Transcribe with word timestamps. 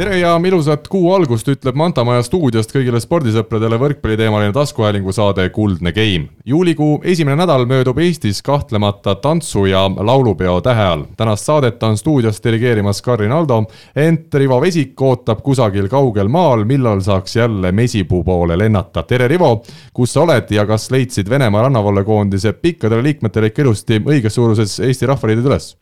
tere 0.00 0.16
ja 0.16 0.30
ilusat 0.48 0.86
kuu 0.88 1.10
algust, 1.12 1.48
ütleb 1.52 1.76
Manta 1.76 2.00
Maja 2.08 2.22
stuudiost 2.24 2.70
kõigile 2.72 3.02
spordisõpradele 3.04 3.76
võrkpalliteemaline 3.82 4.54
taskuhäälingu 4.56 5.12
saade 5.12 5.44
Kuldne 5.52 5.92
Game. 5.92 6.30
juulikuu 6.44 7.02
esimene 7.04 7.36
nädal 7.36 7.66
möödub 7.68 7.98
Eestis 7.98 8.40
kahtlemata 8.42 9.14
tantsu- 9.14 9.66
ja 9.68 9.82
laulupeo 9.96 10.60
tähe 10.60 10.82
all. 10.82 11.04
tänast 11.16 11.44
saadet 11.44 11.82
on 11.82 11.98
stuudios 11.98 12.40
dirigeerimas 12.44 13.02
Karin 13.02 13.32
Aldo, 13.32 13.64
ent 13.96 14.34
Rivo 14.34 14.60
Vesik 14.60 15.02
ootab 15.02 15.42
kusagil 15.42 15.88
kaugel 15.88 16.28
maal, 16.28 16.64
millal 16.64 17.00
saaks 17.00 17.36
jälle 17.36 17.72
mesipuu 17.72 18.24
poole 18.24 18.58
lennata. 18.58 19.02
tere, 19.02 19.28
Rivo, 19.28 19.62
kus 19.92 20.12
sa 20.12 20.22
oled 20.22 20.50
ja 20.50 20.66
kas 20.66 20.90
leidsid 20.90 21.28
Venemaa 21.28 21.62
rannavalvekoondise 21.62 22.52
pikkadele 22.52 23.02
liikmetele 23.02 23.46
ikka 23.46 23.62
ilusti 23.62 23.98
õiges 23.98 24.30
suuruses 24.30 24.80
Eesti 24.80 25.06
rahvariided 25.06 25.44
üles? 25.44 25.79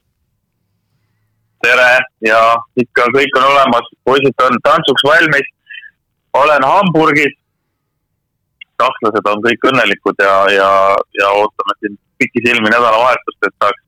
Tere 1.65 1.91
ja 2.27 2.41
ikka 2.80 3.09
kõik 3.17 3.39
on 3.41 3.47
olemas, 3.51 3.91
poisid 4.05 4.45
on 4.47 4.59
tantsuks 4.65 5.05
valmis. 5.11 5.49
olen 6.33 6.65
Hamburgis. 6.65 7.35
sakslased 8.79 9.27
on 9.27 9.41
kõik 9.43 9.65
õnnelikud 9.71 10.21
ja, 10.23 10.35
ja, 10.55 10.71
ja 11.21 11.30
ootame 11.35 11.75
siin 11.80 11.97
pikisilmi 12.19 12.71
nädalavahetust, 12.71 13.41
et 13.47 13.55
saaks, 13.63 13.83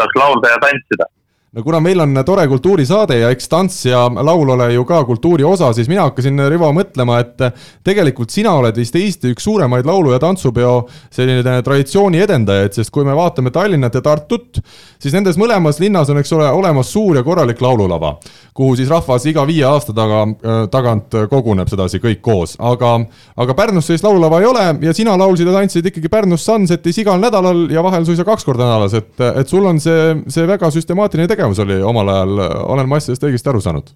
saaks 0.00 0.18
laulda 0.20 0.50
ja 0.52 0.58
tantsida 0.64 1.06
no 1.52 1.62
kuna 1.62 1.80
meil 1.80 2.00
on 2.00 2.12
tore 2.28 2.44
kultuurisaade 2.48 3.16
ja 3.22 3.30
eks 3.32 3.48
tants 3.48 3.78
ja 3.88 4.02
laul 4.12 4.50
ole 4.52 4.66
ju 4.74 4.84
ka 4.84 5.00
kultuuri 5.08 5.44
osa, 5.48 5.70
siis 5.72 5.88
mina 5.88 6.04
hakkasin, 6.04 6.36
Rivo, 6.52 6.68
mõtlema, 6.76 7.22
et 7.22 7.40
tegelikult 7.84 8.30
sina 8.30 8.52
oled 8.58 8.76
vist 8.76 8.96
Eesti 8.96 9.32
üks 9.32 9.46
suuremaid 9.48 9.88
laulu- 9.88 10.12
ja 10.12 10.18
tantsupeo 10.20 10.74
selline 11.10 11.62
traditsiooni 11.64 12.20
edendajaid, 12.20 12.76
sest 12.76 12.92
kui 12.92 13.04
me 13.04 13.16
vaatame 13.16 13.50
Tallinnat 13.54 13.96
ja 13.96 14.02
Tartut, 14.04 14.60
siis 15.00 15.14
nendes 15.16 15.38
mõlemas 15.40 15.80
linnas 15.80 16.10
on, 16.12 16.20
eks 16.20 16.32
ole, 16.36 16.50
olemas 16.52 16.92
suur 16.92 17.16
ja 17.16 17.24
korralik 17.24 17.62
laululava, 17.64 18.18
kuhu 18.52 18.76
siis 18.76 18.92
rahvas 18.92 19.24
iga 19.26 19.46
viie 19.48 19.64
aasta 19.64 19.96
taga, 19.96 20.26
tagant 20.70 21.16
koguneb 21.32 21.72
sedasi 21.72 22.02
kõik 22.02 22.20
koos, 22.20 22.58
aga 22.60 22.98
aga 23.40 23.56
Pärnus 23.56 23.88
sellist 23.88 24.04
laululava 24.04 24.42
ei 24.42 24.50
ole 24.50 24.66
ja 24.84 24.92
sina 24.92 25.16
laulsid 25.16 25.48
ja 25.48 25.56
tantsisid 25.56 25.88
ikkagi 25.88 26.12
Pärnus 26.12 26.44
Sunsetis 26.44 27.00
igal 27.00 27.20
nädalal 27.22 27.70
ja 27.72 27.82
vahel 27.82 28.04
suisa 28.04 28.26
kaks 28.28 28.44
korda 28.44 28.68
nädalas, 28.68 29.00
et, 29.00 29.14
et 29.40 29.48
sul 29.48 29.64
on 29.64 29.80
see, 29.80 30.12
see 30.28 30.44
väga 30.48 30.68
süstemaatiline 30.74 31.28
tegevus 31.28 31.37
tegevus 31.38 31.58
oli 31.62 31.82
omal 31.82 32.08
ajal, 32.10 32.38
olen 32.74 32.88
ma 32.90 32.98
asjadest 32.98 33.26
õigesti 33.28 33.50
aru 33.52 33.60
saanud? 33.62 33.92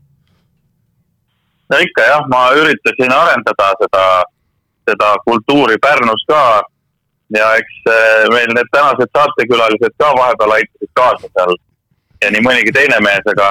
no 1.72 1.80
ikka 1.86 2.04
jah, 2.06 2.26
ma 2.30 2.42
üritasin 2.58 3.14
arendada 3.16 3.72
seda, 3.80 4.04
seda 4.90 5.10
kultuuri 5.26 5.78
Pärnus 5.82 6.22
ka 6.28 6.42
ja 7.38 7.52
eks 7.58 7.76
eh, 7.88 8.24
meil 8.34 8.54
need 8.54 8.70
tänased 8.76 9.10
saatekülalised 9.16 9.94
ka 9.98 10.10
vahepeal 10.18 10.56
aitasid 10.58 10.92
kaasa 11.00 11.30
seal 11.30 11.54
ja 12.22 12.30
nii 12.34 12.44
mõnigi 12.44 12.74
teine 12.76 12.98
mees, 13.04 13.24
aga, 13.34 13.48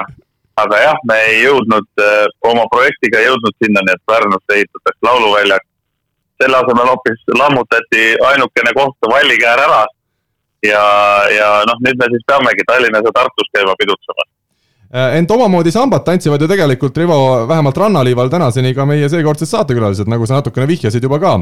aga 0.64 0.82
jah, 0.86 1.00
me 1.10 1.18
ei 1.28 1.42
jõudnud 1.42 2.04
eh, 2.06 2.28
oma 2.52 2.68
projektiga 2.74 3.20
ei 3.20 3.28
jõudnud 3.28 3.58
sinnani, 3.58 3.96
et 3.96 4.06
Pärnusse 4.08 4.58
ehitatakse 4.58 5.08
lauluväljak. 5.08 5.66
selle 6.42 6.56
asemel 6.58 6.88
hoopis 6.90 7.26
lammutati 7.38 8.06
ainukene 8.28 8.72
koht 8.78 9.10
Vallikäär 9.10 9.60
ära 9.66 9.82
ja, 10.66 10.84
ja 11.32 11.48
noh, 11.68 11.80
nüüd 11.82 11.98
me 11.98 12.08
siis 12.12 12.24
peamegi 12.28 12.64
Tallinnas 12.68 13.04
ja 13.06 13.12
Tartus 13.14 13.50
käima 13.54 13.74
pidutsemas 13.78 14.28
äh, 14.94 15.16
ent 15.18 15.30
omamoodi 15.30 15.72
sambat 15.74 16.04
tantsivad 16.06 16.42
ju 16.42 16.48
tegelikult, 16.50 16.96
Rivo, 16.96 17.18
vähemalt 17.48 17.76
rannaliival 17.82 18.30
tänaseni 18.30 18.74
ka 18.76 18.86
meie 18.86 19.08
seekordsed 19.10 19.50
saatekülalised, 19.50 20.10
nagu 20.10 20.26
sa 20.26 20.38
natukene 20.38 20.68
vihjasid 20.70 21.02
juba 21.02 21.18
ka. 21.22 21.32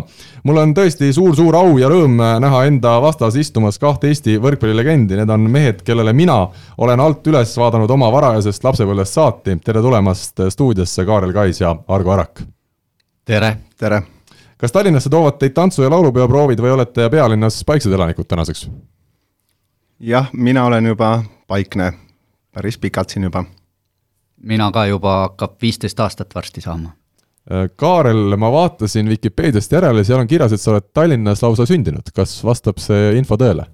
mul 0.48 0.60
on 0.62 0.74
tõesti 0.76 1.10
suur-suur 1.16 1.58
au 1.58 1.76
ja 1.78 1.91
rõõm 1.92 2.16
näha 2.44 2.62
enda 2.70 2.96
vastas 3.04 3.36
istumas 3.36 3.78
kahte 3.78 4.08
Eesti 4.08 4.38
võrkpallilegendi, 4.42 5.19
need 5.20 5.34
on 5.34 5.50
mehed, 5.50 5.82
kellele 5.86 6.14
mina 6.16 6.38
olen 6.78 7.00
alt 7.00 7.26
üles 7.26 7.53
vaadanud 7.59 7.91
oma 7.91 8.12
varajasest 8.12 8.64
lapsepõlvest 8.64 9.19
saati. 9.19 9.59
tere 9.64 9.82
tulemast 9.82 10.47
stuudiosse, 10.48 11.04
Kaarel 11.04 11.36
Kais 11.36 11.60
ja 11.60 11.75
Argo 11.88 12.16
Arak! 12.16 12.41
tere! 13.25 13.56
tere! 13.78 14.03
kas 14.60 14.72
Tallinnasse 14.72 15.10
toovad 15.10 15.38
teid 15.41 15.53
tantsu- 15.56 15.82
ja 15.82 15.91
laulupeoproovid 15.91 16.60
või 16.60 16.72
olete 16.76 17.09
pealinnas 17.10 17.62
paiksed 17.64 17.92
elanikud 17.92 18.28
tänaseks? 18.28 18.69
Jah, 20.00 20.31
mina 20.33 20.65
olen 20.65 20.87
juba 20.87 21.22
paikne, 21.47 21.93
päris 22.53 22.78
pikalt 22.78 23.11
siin 23.11 23.22
juba. 23.22 23.44
mina 24.43 24.71
ka 24.72 24.87
juba 24.87 25.16
hakkab 25.21 25.59
viisteist 25.62 26.00
aastat 26.00 26.34
varsti 26.34 26.61
saama. 26.61 26.88
Äh, 27.53 27.69
Kaarel, 27.77 28.37
ma 28.37 28.53
vaatasin 28.53 29.09
Vikipeediast 29.09 29.72
järele, 29.72 30.05
seal 30.05 30.21
on 30.21 30.27
kirjas, 30.27 30.53
et 30.53 30.60
sa 30.60 30.71
oled 30.71 30.89
Tallinnas 30.94 31.43
lausa 31.43 31.66
sündinud, 31.66 32.12
kas 32.15 32.39
vastab 32.44 32.78
see 32.78 33.16
info 33.19 33.37
tõele? 33.37 33.66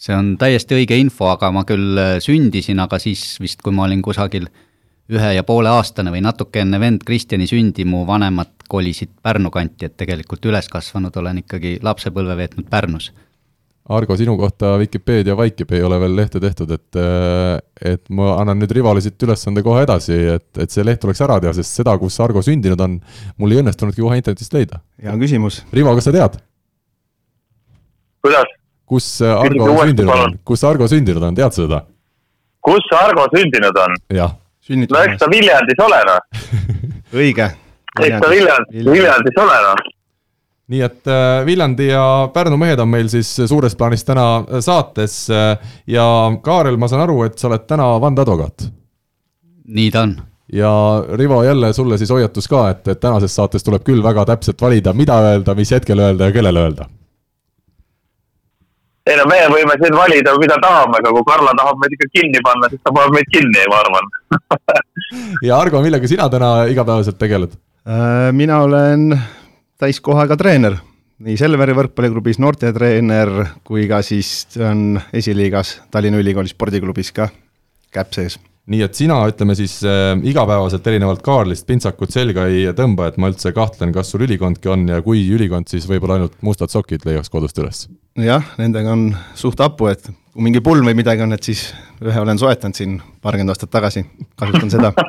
see 0.00 0.14
on 0.16 0.36
täiesti 0.40 0.78
õige 0.78 0.96
info, 0.96 1.26
aga 1.28 1.50
ma 1.52 1.64
küll 1.68 1.98
äh, 1.98 2.18
sündisin, 2.24 2.78
aga 2.80 2.98
siis 2.98 3.36
vist, 3.40 3.60
kui 3.62 3.74
ma 3.74 3.84
olin 3.84 4.02
kusagil 4.02 4.46
ühe 5.10 5.32
ja 5.34 5.42
poole 5.44 5.68
aastane 5.68 6.12
või 6.14 6.22
natuke 6.24 6.62
enne 6.62 6.78
vend 6.80 7.02
Kristjani 7.04 7.48
sündi, 7.50 7.84
mu 7.84 8.06
vanemad 8.06 8.54
kolisid 8.68 9.10
Pärnu 9.22 9.50
kanti, 9.50 9.90
et 9.90 9.96
tegelikult 9.98 10.46
üles 10.46 10.70
kasvanud 10.72 11.16
olen 11.16 11.42
ikkagi 11.42 11.80
lapsepõlve 11.82 12.36
veetnud 12.38 12.70
Pärnus 12.70 13.10
Argo, 13.90 14.14
sinu 14.14 14.36
kohta 14.38 14.76
Vikipeedia 14.78 15.34
vaikib, 15.38 15.72
ei 15.74 15.82
ole 15.82 15.96
veel 15.98 16.14
lehte 16.14 16.38
tehtud, 16.42 16.70
et 16.76 16.98
et 17.90 18.04
ma 18.14 18.36
annan 18.38 18.60
nüüd 18.62 18.70
Rivale 18.76 19.02
siit 19.02 19.22
ülesande 19.26 19.64
kohe 19.66 19.82
edasi, 19.82 20.14
et, 20.36 20.46
et 20.62 20.70
see 20.70 20.84
leht 20.86 21.00
tuleks 21.02 21.22
ära 21.26 21.40
teha, 21.42 21.54
sest 21.56 21.80
seda, 21.80 21.96
kus 21.98 22.20
Argo 22.22 22.42
sündinud 22.46 22.80
on, 22.86 23.00
mul 23.40 23.56
ei 23.56 23.64
õnnestunudki 23.64 24.04
kohe 24.04 24.20
internetist 24.20 24.54
leida. 24.54 24.78
hea 25.02 25.16
küsimus. 25.18 25.64
Rivo, 25.74 25.96
kas 25.98 26.06
sa 26.06 26.14
tead? 26.14 26.38
kuidas? 28.22 28.56
kus 28.90 29.06
Argo 29.22 29.70
sündinud 29.84 30.14
on, 30.14 30.36
kus 30.44 30.64
Argo 30.66 30.88
sündinud 30.90 31.22
on, 31.22 31.36
tead 31.38 31.54
sa 31.54 31.64
seda? 31.64 31.80
kus 32.66 32.92
Argo 32.98 33.26
sündinud 33.34 33.78
on? 33.84 33.96
jah. 34.16 34.36
no 34.70 35.04
eks 35.04 35.22
ta 35.22 35.30
Viljandis 35.30 35.82
ole 35.86 36.02
noh 36.08 36.44
õige. 37.22 37.48
eks 38.02 38.18
ta 38.22 38.30
Viljandis, 38.34 38.84
Viljandis 38.90 39.42
ole 39.46 39.62
noh 39.66 39.88
nii 40.70 40.82
et 40.86 41.10
äh, 41.10 41.44
Viljandi 41.46 41.88
ja 41.90 42.04
Pärnu 42.34 42.58
mehed 42.60 42.78
on 42.78 42.90
meil 42.90 43.08
siis 43.10 43.30
suures 43.50 43.74
plaanis 43.76 44.06
täna 44.06 44.26
äh, 44.38 44.60
saates 44.62 45.24
äh, 45.34 45.72
ja 45.90 46.04
Kaarel, 46.42 46.78
ma 46.78 46.88
saan 46.88 47.04
aru, 47.08 47.24
et 47.26 47.38
sa 47.38 47.48
oled 47.50 47.66
täna 47.66 47.88
vandeadvokaat. 48.02 48.68
nii 49.74 49.90
ta 49.90 50.04
on. 50.06 50.14
ja 50.52 50.70
Rivo, 51.18 51.42
jälle 51.42 51.72
sulle 51.72 51.98
siis 51.98 52.10
hoiatus 52.10 52.48
ka, 52.48 52.68
et, 52.70 52.88
et 52.88 53.00
tänases 53.00 53.34
saates 53.34 53.66
tuleb 53.66 53.82
küll 53.86 54.02
väga 54.02 54.24
täpselt 54.30 54.62
valida, 54.62 54.94
mida 54.94 55.18
öelda, 55.32 55.54
mis 55.58 55.74
hetkel 55.74 55.98
öelda 55.98 56.30
ja 56.30 56.36
kellele 56.38 56.62
öelda. 56.68 56.86
ei 59.10 59.18
no 59.18 59.26
meie 59.26 59.50
võime 59.50 59.74
siin 59.82 59.96
valida, 59.96 60.36
mida 60.38 60.60
tahame, 60.62 61.02
aga 61.02 61.14
kui 61.16 61.26
Karla 61.32 61.56
tahab 61.58 61.82
meid 61.82 61.98
ikka 61.98 62.12
kinni 62.14 62.44
panna, 62.46 62.70
siis 62.70 62.82
ta 62.84 62.94
paneb 62.94 63.18
meid 63.18 63.34
kinni, 63.34 63.66
ma 63.74 63.82
arvan 63.82 64.06
ja 65.48 65.58
Argo, 65.58 65.82
millega 65.82 66.06
sina 66.14 66.30
täna 66.30 66.54
igapäevaselt 66.70 67.18
tegeled? 67.18 67.58
mina 68.36 68.60
olen 68.62 69.18
täiskohaga 69.80 70.36
treener, 70.36 70.76
nii 71.24 71.38
Selveri 71.40 71.74
võrkpalliklubis 71.76 72.40
noortetreener 72.42 73.30
kui 73.64 73.86
ka 73.88 74.02
siis 74.04 74.44
on 74.60 75.00
esiliigas 75.16 75.78
Tallinna 75.92 76.20
Ülikooli 76.20 76.52
spordiklubis 76.52 77.12
ka 77.16 77.30
käpp 77.94 78.12
sees. 78.16 78.36
Nii 78.70 78.84
et 78.84 78.94
sina, 78.94 79.16
ütleme 79.26 79.56
siis 79.58 79.78
äh, 79.88 80.12
igapäevaselt 80.30 80.84
erinevalt 80.86 81.24
Kaarlist 81.26 81.66
pintsakut 81.66 82.12
selga 82.12 82.44
ei 82.52 82.68
tõmba, 82.76 83.08
et 83.08 83.16
ma 83.18 83.30
üldse 83.32 83.54
kahtlen, 83.56 83.90
kas 83.94 84.12
sul 84.12 84.26
ülikondki 84.26 84.70
on 84.70 84.84
ja 84.92 85.00
kui 85.02 85.24
ülikond, 85.32 85.66
siis 85.72 85.88
võib-olla 85.90 86.20
ainult 86.20 86.36
mustad 86.46 86.70
sokid 86.70 87.08
leiaks 87.08 87.32
kodust 87.32 87.58
üles? 87.58 87.86
jah, 88.20 88.44
nendega 88.60 88.92
on 88.92 89.08
suht 89.38 89.62
hapu, 89.64 89.88
et 89.90 90.04
kui 90.06 90.44
mingi 90.44 90.60
pulm 90.62 90.86
või 90.86 90.98
midagi 90.98 91.24
on, 91.24 91.32
et 91.34 91.46
siis 91.46 91.70
ühe 92.04 92.20
olen 92.20 92.38
soetanud 92.38 92.76
siin 92.76 93.00
paarkümmend 93.24 93.56
aastat 93.56 93.72
tagasi, 93.72 94.04
kasutan 94.38 94.70
seda 94.76 94.92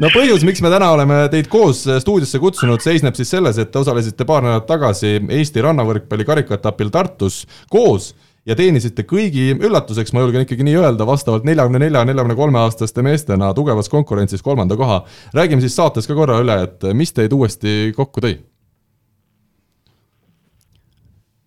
no 0.00 0.10
põhjus, 0.14 0.44
miks 0.46 0.62
me 0.64 0.70
täna 0.72 0.90
oleme 0.94 1.22
teid 1.32 1.48
koos 1.52 1.84
stuudiosse 2.04 2.40
kutsunud, 2.42 2.82
seisneb 2.84 3.16
siis 3.18 3.32
selles, 3.34 3.58
et 3.58 3.72
te 3.72 3.80
osalesite 3.80 4.26
paar 4.28 4.44
nädalat 4.44 4.68
tagasi 4.68 5.16
Eesti 5.28 5.64
rannavõrkpalli 5.64 6.26
karikaetapil 6.28 6.92
Tartus 6.94 7.42
koos 7.72 8.12
ja 8.48 8.56
teenisite 8.58 9.04
kõigi 9.06 9.52
üllatuseks, 9.54 10.12
ma 10.14 10.22
julgen 10.24 10.46
ikkagi 10.46 10.66
nii 10.66 10.78
öelda, 10.80 11.06
vastavalt 11.06 11.46
neljakümne 11.46 11.82
nelja, 11.84 12.04
neljakümne 12.08 12.38
kolme 12.38 12.62
aastaste 12.62 13.04
meestena 13.06 13.52
tugevas 13.54 13.90
konkurentsis 13.92 14.42
kolmanda 14.42 14.76
koha. 14.76 15.02
räägime 15.34 15.60
siis 15.60 15.76
saates 15.76 16.06
ka 16.06 16.14
korra 16.14 16.40
üle, 16.42 16.62
et 16.66 16.88
mis 16.94 17.12
teid 17.12 17.32
uuesti 17.32 17.92
kokku 17.96 18.24
tõi? 18.24 18.38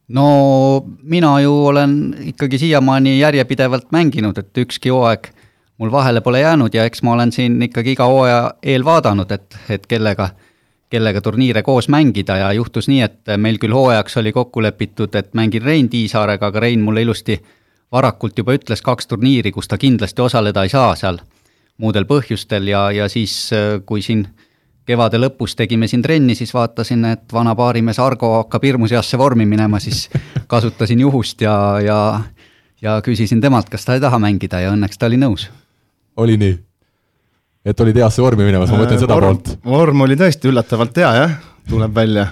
no 0.08 0.86
mina 1.02 1.40
ju 1.42 1.54
olen 1.72 2.16
ikkagi 2.32 2.60
siiamaani 2.62 3.20
järjepidevalt 3.20 3.92
mänginud, 3.92 4.38
et 4.38 4.64
ükski 4.66 4.94
hooaeg 4.94 5.32
mul 5.78 5.92
vahele 5.92 6.22
pole 6.22 6.40
jäänud 6.40 6.74
ja 6.74 6.86
eks 6.86 7.04
ma 7.04 7.14
olen 7.14 7.32
siin 7.32 7.62
ikkagi 7.62 7.92
iga 7.92 8.06
hooaja 8.06 8.54
eel 8.64 8.86
vaadanud, 8.86 9.32
et, 9.32 9.58
et 9.70 9.88
kellega, 9.88 10.30
kellega 10.90 11.22
turniire 11.22 11.64
koos 11.64 11.90
mängida 11.90 12.38
ja 12.38 12.54
juhtus 12.54 12.88
nii, 12.88 13.02
et 13.02 13.36
meil 13.38 13.60
küll 13.60 13.76
hooajaks 13.76 14.18
oli 14.18 14.32
kokku 14.32 14.64
lepitud, 14.64 15.16
et 15.16 15.34
mängin 15.34 15.64
Rein 15.64 15.90
Tiisaarega, 15.90 16.48
aga 16.48 16.60
Rein 16.60 16.82
mulle 16.82 17.02
ilusti 17.02 17.40
varakult 17.92 18.38
juba 18.38 18.56
ütles 18.56 18.82
kaks 18.82 19.08
turniiri, 19.08 19.52
kus 19.52 19.68
ta 19.68 19.78
kindlasti 19.78 20.22
osaleda 20.22 20.64
ei 20.64 20.70
saa 20.70 20.96
seal 20.96 21.20
muudel 21.78 22.08
põhjustel 22.08 22.68
ja, 22.72 22.88
ja 22.92 23.10
siis, 23.12 23.50
kui 23.86 24.02
siin 24.02 24.26
kevade 24.86 25.20
lõpus 25.20 25.58
tegime 25.58 25.88
siin 25.92 26.02
trenni, 26.02 26.36
siis 26.36 26.54
vaatasin, 26.54 27.04
et 27.10 27.34
vana 27.34 27.56
baarimees 27.56 28.00
Argo 28.00 28.32
hakkab 28.38 28.64
hirmuseasse 28.64 29.18
vormi 29.18 29.46
minema, 29.46 29.80
siis 29.80 30.08
kasutasin 30.52 31.04
juhust 31.04 31.42
ja, 31.42 31.56
ja 31.84 32.00
ja 32.82 33.00
küsisin 33.02 33.42
temalt, 33.42 33.70
kas 33.70 33.86
ta 33.86 33.96
ei 33.96 34.04
taha 34.04 34.20
mängida 34.22 34.62
ja 34.64 34.74
õnneks 34.76 35.00
ta 35.00 35.10
oli 35.10 35.20
nõus. 35.20 35.48
Oli 36.18 36.38
nii? 36.38 36.56
et 37.66 37.80
olid 37.82 37.98
heasse 37.98 38.22
vormi 38.22 38.46
minemas, 38.46 38.70
ma 38.70 38.82
mõtlen 38.84 39.02
seda 39.02 39.18
vorm, 39.18 39.40
poolt. 39.40 39.56
vorm 39.66 40.06
oli 40.06 40.18
tõesti 40.20 40.52
üllatavalt 40.52 41.00
hea 41.02 41.12
jah, 41.18 41.38
tuleb 41.70 41.96
välja, 41.96 42.28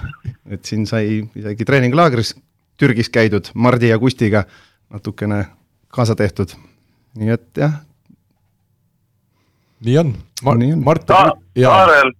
et 0.46 0.62
siin 0.68 0.86
sai 0.86 1.24
isegi 1.34 1.66
treeninglaagris 1.66 2.34
Türgis 2.78 3.10
käidud 3.10 3.50
Mardi 3.54 3.90
ja 3.90 3.98
Kustiga 3.98 4.44
natukene 4.90 5.44
kaasa 5.94 6.14
tehtud, 6.18 6.54
nii 7.18 7.34
et 7.34 7.46
jah. 7.58 7.80
nii 9.84 9.98
on 9.98 10.14
Mar. 10.44 10.58
nii 10.58 10.72
on. 10.72 10.84
Mart 10.86 11.06
Ka. 11.06 11.24
Kaarel, 11.58 12.14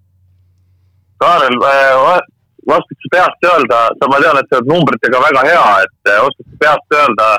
Kaarel 1.23 1.59
äh, 1.71 2.21
oskad 2.67 2.99
sa 2.99 3.15
peast 3.15 3.49
öelda, 3.51 3.81
sa, 3.99 4.11
ma 4.11 4.21
tean, 4.23 4.39
et 4.41 4.51
sa 4.51 4.59
oled 4.59 4.71
numbritega 4.73 5.23
väga 5.23 5.47
hea, 5.49 5.65
et 5.87 6.13
äh, 6.13 6.21
oskad 6.27 6.51
sa 6.51 6.61
peast 6.67 6.99
öelda, 6.99 7.31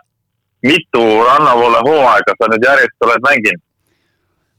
mitu 0.66 1.06
rannavoole 1.27 1.83
hooaega 1.88 2.36
sa 2.39 2.51
nüüd 2.51 2.68
järjest 2.68 3.07
oled 3.07 3.27
mänginud? 3.27 3.63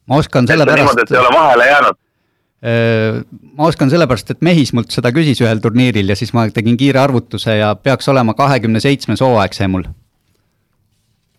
Ma 0.06 0.16
oskan 0.22 0.46
sellepärast. 0.46 0.98
et 1.02 1.10
ei 1.10 1.18
ole 1.18 1.30
vahele 1.34 1.66
jäänud 1.66 1.96
äh, 1.96 3.20
ma 3.58 3.68
oskan 3.70 3.90
sellepärast, 3.90 4.30
et 4.30 4.42
Mehis 4.46 4.72
mult 4.76 4.94
seda 4.94 5.12
küsis 5.14 5.40
ühel 5.44 5.60
turniiril 5.62 6.08
ja 6.08 6.16
siis 6.18 6.32
ma 6.36 6.48
tegin 6.50 6.76
kiire 6.80 7.02
arvutuse 7.02 7.58
ja 7.58 7.74
peaks 7.74 8.08
olema 8.12 8.34
kahekümne 8.34 8.80
seitsmes 8.80 9.20
hooaeg 9.24 9.56
see 9.56 9.68
mul. 9.70 9.86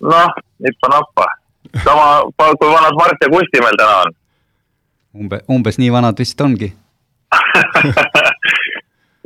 noh, 0.01 0.41
nippa-nappa. 0.63 1.29
sama, 1.83 2.07
kui 2.59 2.69
vanad 2.71 2.99
Mart 2.99 3.21
ja 3.21 3.31
Kusti 3.33 3.63
meil 3.63 3.79
täna 3.79 4.01
on? 4.05 4.19
umbe, 5.17 5.41
umbes 5.49 5.79
nii 5.81 5.91
vanad 5.91 6.19
vist 6.19 6.41
ongi 6.41 6.73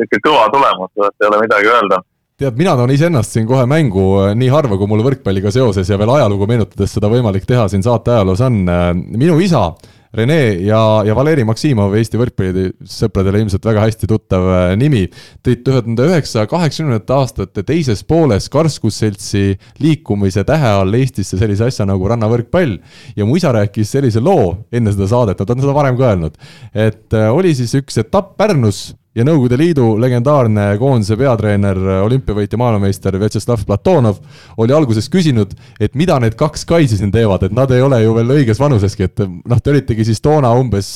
niisugune 0.01 0.21
kõva 0.25 0.47
tulemus, 0.53 0.91
ei 0.97 1.27
ole 1.27 1.41
midagi 1.43 1.69
öelda 1.69 2.01
tead, 2.41 2.57
mina 2.57 2.73
toon 2.77 2.91
iseennast 2.93 3.35
siin 3.35 3.47
kohe 3.49 3.67
mängu 3.69 4.03
äh, 4.23 4.33
nii 4.38 4.49
harva, 4.51 4.77
kui 4.79 4.89
mul 4.89 5.03
võrkpalliga 5.05 5.53
seoses 5.53 5.89
ja 5.89 5.97
veel 6.01 6.15
ajalugu 6.15 6.49
meenutades 6.49 6.93
seda 6.95 7.09
võimalik 7.11 7.45
teha 7.47 7.67
siin 7.69 7.83
saate 7.85 8.15
ajaloos 8.15 8.41
on. 8.47 8.61
Äh, 8.65 8.93
minu 8.95 9.39
isa 9.43 9.69
Rene 10.11 10.57
ja, 10.59 10.79
ja 11.07 11.13
Valeri 11.15 11.45
Maksimov, 11.47 11.93
Eesti 11.95 12.19
võrkpallisõpradele 12.19 13.45
ilmselt 13.45 13.63
väga 13.63 13.85
hästi 13.85 14.09
tuttav 14.11 14.47
äh, 14.51 14.73
nimi, 14.79 15.05
tõid 15.45 15.61
tuhande 15.63 16.07
üheksasaja 16.09 16.49
kaheksakümnendate 16.51 17.15
aastate 17.15 17.63
teises 17.67 18.01
pooles 18.03 18.49
Karskusseltsi 18.51 19.55
liikumise 19.79 20.43
tähe 20.47 20.73
all 20.81 20.99
Eestisse 20.99 21.39
sellise 21.39 21.69
asja 21.69 21.88
nagu 21.88 22.09
rannavõrkpall. 22.11 22.79
ja 23.15 23.27
mu 23.27 23.38
isa 23.39 23.53
rääkis 23.55 23.93
sellise 23.95 24.19
loo 24.19 24.65
enne 24.73 24.91
seda 24.91 25.07
saadet, 25.13 25.39
nad 25.39 25.55
on 25.55 25.63
seda 25.63 25.77
varem 25.77 25.99
ka 25.99 26.09
öelnud, 26.09 26.41
et 26.73 27.19
oli 27.21 27.55
siis 27.55 27.77
üks 27.79 28.01
etapp 28.01 28.35
Pärnus 28.41 28.89
ja 29.15 29.25
Nõukogude 29.27 29.57
Liidu 29.59 29.85
legendaarne 29.99 30.65
koondise 30.79 31.17
peatreener, 31.19 31.77
olümpiavõitja, 32.05 32.55
maailmameister 32.59 33.17
Vjatšeslav 33.19 33.65
Platonov 33.67 34.21
oli 34.63 34.75
alguses 34.75 35.09
küsinud, 35.11 35.51
et 35.83 35.97
mida 35.99 36.15
need 36.23 36.37
kaks 36.39 36.63
kaisi 36.67 36.99
siin 36.99 37.11
teevad, 37.11 37.43
et 37.43 37.55
nad 37.55 37.71
ei 37.75 37.83
ole 37.83 37.99
ju 38.05 38.13
veel 38.15 38.31
õiges 38.37 38.61
vanuseski, 38.61 39.09
et 39.09 39.23
noh, 39.25 39.59
te 39.59 39.73
olitegi 39.73 40.05
siis 40.07 40.23
toona 40.23 40.53
umbes 40.55 40.93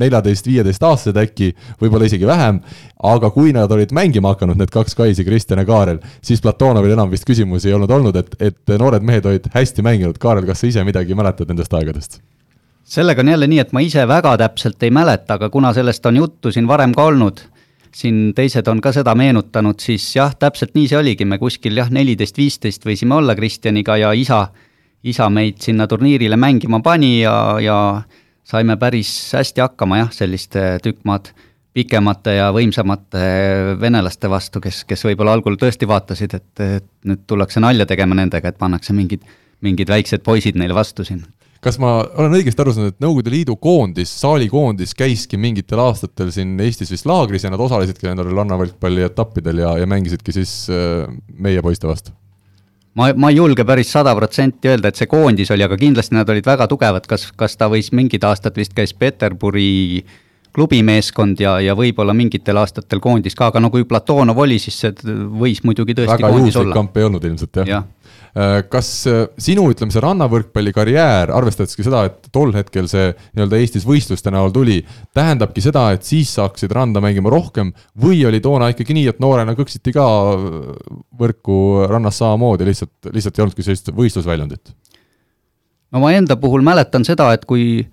neljateist-viieteistaastased 0.00 1.20
äkki, 1.20 1.50
võib-olla 1.82 2.08
isegi 2.08 2.28
vähem, 2.28 2.62
aga 3.04 3.30
kui 3.34 3.52
nad 3.56 3.72
olid 3.76 3.92
mängima 3.96 4.32
hakanud, 4.32 4.56
need 4.56 4.72
kaks 4.72 4.96
kaisi, 4.96 5.26
Kristjan 5.28 5.60
ja 5.60 5.68
Kaarel, 5.68 6.00
siis 6.24 6.40
Platonovil 6.44 6.96
enam 6.96 7.12
vist 7.12 7.28
küsimusi 7.28 7.68
ei 7.68 7.76
olnud 7.76 7.92
olnud, 7.98 8.16
et, 8.16 8.32
et 8.40 8.74
noored 8.80 9.04
mehed 9.04 9.28
olid 9.28 9.52
hästi 9.52 9.84
mänginud, 9.84 10.16
Kaarel, 10.22 10.48
kas 10.48 10.64
sa 10.64 10.72
ise 10.72 10.86
midagi 10.88 11.16
mäletad 11.18 11.52
nendest 11.52 11.76
aegadest? 11.76 12.20
sellega 12.88 13.20
on 13.20 13.28
jälle 13.28 13.44
nii, 13.52 13.58
et 13.60 13.72
ma 13.76 13.82
ise 13.84 14.00
väga 14.08 14.30
täpselt 14.40 14.80
ei 14.82 14.88
mäleta, 14.88 15.36
aga 15.36 15.50
kuna 15.52 15.74
sellest 15.76 16.06
on 16.08 16.16
juttu 16.16 16.48
siin 16.48 16.64
varem 16.64 16.94
ka 16.96 17.04
olnud 17.10 17.42
siin 17.94 18.32
teised 18.36 18.68
on 18.68 18.80
ka 18.84 18.92
seda 18.94 19.14
meenutanud, 19.18 19.80
siis 19.82 20.04
jah, 20.16 20.34
täpselt 20.38 20.74
nii 20.76 20.88
see 20.90 20.98
oligi, 20.98 21.26
me 21.28 21.38
kuskil 21.40 21.76
jah, 21.78 21.90
neliteist, 21.94 22.38
viisteist 22.38 22.86
võisime 22.86 23.18
olla 23.18 23.36
Kristjaniga 23.38 23.96
ja 24.00 24.12
isa, 24.16 24.46
isa 25.02 25.28
meid 25.32 25.60
sinna 25.64 25.88
turniirile 25.90 26.36
mängima 26.36 26.80
pani 26.84 27.18
ja, 27.20 27.34
ja 27.62 27.78
saime 28.48 28.78
päris 28.80 29.12
hästi 29.36 29.64
hakkama 29.64 30.02
jah, 30.02 30.12
selliste 30.14 30.70
tükk 30.84 31.04
maad 31.08 31.32
pikemate 31.78 32.38
ja 32.38 32.48
võimsamate 32.54 33.24
venelaste 33.80 34.30
vastu, 34.30 34.60
kes, 34.60 34.82
kes 34.88 35.04
võib-olla 35.06 35.36
algul 35.36 35.58
tõesti 35.60 35.86
vaatasid, 35.88 36.34
et, 36.34 36.62
et 36.64 36.88
nüüd 37.06 37.26
tullakse 37.28 37.62
nalja 37.62 37.86
tegema 37.86 38.16
nendega, 38.18 38.50
et 38.50 38.58
pannakse 38.58 38.96
mingid, 38.96 39.26
mingid 39.62 39.90
väiksed 39.90 40.24
poisid 40.26 40.58
neile 40.58 40.74
vastu 40.74 41.06
siin 41.06 41.22
kas 41.64 41.78
ma 41.82 41.96
olen 42.04 42.38
õigesti 42.38 42.62
aru 42.62 42.74
saanud, 42.74 42.94
et 42.94 43.02
Nõukogude 43.02 43.32
Liidu 43.32 43.56
koondis, 43.60 44.12
saalikoondis 44.20 44.94
käiski 44.98 45.40
mingitel 45.40 45.82
aastatel 45.82 46.30
siin 46.34 46.54
Eestis 46.62 46.92
vist 46.94 47.08
laagris 47.08 47.46
ja 47.46 47.52
nad 47.52 47.62
osalesidki 47.62 48.08
nendel 48.10 48.30
rannavõrkpalli 48.36 49.06
etappidel 49.08 49.64
ja, 49.64 49.74
ja 49.82 49.90
mängisidki 49.90 50.34
siis 50.36 50.54
äh, 50.70 51.08
meie 51.34 51.62
poiste 51.64 51.90
vastu? 51.90 52.14
ma, 52.98 53.10
ma 53.14 53.32
ei 53.32 53.38
julge 53.38 53.66
päris 53.66 53.90
sada 53.94 54.14
protsenti 54.18 54.70
öelda, 54.70 54.90
et 54.90 54.98
see 54.98 55.10
koondis 55.10 55.52
oli, 55.54 55.66
aga 55.66 55.78
kindlasti 55.78 56.16
nad 56.16 56.30
olid 56.30 56.46
väga 56.46 56.66
tugevad, 56.70 57.06
kas, 57.10 57.28
kas 57.38 57.58
ta 57.58 57.68
võis 57.70 57.92
mingid 57.94 58.24
aastad 58.26 58.56
vist 58.58 58.74
käis 58.76 58.94
Peterburi 58.94 60.02
klubimeeskond 60.58 61.38
ja, 61.42 61.58
ja 61.62 61.74
võib-olla 61.78 62.14
mingitel 62.16 62.58
aastatel 62.58 63.02
koondis 63.04 63.36
ka, 63.38 63.52
aga 63.52 63.62
no 63.62 63.70
kui 63.70 63.84
Platonov 63.88 64.40
oli, 64.42 64.58
siis 64.62 64.78
see 64.82 64.94
võis 65.38 65.60
muidugi 65.66 65.94
tõesti 65.98 66.16
väga 66.16 66.32
juhuslik 66.34 66.74
kamp 66.74 66.98
ei 66.98 67.06
olnud 67.06 67.26
ilmselt 67.28 67.60
jah 67.62 67.70
ja. 67.70 67.82
Äh, 68.38 68.60
kas 68.70 68.88
äh, 69.10 69.24
sinu, 69.40 69.64
ütleme, 69.72 69.90
see 69.90 70.02
rannavõrkpalli 70.04 70.70
karjäär, 70.76 71.32
arvestades 71.34 71.74
ka 71.74 71.82
seda, 71.82 72.04
et 72.06 72.28
tol 72.30 72.52
hetkel 72.54 72.86
see 72.86 73.08
nii-öelda 73.32 73.58
Eestis 73.58 73.86
võistluste 73.88 74.30
näol 74.30 74.52
tuli, 74.54 74.76
tähendabki 75.16 75.64
seda, 75.64 75.88
et 75.96 76.06
siis 76.06 76.30
saaksid 76.36 76.70
randa 76.76 77.02
mängima 77.02 77.32
rohkem 77.34 77.72
või 77.98 78.20
oli 78.28 78.38
toona 78.44 78.68
ikkagi 78.70 78.94
nii, 78.94 79.08
et 79.10 79.22
noorena 79.24 79.56
kõksiti 79.58 79.94
ka 79.96 80.04
võrku 81.18 81.88
rannas 81.90 82.20
samamoodi, 82.20 82.68
lihtsalt, 82.68 83.10
lihtsalt 83.16 83.40
ei 83.40 83.46
olnudki 83.46 83.66
sellist 83.66 83.90
võistlusväljundit? 83.96 84.70
no 85.88 86.04
ma 86.04 86.12
enda 86.14 86.36
puhul 86.38 86.62
mäletan 86.62 87.08
seda, 87.08 87.32
et 87.34 87.48
kui 87.48 87.88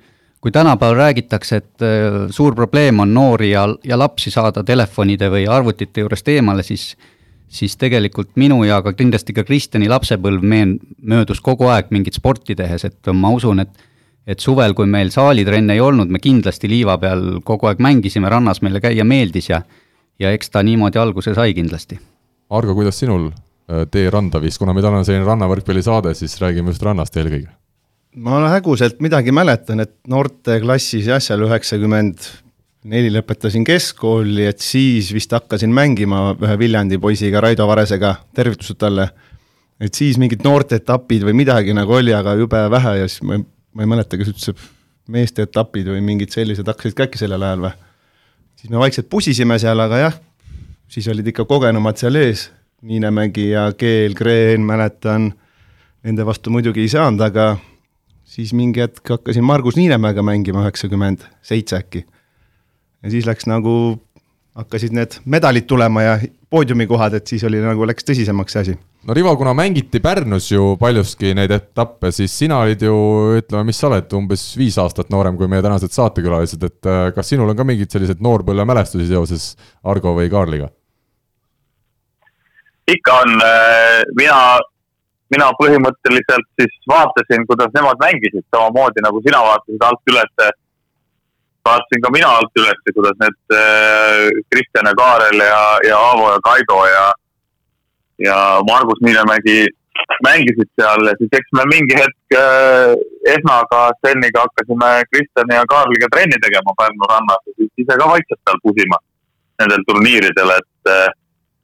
kui 0.46 0.54
tänapäeval 0.54 1.00
räägitakse, 1.00 1.58
et 1.58 1.82
äh, 1.82 2.20
suur 2.30 2.54
probleem 2.54 3.00
on 3.02 3.16
noori 3.18 3.50
ja, 3.56 3.66
ja 3.82 3.98
lapsi 3.98 4.30
saada 4.30 4.62
telefonide 4.62 5.32
või 5.34 5.48
arvutite 5.50 6.04
juurest 6.04 6.30
eemale, 6.30 6.62
siis 6.62 6.92
siis 7.48 7.78
tegelikult 7.78 8.34
minu 8.36 8.64
ja 8.66 8.82
ka 8.84 8.94
kindlasti 8.94 9.34
ka 9.34 9.44
Kristjani 9.48 9.90
lapsepõlv 9.92 10.44
meen-, 10.44 10.80
möödus 11.02 11.42
kogu 11.44 11.70
aeg 11.72 11.92
mingit 11.96 12.18
sporti 12.18 12.56
tehes, 12.56 12.86
et 12.86 13.14
ma 13.14 13.34
usun, 13.36 13.64
et 13.66 13.86
et 14.26 14.42
suvel, 14.42 14.74
kui 14.74 14.88
meil 14.90 15.12
saalitrenne 15.14 15.76
ei 15.76 15.82
olnud, 15.86 16.10
me 16.10 16.18
kindlasti 16.18 16.70
liiva 16.70 16.96
peal 16.98 17.44
kogu 17.46 17.70
aeg 17.70 17.82
mängisime, 17.84 18.30
rannas 18.32 18.64
meile 18.66 18.82
käia 18.82 19.06
meeldis 19.06 19.52
ja 19.52 19.62
ja 20.20 20.32
eks 20.32 20.50
ta 20.50 20.64
niimoodi 20.64 21.00
alguse 21.00 21.36
sai 21.36 21.54
kindlasti. 21.54 22.00
Argo, 22.56 22.76
kuidas 22.78 23.00
sinul 23.00 23.28
äh, 23.30 23.86
tee 23.92 24.10
randa 24.10 24.42
viis, 24.42 24.58
kuna 24.58 24.74
meil 24.74 24.88
on 24.90 25.06
selline 25.06 25.28
rannavõrkpallisaade, 25.28 26.16
siis 26.18 26.38
räägime 26.42 26.74
just 26.74 26.84
rannast 26.86 27.18
eelkõige. 27.18 27.52
ma 28.16 28.40
häguselt 28.50 29.02
midagi 29.04 29.32
mäletan, 29.36 29.80
et 29.84 29.94
noorteklassis 30.08 31.10
jah, 31.12 31.22
seal 31.22 31.44
üheksakümmend 31.46 32.30
neli 32.86 33.10
lõpetasin 33.14 33.66
keskkooli, 33.66 34.46
et 34.50 34.62
siis 34.62 35.10
vist 35.14 35.32
hakkasin 35.34 35.72
mängima 35.74 36.36
ühe 36.36 36.58
Viljandi 36.60 37.00
poisiga, 37.02 37.42
Raido 37.42 37.66
Varesega, 37.68 38.16
tervitused 38.36 38.78
talle. 38.82 39.10
et 39.80 39.94
siis 39.94 40.16
mingid 40.16 40.40
noorteetapid 40.46 41.26
või 41.28 41.34
midagi 41.36 41.74
nagu 41.76 41.98
oli, 41.98 42.14
aga 42.16 42.38
jube 42.40 42.62
vähe 42.72 42.94
ja 43.02 43.10
siis 43.10 43.26
ma, 43.28 43.42
ma 43.74 43.84
ei 43.84 43.90
mäleta, 43.92 44.18
kas 44.18 44.30
üldse 44.32 44.54
meeste 45.12 45.44
etapid 45.44 45.90
või 45.92 46.00
mingid 46.02 46.32
sellised 46.32 46.68
hakkasid 46.68 46.96
ka 46.96 47.10
äkki 47.10 47.20
sellel 47.20 47.44
ajal 47.44 47.66
või. 47.66 47.74
siis 48.56 48.72
me 48.72 48.80
vaikselt 48.80 49.10
pusisime 49.10 49.60
seal, 49.60 49.80
aga 49.80 50.00
jah, 50.06 50.20
siis 50.88 51.10
olid 51.12 51.28
ikka 51.28 51.46
kogenumad 51.50 52.00
seal 52.00 52.16
ees, 52.22 52.52
Niinemägi 52.86 53.50
ja 53.50 53.72
Keel, 53.74 54.14
Kreen, 54.14 54.62
mäletan, 54.62 55.32
nende 56.06 56.26
vastu 56.26 56.52
muidugi 56.54 56.84
ei 56.86 56.92
saanud, 56.92 57.22
aga 57.22 57.56
siis 58.24 58.54
mingi 58.54 58.84
hetk 58.84 59.10
hakkasin 59.10 59.44
Margus 59.44 59.76
Niinemäega 59.76 60.22
mängima, 60.22 60.62
üheksakümmend 60.62 61.26
seitse 61.42 61.82
äkki 61.82 62.06
ja 63.06 63.14
siis 63.14 63.28
läks 63.30 63.48
nagu, 63.50 63.96
hakkasid 64.58 64.96
need 64.96 65.20
medalid 65.30 65.68
tulema 65.70 66.04
ja 66.04 66.18
poodiumikohad, 66.50 67.18
et 67.20 67.28
siis 67.28 67.44
oli 67.48 67.62
nagu, 67.64 67.86
läks 67.88 68.08
tõsisemaks 68.08 68.56
see 68.56 68.66
asi 68.66 68.78
no 69.06 69.14
Rivo, 69.14 69.36
kuna 69.38 69.54
mängiti 69.54 70.02
Pärnus 70.02 70.50
ju 70.52 70.74
paljuski 70.82 71.36
neid 71.38 71.52
etappe, 71.54 72.12
siis 72.16 72.34
sina 72.34 72.60
olid 72.66 72.82
ju, 72.82 72.96
ütleme, 73.40 73.68
mis 73.70 73.80
sa 73.82 73.90
oled, 73.92 74.10
umbes 74.18 74.48
viis 74.58 74.78
aastat 74.82 75.12
noorem 75.14 75.38
kui 75.38 75.50
meie 75.52 75.64
tänased 75.66 75.94
saatekülalised, 75.94 76.64
et 76.66 76.90
äh, 76.90 77.10
kas 77.16 77.30
sinul 77.34 77.52
on 77.52 77.60
ka 77.60 77.68
mingeid 77.68 77.94
selliseid 77.94 78.24
noorpõlvemälestusi 78.26 79.08
seoses 79.12 79.54
Argo 79.84 80.16
või 80.18 80.32
Kaarliga? 80.34 80.72
ikka 82.86 83.14
on, 83.24 83.40
äh, 83.42 84.04
mina, 84.18 84.40
mina 85.34 85.50
põhimõtteliselt 85.60 86.50
siis 86.62 86.76
vaatasin, 86.90 87.46
kuidas 87.50 87.74
nemad 87.74 87.98
mängisid, 88.02 88.46
samamoodi 88.54 89.02
nagu 89.06 89.22
sina 89.26 89.42
vaatasid 89.42 89.86
alt 89.88 90.14
üles 90.14 90.36
vaatasin 91.66 92.04
ka 92.04 92.12
mina 92.14 92.30
alt 92.40 92.62
üles, 92.62 92.82
kuidas 92.98 93.18
need 93.22 93.56
äh, 93.58 94.28
Kristjan 94.54 94.90
ja 94.90 94.94
Kaarel 95.00 95.42
ja, 95.42 95.64
ja 95.90 95.98
Aavo 96.10 96.30
ja 96.34 96.44
Kaido 96.46 96.78
ja, 96.90 97.08
ja 98.28 98.38
Margus 98.70 99.02
Niinemägi 99.02 99.66
mängisid 100.28 100.70
seal 100.78 101.08
ja 101.10 101.14
siis 101.20 101.34
eks 101.40 101.52
me 101.58 101.66
mingi 101.72 101.98
hetk 101.98 102.38
äh, 102.38 102.94
Esnaga, 103.34 103.90
Steniga 103.98 104.46
hakkasime 104.46 104.92
Kristjani 105.12 105.58
ja 105.58 105.66
Kaarliga 105.74 106.10
trenni 106.14 106.40
tegema 106.46 106.78
Pärnu 106.80 107.12
rannas 107.12 107.44
ja 107.50 107.58
siis 107.58 107.86
ise 107.86 108.00
ka 108.02 108.10
vaikselt 108.14 108.42
seal 108.42 108.64
pusima 108.64 109.00
nendel 109.62 109.86
turniiridel, 109.88 110.52
et 110.60 110.92
äh, 110.92 111.08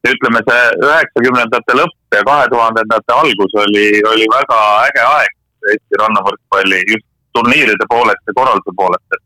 ütleme, 0.08 0.42
see 0.48 0.62
üheksakümnendate 0.82 1.76
lõpp 1.78 2.16
ja 2.16 2.24
kahe 2.28 2.46
tuhandendate 2.54 3.18
algus 3.18 3.58
oli, 3.66 3.88
oli 4.14 4.28
väga 4.32 4.60
äge 4.88 5.04
aeg 5.08 5.38
Eesti 5.72 6.00
rannavõrkpalli 6.02 6.80
just 6.90 7.06
turniiride 7.38 7.86
poolest 7.92 8.24
ja 8.28 8.34
korralduse 8.38 8.74
poolest, 8.80 9.18
et 9.18 9.24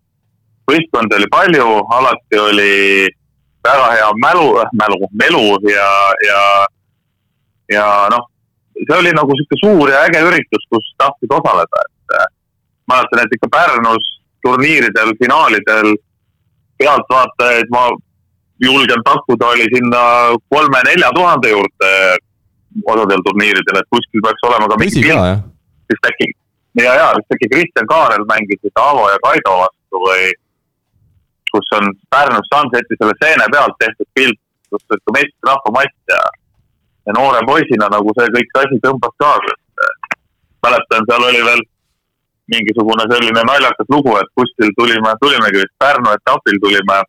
võistkondi 0.69 1.17
oli 1.17 1.27
palju, 1.31 1.67
alati 1.97 2.39
oli 2.41 2.73
väga 3.65 3.91
hea 3.95 4.09
mälu, 4.21 4.47
mälu, 4.81 5.09
melu 5.21 5.43
ja, 5.69 5.89
ja, 6.27 6.41
ja 7.73 7.85
noh, 8.13 8.27
see 8.77 8.97
oli 8.97 9.13
nagu 9.15 9.37
sihuke 9.37 9.59
suur 9.61 9.93
ja 9.93 10.03
äge 10.07 10.21
üritus, 10.27 10.67
kus 10.69 10.91
tahtsid 11.01 11.33
osaleda, 11.39 11.85
et 11.87 12.17
äh, 12.19 12.27
mäletan, 12.91 13.23
et 13.23 13.37
ikka 13.37 13.49
Pärnus 13.57 14.11
turniiridel, 14.45 15.15
finaalidel 15.21 15.95
pealtvaatajaid 16.77 17.71
ma 17.73 17.87
julgen 18.63 19.01
pakkuda, 19.05 19.51
oli 19.55 19.67
sinna 19.73 20.01
kolme-nelja 20.53 21.11
tuhande 21.15 21.51
juurde 21.55 21.91
osadel 22.85 23.21
turniiridel, 23.27 23.81
et 23.81 23.93
kuskil 23.93 24.23
peaks 24.23 24.47
olema 24.47 24.69
ka 24.71 24.79
mingi 24.79 25.03
pilt, 25.03 25.45
vist 25.91 26.09
äkki, 26.11 26.31
ja, 26.81 26.93
ja 27.01 27.11
vist 27.17 27.35
äkki 27.35 27.51
Kristjan 27.53 27.87
Kaarel 27.89 28.27
mängisid 28.29 28.81
Aavo 28.81 29.07
ja 29.09 29.21
Kaido 29.23 29.57
vastu 29.63 30.03
või 30.05 30.33
kus 31.55 31.75
on 31.77 31.93
Pärnus 32.11 32.49
Sunseti 32.51 32.97
selle 32.99 33.15
seene 33.21 33.45
pealt 33.53 33.77
tehtud 33.79 34.09
pilt, 34.17 34.41
kus 34.69 34.83
on 34.91 34.99
ka 35.05 35.15
meistrite 35.15 35.75
matt 35.77 36.15
ja 36.15 36.23
ja 37.05 37.13
noore 37.17 37.41
poisina 37.45 37.87
nagu 37.95 38.13
see 38.17 38.31
kõik 38.35 38.59
asi 38.61 38.77
tõmbas 38.83 39.13
kaasa, 39.21 39.55
et 39.55 40.15
mäletan, 40.65 41.05
seal 41.09 41.27
oli 41.29 41.41
veel 41.47 41.61
mingisugune 42.53 43.05
selline 43.11 43.43
naljakas 43.49 43.91
lugu, 43.93 44.15
et 44.21 44.31
kuskil 44.39 44.71
tulime, 44.79 45.11
tulimegi 45.21 45.61
vist 45.61 45.75
Pärnu 45.81 46.15
etapil 46.17 46.57
tulime 46.63 47.03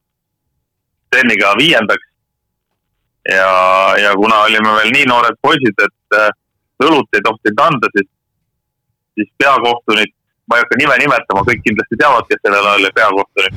Steniga 1.07 1.55
viiendaks. 1.61 2.07
ja, 3.37 3.51
ja 4.03 4.13
kuna 4.15 4.43
olime 4.49 4.75
veel 4.81 4.93
nii 4.97 5.07
noored 5.11 5.39
poisid, 5.43 5.81
et 5.87 6.19
äh, 6.19 6.29
õlut 6.85 7.17
ei 7.17 7.25
tohtinud 7.25 7.63
anda, 7.65 7.89
siis, 7.97 8.09
siis 9.19 9.31
peakohtunik, 9.39 10.13
ma 10.47 10.59
ei 10.59 10.65
hakka 10.65 10.79
nime 10.79 10.99
nimetama, 11.03 11.43
kõik 11.49 11.65
kindlasti 11.65 11.99
teavad, 12.03 12.29
kes 12.29 12.43
sellel 12.45 12.69
ajal 12.69 12.85
oli 12.85 12.93
peakohtunik 13.01 13.57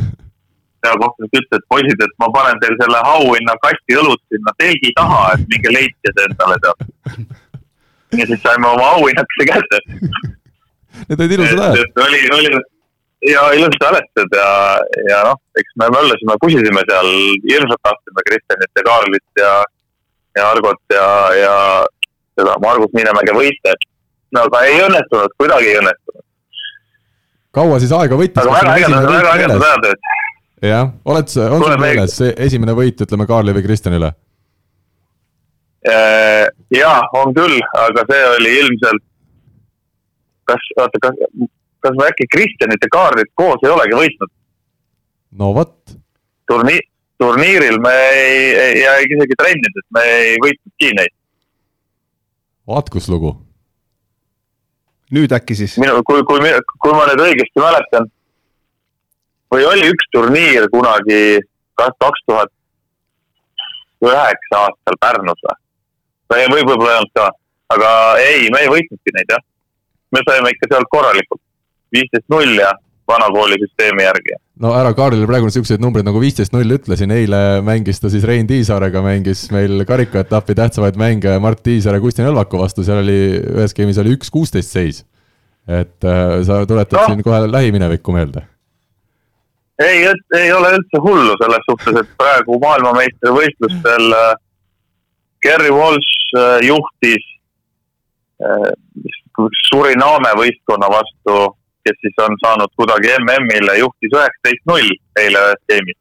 peakohtunik 0.86 1.38
ütles, 1.40 1.60
et 1.60 1.68
poisid, 1.74 2.02
et 2.06 2.18
ma 2.22 2.32
panen 2.36 2.60
teil 2.64 2.76
selle 2.82 3.04
auhinna 3.14 3.56
kasti 3.66 4.00
õlut 4.02 4.22
sinna 4.34 4.56
telgi 4.62 4.92
taha, 4.98 5.22
et 5.36 5.46
minge 5.54 5.76
leidke 5.76 6.14
see 6.16 6.28
endale 6.30 6.58
tead. 6.66 6.84
ja 8.20 8.28
siis 8.32 8.44
saime 8.44 8.68
oma 8.74 8.92
auhinnakese 8.98 9.48
kätte. 9.52 9.82
Need 11.10 11.22
olid 11.22 11.34
ilusad 11.38 11.64
ajad. 11.66 12.04
oli, 12.06 12.22
oli 12.38 12.62
ja 13.34 13.42
ilusad 13.58 13.84
mälestused 13.84 14.36
ja, 14.40 14.50
ja 15.10 15.20
noh, 15.28 15.38
eks 15.60 15.76
me 15.82 15.90
möllasime, 15.96 16.38
pusisime 16.42 16.84
seal, 16.90 17.10
hirmsalt 17.50 17.84
tahtsime 17.88 18.26
Kristjanit 18.30 18.80
ja 18.80 18.86
Kaarlit 18.88 19.44
ja, 19.44 19.54
ja 20.40 20.50
Argot 20.54 20.96
ja, 20.96 21.08
ja 21.44 21.56
seda 22.40 22.56
Margus 22.64 22.94
Miinemäge 22.96 23.36
võita, 23.36 23.76
et 23.76 23.88
no 24.36 24.46
aga 24.48 24.64
ei 24.70 24.80
õnnestunud, 24.86 25.36
kuidagi 25.42 25.74
ei 25.74 25.82
õnnestunud. 25.82 26.26
kaua 27.60 27.80
siis 27.84 27.94
aega 27.98 28.20
võttis? 28.22 28.42
aga 28.44 28.56
väga 28.56 28.78
ägedad, 28.78 29.12
väga 29.12 29.36
ägedad 29.36 29.68
ajad 29.70 29.92
olid 29.92 30.10
jah, 30.68 30.90
oled, 31.06 31.30
on 31.50 31.64
sul 31.64 31.78
meeles 31.80 32.16
see 32.20 32.34
esimene 32.48 32.76
võit, 32.76 33.00
ütleme 33.06 33.28
Kaarli 33.30 33.56
või 33.56 33.64
Kristjanile? 33.64 34.12
Äh, 35.88 36.50
jaa, 36.76 37.00
on 37.16 37.32
küll, 37.36 37.56
aga 37.80 38.04
see 38.10 38.26
oli 38.34 38.52
ilmselt, 38.60 39.06
kas, 40.52 40.68
oota, 40.76 41.00
kas, 41.06 41.48
kas 41.86 41.96
me 41.96 42.10
äkki 42.12 42.28
Kristjanit 42.36 42.84
ja 42.84 42.92
Kaarlit 42.92 43.32
koos 43.40 43.64
ei 43.64 43.72
olegi 43.72 43.96
võitnud? 44.02 44.34
no 45.40 45.54
vot. 45.56 45.76
turniir, 46.50 46.84
turniiril 47.22 47.80
me 47.84 47.96
ei, 48.10 48.44
ei, 48.66 48.82
ja 48.84 48.98
isegi 49.06 49.38
trennides 49.40 49.88
me 49.96 50.04
ei 50.18 50.38
võitnudki 50.44 50.92
neid. 51.00 51.16
vaat 52.68 52.92
kus 52.92 53.08
lugu. 53.08 53.38
nüüd 55.16 55.32
äkki 55.32 55.56
siis? 55.56 55.78
minu, 55.80 56.04
kui, 56.04 56.26
kui, 56.28 56.44
kui 56.84 56.98
ma 56.98 57.08
nüüd 57.14 57.28
õigesti 57.30 57.64
mäletan 57.64 58.12
või 59.54 59.66
oli 59.66 59.92
üks 59.92 60.10
turniir 60.14 60.68
kunagi, 60.74 61.40
kas 61.80 61.96
kaks 62.04 62.26
tuhat 62.28 62.52
üheksa 64.06 64.64
aastal 64.66 65.00
Pärnus 65.02 65.46
või? 65.46 65.56
või 66.30 66.44
võib, 66.54 66.68
võib-olla 66.72 66.92
ei 66.92 67.00
olnud 67.02 67.16
ka, 67.18 67.30
aga 67.76 67.94
ei, 68.24 68.52
me 68.54 68.66
ei 68.66 68.74
võitnudki 68.76 69.16
neid 69.16 69.34
jah. 69.34 69.42
me 70.16 70.22
saime 70.28 70.54
ikka 70.54 70.70
sealt 70.72 70.92
korralikult, 70.94 71.42
viisteist 71.96 72.30
null 72.32 72.62
ja 72.62 72.72
vanakooli 73.10 73.58
süsteemi 73.64 74.06
järgi. 74.06 74.38
no 74.64 74.76
ära 74.78 74.94
Kaarlile 74.94 75.28
praegu 75.30 75.50
niisuguseid 75.50 75.82
numbreid 75.84 76.08
nagu 76.08 76.22
viisteist 76.22 76.54
null 76.54 76.78
ütlesin, 76.78 77.12
eile 77.16 77.42
mängis 77.66 78.00
ta 78.00 78.12
siis 78.14 78.28
Rein 78.30 78.48
Tiisaarega, 78.48 79.02
mängis 79.06 79.48
meil 79.56 79.84
karikaetapi 79.90 80.56
tähtsamaid 80.62 81.00
mänge 81.02 81.34
Mart 81.42 81.64
Tiisar 81.66 81.98
ja 81.98 82.04
Kristjan 82.04 82.30
Õlvaku 82.32 82.62
vastu, 82.62 82.86
seal 82.86 83.02
oli, 83.02 83.20
ühes 83.58 83.76
game'is 83.76 84.00
oli 84.04 84.14
üks 84.18 84.32
kuusteist 84.34 84.78
seis. 84.78 85.04
et 85.68 86.06
äh, 86.06 86.40
sa 86.46 86.64
tuletad 86.70 87.02
no. 87.02 87.10
siin 87.10 87.26
kohe 87.26 87.44
lähiminevikku 87.50 88.14
meelde 88.14 88.46
ei, 89.80 90.06
ei 90.42 90.52
ole 90.54 90.74
üldse 90.78 91.02
hullu 91.04 91.36
selles 91.42 91.66
suhtes, 91.70 92.02
et 92.02 92.12
praegu 92.20 92.60
maailmameistrivõistlustel 92.64 94.16
äh, 94.18 94.34
Gary 95.46 95.72
Walsh 95.74 96.36
äh, 96.38 96.58
juhtis 96.68 97.26
äh, 98.44 98.72
Suriname 99.70 100.34
võistkonna 100.36 100.90
vastu, 100.92 101.36
kes 101.88 101.96
siis 102.04 102.18
on 102.26 102.36
saanud 102.42 102.74
kuidagi 102.76 103.14
MM-ile, 103.22 103.78
juhtis 103.80 104.12
üheksateist 104.12 104.66
null 104.68 104.90
eile 105.22 105.46
ühes 105.48 105.62
game'is 105.72 106.00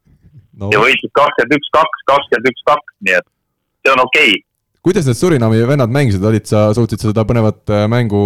no.. 0.58 0.72
ja 0.74 0.82
võitis 0.82 1.14
kakskümmend 1.14 1.54
üks, 1.60 1.70
kaks, 1.76 2.04
kakskümmend 2.10 2.50
üks, 2.50 2.64
kaks, 2.72 2.96
nii 3.06 3.18
et 3.20 3.28
see 3.28 3.94
on 3.94 4.02
okei 4.02 4.32
okay. 4.32 4.42
kuidas 4.88 5.06
need 5.06 5.20
Surinami 5.20 5.62
vennad 5.70 5.94
mängisid, 5.94 6.26
olid 6.32 6.50
sa, 6.50 6.66
suutsid 6.74 7.06
seda 7.06 7.22
põnevat 7.28 7.70
mängu 7.94 8.24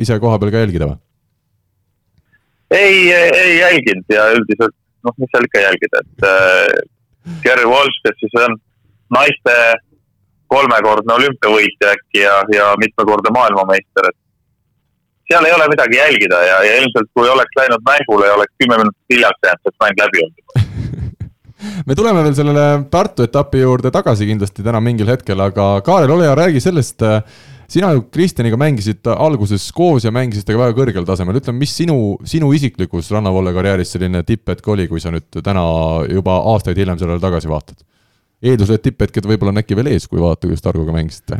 ise 0.00 0.16
kohapeal 0.24 0.54
ka 0.54 0.64
jälgida 0.64 0.88
või? 0.94 0.98
ei, 2.80 3.12
ei 3.12 3.58
jälginud 3.60 4.16
ja 4.16 4.30
üldiselt 4.38 4.78
noh, 5.06 5.16
mis 5.22 5.32
seal 5.32 5.48
ikka 5.48 5.64
jälgida, 5.64 6.02
et 6.04 6.28
äh, 6.28 7.40
Gary 7.44 7.66
Walsh, 7.70 8.02
kes 8.04 8.18
siis 8.22 8.38
on 8.42 8.56
naiste 9.16 9.56
kolmekordne 10.52 11.14
olümpiavõitja 11.16 11.96
äkki 11.96 12.22
ja, 12.22 12.36
ja 12.54 12.68
mitmekordne 12.78 13.32
maailmameister, 13.34 14.10
et 14.10 14.18
seal 15.30 15.48
ei 15.48 15.54
ole 15.56 15.66
midagi 15.72 15.98
jälgida 15.98 16.42
ja, 16.46 16.60
ja 16.68 16.76
ilmselt 16.82 17.10
kui 17.14 17.28
oleks 17.30 17.58
läinud 17.58 17.82
mängule 17.88 18.28
ja 18.28 18.36
oleks 18.38 18.54
kümme 18.62 18.78
minutit 18.82 19.14
hiljaks 19.14 19.46
jäänud, 19.46 19.64
oleks 19.66 19.82
mäng 19.82 20.04
läbi 20.04 20.24
olnud 20.26 20.64
me 21.88 21.98
tuleme 21.98 22.22
veel 22.22 22.38
sellele 22.38 22.66
Tartu 22.90 23.26
etapi 23.26 23.64
juurde 23.64 23.90
tagasi 23.90 24.28
kindlasti 24.28 24.64
täna 24.66 24.80
mingil 24.84 25.10
hetkel, 25.10 25.40
aga 25.42 25.68
Kaarel, 25.86 26.14
ole 26.14 26.28
hea, 26.28 26.38
räägi 26.38 26.62
sellest 26.62 27.02
äh, 27.02 27.22
sina 27.68 27.92
ju 27.92 28.02
Kristjaniga 28.12 28.56
mängisid 28.56 29.06
alguses 29.16 29.68
koos 29.72 30.04
ja 30.04 30.12
mängisite 30.14 30.54
ka 30.54 30.60
väga 30.60 30.76
kõrgel 30.76 31.06
tasemel, 31.06 31.40
ütleme, 31.40 31.60
mis 31.62 31.74
sinu, 31.76 32.16
sinu 32.24 32.52
isiklikus 32.56 33.10
rannavolle 33.14 33.54
karjääris 33.56 33.94
selline 33.96 34.22
tipphetk 34.26 34.68
oli, 34.74 34.88
kui 34.90 35.02
sa 35.02 35.12
nüüd 35.14 35.40
täna 35.42 35.64
juba 36.10 36.38
aastaid 36.54 36.78
hiljem 36.78 37.00
sellele 37.02 37.22
tagasi 37.22 37.50
vaatad? 37.50 37.82
eeldusel, 38.46 38.76
et 38.76 38.84
tipphetked 38.84 39.24
võib-olla 39.26 39.54
on 39.54 39.62
äkki 39.62 39.78
veel 39.78 39.88
ees, 39.94 40.04
kui 40.10 40.20
vaadata, 40.20 40.44
kuidas 40.46 40.62
Targuga 40.62 40.92
mängisite 40.92 41.38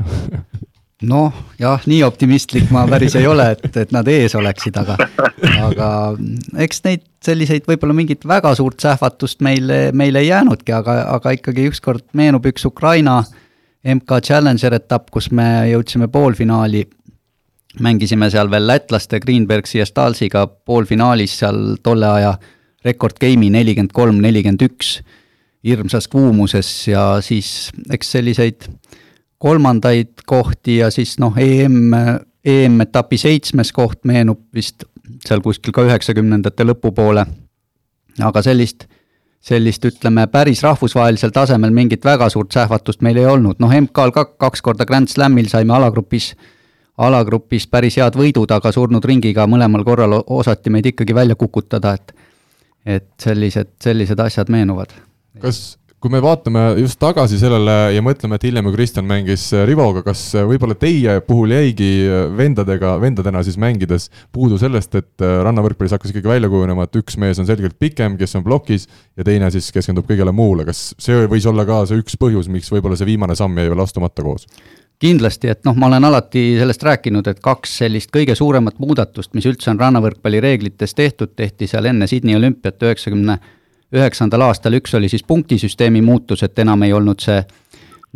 noh, 1.12 1.42
jah, 1.60 1.82
nii 1.86 2.00
optimistlik 2.06 2.70
ma 2.72 2.86
päris 2.88 3.14
ei 3.20 3.26
ole, 3.28 3.50
et, 3.52 3.66
et 3.84 3.92
nad 3.92 4.08
ees 4.08 4.34
oleksid, 4.38 4.78
aga, 4.80 4.96
aga 5.66 5.88
eks 6.64 6.80
neid 6.86 7.04
selliseid 7.26 7.68
võib-olla 7.68 7.94
mingit 7.94 8.24
väga 8.26 8.54
suurt 8.56 8.80
sähvatust 8.80 9.44
meile, 9.44 9.90
meile 9.92 10.24
ei 10.24 10.30
jäänudki, 10.30 10.72
aga, 10.72 11.02
aga 11.18 11.36
ikkagi 11.36 11.68
ükskord 11.68 12.06
meenub 12.16 12.48
üks 12.48 12.64
Ukraina 12.64 13.18
äh, 13.20 13.34
MK 13.86 14.20
Challenger 14.24 14.74
etapp, 14.74 15.10
kus 15.14 15.30
me 15.30 15.46
jõudsime 15.70 16.08
poolfinaali, 16.10 16.82
mängisime 17.84 18.28
seal 18.32 18.50
veel 18.50 18.66
lätlaste 18.66 19.20
Greenbergsi 19.22 19.78
ja 19.78 19.86
Stalsiga 19.86 20.46
poolfinaalis 20.46 21.38
seal 21.42 21.76
tolle 21.84 22.08
aja. 22.10 22.34
Rekord 22.86 23.18
game'i 23.18 23.50
nelikümmend 23.50 23.94
kolm, 23.94 24.18
nelikümmend 24.22 24.62
üks, 24.62 25.00
hirmsas 25.66 26.06
kuumuses 26.10 26.68
ja 26.88 27.16
siis 27.24 27.72
eks 27.90 28.12
selliseid 28.14 28.68
kolmandaid 29.42 30.22
kohti 30.26 30.78
ja 30.80 30.90
siis 30.94 31.16
noh, 31.22 31.34
EM, 31.38 31.90
EM-etapi 32.46 33.18
seitsmes 33.18 33.72
koht 33.74 34.04
meenub 34.08 34.44
vist 34.54 34.86
seal 35.26 35.42
kuskil 35.42 35.74
ka 35.74 35.84
üheksakümnendate 35.86 36.66
lõpupoole, 36.66 37.26
aga 38.22 38.42
sellist 38.42 38.86
sellist, 39.46 39.84
ütleme, 39.86 40.26
päris 40.26 40.62
rahvusvahelisel 40.66 41.30
tasemel 41.34 41.70
mingit 41.70 42.04
väga 42.04 42.28
suurt 42.32 42.52
sähvatust 42.52 43.02
meil 43.06 43.20
ei 43.20 43.26
olnud, 43.30 43.60
noh 43.62 43.72
MK-l 43.80 44.14
ka 44.14 44.24
kaks 44.42 44.62
korda 44.62 44.86
Grand 44.88 45.08
Slamil 45.08 45.48
saime 45.52 45.76
alagrupis, 45.76 46.32
alagrupis 46.98 47.68
päris 47.70 47.98
head 48.00 48.18
võidud, 48.18 48.50
aga 48.50 48.72
surnud 48.74 49.04
ringiga 49.06 49.46
mõlemal 49.46 49.84
korral 49.86 50.18
osati 50.26 50.72
meid 50.74 50.90
ikkagi 50.92 51.14
välja 51.14 51.38
kukutada, 51.38 51.94
et 51.94 52.14
et 52.86 53.08
sellised, 53.18 53.72
sellised 53.82 54.20
asjad 54.22 54.50
meenuvad. 54.50 54.92
kas, 55.42 55.76
kui 56.02 56.12
me 56.12 56.20
vaatame 56.22 56.62
just 56.78 56.98
tagasi 57.00 57.38
sellele 57.40 57.74
ja 57.94 58.02
mõtleme, 58.04 58.36
et 58.36 58.44
hiljem 58.46 58.68
ju 58.68 58.72
Kristjan 58.74 59.06
mängis 59.08 59.48
Rivoga, 59.66 60.02
kas 60.06 60.22
võib-olla 60.36 60.76
teie 60.78 61.18
puhul 61.24 61.54
jäigi 61.56 61.90
vendadega, 62.36 62.94
vendadena 63.02 63.42
siis 63.46 63.56
mängides 63.60 64.10
puudu 64.34 64.60
sellest, 64.60 64.94
et 65.00 65.24
rannavõrkpallis 65.24 65.96
hakkas 65.96 66.12
ikkagi 66.12 66.30
välja 66.30 66.52
kujunema, 66.52 66.86
et 66.86 67.00
üks 67.00 67.16
mees 67.20 67.40
on 67.42 67.48
selgelt 67.48 67.78
pikem, 67.80 68.18
kes 68.20 68.36
on 68.38 68.44
plokis 68.46 68.86
ja 69.16 69.26
teine 69.26 69.50
siis 69.54 69.72
keskendub 69.74 70.08
kõigele 70.08 70.34
muule, 70.36 70.68
kas 70.68 70.90
see 71.02 71.24
võis 71.32 71.48
olla 71.48 71.64
ka 71.68 71.84
see 71.88 72.02
üks 72.02 72.20
põhjus, 72.20 72.50
miks 72.52 72.70
võib-olla 72.72 72.98
see 72.98 73.08
viimane 73.08 73.38
samm 73.38 73.56
jäi 73.56 73.72
veel 73.72 73.86
astumata 73.86 74.26
koos? 74.26 74.46
kindlasti, 75.02 75.50
et 75.52 75.66
noh, 75.68 75.74
ma 75.76 75.90
olen 75.90 76.06
alati 76.08 76.42
sellest 76.56 76.84
rääkinud, 76.86 77.26
et 77.28 77.40
kaks 77.44 77.74
sellist 77.82 78.08
kõige 78.14 78.32
suuremat 78.38 78.78
muudatust, 78.80 79.34
mis 79.36 79.44
üldse 79.48 79.68
on 79.72 79.80
rannavõrkpalli 79.80 80.40
reeglites 80.40 80.96
tehtud, 80.96 81.34
tehti 81.36 81.68
seal 81.68 81.90
enne 81.90 82.08
Sydney 82.08 82.36
olümpiat 82.38 82.80
üheksakümne 82.80 83.36
üheksandal 83.94 84.48
aastal, 84.48 84.74
üks 84.78 84.94
oli 84.98 85.08
siis 85.08 85.22
punktisüsteemi 85.26 86.02
muutus, 86.02 86.42
et 86.42 86.58
enam 86.58 86.82
ei 86.82 86.92
olnud 86.96 87.22
see 87.22 87.38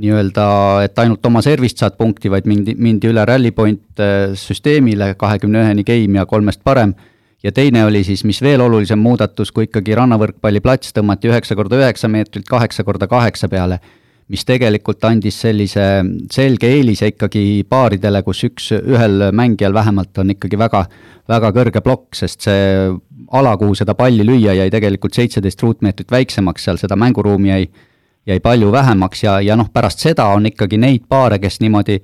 nii-öelda, 0.01 0.47
et 0.87 0.99
ainult 0.99 1.27
oma 1.27 1.43
servist 1.45 1.83
saad 1.83 1.97
punkti, 1.99 2.31
vaid 2.33 2.49
mindi, 2.49 2.75
mindi 2.79 3.11
üle 3.11 3.25
rally 3.29 3.53
point 3.53 4.01
äh, 4.01 4.33
süsteemile, 4.39 5.15
kahekümne 5.21 5.65
üheni 5.65 5.85
game 5.85 6.19
ja 6.19 6.27
kolmest 6.27 6.65
parem. 6.65 6.95
ja 7.43 7.53
teine 7.53 7.85
oli 7.85 8.03
siis, 8.05 8.25
mis 8.25 8.43
veel 8.43 8.61
olulisem 8.61 8.99
muudatus, 8.99 9.53
kui 9.53 9.65
ikkagi 9.65 9.95
rannavõrkpalliplats 9.97 10.93
tõmmati 10.97 11.31
üheksa 11.31 11.57
korda 11.57 11.79
üheksa 11.81 12.09
meetrit 12.09 12.45
kaheksa 12.49 12.85
korda 12.85 13.09
kaheksa 13.09 13.49
peale, 13.49 13.81
mis 14.31 14.45
tegelikult 14.47 15.03
andis 15.09 15.41
sellise 15.43 15.85
selge 16.31 16.69
eelise 16.71 17.11
ikkagi 17.11 17.65
paaridele, 17.69 18.23
kus 18.23 18.45
üks, 18.47 18.71
ühel 18.79 19.31
mängijal 19.35 19.75
vähemalt 19.75 20.19
on 20.23 20.31
ikkagi 20.37 20.59
väga, 20.61 20.85
väga 21.31 21.51
kõrge 21.57 21.83
plokk, 21.83 22.15
sest 22.19 22.47
see 22.47 22.63
ala, 23.35 23.57
kuhu 23.59 23.75
seda 23.79 23.97
palli 23.99 24.27
lüüa, 24.27 24.55
jäi 24.61 24.71
tegelikult 24.71 25.19
seitseteist 25.19 25.63
ruutmeetrit 25.67 26.15
väiksemaks, 26.15 26.69
seal 26.69 26.79
seda 26.79 26.99
mänguruumi 26.99 27.51
jäi, 27.51 27.67
jäi 28.31 28.39
palju 28.45 28.71
vähemaks 28.73 29.27
ja, 29.27 29.41
ja 29.43 29.59
noh, 29.59 29.73
pärast 29.75 30.07
seda 30.07 30.31
on 30.37 30.47
ikkagi 30.51 30.79
neid 30.79 31.07
paare, 31.11 31.41
kes 31.43 31.59
niimoodi 31.65 31.99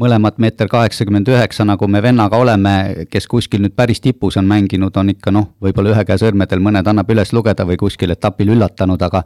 mõlemad 0.00 0.38
meeter 0.40 0.68
kaheksakümmend 0.68 1.28
üheksa, 1.28 1.64
nagu 1.68 1.88
me 1.88 2.00
vennaga 2.02 2.38
oleme, 2.40 3.06
kes 3.10 3.28
kuskil 3.28 3.60
nüüd 3.64 3.76
päris 3.76 4.00
tipus 4.00 4.36
on 4.40 4.48
mänginud, 4.48 4.96
on 4.96 5.12
ikka 5.12 5.32
noh, 5.32 5.52
võib-olla 5.60 5.94
ühe 5.94 6.04
käe 6.08 6.20
sõrmedel 6.20 6.60
mõned 6.60 6.88
annab 6.88 7.12
üles 7.12 7.32
lugeda 7.36 7.66
või 7.68 7.80
kuskil 7.80 8.12
etapil 8.16 8.52
üllatanud, 8.56 9.00
aga 9.08 9.24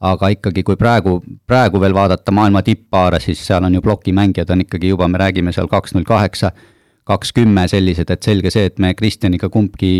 aga 0.00 0.28
ikkagi, 0.34 0.62
kui 0.62 0.76
praegu, 0.78 1.18
praegu 1.46 1.80
veel 1.80 1.94
vaadata 1.94 2.32
maailma 2.32 2.62
tipppaare, 2.62 3.20
siis 3.20 3.40
seal 3.46 3.64
on 3.64 3.74
ju 3.74 3.82
plokimängijad 3.82 4.50
on 4.54 4.62
ikkagi 4.62 4.92
juba, 4.92 5.08
me 5.08 5.18
räägime 5.18 5.52
seal 5.52 5.68
kaks 5.68 5.94
null 5.94 6.06
kaheksa 6.06 6.52
kaks 7.08 7.32
kümme 7.32 7.64
sellised, 7.68 8.10
et 8.12 8.26
selge 8.26 8.52
see, 8.52 8.68
et 8.68 8.78
me 8.82 8.92
Kristjaniga 8.94 9.48
kumbki 9.48 9.92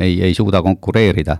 ei, 0.00 0.14
ei 0.28 0.34
suuda 0.34 0.62
konkureerida. 0.64 1.36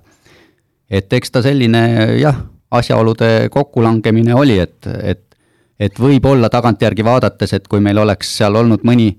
et 0.91 1.13
eks 1.13 1.33
ta 1.33 1.43
selline 1.43 1.81
jah, 2.21 2.43
asjaolude 2.71 3.49
kokkulangemine 3.51 4.35
oli, 4.35 4.59
et, 4.61 4.91
et 5.03 5.23
et 5.81 5.99
võib-olla 6.01 6.49
tagantjärgi 6.49 7.05
vaadates, 7.05 7.53
et 7.53 7.67
kui 7.69 7.83
meil 7.85 7.99
oleks 8.01 8.31
seal 8.39 8.55
olnud 8.57 8.85
mõni 8.89 9.11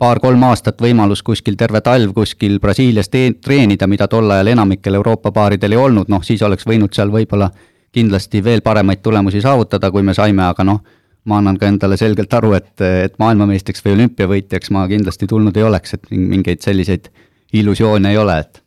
paar-kolm 0.00 0.42
aastat 0.48 0.80
võimalus 0.80 1.20
kuskil 1.26 1.56
terve 1.60 1.82
talv 1.84 2.14
kuskil 2.16 2.56
Brasiilias 2.60 3.10
treenida, 3.12 3.86
mida 3.86 4.06
tol 4.08 4.30
ajal 4.30 4.54
enamikel 4.54 4.96
Euroopa 4.96 5.32
paaridel 5.32 5.74
ei 5.76 5.82
olnud, 5.82 6.08
noh 6.08 6.24
siis 6.24 6.42
oleks 6.42 6.64
võinud 6.68 6.94
seal 6.96 7.12
võib-olla 7.12 7.50
kindlasti 7.94 8.42
veel 8.44 8.62
paremaid 8.64 9.02
tulemusi 9.02 9.40
saavutada, 9.44 9.90
kui 9.90 10.04
me 10.04 10.14
saime, 10.14 10.44
aga 10.48 10.64
noh, 10.66 10.82
ma 11.28 11.40
annan 11.40 11.58
ka 11.60 11.68
endale 11.68 11.96
selgelt 12.00 12.32
aru, 12.34 12.54
et, 12.58 12.72
et 12.80 13.18
maailmameistriks 13.20 13.84
või 13.84 13.96
olümpiavõitjaks 13.98 14.72
ma 14.76 14.86
kindlasti 14.90 15.28
tulnud 15.28 15.56
ei 15.56 15.66
oleks, 15.66 15.96
et 15.96 16.10
mingeid 16.12 16.64
selliseid 16.64 17.10
illusioone 17.58 18.12
ei 18.12 18.20
ole, 18.20 18.38
et 18.44 18.62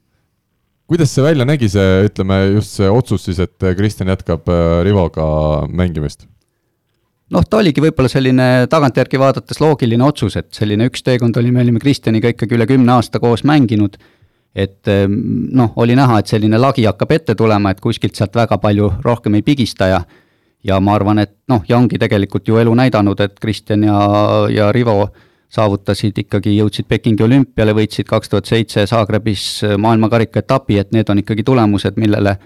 kuidas 0.91 1.13
see 1.15 1.23
välja 1.23 1.47
nägi, 1.47 1.69
see, 1.71 2.03
ütleme 2.09 2.41
just 2.57 2.75
see 2.75 2.89
otsus 2.91 3.23
siis, 3.29 3.39
et 3.39 3.69
Kristjan 3.77 4.11
jätkab 4.11 4.49
äh, 4.51 4.81
Rivoga 4.83 5.25
mängimist? 5.71 6.27
noh, 7.31 7.45
ta 7.47 7.61
oligi 7.61 7.79
võib-olla 7.83 8.11
selline 8.11 8.47
tagantjärgi 8.71 9.19
vaadates 9.21 9.61
loogiline 9.63 10.03
otsus, 10.03 10.35
et 10.35 10.49
selline 10.55 10.89
üks 10.89 11.05
teekond 11.05 11.37
oli, 11.39 11.53
me 11.55 11.63
olime 11.63 11.79
Kristjaniga 11.79 12.33
ikkagi 12.33 12.57
üle 12.57 12.67
kümne 12.67 12.97
aasta 12.97 13.21
koos 13.23 13.45
mänginud, 13.47 13.95
et 14.55 14.89
noh, 14.91 15.73
oli 15.79 15.95
näha, 15.95 16.19
et 16.19 16.27
selline 16.27 16.57
lagi 16.59 16.83
hakkab 16.85 17.11
ette 17.15 17.35
tulema, 17.35 17.71
et 17.71 17.79
kuskilt 17.79 18.15
sealt 18.15 18.35
väga 18.35 18.57
palju 18.59 18.89
rohkem 19.03 19.39
ei 19.39 19.45
pigista 19.47 19.87
ja 19.87 20.01
ja 20.63 20.79
ma 20.79 20.95
arvan, 20.95 21.19
et 21.23 21.33
noh, 21.49 21.63
ja 21.69 21.77
ongi 21.77 21.97
tegelikult 21.97 22.47
ju 22.47 22.59
elu 22.61 22.73
näidanud, 22.77 23.19
et 23.23 23.39
Kristjan 23.41 23.83
ja, 23.83 23.99
ja 24.53 24.71
Rivo 24.71 25.07
saavutasid 25.51 26.17
ikkagi, 26.23 26.53
jõudsid 26.55 26.87
Pekingi 26.87 27.25
olümpiale, 27.25 27.73
võitsid 27.75 28.07
kaks 28.07 28.31
tuhat 28.31 28.47
seitse 28.47 28.85
Zagrebis 28.87 29.63
maailmakarika 29.81 30.39
etapi, 30.45 30.77
et 30.79 30.91
need 30.95 31.09
on 31.11 31.19
ikkagi 31.23 31.43
tulemused, 31.47 31.97
millele 31.99 32.37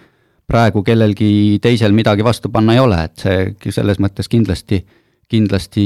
praegu 0.48 0.84
kellelgi 0.86 1.60
teisel 1.62 1.94
midagi 1.94 2.26
vastu 2.26 2.50
panna 2.54 2.74
ei 2.74 2.82
ole, 2.82 3.04
et 3.06 3.26
see 3.26 3.76
selles 3.76 4.00
mõttes 4.02 4.30
kindlasti, 4.32 4.82
kindlasti 5.32 5.86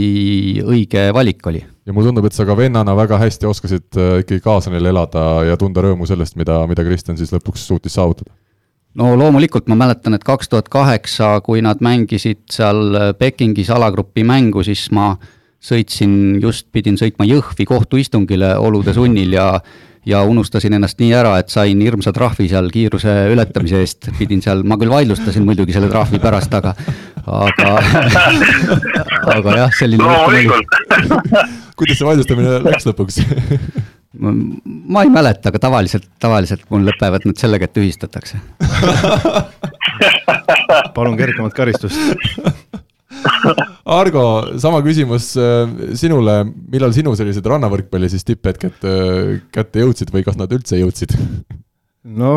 õige 0.65 1.09
valik 1.15 1.45
oli. 1.47 1.63
ja 1.85 1.95
mulle 1.95 2.09
tundub, 2.09 2.27
et 2.29 2.35
sa 2.35 2.45
ka 2.47 2.57
vennana 2.57 2.95
väga 2.97 3.19
hästi 3.21 3.49
oskasid 3.49 3.97
äh, 3.97 4.19
ikkagi 4.23 4.43
kaasa 4.45 4.73
neile 4.73 4.91
elada 4.93 5.45
ja 5.47 5.57
tunda 5.57 5.83
rõõmu 5.85 6.07
sellest, 6.09 6.37
mida, 6.39 6.61
mida 6.67 6.85
Kristjan 6.85 7.17
siis 7.17 7.33
lõpuks 7.35 7.65
suutis 7.67 7.95
saavutada 7.97 8.33
no 8.99 9.13
loomulikult 9.17 9.69
ma 9.71 9.77
mäletan, 9.79 10.17
et 10.17 10.25
kaks 10.27 10.49
tuhat 10.51 10.69
kaheksa, 10.69 11.37
kui 11.45 11.63
nad 11.65 11.81
mängisid 11.83 12.45
seal 12.51 13.13
Pekingis 13.19 13.69
alagrupi 13.73 14.25
mängu, 14.27 14.63
siis 14.65 14.89
ma 14.91 15.13
sõitsin, 15.59 16.39
just 16.41 16.67
pidin 16.71 16.97
sõitma 16.99 17.25
Jõhvi 17.27 17.65
kohtuistungile 17.67 18.55
olude 18.57 18.93
sunnil 18.95 19.33
ja 19.35 19.51
ja 20.07 20.21
unustasin 20.23 20.73
ennast 20.73 20.99
nii 21.01 21.11
ära, 21.13 21.37
et 21.41 21.49
sain 21.51 21.81
hirmsa 21.83 22.13
trahvi 22.15 22.47
seal 22.49 22.69
kiiruse 22.73 23.11
ületamise 23.33 23.81
eest, 23.83 24.07
pidin 24.17 24.41
seal, 24.41 24.63
ma 24.67 24.77
küll 24.79 24.89
vaidlustasin 24.89 25.43
muidugi 25.45 25.73
selle 25.75 25.89
trahvi 25.91 26.19
pärast, 26.23 26.53
aga 26.55 26.73
aga 27.27 27.73
aga 29.35 29.57
jah, 29.59 29.75
selline 29.77 30.07
loomulikult. 30.07 30.67
Kuidas 31.79 31.99
see 31.99 32.07
vaidlustamine 32.07 32.49
läks 32.63 32.87
lõpuks? 32.89 33.15
Ma 34.19 35.03
ei 35.05 35.11
mäleta, 35.13 35.51
aga 35.51 35.59
tavaliselt, 35.67 36.07
tavaliselt 36.19 36.63
mul 36.73 36.83
lõpevad 36.87 37.27
need 37.29 37.37
sellega, 37.39 37.63
et 37.69 37.75
tühistatakse. 37.75 38.35
Palun 40.95 41.17
kergemat 41.19 41.53
karistust 41.55 41.99
Argo, 43.99 44.23
sama 44.61 44.81
küsimus 44.85 45.31
äh, 45.39 45.63
sinule, 45.97 46.41
millal 46.71 46.93
sinu 46.95 47.15
sellised 47.17 47.45
rannavõrkpalli 47.49 48.09
siis 48.11 48.27
tipphetked 48.27 48.85
äh, 48.87 49.39
kätte 49.53 49.83
jõudsid 49.83 50.13
või 50.13 50.25
kas 50.27 50.37
nad 50.39 50.51
üldse 50.55 50.79
jõudsid? 50.79 51.15
no 52.09 52.33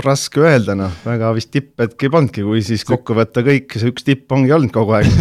raske 0.00 0.42
öelda, 0.42 0.76
noh, 0.78 0.92
väga 1.04 1.32
vist 1.36 1.50
tipphetki 1.54 2.08
ei 2.08 2.12
pannudki, 2.14 2.44
kui 2.46 2.62
siis 2.64 2.84
kokku 2.88 3.16
võtta 3.18 3.44
kõik, 3.46 3.74
see 3.76 3.90
üks 3.90 4.06
tipp 4.06 4.32
ongi 4.32 4.54
olnud 4.54 4.72
kogu 4.74 4.96
aeg. 4.98 5.10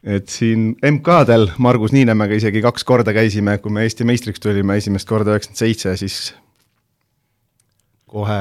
Et 0.00 0.30
siin 0.32 0.70
MK-del 0.80 1.50
Margus 1.60 1.92
Niinemäega 1.92 2.38
isegi 2.38 2.62
kaks 2.64 2.86
korda 2.88 3.12
käisime, 3.12 3.58
kui 3.60 3.74
me 3.74 3.82
Eesti 3.84 4.06
meistriks 4.08 4.40
tulime 4.40 4.78
esimest 4.80 5.08
korda 5.08 5.34
üheksakümmend 5.34 5.60
seitse, 5.60 5.92
siis 6.00 6.30
kohe 8.08 8.38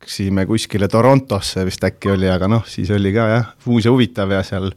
läksime 0.00 0.46
kuskile 0.46 0.88
Torontosse 0.88 1.64
vist 1.64 1.84
äkki 1.84 2.10
oli, 2.14 2.28
aga 2.30 2.48
noh, 2.48 2.64
siis 2.66 2.90
oli 2.90 3.12
ka 3.12 3.26
jah, 3.28 3.48
uus 3.68 3.84
ja 3.84 3.92
huvitav 3.92 4.30
ja 4.32 4.42
seal 4.42 4.70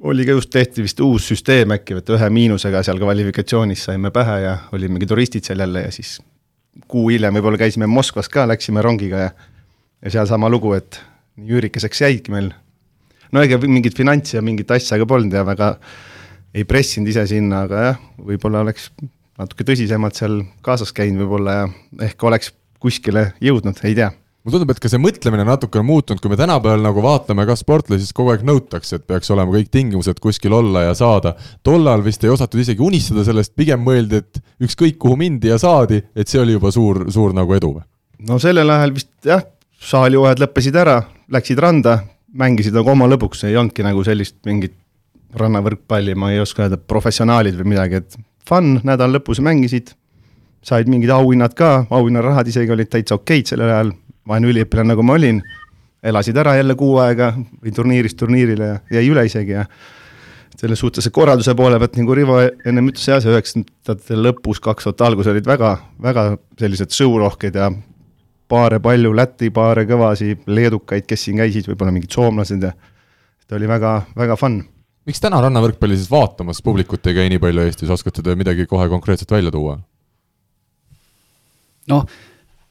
oli 0.00 0.24
ka 0.24 0.32
just, 0.32 0.50
tehti 0.50 0.82
vist 0.82 1.00
uus 1.04 1.26
süsteem 1.28 1.74
äkki, 1.76 1.98
et 2.00 2.08
ühe 2.08 2.30
miinusega 2.32 2.80
seal 2.82 2.98
kvalifikatsioonis 2.98 3.84
saime 3.90 4.10
pähe 4.10 4.38
ja 4.46 4.56
olimegi 4.72 5.06
turistid 5.06 5.44
seal 5.44 5.60
jälle 5.60 5.82
ja 5.84 5.90
siis 5.92 6.18
kuu 6.88 7.10
hiljem 7.10 7.36
võib-olla 7.36 7.60
käisime 7.60 7.86
Moskvas 7.86 8.32
ka, 8.32 8.46
läksime 8.48 8.82
rongiga 8.82 9.26
ja 9.26 9.30
ja 10.00 10.10
seal 10.14 10.26
sama 10.26 10.48
lugu, 10.48 10.72
et 10.72 10.96
nii 11.36 11.58
üürikeseks 11.58 12.00
jäidki 12.00 12.32
meil. 12.32 12.48
No 13.32 13.42
ega 13.44 13.58
mingit 13.60 13.96
finantsi 13.96 14.38
ja 14.38 14.42
mingit 14.42 14.70
asja 14.72 14.96
ka 14.96 15.04
polnud 15.06 15.36
ja 15.36 15.44
väga 15.44 15.74
ei 16.56 16.64
pressinud 16.64 17.12
ise 17.12 17.26
sinna, 17.28 17.66
aga 17.68 17.82
jah, 17.84 18.00
võib-olla 18.16 18.64
oleks 18.64 18.88
natuke 19.36 19.68
tõsisemalt 19.68 20.16
seal 20.16 20.40
kaasas 20.64 20.96
käinud 20.96 21.26
võib-olla 21.26 21.58
ja 21.58 21.68
ehk 22.08 22.24
oleks 22.24 22.54
kuskile 22.80 23.34
jõudnud, 23.44 23.84
ei 23.84 23.94
tea 24.00 24.08
mulle 24.40 24.56
tundub, 24.56 24.72
et 24.72 24.80
ka 24.80 24.88
see 24.88 25.00
mõtlemine 25.00 25.44
natuke 25.44 25.80
on 25.80 25.86
muutunud, 25.88 26.20
kui 26.22 26.32
me 26.32 26.38
tänapäeval 26.40 26.82
nagu 26.84 27.02
vaatame 27.04 27.44
ka 27.48 27.56
sportlasi, 27.58 28.06
siis 28.06 28.16
kogu 28.16 28.32
aeg 28.32 28.44
nõutakse, 28.46 28.96
et 28.96 29.06
peaks 29.08 29.30
olema 29.34 29.52
kõik 29.52 29.68
tingimused 29.72 30.20
kuskil 30.22 30.54
olla 30.56 30.86
ja 30.88 30.94
saada. 30.96 31.34
tollal 31.62 32.04
vist 32.04 32.24
ei 32.24 32.32
osatud 32.32 32.62
isegi 32.62 32.82
unistada 32.84 33.24
sellest, 33.26 33.52
pigem 33.56 33.84
mõeldi, 33.84 34.22
et 34.22 34.40
ükskõik 34.64 34.98
kuhu 34.98 35.18
mindi 35.20 35.52
ja 35.52 35.58
saadi, 35.60 36.00
et 36.16 36.28
see 36.28 36.40
oli 36.40 36.56
juba 36.56 36.72
suur, 36.72 37.04
suur 37.12 37.36
nagu 37.36 37.54
edu 37.54 37.74
või? 37.76 37.84
no 38.28 38.38
sellel 38.40 38.70
ajal 38.70 38.94
vist 38.96 39.12
jah, 39.24 39.44
saalihooajad 39.80 40.40
lõppesid 40.44 40.76
ära, 40.76 40.98
läksid 41.32 41.60
randa, 41.60 41.98
mängisid 42.32 42.76
nagu 42.76 42.92
oma 42.92 43.08
lõbuks, 43.10 43.44
ei 43.48 43.56
olnudki 43.56 43.84
nagu 43.84 44.04
sellist 44.04 44.38
mingit 44.48 44.76
rannavõrkpalli, 45.36 46.16
ma 46.18 46.32
ei 46.32 46.40
oska 46.42 46.64
öelda, 46.64 46.76
professionaalid 46.76 47.56
või 47.60 47.74
midagi, 47.74 48.00
et 48.00 48.16
fun, 48.48 48.78
nädala 48.84 49.18
lõpus 49.18 49.40
mängisid, 49.44 49.92
said 50.64 50.88
mingid 50.90 51.12
auhinnad 51.14 51.54
ka, 51.56 51.86
auhinnarahad 51.90 52.48
isegi 52.50 52.72
olid 52.72 52.90
täitsa 52.92 53.16
okeid 53.16 53.48
sellel 53.52 53.70
ajal, 53.70 53.92
vaene 54.30 54.50
üliõpilane, 54.50 54.92
nagu 54.94 55.04
ma 55.06 55.16
olin, 55.18 55.40
elasid 56.02 56.38
ära 56.40 56.56
jälle 56.56 56.76
kuu 56.78 56.96
aega 57.02 57.32
või 57.36 57.74
turniirist 57.76 58.18
turniirile 58.20 58.70
ja 58.70 59.00
jäi 59.00 59.10
üle 59.10 59.26
isegi 59.28 59.56
ja 59.58 59.66
selles 60.60 60.80
suhtes 60.82 61.08
korralduse 61.12 61.54
poole 61.56 61.78
pealt, 61.80 61.96
nagu 61.96 62.16
Rivo 62.16 62.38
ennem 62.68 62.90
ütles, 62.90 63.06
jah, 63.08 63.20
see 63.22 63.32
üheksakümnendate 63.32 64.18
lõpus, 64.18 64.60
kaks 64.64 64.88
tuhat 64.88 65.06
algus 65.08 65.30
olid 65.30 65.46
väga, 65.48 65.76
väga 66.04 66.24
sellised 66.60 66.92
show-rohked 66.96 67.56
ja 67.56 67.70
paare 68.50 68.80
palju, 68.82 69.12
Läti 69.16 69.50
paare 69.54 69.86
kõvasi, 69.88 70.34
leedukaid, 70.50 71.06
kes 71.08 71.28
siin 71.28 71.40
käisid, 71.40 71.68
võib-olla 71.70 71.94
mingid 71.94 72.12
soomlased 72.12 72.66
ja 72.66 72.74
et 72.74 73.56
oli 73.56 73.68
väga, 73.70 73.94
väga 74.18 74.36
fun. 74.40 74.60
miks 75.08 75.22
täna 75.22 75.40
rannavõrkpalli 75.42 75.96
siis 75.96 76.10
vaatamas 76.10 76.60
publikut 76.62 77.06
ei 77.06 77.16
käi 77.16 77.30
nii 77.32 77.40
palju 77.42 77.64
Eestis, 77.64 77.90
oskate 77.90 78.22
te 78.22 78.34
midagi 78.36 78.66
kohe 78.68 78.88
konkreetselt 78.88 79.30
välja 79.30 79.54
tuua? 79.54 79.78
noh, 81.90 82.04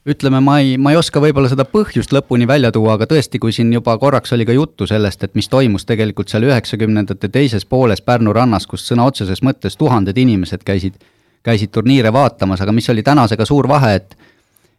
ütleme, 0.08 0.40
ma 0.40 0.58
ei, 0.60 0.76
ma 0.78 0.94
ei 0.94 0.98
oska 0.98 1.20
võib-olla 1.20 1.50
seda 1.52 1.66
põhjust 1.68 2.14
lõpuni 2.14 2.48
välja 2.48 2.70
tuua, 2.72 2.94
aga 2.96 3.08
tõesti, 3.10 3.40
kui 3.42 3.52
siin 3.52 3.72
juba 3.74 3.96
korraks 4.00 4.32
oli 4.32 4.46
ka 4.48 4.56
juttu 4.56 4.88
sellest, 4.88 5.24
et 5.24 5.36
mis 5.36 5.48
toimus 5.52 5.84
tegelikult 5.88 6.32
seal 6.32 6.46
üheksakümnendate 6.48 7.28
teises 7.28 7.66
pooles 7.68 8.00
Pärnu 8.00 8.32
rannas, 8.32 8.66
kus 8.66 8.86
sõna 8.88 9.04
otseses 9.10 9.44
mõttes 9.44 9.76
tuhanded 9.76 10.16
inimesed 10.16 10.64
käisid, 10.64 10.96
käisid 11.44 11.72
turniire 11.74 12.12
vaatamas, 12.12 12.62
aga 12.64 12.72
mis 12.72 12.88
oli 12.92 13.04
tänasega 13.04 13.48
suur 13.48 13.68
vahe, 13.68 13.94
et 14.00 14.16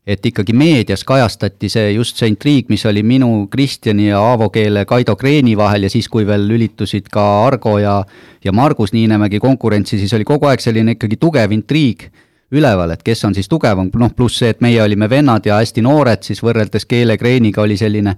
et 0.01 0.25
ikkagi 0.25 0.55
meedias 0.57 1.03
kajastati 1.05 1.69
see 1.69 1.91
just 1.93 2.17
see 2.17 2.25
intriig, 2.31 2.71
mis 2.73 2.81
oli 2.89 3.03
minu, 3.05 3.45
Kristjani 3.53 4.07
ja 4.07 4.17
Aavo 4.31 4.47
Keele, 4.49 4.81
Kaido 4.89 5.13
Kreeni 5.15 5.53
vahel 5.57 5.85
ja 5.85 5.91
siis, 5.93 6.07
kui 6.09 6.25
veel 6.25 6.47
lülitusid 6.49 7.05
ka 7.13 7.21
Argo 7.45 7.75
ja 7.77 7.99
ja 8.43 8.51
Margus 8.51 8.95
Niinemägi 8.97 9.39
konkurentsi, 9.39 9.99
siis 10.01 10.13
oli 10.17 10.25
kogu 10.25 10.49
aeg 10.49 10.59
selline 10.59 10.97
ikkagi 10.97 11.21
tugev 11.21 11.53
intriig 11.53 12.09
üleval, 12.51 12.91
et 12.91 13.03
kes 13.03 13.25
on 13.27 13.35
siis 13.35 13.49
tugevam, 13.49 13.89
noh 13.95 14.13
pluss 14.15 14.41
see, 14.41 14.51
et 14.51 14.61
meie 14.61 14.81
olime 14.83 15.09
vennad 15.09 15.45
ja 15.45 15.61
hästi 15.61 15.83
noored, 15.85 16.23
siis 16.27 16.43
võrreldes 16.43 16.87
Keele 16.89 17.17
Kreeniga 17.17 17.63
oli 17.63 17.77
selline 17.79 18.15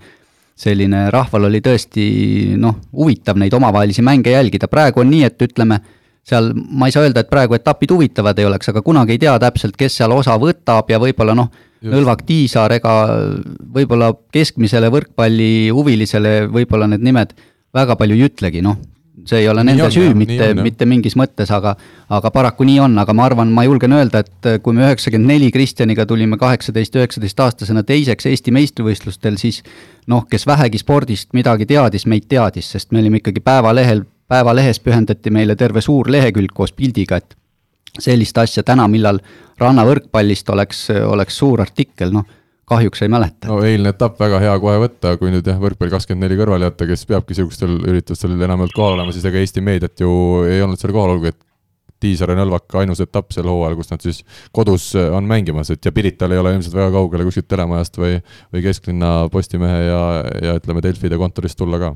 selline, 0.63 1.07
rahval 1.13 1.47
oli 1.49 1.61
tõesti 1.65 2.05
noh, 2.61 2.77
huvitav 2.93 3.39
neid 3.41 3.53
omavahelisi 3.57 4.03
mänge 4.05 4.33
jälgida, 4.35 4.69
praegu 4.69 5.01
on 5.01 5.09
nii, 5.09 5.23
et 5.25 5.41
ütleme, 5.41 5.79
seal 6.23 6.51
ma 6.53 6.87
ei 6.87 6.93
saa 6.93 7.07
öelda, 7.07 7.23
et 7.23 7.31
praegu 7.31 7.57
etapid 7.57 7.91
huvitavad 7.95 8.37
ei 8.39 8.45
oleks, 8.45 8.69
aga 8.69 8.83
kunagi 8.85 9.15
ei 9.15 9.21
tea 9.25 9.33
täpselt, 9.41 9.77
kes 9.79 9.97
seal 9.97 10.13
osa 10.15 10.37
võtab 10.41 10.91
ja 10.93 11.01
võib-olla 11.01 11.37
noh, 11.37 11.53
Nõlvak 11.83 12.21
Tiisaar, 12.23 12.71
ega 12.77 12.91
võib-olla 13.75 14.13
keskmisele 14.31 14.87
võrkpallihuvilisele 14.87 16.45
võib-olla 16.47 16.87
need 16.87 17.03
nimed 17.03 17.33
väga 17.75 17.97
palju 17.99 18.15
ei 18.15 18.29
ütlegi, 18.29 18.61
noh, 18.63 18.77
see 19.25 19.39
ei 19.43 19.49
ole 19.49 19.63
nende 19.63 19.86
on, 19.86 19.91
süü, 19.91 20.13
mitte, 20.17 20.49
mitte 20.57 20.86
mingis 20.89 21.15
mõttes, 21.19 21.51
aga 21.53 21.75
aga 22.13 22.31
paraku 22.33 22.65
nii 22.67 22.79
on, 22.83 22.97
aga 22.99 23.13
ma 23.15 23.27
arvan, 23.29 23.51
ma 23.55 23.63
julgen 23.65 23.95
öelda, 23.95 24.23
et 24.23 24.49
kui 24.63 24.75
me 24.75 24.86
üheksakümmend 24.88 25.31
neli 25.31 25.51
Kristjaniga 25.51 26.05
tulime 26.09 26.38
kaheksateist, 26.41 26.97
üheksateistaastasena 26.99 27.86
teiseks 27.88 28.27
Eesti 28.29 28.53
meistrivõistlustel, 28.55 29.39
siis 29.41 29.62
noh, 30.12 30.25
kes 30.29 30.47
vähegi 30.47 30.81
spordist 30.81 31.31
midagi 31.33 31.67
teadis, 31.69 32.05
meid 32.09 32.27
teadis, 32.29 32.71
sest 32.75 32.91
me 32.91 33.01
olime 33.01 33.21
ikkagi 33.21 33.43
päevalehel, 33.43 34.03
päevalehes 34.29 34.81
pühendati 34.83 35.31
meile 35.33 35.55
terve 35.55 35.81
suur 35.81 36.12
lehekülg 36.12 36.53
koos 36.53 36.75
pildiga, 36.75 37.21
et 37.23 37.38
sellist 37.99 38.38
asja 38.38 38.63
täna, 38.65 38.88
millal 38.89 39.21
rannavõrkpallist 39.62 40.49
oleks, 40.49 40.88
oleks 41.07 41.38
suur 41.38 41.62
artikkel, 41.62 42.13
noh 42.13 42.27
kahjuks 42.69 43.02
ei 43.04 43.12
mäleta. 43.12 43.49
no 43.52 43.62
eilne 43.65 43.91
etapp 43.93 44.19
väga 44.19 44.39
hea 44.43 44.54
kohe 44.63 44.78
võtta, 44.86 45.15
kui 45.19 45.32
nüüd 45.34 45.47
jah, 45.47 45.60
võrkpall 45.62 45.91
kakskümmend 45.93 46.28
neli 46.28 46.39
kõrvale 46.39 46.69
jätta, 46.69 46.88
kes 46.89 47.06
peabki 47.10 47.36
niisugustel 47.36 47.73
üritustel 47.82 48.36
enamjaolt 48.38 48.76
kohal 48.76 48.97
olema, 48.97 49.15
siis 49.15 49.26
ega 49.30 49.41
Eesti 49.41 49.63
meediat 49.65 49.99
ju 50.04 50.13
ei 50.47 50.63
olnud 50.63 50.80
seal 50.80 50.95
kohal, 50.95 51.17
olgugi 51.17 51.34
et 51.34 51.41
Tiisar 52.04 52.34
ja 52.34 52.36
Nõlvak 52.36 52.73
ainus 52.82 52.99
etapp 53.04 53.32
sel 53.32 53.47
hooajal, 53.47 53.78
kus 53.80 53.91
nad 53.93 54.04
siis 54.04 54.23
kodus 54.56 54.89
on 54.99 55.28
mängimas, 55.28 55.71
et 55.71 55.86
ja 55.86 55.93
Pirital 55.95 56.36
ei 56.36 56.41
ole 56.41 56.56
ilmselt 56.56 56.76
väga 56.76 56.91
kaugele 56.95 57.28
kuskilt 57.28 57.47
telemajast 57.52 57.99
või, 57.99 58.17
või 58.54 58.63
kesklinna 58.65 59.13
Postimehe 59.32 59.86
ja, 59.88 60.02
ja 60.49 60.58
ütleme, 60.60 60.84
Delfide 60.84 61.19
kontorist 61.21 61.60
tulla 61.60 61.80
ka. 61.80 61.93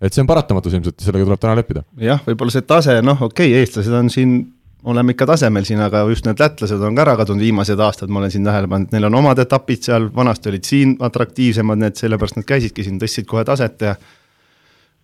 et 0.00 0.14
see 0.14 0.22
on 0.22 0.30
paratamatus 0.30 0.76
ilmselt, 0.78 1.00
sellega 1.02 1.26
tuleb 1.26 1.42
täna 1.42 1.56
leppida. 1.58 1.82
jah, 1.98 2.22
võib-olla 2.26 2.54
see 2.54 2.66
tase, 2.66 3.00
noh, 3.02 3.26
okei 3.26 3.50
okay,, 3.50 3.64
eestlased 3.64 3.98
on 3.98 4.12
siin 4.12 4.38
oleme 4.84 5.14
ikka 5.14 5.26
tasemel 5.26 5.64
siin, 5.64 5.80
aga 5.84 6.02
just 6.10 6.26
need 6.28 6.40
lätlased 6.40 6.82
on 6.84 6.96
ka 6.96 7.04
ära 7.06 7.16
kadunud 7.20 7.44
viimased 7.44 7.80
aastad, 7.80 8.12
ma 8.12 8.20
olen 8.20 8.32
siin 8.32 8.44
tähele 8.46 8.68
pannud, 8.70 8.92
neil 8.92 9.08
on 9.08 9.18
omad 9.20 9.40
etapid 9.40 9.86
seal, 9.86 10.10
vanasti 10.14 10.50
olid 10.52 10.68
siin 10.68 10.96
atraktiivsemad 11.08 11.80
need, 11.80 11.96
sellepärast 12.00 12.38
nad 12.40 12.48
käisidki 12.48 12.84
siin, 12.86 12.98
tõstsid 13.02 13.28
kohe 13.30 13.44
taset 13.48 13.86
ja 13.88 13.94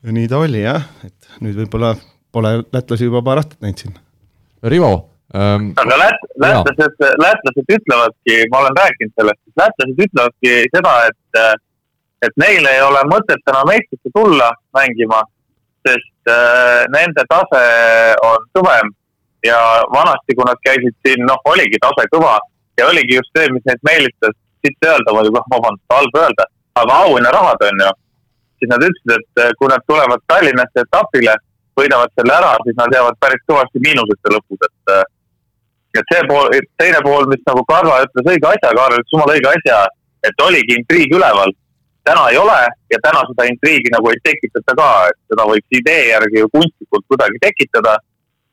ja 0.00 0.16
nii 0.16 0.28
ta 0.28 0.40
oli 0.40 0.64
jah, 0.64 0.84
et 1.04 1.40
nüüd 1.44 1.56
võib-olla 1.62 1.94
pole 2.32 2.52
lätlasi 2.72 3.08
juba 3.08 3.22
paar 3.24 3.40
aastat 3.42 3.60
näinud 3.64 3.82
siin. 3.82 3.96
Rivo 4.72 4.92
ähm,. 5.34 5.72
aga 5.80 5.98
lät-, 6.04 6.28
lätlased, 6.44 7.02
lätlased 7.24 7.74
ütlevadki, 7.76 8.38
ma 8.52 8.62
olen 8.62 8.78
rääkinud 8.80 9.16
sellest, 9.16 9.42
lätlased 9.60 10.06
ütlevadki 10.06 10.54
seda, 10.76 10.94
et 11.10 11.42
et 12.20 12.34
neil 12.36 12.66
ei 12.68 12.80
ole 12.84 13.00
mõtet 13.08 13.48
enam 13.48 13.70
Eestisse 13.72 14.12
tulla 14.12 14.50
mängima, 14.76 15.22
sest 15.88 16.28
äh, 16.28 16.84
nende 16.92 17.24
tase 17.32 17.62
on 18.28 18.44
kõvem 18.56 18.90
ja 19.46 19.59
vanasti, 19.92 20.37
kui 20.37 20.46
nad 20.48 20.61
käisid 20.66 20.96
siin, 21.07 21.24
noh, 21.29 21.40
oligi 21.53 21.81
tase 21.83 22.07
kõva 22.14 22.38
ja 22.79 22.88
oligi 22.88 23.18
just 23.18 23.33
see, 23.37 23.50
mis 23.55 23.66
neid 23.68 23.83
meelitas, 23.88 24.35
siit 24.64 24.88
öelda 24.88 25.14
muidugi, 25.16 25.37
noh, 25.38 25.46
vabandust, 25.55 25.94
halb 25.94 26.18
öelda, 26.22 26.48
aga 26.83 26.98
auhinnarahad 27.05 27.68
on 27.68 27.85
ju. 27.85 27.92
siis 28.61 28.70
nad 28.72 28.83
ütlesid, 28.85 29.12
et 29.16 29.42
eh, 29.44 29.55
kui 29.59 29.70
nad 29.72 29.85
tulevad 29.88 30.20
Tallinnasse 30.29 30.83
etapile, 30.85 31.35
võidavad 31.81 32.11
selle 32.12 32.35
ära, 32.37 32.50
siis 32.66 32.76
nad 32.76 32.92
jäävad 32.92 33.16
päris 33.24 33.46
kõvasti 33.48 33.81
miinusesse 33.87 34.33
lõpus, 34.35 34.66
et 34.68 34.92
eh, 34.96 35.07
et 35.98 36.12
see 36.12 36.26
pool, 36.29 36.53
teine 36.79 37.00
pool, 37.07 37.24
mis 37.31 37.40
nagu 37.48 37.64
Karla 37.66 38.03
ütles 38.05 38.29
õige 38.33 38.46
asja, 38.46 38.74
Kaarel 38.76 39.00
ütles 39.00 39.14
jumala 39.14 39.35
õige 39.35 39.50
asja, 39.50 39.81
et 40.29 40.44
oligi 40.46 40.76
intriig 40.79 41.16
üleval. 41.16 41.53
täna 42.05 42.22
ei 42.33 42.37
ole 42.40 42.61
ja 42.90 42.98
täna 43.05 43.20
seda 43.29 43.44
intriigi 43.44 43.90
nagu 43.92 44.09
ei 44.11 44.20
tekitata 44.24 44.74
ka, 44.76 44.87
et 45.11 45.18
seda 45.31 45.44
võiks 45.50 45.76
idee 45.81 46.07
järgi 46.09 46.40
ju 46.40 46.48
kunstlikult 46.55 47.05
kuidagi 47.12 47.40
tekitada 47.42 47.98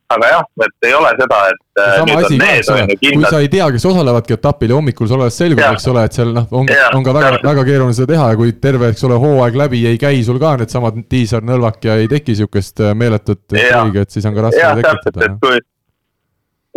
aga 0.08 0.28
jah, 0.32 0.44
et 0.64 0.86
ei 0.88 0.94
ole 0.96 1.08
seda, 1.18 1.38
et 1.52 1.80
äh, 1.82 1.96
sama 2.00 2.14
asi 2.22 2.38
ka, 2.40 2.48
eks 2.56 2.70
ole, 2.72 2.84
kui 2.96 3.24
sa 3.28 3.40
ei 3.44 3.50
tea, 3.52 3.66
kes 3.74 3.84
osalevadki 3.90 4.36
etapil 4.38 4.72
ja 4.72 4.78
hommikul 4.78 5.10
sa 5.10 5.18
oled 5.18 5.34
selgunud, 5.34 5.76
eks 5.76 5.88
ole, 5.92 6.04
et 6.08 6.16
seal 6.16 6.32
noh, 6.36 6.46
on, 6.56 6.70
on 6.96 7.04
ka 7.04 7.14
väga, 7.16 7.32
väga 7.44 7.64
keeruline 7.68 7.96
seda 7.96 8.14
teha 8.14 8.30
ja 8.32 8.38
kui 8.40 8.54
terve, 8.62 8.88
eks 8.94 9.04
ole, 9.08 9.18
hooaeg 9.20 9.58
läbi 9.60 9.82
ei 9.90 10.00
käi 10.00 10.22
sul 10.24 10.40
ka 10.40 10.54
needsamad 10.62 11.02
Tiisar, 11.12 11.44
Nõlvak 11.44 11.84
ja 11.84 11.98
ei 12.00 12.08
teki 12.08 12.32
niisugust 12.32 12.80
äh, 12.80 12.94
meeletut 12.96 13.44
intriigi, 13.52 14.06
et 14.06 14.16
siis 14.16 14.30
on 14.30 14.38
ka 14.38 14.48
raske 14.48 14.64
ja, 14.64 14.72
tekitada. 14.80 15.30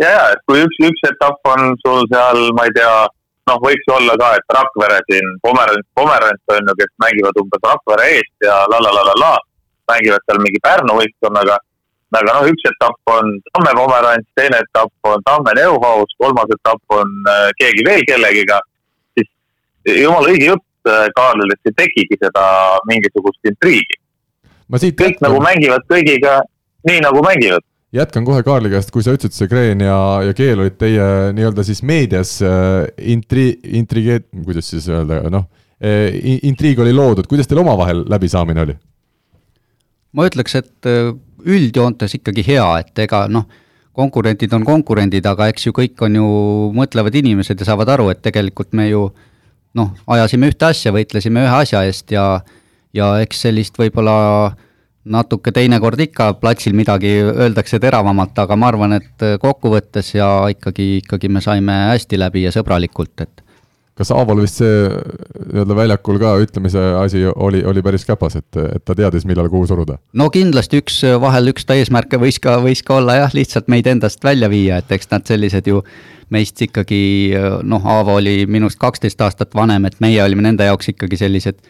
Ja, 0.02 0.12
ja, 0.12 0.22
et 0.34 0.44
kui 0.48 0.60
üks, 0.66 0.78
üks 0.92 1.08
etapp 1.08 1.52
on 1.54 1.72
sul 1.86 2.04
seal, 2.12 2.44
ma 2.58 2.68
ei 2.68 2.76
tea, 2.76 2.94
noh, 3.48 3.64
võiks 3.64 3.92
olla 3.96 4.20
ka, 4.20 4.34
et 4.36 4.56
Rakvere 4.60 5.00
siin, 5.08 5.34
Pomerants, 5.44 5.88
Pomerants 5.96 6.52
on 6.52 6.68
ju, 6.68 6.78
kes 6.84 6.94
mängivad 7.00 7.40
umbes 7.40 7.64
Rakvere 7.64 8.12
eest 8.18 8.44
ja 8.44 8.60
la 8.68 8.84
la 8.84 8.92
la 8.92 9.08
la 9.08 9.20
la, 9.24 9.34
mängivad 9.88 10.28
seal 10.28 10.44
mingi 10.44 10.60
Pärnu 10.68 11.00
võistkonnaga 11.00 11.56
aga 12.18 12.36
noh, 12.36 12.50
üks 12.52 12.68
etapp 12.68 13.12
on 13.12 13.32
Tamme 13.52 13.72
Pomerants, 13.78 14.28
teine 14.38 14.60
etapp 14.64 15.08
on 15.08 15.24
Tamme 15.26 15.54
Neuhaus, 15.58 16.14
kolmas 16.20 16.52
etapp 16.56 16.96
on 16.98 17.10
äh, 17.30 17.48
keegi 17.60 17.86
veel 17.88 18.04
kellegiga, 18.08 18.60
siis 19.16 19.28
jumala 20.02 20.32
õige 20.32 20.52
jutt 20.52 20.92
äh, 20.92 21.08
Kaarlil, 21.16 21.54
et 21.54 21.72
ei 21.72 21.76
tekigi 21.84 22.20
seda 22.20 22.44
mingisugust 22.90 23.52
intriigi. 23.52 24.00
kõik 24.72 25.00
jätkan. 25.00 25.26
nagu 25.28 25.42
mängivad 25.44 25.86
kõigiga 25.88 26.40
nii, 26.88 27.00
nagu 27.04 27.24
mängivad 27.24 27.64
jätkan 27.92 28.24
kohe 28.24 28.44
Kaarli 28.44 28.70
käest, 28.72 28.90
kui 28.92 29.04
sa 29.04 29.12
ütlesid, 29.12 29.36
see 29.36 29.48
Kreen 29.50 29.82
ja, 29.84 29.96
ja 30.24 30.36
Keel 30.36 30.62
olid 30.64 30.78
teie 30.80 31.32
nii-öelda 31.36 31.64
siis 31.64 31.82
meedias 31.84 32.38
äh, 32.44 32.86
intri-, 32.98 33.58
intrigeet-, 33.80 34.30
kuidas 34.44 34.70
siis 34.72 34.88
öelda, 34.92 35.24
noh 35.32 35.48
intriig 35.82 36.78
oli 36.78 36.92
loodud, 36.94 37.26
kuidas 37.26 37.48
teil 37.50 37.58
omavahel 37.58 38.04
läbisaamine 38.06 38.62
oli? 38.62 38.76
ma 40.14 40.28
ütleks, 40.28 40.54
et 40.60 40.88
üldjoontes 41.46 42.16
ikkagi 42.18 42.44
hea, 42.46 42.66
et 42.82 43.04
ega 43.04 43.26
noh, 43.30 43.46
konkurendid 43.92 44.52
on 44.56 44.64
konkurendid, 44.64 45.26
aga 45.28 45.50
eks 45.52 45.68
ju 45.68 45.74
kõik 45.76 46.00
on 46.06 46.16
ju 46.16 46.26
mõtlevad 46.76 47.14
inimesed 47.20 47.60
ja 47.60 47.68
saavad 47.68 47.92
aru, 47.92 48.08
et 48.12 48.22
tegelikult 48.24 48.72
me 48.72 48.88
ju 48.88 49.06
noh, 49.76 49.92
ajasime 50.06 50.50
ühte 50.52 50.68
asja, 50.68 50.92
võitlesime 50.94 51.44
ühe 51.44 51.56
asja 51.62 51.84
eest 51.88 52.12
ja 52.12 52.26
ja 52.92 53.14
eks 53.24 53.46
sellist 53.46 53.78
võib-olla 53.80 54.52
natuke 55.02 55.50
teinekord 55.54 56.00
ikka 56.04 56.34
platsil 56.38 56.76
midagi 56.76 57.14
öeldakse 57.24 57.80
teravamalt, 57.82 58.36
aga 58.38 58.56
ma 58.56 58.68
arvan, 58.70 58.98
et 58.98 59.24
kokkuvõttes 59.42 60.12
ja 60.14 60.28
ikkagi, 60.52 61.00
ikkagi 61.00 61.30
me 61.32 61.40
saime 61.42 61.78
hästi 61.90 62.20
läbi 62.20 62.44
ja 62.44 62.52
sõbralikult, 62.54 63.24
et 63.24 63.42
kas 63.98 64.10
Aaval 64.14 64.40
vist 64.40 64.60
see 64.62 64.86
nii-öelda 64.88 65.76
väljakul 65.76 66.18
ka 66.20 66.32
ütlemise 66.40 66.80
asi 66.96 67.26
oli, 67.28 67.60
oli 67.68 67.82
päris 67.84 68.06
käpas, 68.08 68.38
et, 68.40 68.56
et 68.62 68.84
ta 68.84 68.96
teadis, 68.96 69.26
millal 69.28 69.50
kuhu 69.52 69.66
suruda? 69.68 69.98
no 70.16 70.30
kindlasti 70.32 70.80
üks, 70.82 71.02
vahel 71.20 71.52
üks 71.52 71.68
ta 71.68 71.76
eesmärke 71.76 72.20
võis 72.22 72.40
ka, 72.42 72.56
võis 72.64 72.80
ka 72.86 72.96
olla 73.00 73.18
jah, 73.20 73.36
lihtsalt 73.36 73.68
meid 73.72 73.90
endast 73.90 74.24
välja 74.24 74.48
viia, 74.52 74.80
et 74.80 74.92
eks 74.96 75.12
nad 75.12 75.28
sellised 75.28 75.68
ju 75.68 75.82
meist 76.32 76.60
ikkagi 76.64 77.02
noh, 77.68 77.84
Aavo 77.84 78.16
oli 78.16 78.46
minust 78.48 78.80
kaksteist 78.80 79.20
aastat 79.20 79.54
vanem, 79.54 79.84
et 79.84 80.00
meie 80.00 80.22
olime 80.24 80.46
nende 80.48 80.64
jaoks 80.64 80.94
ikkagi 80.94 81.20
sellised 81.20 81.60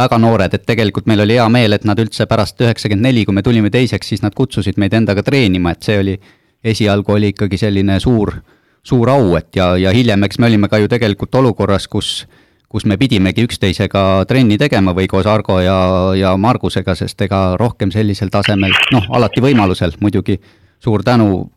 väga 0.00 0.18
noored, 0.20 0.54
et 0.54 0.66
tegelikult 0.68 1.08
meil 1.10 1.24
oli 1.24 1.36
hea 1.38 1.48
meel, 1.52 1.76
et 1.76 1.86
nad 1.88 1.98
üldse 2.00 2.26
pärast 2.28 2.60
üheksakümmend 2.60 3.08
neli, 3.08 3.24
kui 3.24 3.36
me 3.36 3.44
tulime 3.44 3.72
teiseks, 3.72 4.12
siis 4.12 4.22
nad 4.24 4.36
kutsusid 4.36 4.78
meid 4.80 4.94
endaga 4.96 5.24
treenima, 5.24 5.72
et 5.74 5.88
see 5.88 5.98
oli, 6.00 6.16
esialgu 6.60 7.16
oli 7.16 7.32
ikkagi 7.34 7.56
selline 7.60 7.96
suur 8.04 8.34
suur 8.82 9.10
au, 9.12 9.34
et 9.36 9.56
ja, 9.56 9.74
ja 9.78 9.92
hiljem, 9.94 10.24
eks 10.24 10.38
me 10.38 10.48
olime 10.48 10.68
ka 10.68 10.78
ju 10.80 10.88
tegelikult 10.88 11.34
olukorras, 11.34 11.88
kus 11.88 12.26
kus 12.70 12.84
me 12.86 12.94
pidimegi 12.94 13.42
üksteisega 13.42 14.24
trenni 14.30 14.54
tegema 14.58 14.92
või 14.94 15.08
koos 15.10 15.26
Argo 15.26 15.56
ja, 15.58 15.78
ja 16.14 16.36
Margusega, 16.38 16.94
sest 16.94 17.18
ega 17.26 17.56
rohkem 17.58 17.90
sellisel 17.90 18.30
tasemel, 18.30 18.70
noh, 18.94 19.08
alati 19.10 19.42
võimalusel 19.42 19.96
muidugi, 20.00 20.36
suur 20.78 21.02
tänu 21.02 21.48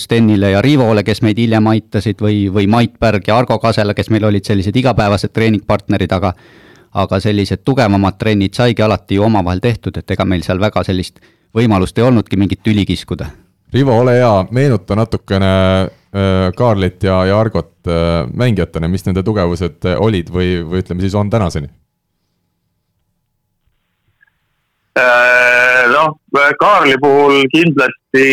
Stenile 0.00 0.54
ja 0.54 0.62
Rivole, 0.64 1.02
kes 1.04 1.20
meid 1.20 1.36
hiljem 1.36 1.66
aitasid 1.68 2.22
või, 2.24 2.46
või 2.48 2.64
Mait 2.72 2.94
Pärg 2.96 3.28
ja 3.28 3.36
Argo 3.36 3.58
Kasela, 3.60 3.92
kes 3.92 4.08
meil 4.08 4.24
olid 4.24 4.48
sellised 4.48 4.76
igapäevased 4.76 5.34
treeningpartnerid, 5.36 6.16
aga 6.16 6.32
aga 6.98 7.18
sellised 7.20 7.60
tugevamad 7.68 8.16
trennid 8.16 8.56
saigi 8.56 8.82
alati 8.82 9.18
ju 9.18 9.26
omavahel 9.26 9.60
tehtud, 9.60 10.00
et 10.00 10.10
ega 10.10 10.24
meil 10.24 10.40
seal 10.42 10.56
väga 10.60 10.80
sellist 10.88 11.20
võimalust 11.54 11.98
ei 12.00 12.06
olnudki 12.06 12.40
mingit 12.40 12.62
tüli 12.64 12.86
kiskuda. 12.88 13.28
Rivo, 13.72 13.92
ole 14.00 14.16
hea, 14.16 14.32
meenuta 14.56 14.96
natukene 14.96 15.50
Kaarlit 16.56 17.02
ja, 17.04 17.18
ja 17.28 17.36
Argot 17.36 17.88
mängijatena, 18.32 18.88
mis 18.88 19.04
nende 19.04 19.20
tugevused 19.26 19.84
olid 20.00 20.30
või, 20.32 20.54
või 20.64 20.80
ütleme 20.80 21.04
siis 21.04 21.16
on 21.18 21.28
tänaseni? 21.30 21.68
noh, 25.92 26.16
Kaarli 26.60 26.96
puhul 27.00 27.42
kindlasti 27.52 28.26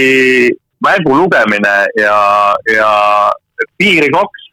mängu 0.85 1.17
lugemine 1.17 1.75
ja, 1.99 2.19
ja 2.75 2.91
piirikoks 3.77 4.45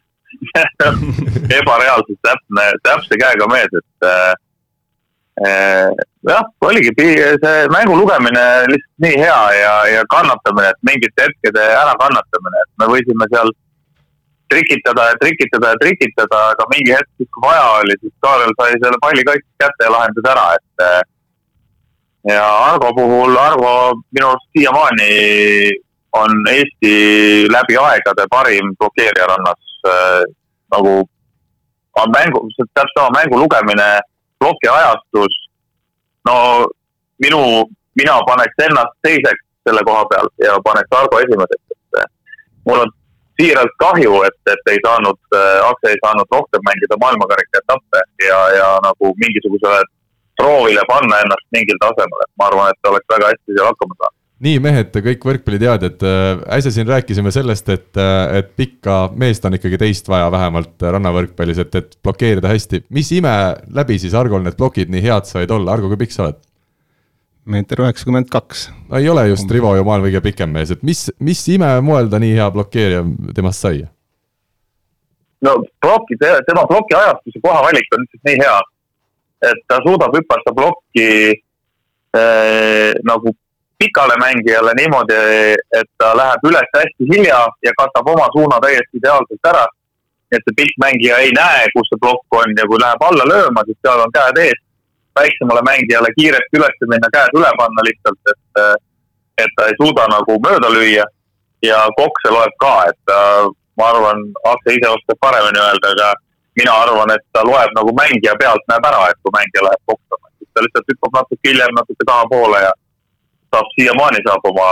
ebareaalselt 1.58 2.18
täpne, 2.24 2.64
täpse 2.82 3.18
käega 3.20 3.46
mees, 3.50 3.74
et 3.78 4.06
äh, 4.08 5.90
jah, 6.28 6.44
oligi 6.60 6.92
see 6.96 7.68
mängu 7.74 7.96
lugemine 7.98 8.44
lihtsalt 8.70 9.04
nii 9.04 9.18
hea 9.18 9.42
ja, 9.58 9.74
ja 9.96 10.02
kannatamine, 10.14 10.70
et 10.70 10.80
mingite 10.88 11.26
hetkede 11.26 11.64
ärakannatamine, 11.82 12.64
et 12.64 12.72
me 12.82 12.90
võisime 12.94 13.28
seal 13.32 13.52
trikitada 14.52 15.08
ja 15.10 15.16
trikitada 15.22 15.72
ja 15.72 15.80
trikitada, 15.80 16.42
aga 16.54 16.68
mingi 16.74 16.94
hetk, 16.94 17.10
kui 17.18 17.46
vaja 17.46 17.64
oli, 17.80 17.96
siis 18.00 18.12
Kaarel 18.24 18.52
sai 18.58 18.76
selle 18.76 19.00
palli 19.02 19.24
kõik 19.28 19.46
kätte 19.62 19.88
ja 19.88 19.94
lahendas 19.94 20.28
ära, 20.34 20.46
et 20.58 20.84
äh, 20.86 21.00
ja 22.34 22.44
Argo 22.68 22.92
puhul, 22.98 23.38
Argo 23.38 23.72
minu 24.12 24.28
arust 24.32 24.50
siiamaani 24.56 25.12
on 26.20 26.44
Eesti 26.52 26.94
läbi 27.50 27.78
aegade 27.80 28.28
parim 28.30 28.74
blokeerija 28.78 29.26
rannas 29.30 29.78
äh, 29.88 30.22
nagu 30.74 31.00
mängu, 32.12 32.46
täpselt 32.74 32.92
sama 32.96 33.10
mängu 33.18 33.38
lugemine, 33.38 33.88
ploki 34.40 34.68
ajastus. 34.68 35.34
No 36.28 36.36
minu, 37.24 37.42
mina 37.98 38.18
paneks 38.28 38.64
ennast 38.66 38.98
teiseks 39.06 39.44
selle 39.68 39.82
koha 39.86 40.04
peal 40.10 40.28
ja 40.44 40.58
paneks 40.64 40.98
Argo 40.98 41.20
esimeseks, 41.22 41.64
et 41.74 42.00
äh, 42.02 42.08
mul 42.66 42.84
on 42.84 42.92
siiralt 43.40 43.74
kahju, 43.84 44.22
et, 44.28 44.38
et 44.54 44.72
ei 44.72 44.80
saanud 44.86 45.20
äh,, 45.38 45.60
Akse 45.68 45.92
ei 45.92 46.00
saanud 46.04 46.36
rohkem 46.36 46.64
mängida 46.68 46.98
maailmakarika 47.04 47.62
etappe 47.62 48.02
ja, 48.26 48.40
ja 48.58 48.70
nagu 48.86 49.12
mingisugusele 49.22 49.82
proovile 50.40 50.82
panna 50.88 51.20
ennast 51.24 51.46
mingil 51.54 51.78
tasemel, 51.84 52.26
et 52.26 52.32
ma 52.38 52.50
arvan, 52.50 52.72
et 52.72 52.90
oleks 52.90 53.08
väga 53.14 53.30
hästi 53.32 53.56
seal 53.56 53.70
hakkama 53.70 53.98
saanud. 54.00 54.18
Nii, 54.42 54.58
mehed, 54.62 54.94
kõik 55.04 55.24
võrkpalliteadjad, 55.26 56.04
äh, 56.06 56.44
äsja 56.58 56.72
siin 56.74 56.88
rääkisime 56.90 57.30
sellest, 57.34 57.68
et, 57.70 57.90
äh, 58.00 58.38
et 58.40 58.54
pikka 58.58 59.04
meest 59.18 59.44
on 59.46 59.54
ikkagi 59.58 59.78
teist 59.78 60.08
vaja 60.10 60.30
vähemalt 60.34 60.82
rannavõrkpallis, 60.82 61.60
et, 61.62 61.74
et 61.78 61.98
blokeerida 62.02 62.50
hästi. 62.50 62.84
mis 62.90 63.12
ime 63.14 63.34
läbi 63.74 63.98
siis 64.02 64.14
Argol 64.18 64.42
need 64.42 64.58
plokid 64.58 64.90
nii 64.90 65.02
head 65.04 65.30
said 65.30 65.50
olla, 65.50 65.76
Argo, 65.76 65.92
kui 65.92 66.00
pikk 66.00 66.14
sa 66.14 66.26
oled? 66.26 66.40
meeter 67.44 67.80
üheksakümmend 67.82 68.28
kaks. 68.30 68.68
no 68.88 68.98
ei 68.98 69.08
ole 69.08 69.26
just 69.28 69.50
Rivo 69.50 69.74
ju 69.74 69.84
maailma 69.86 70.06
kõige 70.06 70.22
pikem 70.28 70.52
mees, 70.54 70.70
et 70.70 70.82
mis, 70.86 71.08
mis 71.18 71.40
ime 71.50 71.72
moel 71.82 72.10
ta 72.10 72.20
nii 72.22 72.36
hea 72.36 72.50
blokeerija 72.54 73.02
temast 73.34 73.66
sai? 73.66 73.82
no 75.42 75.56
ploki, 75.82 76.18
tema 76.18 76.66
ploki 76.70 76.98
ajastuse 76.98 77.42
kohavalik 77.42 77.96
on 77.96 78.04
lihtsalt 78.04 78.30
nii 78.30 78.42
hea, 78.42 78.58
et 79.50 79.64
ta 79.70 79.80
suudab 79.86 80.14
hüpata 80.18 80.54
plokki 80.54 81.08
äh, 82.14 82.92
nagu 83.06 83.34
pikale 83.82 84.14
mängijale 84.24 84.72
niimoodi, 84.80 85.20
et 85.78 85.90
ta 85.98 86.08
läheb 86.20 86.42
üles 86.50 86.68
hästi 86.76 87.04
hilja 87.12 87.40
ja 87.66 87.72
katab 87.80 88.10
oma 88.14 88.26
suuna 88.34 88.58
täiesti 88.64 89.00
ideaalselt 89.00 89.48
ära. 89.52 89.64
et 90.32 90.44
see 90.44 90.54
pikk 90.58 90.76
mängija 90.84 91.16
ei 91.22 91.32
näe, 91.36 91.64
kus 91.74 91.88
see 91.90 92.00
plokk 92.02 92.36
on 92.40 92.54
ja 92.60 92.64
kui 92.68 92.78
läheb 92.80 93.02
alla 93.08 93.24
lööma, 93.32 93.64
siis 93.66 93.78
seal 93.84 94.00
on 94.04 94.12
käed 94.18 94.38
ees. 94.44 94.60
väiksemale 95.20 95.62
mängijale 95.70 96.08
kiiresti 96.18 96.58
üles 96.58 96.76
minna, 96.92 97.08
käed 97.16 97.34
üle 97.38 97.50
panna 97.58 97.82
lihtsalt, 97.88 98.30
et, 98.32 98.78
et 99.44 99.52
ta 99.56 99.66
ei 99.68 99.76
suuda 99.80 100.06
nagu 100.14 100.38
mööda 100.46 100.70
lüüa. 100.76 101.04
ja 101.62 101.78
kokse 102.00 102.32
loeb 102.36 102.54
ka, 102.64 102.74
et 102.90 103.16
ma 103.78 103.90
arvan, 103.92 104.22
Akse 104.52 104.76
ise 104.78 104.88
oskab 104.96 105.18
paremini 105.20 105.60
öelda, 105.66 105.92
aga 105.94 106.08
mina 106.60 106.72
arvan, 106.84 107.12
et 107.16 107.24
ta 107.32 107.44
loeb 107.50 107.76
nagu 107.76 107.92
mängija 108.00 108.34
pealt, 108.40 108.64
näeb 108.72 108.88
ära, 108.90 109.04
et 109.10 109.20
kui 109.22 109.36
mängija 109.36 109.66
läheb 109.68 109.82
koksama, 109.90 110.32
siis 110.38 110.50
ta 110.54 110.64
lihtsalt 110.64 110.90
hüppab 110.92 111.20
natuke 111.20 111.48
hiljem 111.48 111.76
natuke 111.80 112.08
tahapoole 112.08 112.64
ja 112.66 112.72
saab 113.52 113.72
siiamaani 113.76 114.22
saab 114.26 114.46
oma 114.52 114.68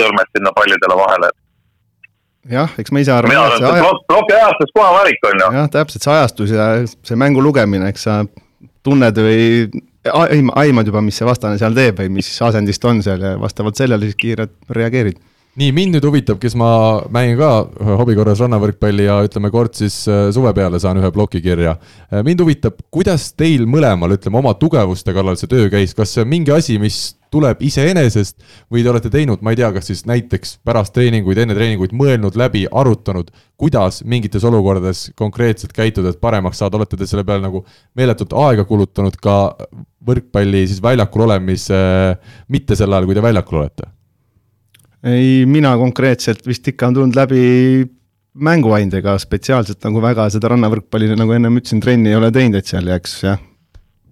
sõrmed 0.00 0.32
sinna 0.36 0.52
pallidele 0.56 0.98
vahele. 1.00 1.30
jah, 2.50 2.72
eks 2.80 2.92
ma 2.92 3.02
ise 3.04 3.12
arvan. 3.14 3.32
mina 3.32 3.46
arvan, 3.48 3.60
et 3.60 3.66
see 3.66 3.84
aja... 3.84 3.94
ploki 4.12 4.36
ajastus 4.38 4.74
kohavalik 4.76 5.28
on 5.30 5.44
ju. 5.44 5.50
jah, 5.58 5.70
täpselt 5.76 6.06
see 6.06 6.14
ajastus 6.16 6.54
ja 6.56 6.68
see 6.88 7.20
mängu 7.20 7.44
lugemine, 7.44 7.90
eks 7.92 8.06
sa 8.08 8.20
tunned 8.86 9.18
või 9.20 9.68
aimad 10.56 10.88
juba, 10.88 11.02
mis 11.04 11.18
see 11.20 11.28
vastane 11.28 11.58
seal 11.60 11.76
teeb 11.76 11.98
või 12.00 12.12
mis 12.20 12.30
asendis 12.42 12.80
ta 12.80 12.88
on 12.92 13.02
seal 13.04 13.20
ja 13.24 13.34
vastavalt 13.40 13.76
sellele 13.76 14.08
siis 14.08 14.16
kiirelt 14.20 14.56
reageerid 14.76 15.18
nii, 15.58 15.70
mind 15.74 15.96
nüüd 15.96 16.04
huvitab, 16.06 16.38
kes 16.42 16.54
ma 16.58 16.70
mängin 17.12 17.38
ka 17.40 17.50
hobi 17.98 18.14
korras 18.18 18.40
rannavõrkpalli 18.42 19.06
ja 19.08 19.18
ütleme, 19.26 19.50
kord 19.50 19.74
siis 19.78 20.02
äh, 20.10 20.28
suve 20.34 20.52
peale 20.56 20.78
saan 20.82 21.00
ühe 21.00 21.10
ploki 21.14 21.42
kirja. 21.42 21.74
Äh, 22.08 22.22
mind 22.26 22.44
huvitab, 22.44 22.78
kuidas 22.94 23.32
teil 23.34 23.66
mõlemal, 23.70 24.14
ütleme, 24.14 24.38
oma 24.40 24.54
tugevuste 24.58 25.14
kallal 25.16 25.38
see 25.40 25.50
töö 25.50 25.66
käis, 25.72 25.96
kas 25.96 26.14
see 26.14 26.22
on 26.22 26.30
mingi 26.30 26.54
asi, 26.54 26.78
mis 26.82 27.00
tuleb 27.30 27.60
iseenesest 27.62 28.40
või 28.70 28.82
te 28.82 28.90
olete 28.90 29.10
teinud, 29.10 29.42
ma 29.42 29.54
ei 29.54 29.60
tea, 29.60 29.70
kas 29.74 29.90
siis 29.90 30.02
näiteks 30.08 30.56
pärast 30.66 30.94
treeninguid, 30.96 31.38
enne 31.42 31.54
treeninguid 31.58 31.94
mõelnud 31.98 32.38
läbi, 32.38 32.64
arutanud, 32.70 33.30
kuidas 33.60 34.02
mingites 34.06 34.46
olukordades 34.46 35.08
konkreetselt 35.18 35.74
käituda, 35.76 36.14
et 36.14 36.22
paremaks 36.22 36.62
saada, 36.62 36.78
olete 36.78 36.98
te 36.98 37.06
selle 37.10 37.26
peale 37.26 37.44
nagu 37.44 37.62
meeletult 37.98 38.34
aega 38.46 38.66
kulutanud 38.66 39.18
ka 39.22 39.38
võrkpalli 40.06 40.66
siis 40.66 40.82
väljakul 40.82 41.26
olemise, 41.28 41.78
mitte 42.50 42.78
sel 42.78 42.94
ajal, 42.94 43.10
kui 43.10 43.18
te 43.18 43.24
väljakul 43.24 43.62
olete? 43.62 43.90
Ei, 45.06 45.46
mina 45.46 45.72
konkreetselt 45.80 46.46
vist 46.46 46.66
ikka 46.68 46.90
on 46.90 46.98
tulnud 46.98 47.18
läbi 47.18 47.42
mänguainetega 48.40 49.16
spetsiaalselt 49.20 49.82
nagu 49.86 50.02
väga 50.02 50.28
seda 50.32 50.52
rannavõrkpalli, 50.52 51.10
nagu 51.18 51.34
ennem 51.34 51.58
ütlesin, 51.60 51.82
trenni 51.82 52.12
ei 52.12 52.18
ole 52.18 52.30
teinud, 52.34 52.60
et 52.60 52.70
seal 52.70 52.86
jääks 52.90 53.16
jah, 53.26 53.40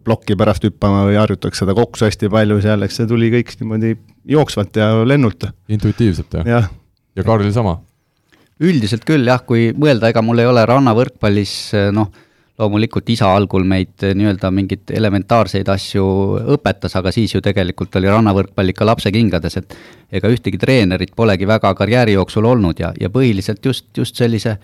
plokki 0.05 0.37
pärast 0.39 0.65
hüppama 0.67 1.05
või 1.07 1.19
harjutaks 1.21 1.63
seda 1.63 1.77
koksu 1.79 2.09
hästi 2.09 2.31
palju 2.33 2.61
seal, 2.65 2.83
eks 2.87 3.01
see 3.01 3.11
tuli 3.11 3.31
kõik 3.35 3.55
niimoodi 3.61 3.95
jooksvalt 4.29 4.81
ja 4.81 4.91
lennult. 5.07 5.51
intuitiivselt 5.69 6.41
jah 6.41 6.49
ja.? 6.49 6.63
ja 7.17 7.27
Kaarlil 7.27 7.53
sama? 7.55 7.79
üldiselt 8.59 9.05
küll 9.07 9.29
jah, 9.29 9.45
kui 9.47 9.71
mõelda, 9.77 10.11
ega 10.11 10.23
mul 10.25 10.43
ei 10.43 10.49
ole 10.51 10.65
rannavõrkpallis 10.67 11.55
noh 11.95 12.11
loomulikult 12.59 13.11
isa 13.13 13.29
algul 13.35 13.67
meid 13.69 14.03
eh, 14.03 14.15
nii-öelda 14.19 14.51
mingeid 14.55 14.91
elementaarseid 14.99 15.69
asju 15.71 16.07
õpetas, 16.57 16.97
aga 16.99 17.13
siis 17.15 17.35
ju 17.37 17.43
tegelikult 17.45 17.95
oli 18.01 18.11
rannavõrkpall 18.11 18.73
ikka 18.73 18.89
lapsekingades, 18.89 19.59
et 19.61 19.77
ega 20.19 20.31
ühtegi 20.33 20.59
treenerit 20.59 21.15
polegi 21.17 21.47
väga 21.49 21.73
karjääri 21.79 22.19
jooksul 22.19 22.49
olnud 22.51 22.81
ja, 22.83 22.93
ja 23.01 23.13
põhiliselt 23.15 23.65
just, 23.65 23.87
just 23.97 24.19
sellise 24.19 24.57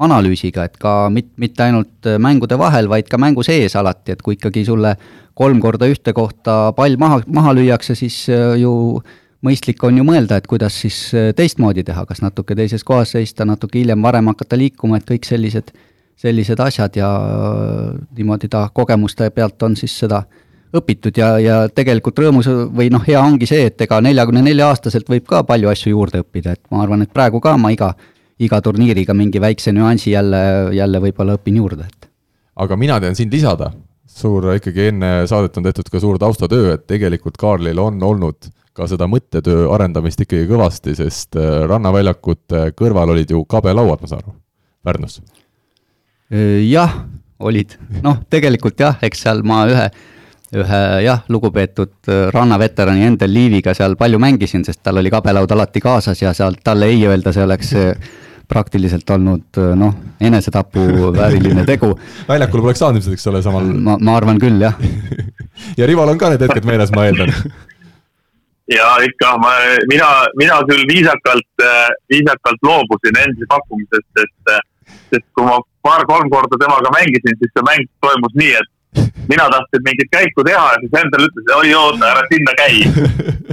analüüsiga, 0.00 0.64
et 0.68 0.76
ka 0.80 1.08
mit-, 1.12 1.32
mitte 1.40 1.64
ainult 1.64 2.10
eh, 2.12 2.20
mängude 2.20 2.60
vahel, 2.60 2.90
vaid 2.92 3.08
ka 3.08 3.20
mängu 3.20 3.44
sees 3.46 3.76
alati, 3.76 4.16
et 4.16 4.22
kui 4.24 4.36
ikkagi 4.36 4.66
sulle 4.68 4.94
kolm 5.40 5.60
korda 5.64 5.88
ühte 5.88 6.12
kohta 6.16 6.74
pall 6.76 7.00
maha, 7.00 7.22
maha 7.32 7.56
lüüakse, 7.56 7.96
siis 7.96 8.22
eh, 8.28 8.60
ju 8.60 9.00
mõistlik 9.40 9.80
on 9.88 9.96
ju 9.96 10.04
mõelda, 10.04 10.36
et 10.36 10.48
kuidas 10.48 10.74
siis 10.82 10.96
teistmoodi 11.36 11.80
teha, 11.88 12.02
kas 12.04 12.18
natuke 12.20 12.52
teises 12.52 12.84
kohas 12.84 13.14
seista, 13.16 13.46
natuke 13.48 13.78
hiljem, 13.80 14.02
varem 14.04 14.28
hakata 14.28 14.58
liikuma, 14.60 14.98
et 15.00 15.08
kõik 15.08 15.24
sellised 15.24 15.72
sellised 16.16 16.60
asjad 16.60 16.96
ja 16.96 17.08
niimoodi 18.16 18.48
ta 18.48 18.68
kogemuste 18.74 19.30
pealt 19.30 19.62
on 19.62 19.76
siis 19.76 19.94
seda 20.02 20.22
õpitud 20.76 21.16
ja, 21.18 21.32
ja 21.42 21.56
tegelikult 21.74 22.18
rõõmus 22.22 22.48
või 22.76 22.90
noh, 22.92 23.02
hea 23.06 23.20
ongi 23.20 23.48
see, 23.48 23.66
et 23.70 23.80
ega 23.86 24.00
neljakümne 24.04 24.42
nelja 24.46 24.70
aastaselt 24.70 25.08
võib 25.10 25.26
ka 25.28 25.42
palju 25.46 25.70
asju 25.72 25.94
juurde 25.94 26.22
õppida, 26.22 26.54
et 26.54 26.62
ma 26.70 26.84
arvan, 26.84 27.02
et 27.04 27.12
praegu 27.14 27.40
ka 27.42 27.56
ma 27.58 27.72
iga, 27.74 27.90
iga 28.38 28.60
turniiriga 28.62 29.16
mingi 29.16 29.42
väikse 29.42 29.74
nüansi 29.74 30.14
jälle, 30.14 30.42
jälle 30.76 31.02
võib-olla 31.02 31.38
õpin 31.40 31.58
juurde, 31.58 31.88
et. 31.90 32.10
aga 32.62 32.78
mina 32.78 33.00
tean 33.02 33.18
sind 33.18 33.34
lisada, 33.34 33.72
suur 34.06 34.52
ikkagi 34.54 34.90
enne 34.92 35.12
saadet 35.30 35.58
on 35.58 35.66
tehtud 35.66 35.90
ka 35.90 36.02
suur 36.02 36.20
taustatöö, 36.22 36.76
et 36.76 36.86
tegelikult 36.86 37.40
Kaarlil 37.40 37.78
on 37.82 37.98
olnud 38.02 38.52
ka 38.76 38.86
seda 38.86 39.08
mõttetöö 39.10 39.66
arendamist 39.74 40.22
ikkagi 40.22 40.46
kõvasti, 40.50 40.94
sest 40.98 41.34
äh, 41.40 41.64
rannaväljakute 41.66 42.70
kõrval 42.78 43.16
olid 43.16 43.34
ju 43.34 43.42
kabelauad, 43.50 44.04
ma 44.04 44.14
saan 44.14 44.22
aru, 44.22 44.38
Pärnus 44.86 45.18
jah, 46.30 46.92
olid, 47.42 47.76
noh, 48.04 48.20
tegelikult 48.30 48.80
jah, 48.80 48.98
eks 49.02 49.24
seal 49.24 49.42
ma 49.46 49.64
ühe, 49.70 49.86
ühe 50.54 50.80
jah, 51.04 51.24
lugupeetud 51.28 52.10
rannaveterani 52.34 53.06
Endel 53.08 53.32
Liiviga 53.34 53.74
seal 53.74 53.96
palju 53.98 54.20
mängisin, 54.22 54.64
sest 54.66 54.82
tal 54.84 55.00
oli 55.00 55.10
kabelaud 55.10 55.50
alati 55.56 55.82
kaasas 55.82 56.22
ja 56.22 56.34
sealt 56.36 56.62
talle 56.64 56.90
ei 56.92 57.02
öelda, 57.08 57.32
see 57.34 57.46
oleks 57.46 57.74
praktiliselt 58.50 59.10
olnud 59.14 59.58
noh, 59.78 59.94
enesetapu 60.20 61.12
vääriline 61.14 61.64
tegu. 61.68 61.92
väljakul 62.30 62.64
poleks 62.64 62.82
saanud 62.82 62.98
ilmselt, 62.98 63.18
eks 63.18 63.26
ole, 63.30 63.42
samal. 63.46 63.66
ma, 63.88 63.96
ma 63.98 64.16
arvan 64.18 64.40
küll, 64.42 64.58
jah 64.62 64.78
ja 65.78 65.88
Rival 65.90 66.14
on 66.14 66.18
ka 66.20 66.32
need 66.32 66.46
hetked 66.46 66.66
meeles, 66.68 66.92
ma 66.94 67.06
eeldan 67.08 67.30
ja 68.76 68.90
ikka 69.06 69.36
ma, 69.42 69.54
mina, 69.90 70.10
mina 70.38 70.60
küll 70.68 70.82
viisakalt, 70.90 71.64
viisakalt 72.10 72.66
loobusin 72.66 73.22
Ensi 73.24 73.48
pakkumisest, 73.50 74.08
sest, 74.18 74.54
sest 75.14 75.26
kui 75.34 75.46
ma 75.46 75.58
paar-kolm 75.86 76.30
korda 76.32 76.58
temaga 76.60 76.92
mängisin, 76.96 77.38
siis 77.40 77.52
see 77.54 77.66
mäng 77.66 77.88
toimus 78.04 78.36
nii, 78.40 78.52
et 78.60 78.68
mina 79.30 79.46
tahtsin 79.54 79.84
mingit 79.86 80.10
käiku 80.16 80.44
teha 80.44 80.66
ja 80.72 80.78
siis 80.82 80.96
Endel 81.02 81.26
ütles, 81.28 81.50
oi 81.56 81.74
oota, 81.78 82.10
ära 82.12 82.24
sinna 82.32 82.54
käi, 82.60 82.82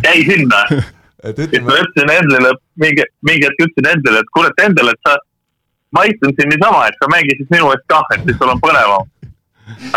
käi 0.06 0.26
sinna. 0.30 0.62
siis 1.52 1.64
ma 1.68 1.78
ütlesin 1.82 2.14
Endlile, 2.18 2.54
mingi, 2.84 3.06
mingi 3.30 3.50
hetk 3.50 3.66
ütlesin 3.68 3.92
Endlile, 3.94 4.24
et 4.24 4.34
kuule, 4.36 4.52
Endel, 4.66 4.92
et 4.94 5.02
sa, 5.08 5.16
ma 5.96 6.06
istun 6.10 6.36
siin 6.38 6.52
niisama, 6.54 6.86
et 6.90 7.00
sa 7.02 7.10
mängi 7.14 7.38
siis 7.40 7.50
minu 7.54 7.72
eest 7.74 7.88
kah, 7.94 8.06
et 8.16 8.28
siis 8.28 8.40
sul 8.42 8.54
on 8.54 8.62
põnevam. 8.64 9.08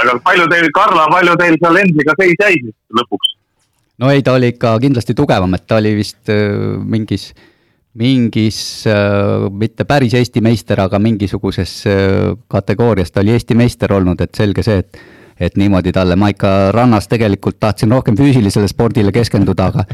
aga 0.01 0.17
palju 0.27 0.49
teil, 0.51 0.67
Karla, 0.75 1.07
palju 1.13 1.37
teil 1.41 1.61
seal 1.63 1.83
Endliga 1.85 2.17
seis 2.21 2.41
jäi 2.43 2.57
siis 2.59 2.77
lõpuks? 3.01 3.37
no 4.01 4.11
ei, 4.11 4.25
ta 4.27 4.35
oli 4.37 4.51
ikka 4.55 4.75
kindlasti 4.83 5.15
tugevam, 5.17 5.55
et 5.57 5.67
ta 5.69 5.79
oli 5.81 5.95
vist 5.99 6.33
äh, 6.33 6.53
mingis, 6.95 7.31
mingis 7.99 8.85
äh, 8.87 9.49
mitte 9.51 9.85
päris 9.85 10.15
Eesti 10.15 10.41
meister, 10.41 10.81
aga 10.81 10.99
mingisuguses 11.03 11.73
äh, 11.91 12.37
kategoorias 12.49 13.11
ta 13.11 13.25
oli 13.25 13.35
Eesti 13.35 13.57
meister 13.59 13.93
olnud, 13.93 14.21
et 14.21 14.35
selge 14.35 14.67
see, 14.67 14.85
et 14.85 15.01
et 15.41 15.55
niimoodi 15.57 15.89
talle, 15.97 16.19
ma 16.21 16.29
ikka 16.29 16.49
rannas 16.77 17.07
tegelikult 17.09 17.57
tahtsin 17.61 17.89
rohkem 17.95 18.17
füüsilisele 18.17 18.69
spordile 18.69 19.13
keskenduda, 19.13 19.71
aga 19.71 19.87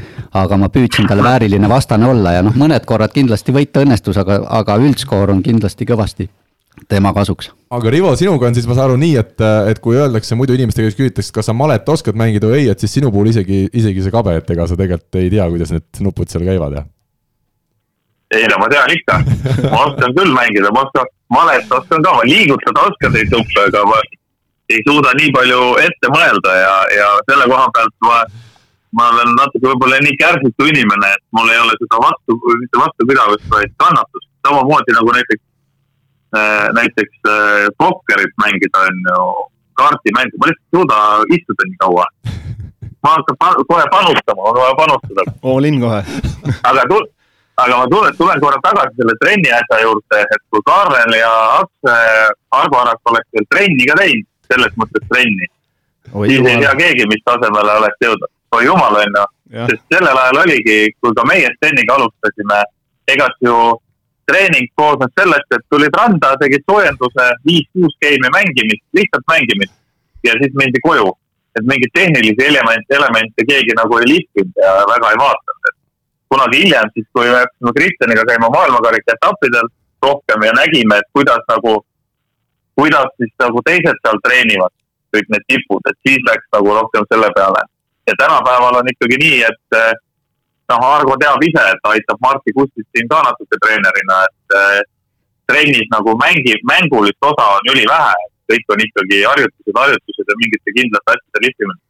aga 0.43 0.57
ma 0.59 0.69
püüdsin 0.75 1.07
talle 1.07 1.23
vääriline 1.23 1.69
vastane 1.71 2.09
olla 2.11 2.33
ja 2.35 2.43
noh, 2.43 2.57
mõned 2.59 2.83
korrad 2.89 3.15
kindlasti 3.15 3.55
võita 3.55 3.85
õnnestus, 3.87 4.19
aga, 4.19 4.41
aga 4.59 4.77
üldskoor 4.83 5.31
on 5.31 5.45
kindlasti 5.47 5.87
kõvasti 5.87 6.27
tema 6.91 7.13
kasuks. 7.15 7.53
aga 7.71 7.95
Rivo, 7.95 8.11
sinuga 8.19 8.51
on 8.51 8.59
siis, 8.59 8.67
ma 8.67 8.75
saan 8.75 8.91
aru 8.91 8.99
nii, 9.01 9.15
et, 9.23 9.47
et 9.71 9.79
kui 9.85 9.97
öeldakse 9.97 10.35
muidu 10.35 10.59
inimeste 10.59 10.83
käest 10.83 10.99
küsitakse, 10.99 11.33
kas 11.39 11.49
sa 11.49 11.55
malet 11.55 11.89
oskad 11.89 12.19
mängida 12.19 12.51
või 12.51 12.65
ei, 12.65 12.69
et 12.75 12.83
siis 12.83 12.99
sinu 12.99 13.15
puhul 13.15 13.31
isegi, 13.31 13.69
isegi 13.71 14.03
see 14.03 14.15
kabe, 14.15 14.35
et 14.43 14.51
ega 14.51 14.67
sa 14.67 14.77
tegelikult 14.79 15.23
ei 15.23 15.31
tea, 15.31 15.47
kuidas 15.55 15.73
need 15.79 16.05
nupud 16.05 16.33
seal 16.33 16.45
käivad, 16.47 16.81
jah? 16.81 16.91
Ei 18.35 18.47
no 18.51 18.59
ma 18.59 18.69
tean 18.73 18.91
ikka, 18.95 19.21
ma 19.71 19.85
oskan 19.87 20.15
küll 20.19 20.33
mängida, 20.35 20.73
ma 20.75 20.83
oskan, 20.87 21.11
malet 21.31 21.73
oskan 21.79 22.03
ka, 22.03 22.15
ma 22.19 22.27
liigutada 22.27 22.87
oskan 22.91 23.15
neid 23.15 23.33
nuppe, 23.35 23.67
aga 23.69 23.85
ma 23.87 24.01
ei 24.75 24.83
suuda 24.89 25.15
nii 25.15 25.31
palju 25.37 25.61
ette 25.85 26.11
mõelda 26.11 26.59
ja, 26.59 26.77
ja 26.99 27.09
selle 27.31 27.47
koha 27.53 27.67
pealt 27.77 27.95
ma, 28.07 28.23
ma 28.99 29.11
olen 29.15 29.35
natuke 29.39 29.69
võib-olla 29.71 30.01
nii 30.03 30.19
kärsitu 30.23 30.71
inimene, 30.73 31.13
et 31.15 31.25
mul 31.39 31.53
ei 31.55 31.61
ole 31.63 31.77
seda 31.83 32.03
vastu, 32.03 32.39
mitte 32.63 32.83
vastupidavust, 32.83 33.47
vaid 33.53 33.77
kannatust. 33.83 34.31
samamoodi 34.47 34.95
nagu 34.95 35.11
näiteks 35.15 35.43
Äh, 36.37 36.69
näiteks 36.75 37.17
äh, 37.29 37.67
pokkerit 37.79 38.35
mängida, 38.43 38.79
on 38.87 38.97
ju, 39.09 39.27
kaardimängu, 39.79 40.37
ma 40.41 40.47
lihtsalt 40.49 40.67
ei 40.67 40.79
suuda 40.79 40.97
istuda 41.37 41.63
nii 41.69 41.79
kaua. 41.83 42.07
ma 43.03 43.11
hakkan 43.15 43.37
kohe 43.69 43.85
panustama, 43.95 44.43
on 44.49 44.57
vaja 44.59 44.75
panustada. 44.81 45.23
all 45.43 45.65
in 45.65 45.81
kohe 45.81 46.01
aga 46.71 46.83
tul-, 46.91 47.09
aga 47.57 47.77
ma 47.81 47.87
tulen, 47.93 48.17
tulen 48.17 48.41
korra 48.41 48.61
tagasi 48.65 48.99
selle 49.01 49.17
trenni 49.23 49.53
asja 49.59 49.81
juurde, 49.83 50.23
et 50.35 50.43
kui 50.53 50.65
Kaarel 50.67 51.17
ja 51.17 51.33
Akse, 51.61 51.97
Argo 52.61 52.81
Arak 52.83 53.13
oleks 53.13 53.29
veel 53.33 53.49
trenni 53.53 53.89
ka 53.89 53.97
teinud, 54.01 54.29
selles 54.51 54.77
mõttes 54.83 55.09
trenni, 55.11 55.49
siis 55.49 56.37
jumal. 56.37 56.53
ei 56.53 56.61
tea 56.63 56.75
keegi, 56.83 57.09
mis 57.13 57.25
tasemele 57.25 57.79
oleks 57.81 58.05
jõudnud. 58.05 58.33
oi 58.57 58.63
jumal, 58.65 59.01
on 59.01 59.19
ju, 59.19 59.25
sest 59.71 59.83
sellel 59.95 60.23
ajal 60.23 60.43
oligi, 60.45 60.79
kui 61.01 61.17
ka 61.17 61.25
meie 61.29 61.51
Steniga 61.57 61.97
alustasime, 61.97 62.63
ega 63.15 63.27
ju 63.45 63.57
treening 64.27 64.69
koosnes 64.79 65.13
sellest, 65.19 65.49
et 65.55 65.65
tulid 65.71 65.97
randa, 65.97 66.35
tegid 66.41 66.65
soojenduse, 66.67 67.27
viis-kuus 67.47 67.95
geimi 68.03 68.31
mängimist, 68.35 68.85
lihtsalt 68.99 69.27
mängimist 69.33 69.75
ja 70.27 70.35
siis 70.41 70.55
mindi 70.59 70.83
koju. 70.83 71.15
et 71.57 71.65
mingeid 71.65 71.93
tehnilisi 71.97 72.45
elemente, 72.45 72.93
elemente 72.93 73.45
keegi 73.49 73.73
nagu 73.79 73.97
ei 73.97 74.09
lihvinud 74.11 74.59
ja 74.61 74.73
väga 74.91 75.13
ei 75.13 75.21
vaadanud, 75.23 75.69
et 75.71 75.76
kunagi 76.37 76.63
hiljem 76.63 76.89
siis, 76.95 77.09
kui 77.17 77.27
me 77.27 77.43
hakkasime 77.43 77.73
Kristjaniga 77.77 78.25
käima 78.31 78.53
maailmakarika 78.53 79.17
etappidel 79.17 79.69
rohkem 80.07 80.49
ja 80.49 80.53
nägime, 80.61 80.99
et 81.01 81.09
kuidas 81.17 81.45
nagu, 81.53 81.77
kuidas 82.79 83.09
siis 83.21 83.33
nagu 83.43 83.63
teised 83.69 84.03
seal 84.05 84.21
treenivad, 84.27 84.75
kõik 85.17 85.31
need 85.33 85.47
tipud, 85.53 85.89
et 85.91 85.99
siis 86.07 86.21
läks 86.29 86.51
nagu 86.57 86.75
rohkem 86.81 87.09
selle 87.13 87.31
peale. 87.39 87.63
ja 88.07 88.15
tänapäeval 88.19 88.77
on 88.81 88.89
ikkagi 88.93 89.17
nii, 89.23 89.39
et 89.51 89.79
noh, 90.71 90.85
Argo 90.95 91.17
teab 91.23 91.43
ise, 91.43 91.63
et 91.73 91.81
ta 91.83 91.95
aitab 91.95 92.21
Martti 92.23 92.55
Kustit 92.55 92.87
siin 92.95 93.09
ka 93.11 93.19
natuke 93.27 93.59
treenerina, 93.65 94.21
et 94.29 94.57
äh, 94.61 94.79
trennis 95.51 95.89
nagu 95.95 96.15
mängib, 96.21 96.63
mängulist 96.71 97.29
osa 97.31 97.49
on 97.57 97.73
ülivähe, 97.73 98.15
kõik 98.53 98.71
on 98.75 98.85
ikkagi 98.87 99.25
harjutused, 99.31 99.75
harjutused 99.81 100.31
ja 100.31 100.39
mingite 100.43 100.77
kindlate 100.79 101.15
asjade 101.17 101.45
lihvimine 101.47 101.86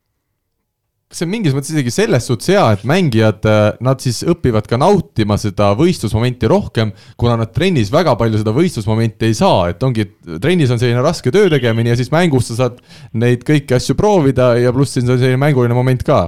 kas 1.06 1.20
see 1.20 1.26
on 1.28 1.32
mingis 1.32 1.54
mõttes 1.54 1.70
isegi 1.70 1.92
selles 1.94 2.24
suhtes 2.26 2.50
hea, 2.50 2.64
et 2.74 2.86
mängijad, 2.88 3.44
äh, 3.46 3.66
nad 3.84 4.02
siis 4.02 4.22
õpivad 4.26 4.66
ka 4.70 4.78
nautima 4.80 5.36
seda 5.38 5.70
võistlusmomenti 5.78 6.50
rohkem, 6.50 6.90
kuna 7.20 7.36
nad 7.40 7.52
trennis 7.54 7.92
väga 7.94 8.16
palju 8.18 8.40
seda 8.42 8.54
võistlusmomenti 8.56 9.30
ei 9.30 9.36
saa, 9.38 9.68
et 9.70 9.82
ongi, 9.86 10.08
trennis 10.42 10.72
on 10.74 10.82
selline 10.82 11.04
raske 11.04 11.30
töö 11.34 11.50
tegemine 11.52 11.94
ja 11.94 11.98
siis 11.98 12.10
mängus 12.14 12.50
sa 12.50 12.58
saad 12.64 12.82
neid 13.14 13.46
kõiki 13.46 13.78
asju 13.78 13.94
proovida 13.98 14.54
ja 14.58 14.74
pluss 14.74 14.98
siis 14.98 15.06
on 15.06 15.14
selline 15.20 15.38
mänguline 15.40 15.78
moment 15.78 16.02
ka 16.06 16.24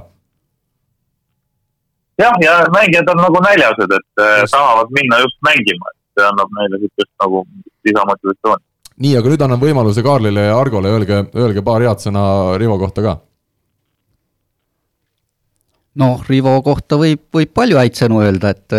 jah, 2.22 2.34
ja 2.44 2.52
mängijad 2.74 3.10
on 3.12 3.22
nagu 3.22 3.42
näljased, 3.42 3.90
et 3.98 4.22
äh, 4.22 4.40
just. 4.40 4.52
tahavad 4.52 4.90
minna 4.98 5.18
just 5.24 5.38
mängima, 5.48 5.92
et 5.94 6.18
see 6.18 6.26
annab 6.30 6.50
neile 6.58 6.80
niisugust 6.82 7.12
nagu 7.22 7.44
lisamotivatsiooni. 7.86 8.64
nii, 9.04 9.14
aga 9.20 9.32
nüüd 9.32 9.44
annan 9.46 9.62
võimaluse 9.62 10.02
Kaarlile 10.02 10.48
ja 10.48 10.58
Argole, 10.58 10.90
öelge, 10.94 11.22
öelge 11.34 11.62
paar 11.62 11.84
head 11.86 12.02
sõna 12.02 12.24
Rivo 12.58 12.78
kohta 12.78 13.04
ka. 13.04 13.16
Noh, 15.98 16.22
Rivo 16.28 16.56
kohta 16.62 16.98
võib, 17.00 17.24
võib 17.34 17.54
palju 17.54 17.80
häid 17.80 17.98
sõnu 17.98 18.22
öelda, 18.24 18.54
et 18.54 18.76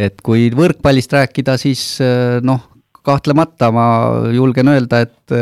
et 0.00 0.22
kui 0.24 0.46
võrkpallist 0.54 1.12
rääkida, 1.12 1.58
siis 1.60 1.98
noh, 2.46 2.62
kahtlemata 3.04 3.68
ma 3.74 3.86
julgen 4.32 4.70
öelda, 4.72 5.02
et 5.04 5.34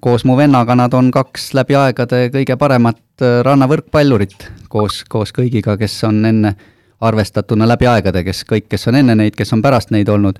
koos 0.00 0.24
mu 0.24 0.36
vennaga 0.38 0.74
nad 0.78 0.94
on 0.94 1.10
kaks 1.10 1.52
läbi 1.58 1.76
aegade 1.78 2.28
kõige 2.34 2.56
paremat 2.58 3.22
äh, 3.22 3.40
rannavõrkpallurit 3.46 4.48
koos, 4.70 5.02
koos 5.10 5.32
kõigiga, 5.34 5.76
kes 5.80 5.96
on 6.06 6.22
enne 6.28 6.54
arvestatuna 7.00 7.66
läbi 7.68 7.86
aegade, 7.86 8.24
kes 8.26 8.44
kõik, 8.46 8.68
kes 8.70 8.88
on 8.90 8.98
enne 8.98 9.16
neid, 9.18 9.36
kes 9.38 9.52
on 9.54 9.62
pärast 9.62 9.92
neid 9.94 10.08
olnud. 10.10 10.38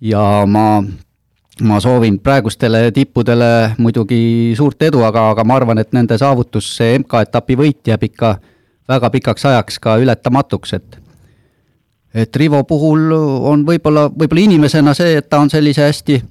ja 0.00 0.44
ma, 0.46 0.82
ma 1.62 1.80
soovin 1.82 2.18
praegustele 2.22 2.90
tippudele 2.94 3.74
muidugi 3.78 4.54
suurt 4.56 4.82
edu, 4.82 5.02
aga, 5.02 5.30
aga 5.32 5.44
ma 5.44 5.56
arvan, 5.58 5.78
et 5.78 5.92
nende 5.92 6.18
saavutus, 6.18 6.70
see 6.76 6.98
MK-etapi 6.98 7.56
võit 7.58 7.90
jääb 7.90 8.06
ikka 8.10 8.36
väga 8.88 9.10
pikaks 9.10 9.44
ajaks 9.44 9.78
ka 9.78 9.98
ületamatuks, 10.00 10.72
et 10.72 10.98
et 12.14 12.36
Rivo 12.36 12.62
puhul 12.64 13.12
on 13.12 13.62
võib-olla, 13.66 14.08
võib-olla 14.08 14.42
inimesena 14.48 14.94
see, 14.96 15.18
et 15.20 15.28
ta 15.28 15.38
on 15.38 15.50
sellise 15.52 15.84
hästi 15.84 16.22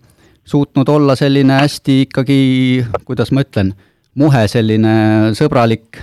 suutnud 0.48 0.90
olla 0.90 1.16
selline 1.16 1.54
hästi 1.54 2.02
ikkagi, 2.02 2.40
kuidas 3.06 3.32
ma 3.36 3.44
ütlen, 3.44 3.74
muhe, 4.16 4.46
selline 4.48 4.94
sõbralik, 5.38 6.00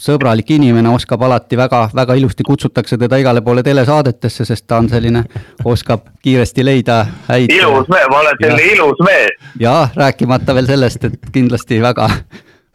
sõbralik 0.00 0.50
inimene, 0.56 0.90
oskab 0.90 1.22
alati 1.22 1.58
väga, 1.60 1.84
väga 1.94 2.16
ilusti, 2.18 2.46
kutsutakse 2.46 2.98
teda 2.98 3.20
igale 3.22 3.44
poole 3.46 3.62
telesaadetesse, 3.62 4.44
sest 4.48 4.66
ta 4.66 4.80
on 4.82 4.90
selline, 4.90 5.22
oskab 5.64 6.08
kiiresti 6.22 6.66
leida 6.66 7.00
häid. 7.28 7.54
ilus 7.54 7.88
mees, 7.92 8.10
ma 8.10 8.22
olen 8.24 8.42
selline 8.42 8.68
ilus 8.74 9.04
mees. 9.06 9.50
jah, 9.60 9.94
rääkimata 9.96 10.56
veel 10.58 10.70
sellest, 10.74 11.06
et 11.06 11.32
kindlasti 11.32 11.78
väga, 11.82 12.10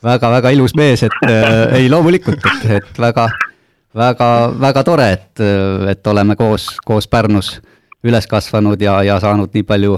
väga, 0.06 0.32
väga 0.38 0.54
ilus 0.56 0.76
mees, 0.78 1.04
et 1.08 1.16
äh, 1.28 1.78
ei, 1.80 1.90
loomulikult, 1.92 2.44
et, 2.52 2.68
et 2.80 3.00
väga, 3.02 3.28
väga, 3.98 4.32
väga 4.62 4.84
tore, 4.88 5.08
et, 5.18 5.46
et 5.92 6.12
oleme 6.12 6.38
koos, 6.40 6.72
koos 6.86 7.10
Pärnus 7.12 7.56
üles 8.06 8.28
kasvanud 8.30 8.82
ja, 8.82 9.00
ja 9.06 9.18
saanud 9.22 9.54
nii 9.56 9.66
palju 9.66 9.98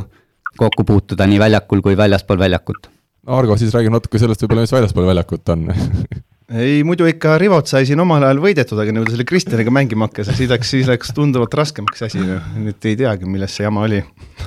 kokku 0.58 0.86
puutuda 0.88 1.28
nii 1.30 1.42
väljakul 1.42 1.84
kui 1.86 1.98
väljaspool 1.98 2.40
väljakut. 2.40 2.88
Argo, 3.28 3.58
siis 3.60 3.74
räägi 3.76 3.92
natuke 3.92 4.20
sellest 4.22 4.44
võib-olla, 4.44 4.64
mis 4.64 4.72
väljaspool 4.72 5.10
väljakut 5.10 5.50
on 5.52 5.68
ei, 6.64 6.80
muidu 6.88 7.08
ikka 7.10 7.36
Rivot 7.42 7.68
sai 7.68 7.86
siin 7.90 8.00
omal 8.00 8.24
ajal 8.24 8.40
võidetud, 8.44 8.80
aga 8.80 8.94
nüüd 8.96 9.12
selle 9.12 9.26
Kristjaniga 9.28 9.74
mängima 9.74 10.08
hakkas 10.08 10.32
siis 10.38 10.52
läks, 10.52 10.72
siis 10.72 10.88
läks 10.88 11.12
tunduvalt 11.16 11.54
raskemaks 11.60 12.08
asi, 12.08 12.24
nüüd 12.24 12.88
ei 12.88 12.96
teagi, 13.00 13.28
milles 13.28 13.58
see 13.58 13.68
jama 13.68 13.84
oli. 13.88 14.00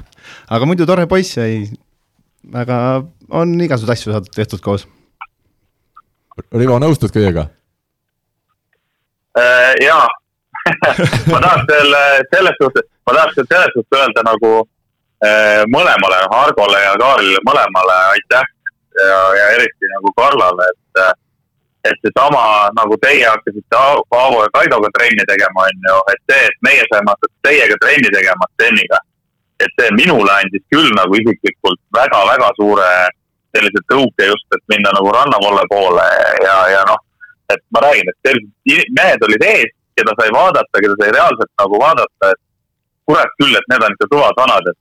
aga 0.54 0.68
muidu 0.68 0.88
tore 0.88 1.04
poiss 1.10 1.36
ja 1.36 1.44
ei, 1.50 1.66
väga, 2.56 2.78
on 3.28 3.52
igasuguseid 3.60 3.98
asju 3.98 4.16
saadud 4.16 4.32
tehtud 4.36 4.64
koos. 4.64 4.88
Rivo, 6.52 6.78
nõustud 6.82 7.12
kõigega 7.14 7.46
äh,? 9.38 9.74
jaa 9.84 10.06
ma 11.32 11.40
tahaks 11.40 11.66
veel 11.70 11.94
selles 12.34 12.56
suhtes, 12.60 12.86
ma 13.08 13.16
tahaks 13.16 13.38
veel 13.38 13.48
selles 13.48 13.74
suhtes 13.76 13.98
öelda 14.00 14.24
nagu 14.26 14.52
äh, 15.24 15.62
mõlemale, 15.72 16.20
Argole 16.36 16.82
ja 16.84 16.92
Kaarile 17.00 17.40
mõlemale 17.48 17.96
aitäh 18.12 18.46
ja, 19.00 19.18
ja 19.38 19.50
eriti 19.56 19.92
nagu 19.94 20.12
Karlale, 20.18 20.68
et 20.74 21.02
äh, 21.04 21.12
et 21.84 21.96
seesama, 22.04 22.68
nagu 22.76 22.96
teie 23.00 23.24
hakkasite 23.24 23.78
Aavo 23.80 24.42
ja 24.44 24.50
Kaidoga 24.52 24.90
trenni 24.98 25.24
tegema, 25.28 25.64
on 25.64 25.86
ju, 25.88 26.00
et 26.12 26.20
see, 26.28 26.42
et 26.48 26.58
meie 26.66 26.82
saime 26.90 27.08
hakata 27.08 27.48
teiega 27.48 27.78
trenni 27.80 28.10
tegema 28.12 28.48
Steniga, 28.52 28.98
et 29.64 29.72
see 29.80 29.94
minule 29.96 30.34
andis 30.34 30.64
küll 30.72 30.90
nagu 30.98 31.16
isiklikult 31.16 31.80
väga-väga 31.96 32.50
suure 32.58 32.90
sellise 33.56 33.82
tõuke 33.90 34.28
just, 34.30 34.46
et 34.56 34.64
minna 34.72 34.92
nagu 34.96 35.12
rannavolle 35.14 35.64
poole 35.70 36.06
ja, 36.44 36.56
ja 36.74 36.82
noh, 36.88 37.00
et 37.52 37.62
ma 37.74 37.82
räägin, 37.86 38.10
et 38.10 38.28
sellised 38.28 38.94
mehed 38.98 39.26
olid 39.26 39.46
ees, 39.48 39.72
keda 39.98 40.14
sai 40.20 40.30
vaadata, 40.34 40.82
keda 40.84 40.96
sai 41.00 41.10
reaalselt 41.16 41.52
nagu 41.62 41.80
vaadata, 41.82 42.30
et 42.30 42.40
kurat 43.08 43.34
küll, 43.42 43.56
et 43.58 43.70
need 43.72 43.86
on 43.86 43.96
ikka 43.96 44.10
kõvad 44.12 44.38
vanad, 44.38 44.70
et 44.70 44.78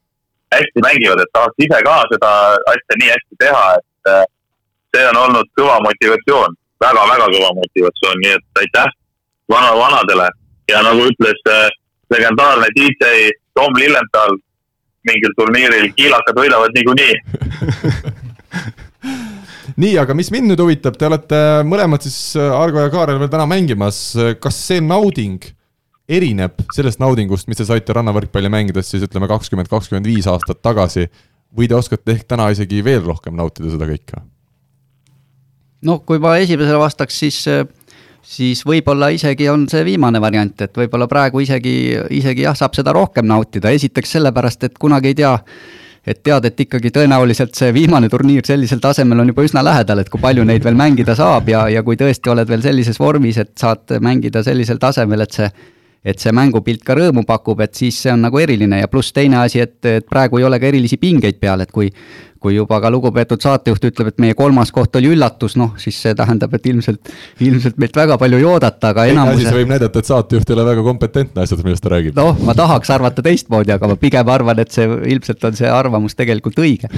hästi 0.55 0.85
mängivad, 0.85 1.23
et 1.23 1.33
tahaks 1.33 1.65
ise 1.65 1.81
ka 1.87 1.95
seda 2.13 2.31
asja 2.73 2.99
nii 3.01 3.11
hästi 3.13 3.39
teha, 3.43 3.65
et 3.79 4.13
äh, 4.13 4.23
see 4.95 5.09
on 5.11 5.21
olnud 5.25 5.51
kõva 5.59 5.79
motivatsioon 5.85 6.55
väga,, 6.81 6.93
väga-väga 6.93 7.29
kõva 7.35 7.51
motivatsioon, 7.61 8.23
nii 8.23 8.35
et 8.37 8.63
aitäh 8.63 8.95
vana, 9.51 9.73
vanadele. 9.77 10.29
Ja 10.69 10.83
nagu 10.85 11.09
ütles 11.09 11.43
äh, 11.49 11.67
legendaarne 12.13 12.69
DJ 12.77 13.29
Tom 13.57 13.73
Lillenthal 13.77 14.37
mingil 15.09 15.33
turniiril, 15.37 15.91
kiilakad 15.97 16.37
võidavad 16.37 16.75
niikuinii 16.75 17.13
nii, 19.79 19.95
aga 20.01 20.15
mis 20.17 20.31
mind 20.33 20.51
nüüd 20.51 20.63
huvitab, 20.63 20.97
te 20.99 21.07
olete 21.07 21.39
mõlemad 21.67 22.03
siis, 22.05 22.17
äh, 22.39 22.51
Argo 22.55 22.83
ja 22.83 22.91
Kaarel 22.93 23.19
veel 23.21 23.31
täna 23.31 23.47
mängimas, 23.49 24.01
kas 24.43 24.59
see 24.67 24.83
nauding 24.83 25.45
erineb 26.09 26.63
sellest 26.73 27.01
naudingust, 27.01 27.47
mis 27.49 27.59
te 27.59 27.67
saite 27.69 27.93
rannavõrkpalli 27.95 28.49
mängides 28.51 28.89
siis 28.89 29.05
ütleme 29.05 29.29
kakskümmend, 29.29 29.69
kakskümmend 29.69 30.09
viis 30.09 30.27
aastat 30.29 30.61
tagasi? 30.65 31.07
Või 31.55 31.65
te 31.69 31.73
oskate 31.73 32.13
ehk 32.13 32.27
täna 32.29 32.51
isegi 32.53 32.83
veel 32.85 33.01
rohkem 33.05 33.33
nautida 33.37 33.71
seda 33.73 33.87
kõike? 33.89 34.21
no 35.85 36.01
kui 36.03 36.19
ma 36.19 36.35
esimesele 36.37 36.77
vastaks, 36.81 37.15
siis 37.23 37.37
siis 38.29 38.63
võib-olla 38.67 39.09
isegi 39.15 39.47
on 39.49 39.65
see 39.71 39.83
viimane 39.87 40.21
variant, 40.21 40.61
et 40.61 40.75
võib-olla 40.77 41.07
praegu 41.09 41.41
isegi, 41.43 41.73
isegi 42.19 42.45
jah, 42.45 42.57
saab 42.57 42.75
seda 42.77 42.93
rohkem 42.95 43.27
nautida, 43.29 43.71
esiteks 43.75 44.17
sellepärast, 44.17 44.67
et 44.67 44.77
kunagi 44.81 45.13
ei 45.13 45.19
tea, 45.21 45.33
et 46.09 46.21
tead, 46.25 46.45
et 46.49 46.61
ikkagi 46.65 46.89
tõenäoliselt 46.93 47.57
see 47.57 47.73
viimane 47.75 48.09
turniir 48.09 48.45
sellisel 48.47 48.81
tasemel 48.81 49.21
on 49.21 49.29
juba 49.29 49.45
üsna 49.45 49.63
lähedal, 49.65 50.01
et 50.01 50.09
kui 50.09 50.21
palju 50.21 50.45
neid 50.47 50.63
veel 50.65 50.77
mängida 50.79 51.15
saab 51.17 51.49
ja, 51.51 51.67
ja 51.69 51.83
kui 51.85 51.99
tõesti 51.99 52.31
oled 52.33 52.49
veel 52.49 52.63
sellises 52.65 52.97
vormis, 52.99 53.37
et 53.37 53.53
saad 53.59 53.99
mängida 54.01 54.41
sellisel 54.45 54.81
tasemel, 54.81 55.25
et 55.25 55.37
see 55.37 55.51
et 55.99 56.15
see 56.21 56.31
mängupilt 56.31 56.83
ka 56.87 56.95
rõõmu 56.95 57.25
pakub, 57.27 57.59
et 57.59 57.75
siis 57.75 57.97
see 58.05 58.11
on 58.13 58.21
nagu 58.23 58.39
eriline 58.39 58.77
ja 58.79 58.87
pluss 58.87 59.11
teine 59.11 59.41
asi, 59.41 59.59
et, 59.59 59.77
et 59.83 60.05
praegu 60.07 60.39
ei 60.39 60.45
ole 60.47 60.59
ka 60.59 60.69
erilisi 60.69 60.95
pingeid 60.97 61.39
peal, 61.41 61.59
et 61.59 61.73
kui 61.75 61.89
kui 62.39 62.55
juba 62.55 62.79
ka 62.81 62.91
lugupeetud 62.93 63.41
saatejuht 63.43 63.89
ütleb, 63.91 64.11
et 64.13 64.21
meie 64.23 64.35
kolmas 64.37 64.71
koht 64.75 64.95
oli 64.99 65.11
üllatus, 65.13 65.57
noh 65.59 65.73
siis 65.81 65.97
see 66.01 66.15
tähendab, 66.17 66.53
et 66.55 66.69
ilmselt, 66.71 67.11
ilmselt 67.43 67.79
meilt 67.81 67.99
väga 67.99 68.19
palju 68.21 68.39
ei 68.39 68.47
oodata, 68.47 68.93
aga 68.93 69.05
enamuse. 69.11 69.43
siis 69.43 69.57
võib 69.57 69.73
näidata, 69.73 69.99
et 69.99 70.11
saatejuht 70.11 70.49
ei 70.49 70.57
ole 70.57 70.67
väga 70.71 70.85
kompetentne 70.85 71.43
asjades, 71.43 71.65
millest 71.67 71.83
ta 71.83 71.95
räägib. 71.95 72.15
noh, 72.19 72.37
ma 72.47 72.55
tahaks 72.57 72.93
arvata 72.95 73.25
teistmoodi, 73.25 73.75
aga 73.75 73.91
ma 73.91 73.99
pigem 73.99 74.31
arvan, 74.31 74.63
et 74.63 74.71
see 74.75 74.87
ilmselt 74.87 75.43
on 75.49 75.59
see 75.59 75.69
arvamus 75.81 76.15
tegelikult 76.19 76.63
õige 76.63 76.91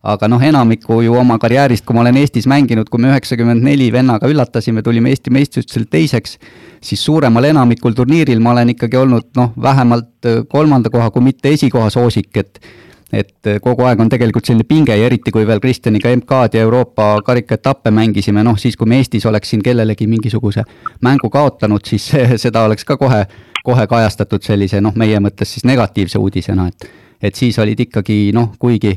aga 0.00 0.28
noh, 0.32 0.40
enamiku 0.40 1.00
ju 1.04 1.14
oma 1.20 1.36
karjäärist, 1.40 1.84
kui 1.84 1.96
ma 1.96 2.00
olen 2.04 2.16
Eestis 2.22 2.46
mänginud, 2.48 2.88
kui 2.88 3.02
me 3.02 3.10
üheksakümmend 3.12 3.64
neli 3.64 3.90
vennaga 3.92 4.28
üllatasime, 4.32 4.82
tulime 4.82 5.12
Eesti 5.12 5.32
meistrivõistlustel 5.34 5.84
teiseks, 5.92 6.38
siis 6.80 7.02
suuremal 7.04 7.50
enamikul 7.50 7.96
turniiril 7.96 8.40
ma 8.40 8.54
olen 8.54 8.72
ikkagi 8.74 8.96
olnud 8.96 9.28
noh, 9.36 9.52
vähemalt 9.60 10.30
kolmanda 10.48 10.92
koha, 10.92 11.10
kui 11.12 11.26
mitte 11.28 11.52
esikoha 11.52 11.90
soosik, 11.92 12.32
et 12.40 12.62
et 13.12 13.46
eh, 13.46 13.58
kogu 13.62 13.84
aeg 13.88 14.00
on 14.00 14.08
tegelikult 14.08 14.46
selline 14.46 14.66
pinge 14.68 14.96
ja 14.96 15.06
eriti, 15.06 15.32
kui 15.34 15.46
veel 15.46 15.60
Kristjaniga 15.60 16.12
MK-d 16.16 16.58
ja 16.58 16.64
Euroopa 16.66 17.12
karikaetappe 17.26 17.90
mängisime, 17.94 18.44
noh 18.46 18.58
siis, 18.58 18.76
kui 18.78 18.88
me 18.88 19.00
Eestis 19.00 19.26
oleks 19.26 19.50
siin 19.50 19.62
kellelegi 19.62 20.06
mingisuguse 20.06 20.64
mängu 21.02 21.30
kaotanud, 21.30 21.84
siis 21.86 22.10
seda 22.44 22.64
oleks 22.68 22.86
ka 22.86 22.96
kohe, 23.00 23.24
kohe 23.64 23.86
kajastatud 23.86 24.46
sellise 24.46 24.80
noh, 24.80 24.94
meie 24.96 25.20
mõttes 25.20 25.56
siis 25.56 25.66
negatiivse 25.68 26.18
uudisena, 26.18 26.68
et 26.70 26.90
et 27.20 27.36
siis 27.36 27.58
olid 27.60 27.80
ikkagi 27.80 28.30
noh, 28.32 28.54
kuigi 28.58 28.94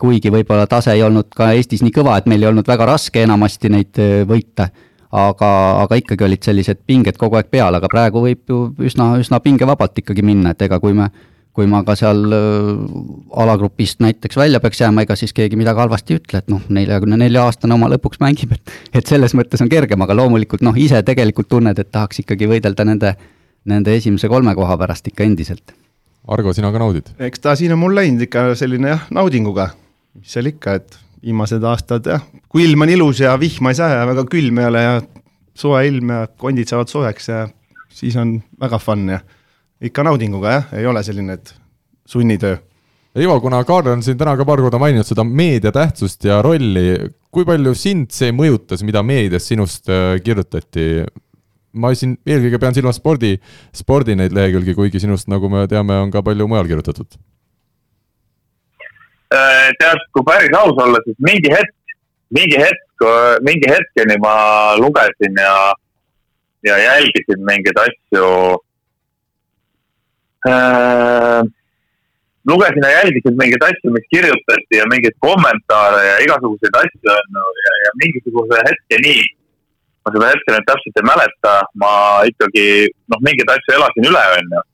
kuigi 0.00 0.32
võib-olla 0.32 0.66
tase 0.66 0.94
ei 0.96 1.02
olnud 1.04 1.28
ka 1.36 1.52
Eestis 1.54 1.82
nii 1.84 1.92
kõva, 1.94 2.16
et 2.18 2.26
meil 2.26 2.42
ei 2.42 2.48
olnud 2.48 2.66
väga 2.68 2.88
raske 2.88 3.22
enamasti 3.22 3.70
neid 3.70 4.00
eh, 4.02 4.22
võita, 4.28 4.70
aga, 5.12 5.50
aga 5.84 5.98
ikkagi 6.00 6.24
olid 6.24 6.42
sellised 6.42 6.80
pinged 6.88 7.18
kogu 7.20 7.36
aeg 7.38 7.50
peal, 7.52 7.76
aga 7.76 7.90
praegu 7.92 8.24
võib 8.24 8.48
ju 8.48 8.62
üsna, 8.88 9.12
üsna 9.20 9.40
pingevabalt 9.44 10.00
ikkagi 10.00 10.24
minna, 10.24 10.54
et 10.56 10.64
ega 10.64 10.80
kui 10.80 10.96
me 10.96 11.10
kui 11.52 11.68
ma 11.68 11.82
ka 11.84 11.94
seal 11.98 12.32
äh, 12.32 12.70
alagrupist 13.42 14.00
näiteks 14.00 14.38
välja 14.40 14.60
peaks 14.60 14.80
jääma, 14.80 15.04
ega 15.04 15.16
siis 15.20 15.34
keegi 15.36 15.58
midagi 15.60 15.82
halvasti 15.82 16.14
ei 16.14 16.20
ütle, 16.22 16.40
et 16.40 16.48
noh, 16.52 16.62
neljakümne 16.72 17.18
nelja 17.20 17.44
aastane 17.48 17.76
oma 17.76 17.90
lõpuks 17.92 18.22
mängib, 18.24 18.54
et 18.56 18.72
et 19.00 19.08
selles 19.08 19.36
mõttes 19.36 19.60
on 19.64 19.68
kergem, 19.72 20.00
aga 20.04 20.16
loomulikult 20.16 20.64
noh, 20.64 20.76
ise 20.80 21.02
tegelikult 21.04 21.50
tunned, 21.52 21.78
et 21.78 21.92
tahaks 21.92 22.24
ikkagi 22.24 22.48
võidelda 22.48 22.86
nende, 22.88 23.14
nende 23.68 23.96
esimese 23.96 24.32
kolme 24.32 24.56
koha 24.56 24.78
pärast 24.80 25.12
ikka 25.12 25.28
endiselt. 25.28 25.76
Argo, 26.32 26.54
sina 26.56 26.72
ka 26.72 26.80
naudid? 26.80 27.12
eks 27.18 27.44
ta 27.44 27.56
siin 27.58 27.74
on 27.76 27.82
mul 27.82 27.96
läinud 27.98 28.24
ikka 28.28 28.52
selline 28.58 28.94
jah, 28.94 29.06
naudinguga, 29.12 29.72
mis 30.16 30.32
seal 30.32 30.48
ikka, 30.48 30.78
et 30.80 31.00
viimased 31.22 31.64
aastad 31.68 32.08
jah, 32.08 32.24
kui 32.48 32.64
ilm 32.64 32.86
on 32.86 32.96
ilus 32.96 33.20
ja 33.22 33.36
vihma 33.40 33.74
ei 33.74 33.78
saa 33.78 33.92
ja 33.98 34.08
väga 34.08 34.24
külm 34.30 34.58
ei 34.62 34.70
ole 34.70 34.86
ja 34.86 34.96
soe 35.58 35.84
ilm 35.86 36.16
ja 36.16 36.24
kondid 36.40 36.70
saavad 36.70 36.90
soojaks 36.90 37.28
ja 37.28 37.44
siis 37.92 38.16
on 38.16 38.38
väga 38.60 38.80
fun 38.80 39.08
ja 39.12 39.20
ikka 39.88 40.04
naudinguga 40.06 40.54
jah, 40.56 40.76
ei 40.78 40.86
ole 40.86 41.02
selline, 41.06 41.38
et 41.38 41.54
sunnitöö. 42.08 42.58
Ivo, 43.18 43.34
kuna 43.44 43.60
Kaarel 43.68 43.98
on 43.98 44.02
siin 44.04 44.16
täna 44.16 44.32
ka 44.38 44.46
paar 44.48 44.62
korda 44.64 44.78
maininud 44.80 45.04
seda 45.04 45.24
meedia 45.26 45.72
tähtsust 45.74 46.24
ja 46.24 46.38
rolli, 46.44 47.10
kui 47.34 47.44
palju 47.44 47.74
sind 47.76 48.14
see 48.14 48.32
mõjutas, 48.32 48.80
mida 48.86 49.02
meedias 49.04 49.48
sinust 49.50 49.90
äh, 49.92 50.16
kirjutati? 50.24 51.04
ma 51.72 51.88
siin 51.96 52.18
eelkõige 52.28 52.58
pean 52.60 52.74
silmas 52.76 52.98
spordi, 53.00 53.38
spordi 53.72 54.12
neid 54.12 54.34
lehekülgi, 54.36 54.74
kuigi 54.76 55.00
sinust, 55.00 55.24
nagu 55.32 55.48
me 55.48 55.62
teame, 55.68 55.94
on 56.04 56.10
ka 56.12 56.20
palju 56.24 56.44
mujal 56.44 56.68
kirjutatud. 56.68 57.16
Äh, 59.32 59.70
tead, 59.80 60.02
kui 60.12 60.24
päris 60.26 60.52
aus 60.58 60.76
olla, 60.84 61.00
siis 61.06 61.16
mingi 61.24 61.48
hetk, 61.48 61.94
mingi 62.36 62.60
hetk, 62.60 63.06
mingi 63.48 63.72
hetkeni 63.72 64.18
ma 64.20 64.34
lugesin 64.76 65.40
ja, 65.40 65.54
ja 66.68 66.76
jälgisin 66.80 67.40
mingeid 67.48 67.80
asju 67.86 68.28
äh, 70.48 71.42
lugesin 72.46 72.82
ja 72.82 72.90
jälgisin 72.90 73.36
mingeid 73.40 73.62
asju, 73.68 73.92
mis 73.96 74.06
kirjutati 74.14 74.74
ja 74.80 74.86
mingeid 74.92 75.16
kommentaare 75.26 76.02
ja 76.06 76.16
igasuguseid 76.24 76.74
asju 76.82 77.00
ju 77.36 77.44
ja, 77.66 77.72
ja 77.84 77.90
mingisuguse 78.02 78.62
hetkeni, 78.68 79.14
ma 80.02 80.14
seda 80.14 80.30
hetke 80.32 80.54
nüüd 80.54 80.66
täpselt 80.70 80.98
ei 81.00 81.08
mäleta, 81.12 81.54
ma 81.82 81.92
ikkagi 82.30 82.66
noh, 83.10 83.20
mingeid 83.28 83.54
asju 83.54 83.76
elasin 83.76 84.08
üle, 84.10 84.24
on 84.38 84.56
ju. 84.56 84.64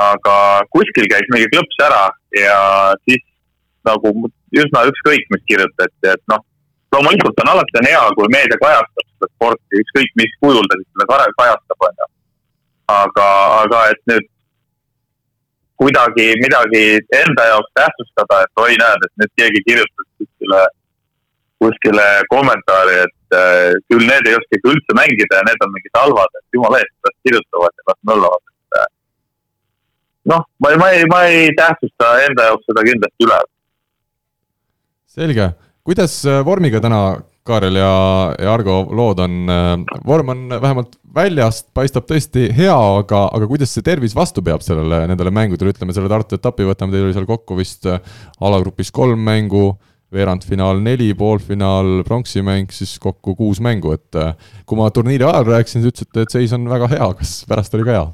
aga 0.00 0.36
kuskil 0.72 1.10
käis 1.12 1.28
mingi 1.34 1.50
klõps 1.52 1.84
ära 1.88 2.04
ja 2.38 2.60
siis 3.04 3.24
nagu 3.84 4.14
üsna 4.62 4.86
ükskõik, 4.88 5.28
mis 5.34 5.44
kirjutati, 5.50 6.14
et 6.14 6.22
noh, 6.32 6.40
loomulikult 6.94 7.40
on 7.44 7.52
alati 7.52 7.80
on 7.80 7.88
hea, 7.90 8.02
kui 8.16 8.32
meedia 8.32 8.58
kajastab 8.64 9.06
seda 9.08 9.28
sporti, 9.34 9.80
ükskõik 9.84 10.16
mis 10.20 10.34
kujul 10.40 10.64
ta 10.68 10.80
siis 10.80 10.88
seda 10.94 11.28
kajastab, 11.40 11.88
on 11.88 12.00
ju. 12.00 12.08
aga, 12.92 13.28
aga 13.64 13.82
et 13.92 14.00
nüüd 14.10 14.32
kuidagi 15.80 16.26
midagi 16.42 16.84
enda 17.22 17.48
jaoks 17.52 17.72
tähtsustada, 17.78 18.42
et 18.44 18.62
oi, 18.64 18.76
näed, 18.82 19.06
et 19.06 19.12
nüüd 19.22 19.32
keegi 19.40 19.62
kirjutas 19.66 20.08
kuskile, 20.20 20.60
kuskile 21.62 22.06
kommentaari, 22.34 22.98
et 23.06 23.38
äh, 23.38 23.72
küll 23.90 24.06
need 24.08 24.28
ei 24.28 24.38
oska 24.38 24.58
ikka 24.58 24.74
üldse 24.74 24.98
mängida 24.98 25.40
ja 25.40 25.46
need 25.48 25.66
on 25.66 25.74
mingid 25.76 25.98
halvad, 25.98 26.38
et 26.40 26.58
jumala 26.58 26.82
eest, 26.82 26.94
las 27.08 27.18
kirjutavad 27.26 27.74
ja 27.80 27.88
las 27.90 28.00
möllavad, 28.10 28.44
et 28.52 28.78
äh, 28.82 28.88
noh, 30.34 30.46
ma 30.62 30.74
ei, 30.74 30.80
ma 30.84 30.92
ei, 30.94 31.10
ma 31.14 31.24
ei 31.30 31.50
tähtsusta 31.58 32.14
enda 32.28 32.48
jaoks 32.50 32.70
seda 32.70 32.86
kindlasti 32.90 33.28
üle. 33.28 33.42
selge, 35.18 35.50
kuidas 35.84 36.22
äh, 36.26 36.40
vormiga 36.46 36.80
täna 36.80 37.02
Kaarel 37.42 37.74
ja, 37.74 37.92
ja 38.38 38.52
Argo 38.54 38.84
lood 38.94 39.18
on, 39.22 39.38
äh, 39.50 39.72
vorm 40.06 40.30
on 40.30 40.42
vähemalt 40.52 40.94
väljast, 41.14 41.72
paistab 41.74 42.06
tõesti 42.06 42.46
hea, 42.54 42.74
aga, 42.74 43.24
aga 43.34 43.48
kuidas 43.50 43.72
see 43.74 43.82
tervis 43.84 44.14
vastu 44.14 44.44
peab 44.46 44.62
sellele, 44.62 45.02
nendele 45.10 45.32
mängudele, 45.34 45.74
ütleme 45.74 45.94
selle 45.96 46.10
Tartu 46.12 46.38
etapi 46.38 46.68
võtame, 46.68 46.94
teil 46.94 47.08
oli 47.08 47.16
seal 47.16 47.26
kokku 47.26 47.58
vist 47.58 47.88
äh, 47.90 47.98
alagrupis 48.40 48.94
kolm 48.94 49.26
mängu, 49.26 49.72
veerandfinaal 50.14 50.78
neli, 50.84 51.10
poolfinaal, 51.18 52.02
pronksi 52.06 52.44
mäng, 52.46 52.70
siis 52.70 52.94
kokku 53.02 53.34
kuus 53.34 53.62
mängu, 53.64 53.96
et 53.96 54.22
äh, 54.22 54.34
kui 54.68 54.78
ma 54.78 54.90
turniiri 54.94 55.26
ajal 55.26 55.50
rääkisin, 55.50 55.82
te 55.82 55.90
ütlesite, 55.90 56.26
et 56.26 56.38
seis 56.38 56.54
on 56.54 56.70
väga 56.70 56.92
hea, 56.94 57.12
kas 57.18 57.40
pärast 57.50 57.74
oli 57.78 57.88
ka 57.88 57.96
hea? 57.98 58.08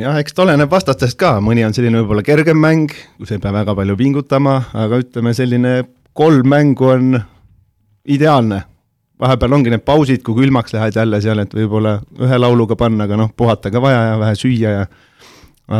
jah, 0.00 0.18
eks 0.22 0.34
ta 0.34 0.44
oleneb 0.44 0.70
vastastest 0.70 1.18
ka, 1.18 1.36
mõni 1.42 1.62
on 1.66 1.74
selline 1.74 2.02
võib-olla 2.02 2.26
kergem 2.26 2.58
mäng, 2.62 2.92
kus 3.18 3.30
ei 3.34 3.42
pea 3.42 3.54
väga 3.54 3.78
palju 3.78 3.98
pingutama, 3.98 4.62
aga 4.74 5.00
ütleme, 5.02 5.34
selline 5.38 5.80
kolm 6.18 6.50
mängu 6.50 6.90
on 6.90 7.20
ideaalne. 8.08 8.62
vahepeal 9.20 9.52
ongi 9.52 9.70
need 9.70 9.84
pausid, 9.84 10.22
kui 10.24 10.34
külmaks 10.38 10.72
lähed 10.72 10.96
jälle 10.96 11.20
seal, 11.20 11.42
et 11.42 11.54
võib-olla 11.54 11.98
ühe 12.24 12.38
lauluga 12.38 12.76
panna, 12.76 13.04
aga 13.04 13.18
noh, 13.20 13.32
puhata 13.36 13.70
ka 13.70 13.82
vaja 13.82 13.98
ja 14.06 14.18
vähe 14.18 14.36
süüa 14.38 14.70
ja 14.78 14.86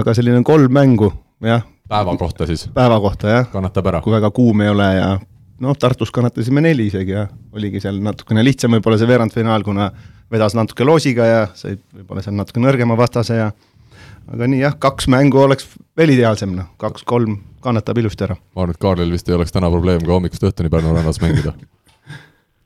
aga 0.01 0.15
selline 0.15 0.43
kolm 0.45 0.73
mängu, 0.73 1.09
jah. 1.41 1.65
päeva 1.89 2.17
kohta 2.21 2.47
siis? 2.47 2.67
päeva 2.75 3.01
kohta, 3.01 3.29
jah. 3.29 3.49
kannatab 3.53 3.87
ära? 3.87 4.03
kui 4.05 4.13
väga 4.13 4.31
kuum 4.31 4.61
ei 4.61 4.69
ole 4.69 4.91
ja 4.95 5.09
noh, 5.65 5.77
Tartus 5.79 6.13
kannatasime 6.13 6.61
neli 6.61 6.91
isegi 6.91 7.17
ja 7.17 7.27
oligi 7.57 7.81
seal 7.81 8.03
natukene 8.05 8.45
lihtsam 8.45 8.77
võib-olla 8.77 9.01
see 9.01 9.09
veerandfinaal, 9.09 9.65
kuna 9.65 9.91
vedas 10.31 10.55
natuke 10.59 10.85
loosiga 10.85 11.27
ja 11.27 11.43
sai 11.55 11.79
võib-olla 11.79 12.25
seal 12.25 12.37
natuke 12.37 12.63
nõrgema 12.63 12.97
vastase 12.99 13.41
ja 13.41 13.51
aga 14.31 14.47
nii 14.53 14.63
jah, 14.63 14.77
kaks 14.79 15.09
mängu 15.11 15.41
oleks 15.43 15.69
veel 15.99 16.15
ideaalsem, 16.15 16.53
noh, 16.57 16.71
kaks-kolm 16.81 17.41
kannatab 17.65 17.99
ilusti 18.01 18.29
ära. 18.29 18.37
ma 18.55 18.65
arvan, 18.65 18.77
et 18.77 18.85
Kaarlil 18.85 19.13
vist 19.17 19.29
ei 19.29 19.37
oleks 19.37 19.57
täna 19.57 19.73
probleem 19.73 20.05
ka 20.05 20.13
hommikust 20.13 20.45
õhtuni 20.49 20.73
Pärnu 20.73 20.95
rannas 20.97 21.21
mängida 21.25 21.57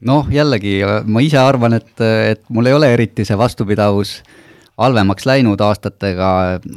noh, 0.00 0.30
jällegi 0.30 0.80
ma 1.06 1.20
ise 1.20 1.38
arvan, 1.38 1.78
et, 1.78 1.92
et 2.00 2.42
mul 2.48 2.66
ei 2.66 2.74
ole 2.76 2.92
eriti 2.94 3.24
see 3.24 3.38
vastupidavus 3.38 4.22
halvemaks 4.78 5.26
läinud 5.26 5.60
aastatega, 5.62 6.28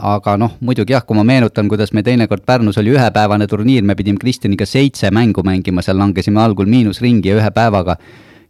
aga 0.06 0.36
noh, 0.38 0.54
muidugi 0.62 0.94
jah, 0.94 1.06
kui 1.06 1.18
ma 1.18 1.24
meenutan, 1.26 1.70
kuidas 1.70 1.94
me 1.98 2.04
teinekord 2.06 2.46
Pärnus 2.46 2.78
oli 2.78 2.94
ühepäevane 2.94 3.48
turniir, 3.50 3.84
me 3.84 3.96
pidime 3.98 4.22
Kristjaniga 4.22 4.68
seitse 4.70 5.10
mängu 5.12 5.42
mängima, 5.46 5.82
seal 5.82 5.98
langesime 5.98 6.42
algul 6.44 6.70
miinusringi 6.70 7.32
ja 7.32 7.40
ühe 7.40 7.52
päevaga 7.56 7.98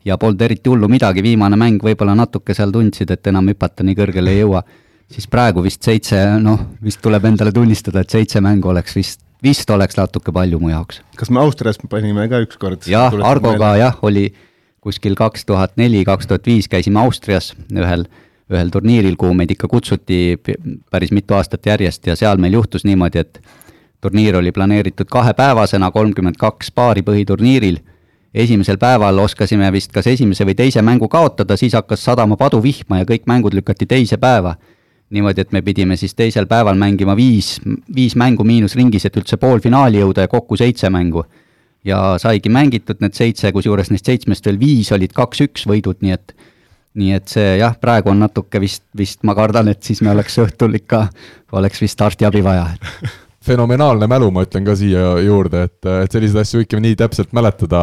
ja 0.06 0.18
polnud 0.20 0.42
eriti 0.44 0.70
hullu 0.70 0.90
midagi, 0.92 1.24
viimane 1.24 1.60
mäng 1.60 1.84
võib-olla 1.84 2.16
natuke 2.18 2.56
seal 2.58 2.74
tundsid, 2.76 3.12
et 3.14 3.32
enam 3.32 3.48
hüpata 3.52 3.88
nii 3.88 3.96
kõrgele 3.98 4.36
ei 4.36 4.44
jõua. 4.44 4.64
siis 5.08 5.28
praegu 5.32 5.64
vist 5.64 5.84
seitse, 5.84 6.18
noh, 6.44 6.60
vist 6.84 7.00
tuleb 7.02 7.26
endale 7.26 7.54
tunnistada, 7.56 8.02
et 8.04 8.12
seitse 8.12 8.42
mängu 8.44 8.68
oleks 8.68 8.96
vist, 8.96 9.22
vist 9.44 9.70
oleks 9.70 9.96
natuke 9.96 10.32
palju 10.36 10.60
mu 10.60 10.70
jaoks. 10.70 11.02
kas 11.16 11.30
me 11.30 11.40
Austrias 11.40 11.80
panime 11.90 12.28
ka 12.28 12.44
ükskord? 12.44 12.84
jah, 12.88 13.16
Argoga 13.24 13.78
jah, 13.80 13.96
oli 14.02 14.28
kuskil 14.88 15.18
kaks 15.20 15.46
tuhat 15.46 15.76
neli, 15.76 16.06
kaks 16.08 16.30
tuhat 16.30 16.48
viis 16.48 16.70
käisime 16.72 17.02
Austrias 17.04 17.52
ühel, 17.76 18.06
ühel 18.48 18.70
turniiril, 18.72 19.18
kuhu 19.20 19.36
meid 19.36 19.52
ikka 19.52 19.68
kutsuti 19.68 20.38
päris 20.92 21.12
mitu 21.12 21.36
aastat 21.36 21.66
järjest 21.68 22.08
ja 22.08 22.16
seal 22.16 22.40
meil 22.40 22.56
juhtus 22.56 22.86
niimoodi, 22.88 23.20
et 23.26 23.42
turniir 24.02 24.38
oli 24.40 24.54
planeeritud 24.56 25.10
kahepäevasena, 25.12 25.92
kolmkümmend 25.92 26.40
kaks 26.40 26.72
paari 26.72 27.04
põhiturniiril. 27.04 27.82
esimesel 28.38 28.78
päeval 28.78 29.20
oskasime 29.20 29.72
vist 29.74 29.92
kas 29.92 30.08
esimese 30.08 30.46
või 30.46 30.56
teise 30.56 30.82
mängu 30.82 31.08
kaotada, 31.08 31.58
siis 31.58 31.74
hakkas 31.74 32.04
sadama 32.06 32.38
paduvihma 32.38 33.00
ja 33.02 33.06
kõik 33.12 33.26
mängud 33.26 33.54
lükati 33.54 33.86
teise 33.86 34.18
päeva. 34.18 34.56
niimoodi, 35.10 35.42
et 35.42 35.52
me 35.52 35.62
pidime 35.62 35.96
siis 35.96 36.16
teisel 36.16 36.46
päeval 36.46 36.76
mängima 36.76 37.16
viis, 37.16 37.60
viis 37.96 38.16
mängu 38.16 38.44
miinusringis, 38.44 39.06
et 39.06 39.18
üldse 39.18 39.38
poolfinaali 39.38 40.00
jõuda 40.00 40.22
ja 40.22 40.28
kokku 40.28 40.58
seitse 40.58 40.90
mängu 40.90 41.26
ja 41.88 42.02
saigi 42.22 42.52
mängitud 42.52 43.02
need 43.04 43.16
seitse, 43.18 43.52
kusjuures 43.56 43.92
neist 43.94 44.10
seitsmest 44.10 44.46
veel 44.48 44.60
viis 44.62 44.92
olid 44.96 45.16
kaks-üks 45.16 45.68
võidud, 45.70 46.02
nii 46.04 46.16
et 46.18 46.36
nii 46.98 47.14
et 47.14 47.30
see 47.30 47.58
jah, 47.60 47.76
praegu 47.78 48.10
on 48.10 48.24
natuke 48.24 48.60
vist, 48.62 48.84
vist 48.98 49.22
ma 49.28 49.36
kardan, 49.38 49.70
et 49.70 49.86
siis 49.86 50.02
me 50.02 50.10
oleks 50.16 50.40
õhtul 50.42 50.80
ikka, 50.80 51.06
oleks 51.58 51.84
vist 51.84 52.02
arstiabi 52.02 52.42
vaja 52.46 52.72
fenomenaalne 53.48 54.08
mälu, 54.10 54.30
ma 54.34 54.44
ütlen 54.46 54.66
ka 54.68 54.76
siia 54.78 55.16
juurde, 55.24 55.64
et, 55.68 55.80
et 56.04 56.14
selliseid 56.14 56.42
asju 56.44 56.62
võibki 56.62 56.80
nii 56.84 56.98
täpselt 57.00 57.34
mäletada, 57.38 57.80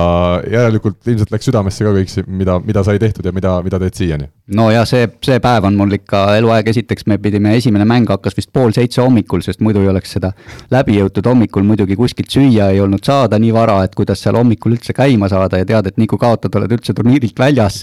järelikult 0.51 1.01
ilmselt 1.09 1.33
läks 1.35 1.49
südamesse 1.49 1.87
ka 1.87 1.95
kõik 1.97 2.12
see, 2.12 2.27
mida, 2.29 2.59
mida 2.65 2.85
sai 2.87 3.01
tehtud 3.03 3.27
ja 3.27 3.33
mida, 3.35 3.57
mida 3.65 3.81
teed 3.83 3.99
siiani? 3.99 4.29
no 4.57 4.69
ja 4.73 4.85
see, 4.89 5.07
see 5.25 5.39
päev 5.43 5.69
on 5.69 5.79
mul 5.79 5.97
ikka 5.97 6.25
eluaeg, 6.39 6.69
esiteks 6.75 7.09
me 7.11 7.19
pidime, 7.23 7.55
esimene 7.57 7.87
mäng 7.89 8.11
hakkas 8.12 8.37
vist 8.37 8.53
pool 8.53 8.75
seitse 8.77 9.01
hommikul, 9.03 9.45
sest 9.45 9.62
muidu 9.65 9.81
ei 9.85 9.91
oleks 9.93 10.17
seda 10.19 10.35
läbi 10.75 10.99
jõutud, 10.99 11.27
hommikul 11.31 11.65
muidugi 11.67 11.97
kuskilt 11.99 12.33
süüa 12.35 12.69
ei 12.75 12.83
olnud 12.85 13.05
saada 13.05 13.41
nii 13.41 13.55
vara, 13.57 13.81
et 13.87 13.97
kuidas 13.97 14.21
seal 14.25 14.37
hommikul 14.39 14.77
üldse 14.77 14.97
käima 14.97 15.31
saada 15.33 15.62
ja 15.62 15.69
tead, 15.69 15.89
et 15.89 16.01
nii 16.01 16.11
kui 16.11 16.21
kaotad, 16.21 16.55
oled 16.61 16.77
üldse 16.77 16.95
turniirilt 16.97 17.41
väljas, 17.41 17.81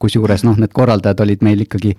kusjuures 0.00 0.46
noh, 0.48 0.56
need 0.58 0.72
korraldajad 0.72 1.20
olid 1.26 1.44
meil 1.44 1.66
ikkagi 1.66 1.94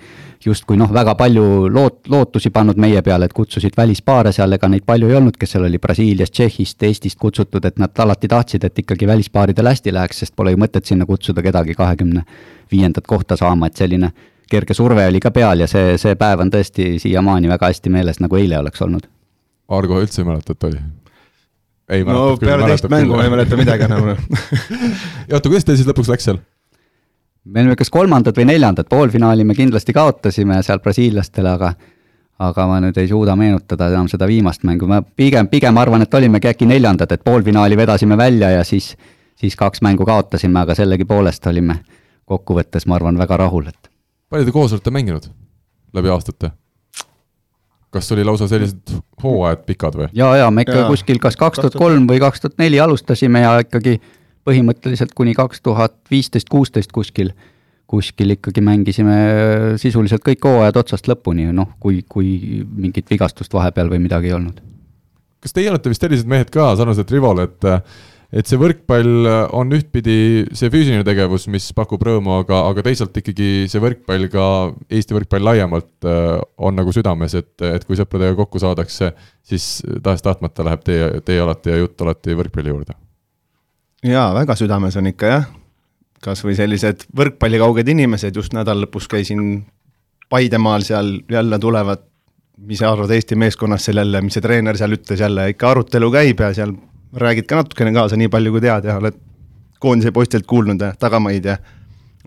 justkui 0.46 0.78
noh, 0.80 0.90
väga 0.94 1.16
palju 1.20 1.68
loot-, 1.70 2.08
lootusi 2.10 2.52
pannud 2.56 2.80
meie 2.80 3.02
peale, 3.06 3.28
et 3.30 3.36
kutsusid 3.36 3.78
välispaare 3.78 4.34
seal, 4.36 4.58
ega 4.58 4.70
neid 4.72 4.86
palju 4.88 5.10
ei 5.10 5.19
olnud, 5.20 5.38
kes 5.40 5.54
seal 5.56 5.68
oli 5.68 5.80
Brasiiliast, 5.80 6.34
Tšehhist, 6.34 6.84
Eestist 6.88 7.20
kutsutud, 7.20 7.66
et 7.66 7.78
nad 7.82 8.04
alati 8.04 8.28
tahtsid, 8.32 8.66
et 8.66 8.82
ikkagi 8.84 9.08
välispaaridel 9.08 9.70
hästi 9.70 9.94
läheks, 9.94 10.24
sest 10.24 10.36
pole 10.36 10.56
ju 10.56 10.60
mõtet 10.62 10.90
sinna 10.90 11.06
kutsuda 11.10 11.44
kedagi 11.46 11.76
kahekümne 11.78 12.24
viiendat 12.72 13.08
kohta 13.08 13.38
saama, 13.40 13.70
et 13.70 13.80
selline 13.80 14.12
kerge 14.50 14.74
surve 14.74 15.06
oli 15.08 15.22
ka 15.22 15.32
peal 15.32 15.62
ja 15.64 15.68
see, 15.70 15.98
see 16.02 16.16
päev 16.20 16.42
on 16.46 16.52
tõesti 16.54 16.96
siiamaani 17.02 17.52
väga 17.52 17.70
hästi 17.70 17.94
meeles, 17.94 18.22
nagu 18.24 18.40
eile 18.40 18.58
oleks 18.60 18.82
olnud. 18.82 19.06
Argo 19.70 20.00
üldse 20.02 20.24
ei 20.24 20.30
mäleta, 20.32 20.56
et 20.58 20.70
oli? 20.72 20.82
ei 21.90 22.06
mäleta 22.06 22.22
no, 22.22 22.38
küll. 22.38 22.50
peale 22.50 22.70
teist 22.70 22.90
mängu 22.90 23.18
ma 23.18 23.26
ei 23.26 23.34
mäleta 23.34 23.58
midagi 23.58 23.86
enam 23.88 24.12
ja 24.12 24.16
oota, 25.36 25.46
kuidas 25.52 25.66
teil 25.66 25.78
siis 25.80 25.90
lõpuks 25.90 26.12
läks 26.12 26.28
seal? 26.30 26.42
me 27.50 27.64
olime 27.64 27.78
kas 27.80 27.90
kolmandad 27.94 28.38
või 28.38 28.46
neljandad, 28.52 28.90
poolfinaali 28.90 29.46
me 29.48 29.56
kindlasti 29.58 29.96
kaotasime 29.96 30.62
seal 30.66 30.82
brasiillastele, 30.84 31.56
aga 31.58 31.74
aga 32.40 32.68
ma 32.68 32.80
nüüd 32.84 32.98
ei 33.02 33.08
suuda 33.08 33.36
meenutada 33.36 33.90
enam 33.92 34.08
seda 34.12 34.28
viimast 34.28 34.64
mängu, 34.68 34.88
ma 34.88 35.02
pigem, 35.02 35.48
pigem 35.52 35.78
arvan, 35.78 36.06
et 36.06 36.14
olimegi 36.14 36.52
äkki 36.52 36.68
neljandad, 36.70 37.12
et 37.12 37.24
poolfinaali 37.24 37.78
vedasime 37.78 38.18
välja 38.18 38.54
ja 38.54 38.64
siis, 38.64 38.94
siis 39.40 39.58
kaks 39.60 39.84
mängu 39.86 40.08
kaotasime, 40.08 40.60
aga 40.62 40.76
sellegipoolest 40.78 41.48
olime 41.52 41.82
kokkuvõttes, 42.30 42.88
ma 42.88 42.96
arvan, 43.00 43.20
väga 43.20 43.38
rahul, 43.44 43.68
et. 43.68 43.92
palju 44.30 44.48
te 44.48 44.56
koos 44.56 44.74
olete 44.76 44.94
mänginud 44.94 45.30
läbi 45.94 46.12
aastate? 46.14 46.52
kas 47.90 48.12
oli 48.14 48.24
lausa 48.24 48.48
sellised 48.48 48.94
hooajad 49.24 49.66
pikad 49.66 49.98
või? 49.98 50.08
ja, 50.14 50.30
ja 50.38 50.50
me 50.54 50.62
ikka 50.66 50.84
ja. 50.84 50.88
kuskil 50.88 51.20
kas 51.22 51.38
kaks 51.40 51.60
tuhat 51.60 51.78
kolm 51.80 52.08
või 52.10 52.22
kaks 52.22 52.44
tuhat 52.44 52.60
neli 52.62 52.80
alustasime 52.80 53.42
ja 53.42 53.56
ikkagi 53.66 53.98
põhimõtteliselt 54.48 55.16
kuni 55.18 55.34
kaks 55.38 55.62
tuhat 55.66 55.98
viisteist, 56.12 56.50
kuusteist 56.50 56.94
kuskil 56.96 57.34
kuskil 57.90 58.36
ikkagi 58.36 58.62
mängisime 58.66 59.18
sisuliselt 59.82 60.24
kõik 60.26 60.46
hooajad 60.46 60.78
otsast 60.84 61.10
lõpuni, 61.10 61.48
noh, 61.56 61.74
kui, 61.82 62.04
kui 62.08 62.62
mingit 62.70 63.10
vigastust 63.10 63.54
vahepeal 63.56 63.90
või 63.92 64.04
midagi 64.04 64.30
ei 64.30 64.38
olnud. 64.38 64.62
kas 65.40 65.56
teie 65.56 65.72
olete 65.72 65.90
vist 65.90 66.04
sellised 66.04 66.30
mehed 66.30 66.52
ka, 66.54 66.74
sarnaselt 66.78 67.12
Rivole, 67.16 67.48
et 67.50 67.70
et 68.30 68.46
see 68.46 68.60
võrkpall 68.62 69.26
on 69.58 69.74
ühtpidi 69.74 70.46
see 70.54 70.70
füüsiline 70.70 71.02
tegevus, 71.08 71.48
mis 71.50 71.72
pakub 71.74 72.04
rõõmu, 72.06 72.36
aga, 72.44 72.60
aga 72.70 72.84
teisalt 72.86 73.16
ikkagi 73.18 73.66
see 73.72 73.82
võrkpall 73.82 74.28
ka, 74.30 74.46
Eesti 74.86 75.18
võrkpall 75.18 75.48
laiemalt 75.50 76.06
on 76.06 76.78
nagu 76.78 76.94
südames, 76.94 77.34
et, 77.40 77.56
et 77.66 77.88
kui 77.90 77.98
sõpradega 77.98 78.38
kokku 78.38 78.62
saadakse, 78.62 79.16
siis 79.42 79.80
tahes-tahtmata 80.06 80.68
läheb 80.68 80.86
teie, 80.86 81.10
teie 81.26 81.42
alati 81.42 81.74
ja 81.74 81.82
jutt 81.82 82.06
alati 82.06 82.38
võrkpalli 82.38 82.76
juurde. 82.76 83.00
jaa, 84.06 84.30
väga 84.38 84.60
südames 84.62 85.02
on 85.02 85.10
ikka 85.10 85.34
jah 85.34 85.50
kas 86.24 86.44
või 86.44 86.56
sellised 86.58 87.08
võrkpallikauged 87.16 87.88
inimesed, 87.88 88.36
just 88.36 88.54
nädala 88.54 88.86
lõpus 88.86 89.08
käisin 89.12 89.66
Paidemaal 90.30 90.84
seal, 90.86 91.16
jälle 91.32 91.58
tulevad, 91.60 92.04
mis 92.70 92.78
sa 92.84 92.92
arvad 92.92 93.10
Eesti 93.16 93.36
meeskonnast 93.40 93.88
seal 93.88 93.98
jälle, 93.98 94.22
mis 94.22 94.36
see 94.38 94.44
treener 94.46 94.78
seal 94.78 94.94
ütles 94.94 95.24
jälle, 95.24 95.48
ikka 95.50 95.72
arutelu 95.72 96.12
käib 96.14 96.44
ja 96.44 96.52
seal 96.54 96.76
räägid 97.18 97.48
ka 97.50 97.58
natukene 97.58 97.94
kaasa, 97.96 98.20
nii 98.20 98.30
palju 98.30 98.52
kui 98.54 98.62
tead 98.62 98.86
ja 98.86 99.00
oled 99.00 99.18
koondise 99.80 100.12
poistelt 100.12 100.46
kuulnud 100.46 100.82
ja 100.82 100.92
tagamaid 101.00 101.46
ja 101.50 101.58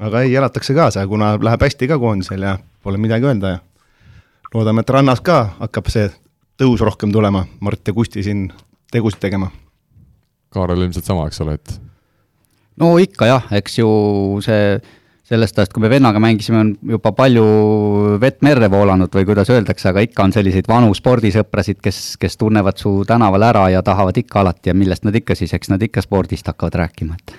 aga 0.01 0.24
ei, 0.24 0.34
elatakse 0.34 0.74
kaasa, 0.74 1.07
kuna 1.07 1.36
läheb 1.38 1.62
hästi 1.62 1.88
ka 1.88 1.99
koondisel 2.03 2.43
ja 2.43 2.57
pole 2.82 2.99
midagi 2.99 3.28
öelda 3.28 3.55
ja 3.55 3.62
loodame, 4.55 4.82
et 4.82 4.90
rannas 4.90 5.22
ka 5.22 5.45
hakkab 5.61 5.93
see 5.93 6.09
tõus 6.61 6.82
rohkem 6.82 7.12
tulema, 7.12 7.45
Mart 7.61 7.86
ja 7.86 7.95
Kusti 7.95 8.22
siin 8.22 8.49
tegusid 8.93 9.20
tegema. 9.22 9.51
Kaarel 10.53 10.82
ilmselt 10.84 11.07
sama, 11.07 11.26
eks 11.30 11.40
ole, 11.45 11.55
et 11.55 11.78
no 12.80 12.96
ikka 13.00 13.28
jah, 13.28 13.46
eks 13.58 13.78
ju 13.78 13.92
see 14.44 14.76
sellest 15.32 15.58
ajast, 15.58 15.72
kui 15.72 15.82
me 15.84 15.90
vennaga 15.92 16.20
mängisime, 16.20 16.58
on 16.60 16.72
juba 16.94 17.12
palju 17.16 17.44
vett 18.20 18.42
merre 18.44 18.68
voolanud 18.72 19.12
või 19.16 19.24
kuidas 19.28 19.48
öeldakse, 19.54 19.88
aga 19.88 20.02
ikka 20.04 20.26
on 20.26 20.34
selliseid 20.34 20.68
vanu 20.68 20.90
spordisõprasid, 20.96 21.80
kes, 21.84 22.02
kes 22.20 22.36
tunnevad 22.40 22.80
su 22.80 22.98
tänaval 23.08 23.46
ära 23.48 23.68
ja 23.72 23.84
tahavad 23.86 24.18
ikka 24.20 24.42
alati 24.42 24.72
ja 24.72 24.76
millest 24.76 25.06
nad 25.08 25.16
ikka 25.16 25.36
siis, 25.38 25.54
eks 25.56 25.72
nad 25.72 25.82
ikka 25.82 26.04
spordist 26.04 26.50
hakkavad 26.50 26.76
rääkima, 26.82 27.16
et 27.16 27.36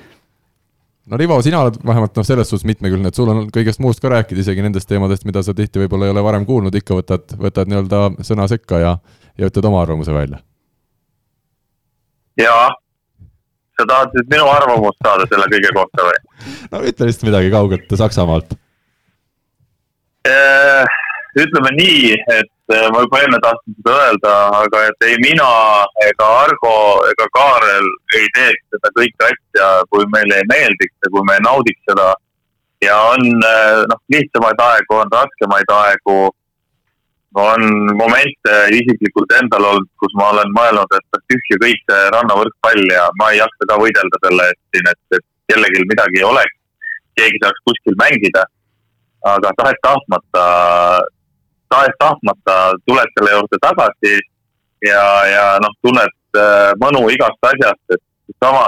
no 1.06 1.20
Rivo, 1.20 1.38
sina 1.46 1.62
oled 1.66 1.78
vähemalt 1.86 2.16
noh, 2.18 2.26
selles 2.26 2.50
suhtes 2.50 2.66
mitmekülgne, 2.70 3.12
et 3.12 3.20
sul 3.20 3.30
on 3.30 3.44
kõigest 3.54 3.84
muust 3.84 4.02
ka 4.02 4.12
rääkida, 4.14 4.42
isegi 4.42 4.64
nendest 4.66 4.90
teemadest, 4.90 5.28
mida 5.30 5.44
sa 5.44 5.54
tihti 5.54 5.84
võib-olla 5.84 6.08
ei 6.08 6.16
ole 6.16 6.24
varem 6.26 6.48
kuulnud, 6.50 6.76
ikka 6.80 6.98
võtad, 7.02 7.36
võtad 7.40 7.70
nii-öelda 7.70 8.26
sõna 8.26 8.48
sekka 8.50 8.80
ja, 8.82 8.96
ja 9.38 9.52
ütled 9.52 9.70
oma 9.70 9.84
arvamuse 9.84 10.16
välja. 10.16 10.40
jaa, 12.40 12.72
sa 13.80 13.86
tahad 13.90 14.12
siis 14.16 14.28
minu 14.32 14.48
arvamust 14.50 15.00
saada 15.06 15.28
selle 15.30 15.48
kõige 15.54 15.72
kohta 15.76 16.08
või? 16.10 16.20
no 16.72 16.82
ütle 16.90 17.08
lihtsalt 17.10 17.30
midagi 17.30 17.54
kaugelt 17.54 17.96
Saksamaalt. 18.04 18.58
Eh, 20.30 20.92
ütleme 21.42 21.72
nii, 21.76 22.12
et 22.38 22.76
eh, 22.76 22.86
ma 22.94 23.02
juba 23.04 23.24
enne 23.26 23.40
tahtsin 23.44 23.76
seda 23.80 23.96
öelda, 24.04 24.36
aga 24.62 24.84
et 24.90 25.08
ei 25.10 25.18
mina 25.24 25.50
ega 26.08 26.30
Argo 26.44 26.76
ega 27.10 27.28
Kaarel 27.38 27.90
ei 28.20 28.30
teeks 28.38 28.64
seda 28.76 28.94
kõike 29.00 29.32
asja, 29.32 29.72
kui 29.92 30.06
meile 30.14 30.40
ei 30.40 30.48
meeldiks 30.52 30.96
ja 31.04 31.12
kui 31.12 31.26
me 31.28 31.40
ei 31.40 31.44
naudiks 31.48 31.84
seda. 31.90 32.14
ja 32.84 32.96
on 33.16 33.28
eh, 33.50 33.84
noh, 33.90 34.00
lihtsamaid 34.12 34.64
aegu, 34.70 35.02
on 35.02 35.12
raskemaid 35.12 35.76
aegu 35.82 36.18
on 37.34 37.62
momente 37.98 38.54
isiklikult 38.78 39.32
endal 39.40 39.66
olnud, 39.70 39.90
kus 40.02 40.14
ma 40.20 40.30
olen 40.34 40.52
mõelnud, 40.58 40.98
et 40.98 41.22
tühja 41.32 41.60
kõik 41.64 41.82
see 41.90 42.02
rannavõrkpall 42.16 42.84
ja 42.94 43.08
ma 43.20 43.32
ei 43.34 43.40
jaksa 43.40 43.70
ka 43.70 43.78
võidelda 43.82 44.20
selle 44.26 44.50
eest 44.52 44.62
siin, 44.76 44.90
et, 44.92 45.18
et 45.18 45.26
kellelgi 45.52 45.88
midagi 45.90 46.22
ei 46.22 46.28
oleks. 46.30 46.60
keegi 47.18 47.40
saaks 47.42 47.66
kuskil 47.70 47.98
mängida. 47.98 48.44
aga 49.24 49.52
tahes-tahtmata, 49.58 50.46
tahes-tahtmata 51.70 52.56
tuled 52.86 53.12
selle 53.18 53.36
juurde 53.36 53.58
tagasi 53.66 54.14
ja, 54.84 55.04
ja 55.34 55.46
noh, 55.64 55.74
tunned 55.86 56.18
äh, 56.38 56.72
mõnu 56.82 57.06
igast 57.10 57.50
asjast, 57.50 57.84
et 57.96 58.02
seesama, 58.28 58.66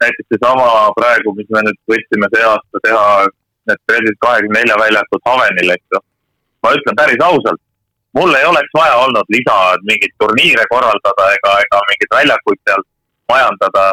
näiteks 0.00 0.28
seesama 0.32 0.68
praegu, 0.96 1.34
mis 1.36 1.50
me 1.52 1.66
nüüd 1.66 1.80
võtsime 1.92 2.30
see 2.34 2.46
aasta 2.48 2.84
teha, 2.86 3.04
need 3.68 3.82
president 3.86 4.22
kahekümne 4.24 4.62
nelja 4.62 4.78
väljakud 4.80 5.26
Havenil, 5.28 5.74
eks 5.76 5.96
ju. 5.96 6.00
ma 6.64 6.72
ütlen 6.78 6.96
päris 6.96 7.26
ausalt 7.28 7.60
mul 8.16 8.34
ei 8.34 8.44
oleks 8.44 8.72
vaja 8.74 8.94
olnud 9.04 9.26
lisa 9.34 9.56
mingeid 9.88 10.14
turniire 10.18 10.64
korraldada 10.72 11.26
ega, 11.36 11.52
ega 11.64 11.82
mingeid 11.90 12.14
väljakuid 12.16 12.60
seal 12.68 12.82
majandada. 13.32 13.92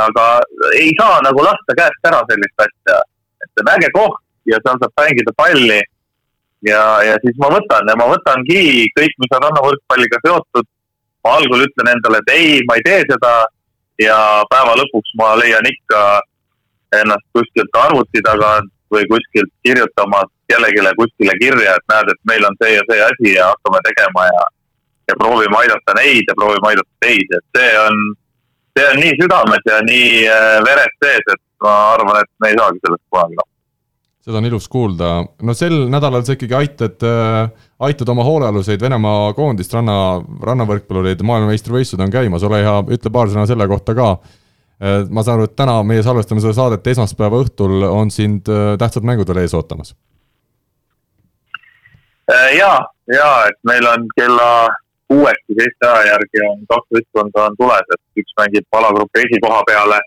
aga 0.00 0.24
ei 0.80 0.90
saa 0.98 1.20
nagu 1.26 1.42
lasta 1.44 1.74
käest 1.78 2.06
ära 2.08 2.20
sellist 2.28 2.62
asja. 2.64 2.98
et 3.42 3.48
see 3.52 3.64
on 3.64 3.72
äge 3.74 3.88
koht 3.96 4.20
ja 4.52 4.60
seal 4.64 4.78
saab 4.82 4.92
mängida 5.02 5.32
palli. 5.36 5.80
ja, 6.70 6.82
ja 7.08 7.14
siis 7.24 7.36
ma 7.42 7.52
võtan 7.56 7.88
ja 7.92 7.96
ma 7.96 8.10
võtangi 8.12 8.62
kõik, 8.98 9.14
mis 9.22 9.34
on 9.36 9.44
rannavõrkpalliga 9.46 10.20
seotud. 10.26 10.68
ma 11.24 11.36
algul 11.36 11.64
ütlen 11.66 11.94
endale, 11.94 12.20
et 12.22 12.34
ei, 12.36 12.60
ma 12.68 12.76
ei 12.76 12.84
tee 12.84 13.00
seda 13.12 13.32
ja 14.00 14.18
päeva 14.52 14.76
lõpuks 14.80 15.16
ma 15.20 15.34
leian 15.40 15.66
ikka 15.68 16.02
ennast 17.00 17.26
kuskilt 17.36 17.76
arvuti 17.76 18.22
tagant 18.24 18.72
või 18.90 19.04
kuskilt 19.10 19.52
kirjutamas 19.62 20.30
kellelegi 20.50 20.96
kuskile 21.00 21.34
kirja, 21.42 21.76
et 21.76 21.92
näed, 21.94 22.14
et 22.14 22.22
meil 22.30 22.48
on 22.48 22.56
see 22.62 22.72
ja 22.76 22.86
see 22.90 23.04
asi 23.08 23.36
ja 23.36 23.52
hakkame 23.52 23.82
tegema 23.88 24.26
ja, 24.30 24.46
ja 25.12 25.18
proovime 25.22 25.62
aidata 25.62 25.98
neid 26.00 26.28
ja 26.28 26.38
proovime 26.38 26.72
aidata 26.72 27.06
teisi, 27.06 27.38
et 27.38 27.58
see 27.58 27.70
on 27.84 28.02
see 28.78 28.88
on 28.88 29.00
nii 29.02 29.14
südames 29.20 29.70
ja 29.70 29.78
nii 29.86 30.10
äh, 30.30 30.58
veres 30.66 30.98
sees, 31.04 31.24
et 31.34 31.42
ma 31.64 31.76
arvan, 31.94 32.20
et 32.22 32.30
me 32.42 32.52
ei 32.52 32.58
saagi 32.58 32.82
sellest 32.84 33.06
kunagi 33.12 33.38
lahti. 33.38 33.48
Seda 34.20 34.36
on 34.36 34.46
ilus 34.50 34.66
kuulda, 34.68 35.10
no 35.48 35.54
sel 35.56 35.76
nädalal 35.92 36.26
sa 36.26 36.36
ikkagi 36.36 36.56
aitad 36.58 37.06
äh,, 37.08 37.48
aitad 37.88 38.10
oma 38.12 38.24
hoolealuseid 38.26 38.82
Venemaa 38.84 39.32
koondist, 39.36 39.72
ranna, 39.74 39.96
rannavõrkpallureid, 40.44 41.24
maailmameistrivõistlused 41.24 42.04
on 42.04 42.12
käimas, 42.12 42.44
ole 42.46 42.60
hea, 42.66 42.76
ütle 42.98 43.12
paar 43.14 43.32
sõna 43.32 43.46
selle 43.48 43.66
kohta 43.70 43.96
ka. 43.96 44.10
Äh,. 44.80 45.08
ma 45.08 45.24
saan 45.24 45.40
aru, 45.40 45.48
et 45.48 45.56
täna 45.56 45.80
meie 45.88 46.04
salvestame 46.04 46.44
seda 46.44 46.56
saadet 46.58 46.92
esmaspäeva 46.92 47.40
õhtul, 47.40 47.80
on 47.88 48.12
sind 48.14 48.48
äh, 48.52 48.74
tähtsad 48.80 49.08
mängud 49.08 49.28
veel 49.32 49.42
ees 49.46 49.56
ootamas? 49.56 49.96
Ja, 52.56 52.74
ja 53.12 53.30
et 53.48 53.58
meil 53.66 53.86
on 53.90 54.06
kella 54.16 54.50
uuesti 55.10 55.56
Eesti 55.58 55.86
aja 55.86 56.12
järgi 56.12 56.42
on 56.46 56.60
kaks 56.70 56.96
võistkonda 56.96 57.46
on 57.48 57.56
tules, 57.58 57.94
et 57.94 58.22
üks 58.22 58.36
mängib 58.40 58.78
alagrupi 58.78 59.24
esikoha 59.24 59.62
peale, 59.66 59.98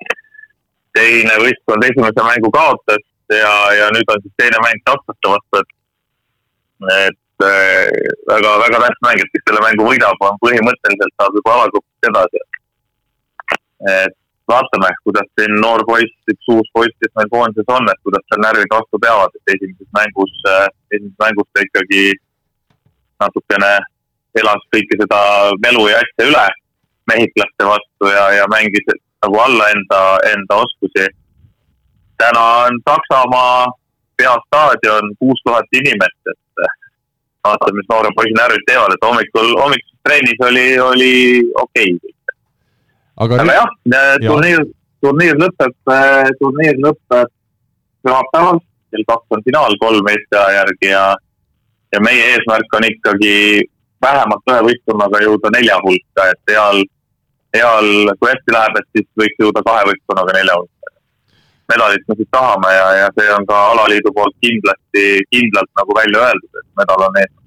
teine 0.96 1.36
võistkond 1.44 1.84
esimese 1.90 2.28
mängu 2.28 2.52
kaotas 2.54 3.04
ja, 3.34 3.54
ja 3.80 3.90
nüüd 3.96 4.14
on 4.14 4.24
siis 4.24 4.36
teine 4.40 4.62
mäng 4.64 4.84
sakslaste 4.88 5.34
vastu, 5.36 5.64
et 5.64 5.80
et 7.04 7.46
äh, 7.48 7.92
väga, 8.28 8.56
väga 8.64 8.80
tähtis 8.84 9.04
mäng, 9.06 9.22
et 9.24 9.32
kes 9.34 9.46
selle 9.48 9.62
mängu 9.64 9.88
võidab, 9.88 10.26
on 10.28 10.40
põhimõtteliselt 10.44 11.16
saab 11.20 11.38
juba 11.40 11.56
alagrupist 11.58 12.10
edasi. 12.10 12.44
et 13.94 14.18
vaatame, 14.52 14.90
kuidas 15.04 15.30
siin 15.40 15.56
noor 15.64 15.84
poiss, 15.88 16.14
üks 16.32 16.52
uus 16.56 16.70
poiss, 16.76 16.96
kes 17.02 17.14
meil 17.18 17.30
koondises 17.34 17.74
on, 17.76 17.88
et 17.92 18.02
kuidas 18.06 18.26
tal 18.30 18.44
närvid 18.44 18.72
vastu 18.76 19.00
peavad, 19.06 19.36
et 19.40 19.56
esimeses 19.56 19.90
mängus, 19.98 20.34
äh, 20.52 20.68
esimeses 20.92 21.20
mängus 21.24 21.50
ta 21.52 21.66
ikkagi 21.68 22.04
natukene 23.24 23.72
elas 24.42 24.68
kõike 24.74 25.00
seda 25.02 25.22
melu 25.64 25.88
ja 25.92 26.02
asja 26.02 26.30
üle 26.30 26.46
mehhiklaste 27.12 27.68
vastu 27.68 28.10
ja, 28.12 28.26
ja 28.40 28.46
mängis 28.52 28.88
nagu 29.24 29.40
alla 29.40 29.70
enda, 29.76 30.02
enda 30.34 30.60
oskusi. 30.66 31.08
täna 32.18 32.44
on 32.66 32.80
Saksamaa 32.90 33.68
peastaadion 34.18 35.16
kuus 35.20 35.40
tuhat 35.46 35.78
inimest, 35.80 36.32
et 36.32 36.66
vaatame, 37.44 37.78
mis 37.78 37.90
noore 37.92 38.12
poisi 38.16 38.36
närvid 38.40 38.66
teevad, 38.68 38.96
et 38.96 39.06
hommikul, 39.08 39.54
hommikuses 39.62 40.00
trennis 40.08 40.44
oli, 40.50 40.68
oli 40.80 41.14
okei 41.66 41.96
okay.. 41.96 42.13
Aga, 43.18 43.42
aga 43.42 43.58
jah 43.60 43.70
ja., 43.94 44.30
turniir, 44.30 44.66
turniir 45.04 45.40
lõpeb, 45.42 45.76
turniir 46.40 46.80
lõpeb 46.84 47.32
pühapäeval, 48.04 48.60
kell 48.92 49.06
kaks 49.10 49.38
on 49.38 49.46
finaal 49.46 49.78
kolm 49.82 50.10
Eesti 50.12 50.40
aja 50.40 50.58
järgi 50.62 50.92
ja, 50.92 51.06
ja 51.96 52.02
meie 52.04 52.34
eesmärk 52.34 52.78
on 52.80 52.88
ikkagi 52.90 53.36
vähemalt 54.04 54.52
ühe 54.52 54.66
võistkonnaga 54.68 55.22
jõuda 55.24 55.52
nelja 55.56 55.80
hulka, 55.86 56.28
et 56.34 56.52
heal, 56.52 56.84
heal, 57.56 57.90
kui 58.20 58.32
hästi 58.32 58.56
läheb, 58.58 58.80
et 58.82 58.90
siis 58.98 59.08
võiks 59.22 59.46
jõuda 59.46 59.64
kahe 59.68 59.86
võistkonnaga 59.92 60.36
nelja 60.40 60.58
hulka. 60.60 60.92
medalit 61.72 62.04
me 62.08 62.16
siis 62.20 62.28
tahame 62.32 62.74
ja, 62.76 62.88
ja 63.02 63.06
see 63.18 63.30
on 63.38 63.46
ka 63.48 63.62
alaliidu 63.72 64.12
poolt 64.16 64.36
kindlasti, 64.44 65.06
kindlalt 65.32 65.72
nagu 65.80 65.96
välja 66.02 66.26
öeldud, 66.28 66.60
et 66.60 66.70
medal 66.82 67.08
on 67.08 67.22
eesmärk 67.22 67.43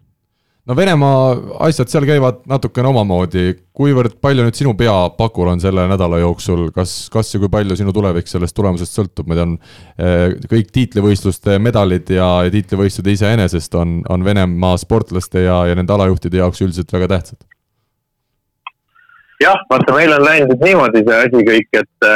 no 0.66 0.76
Venemaa 0.76 1.18
asjad 1.66 1.90
seal 1.90 2.06
käivad 2.08 2.42
natukene 2.50 2.90
omamoodi, 2.90 3.44
kuivõrd 3.76 4.16
palju 4.22 4.46
nüüd 4.46 4.58
sinu 4.58 4.74
pea 4.78 4.94
pakul 5.18 5.50
on 5.52 5.62
selle 5.62 5.86
nädala 5.90 6.18
jooksul, 6.22 6.68
kas, 6.74 6.96
kas 7.12 7.32
ja 7.34 7.40
kui 7.42 7.50
palju 7.52 7.78
sinu 7.78 7.94
tulevik 7.94 8.30
sellest 8.30 8.56
tulemusest 8.56 8.98
sõltub, 8.98 9.28
ma 9.30 9.38
tean, 9.38 9.56
eh, 9.98 10.36
kõik 10.50 10.72
tiitlivõistluste 10.74 11.58
medalid 11.62 12.10
ja, 12.10 12.28
ja 12.46 12.54
tiitlivõistlused 12.54 13.12
iseenesest 13.14 13.78
on, 13.78 14.00
on 14.10 14.26
Venemaa 14.26 14.78
sportlaste 14.82 15.46
ja, 15.46 15.62
ja 15.70 15.78
nende 15.78 15.94
alajuhtide 15.94 16.42
jaoks 16.42 16.64
üldiselt 16.66 16.92
väga 16.92 17.12
tähtsad. 17.14 17.38
jah, 19.42 19.60
vaata, 19.70 19.94
meil 19.94 20.16
on 20.16 20.24
läinud 20.24 20.64
niimoodi 20.64 21.04
see 21.06 21.20
asi 21.26 21.46
kõik, 21.50 21.70
et 21.76 22.10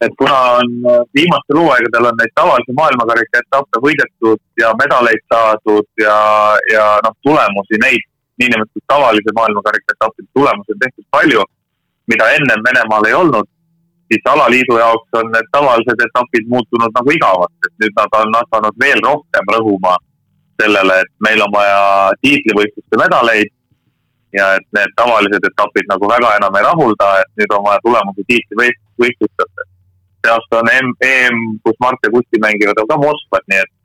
et 0.00 0.12
kuna 0.18 0.38
on 0.58 0.68
äh, 0.90 1.00
viimastel 1.14 1.58
hooaegadel 1.60 2.08
on 2.10 2.16
neid 2.20 2.32
tavalisi 2.40 2.72
maailmakarika 2.80 3.42
etappe 3.42 3.82
võidetud 3.86 4.40
ja 4.62 4.72
medaleid 4.82 5.22
saadud 5.32 5.88
ja, 6.04 6.16
ja 6.74 6.84
noh, 7.04 7.16
tulemusi, 7.26 7.80
neid 7.84 8.04
niinimetatud 8.40 8.84
tavalise 8.92 9.34
maailmakarika 9.38 9.96
etappide 9.96 10.28
tulemusi 10.38 10.74
on 10.74 10.82
tehtud 10.84 11.06
palju, 11.16 11.42
mida 12.12 12.28
ennem 12.36 12.64
Venemaal 12.66 13.08
ei 13.08 13.16
olnud, 13.22 13.48
siis 14.08 14.30
alaliidu 14.32 14.78
jaoks 14.80 15.18
on 15.20 15.32
need 15.34 15.50
tavalised 15.56 16.04
etapid 16.08 16.48
muutunud 16.54 16.96
nagu 16.98 17.16
igavaks, 17.16 17.68
et 17.68 17.74
nüüd 17.84 17.96
nad 18.00 18.16
on 18.20 18.38
hakanud 18.40 18.80
veel 18.84 19.02
rohkem 19.08 19.52
rõhuma 19.56 19.96
sellele, 20.62 20.96
et 21.04 21.12
meil 21.26 21.44
on 21.44 21.52
vaja 21.52 21.82
tiitlivõistluste 22.24 23.02
medaleid 23.04 23.52
ja 24.38 24.54
et 24.56 24.66
need 24.76 24.96
tavalised 24.96 25.50
etapid 25.50 25.92
nagu 25.92 26.08
väga 26.14 26.32
enam 26.40 26.56
ei 26.56 26.66
rahulda, 26.70 27.10
et 27.20 27.30
nüüd 27.42 27.54
on 27.58 27.68
vaja 27.68 27.84
tulemusi 27.84 28.26
tiitlivõistlustesse 28.32 29.69
see 30.20 30.32
aasta 30.32 30.60
on 30.60 30.70
EM, 30.72 30.94
EM, 31.04 31.42
kus 31.64 31.76
Mart 31.80 32.00
ja 32.06 32.12
Kusti 32.14 32.40
mängivad, 32.42 32.80
on 32.82 32.88
ka 32.90 32.98
Moskvas, 33.00 33.46
nii 33.52 33.62
et 33.64 33.76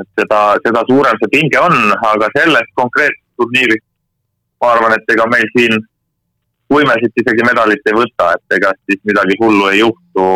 et 0.00 0.08
seda, 0.18 0.38
seda 0.64 0.82
suurem 0.88 1.18
see 1.20 1.30
pinge 1.30 1.60
on, 1.62 1.74
aga 1.94 2.30
sellest 2.34 2.72
konkreetsest 2.78 3.38
turniirist 3.38 3.84
ma 4.62 4.72
arvan, 4.74 4.94
et 4.96 5.12
ega 5.14 5.26
meil 5.30 5.46
siin, 5.52 5.76
kui 6.70 6.86
me 6.88 6.96
siit 7.00 7.22
isegi 7.22 7.46
medalit 7.46 7.90
ei 7.90 7.96
võta, 7.98 8.32
et 8.34 8.56
ega 8.58 8.72
siis 8.88 9.00
midagi 9.10 9.38
hullu 9.42 9.70
ei 9.70 9.84
juhtu 9.84 10.26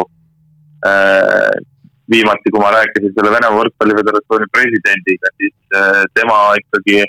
äh,. 0.87 1.59
viimati, 2.09 2.51
kui 2.53 2.61
ma 2.63 2.71
rääkisin 2.73 3.13
selle 3.13 3.31
Venemaa 3.35 3.59
Võrkpalliföderatsiooni 3.59 4.47
presidendiga, 4.53 5.29
siis 5.37 5.57
äh, 5.77 6.05
tema 6.17 6.39
ikkagi 6.57 7.03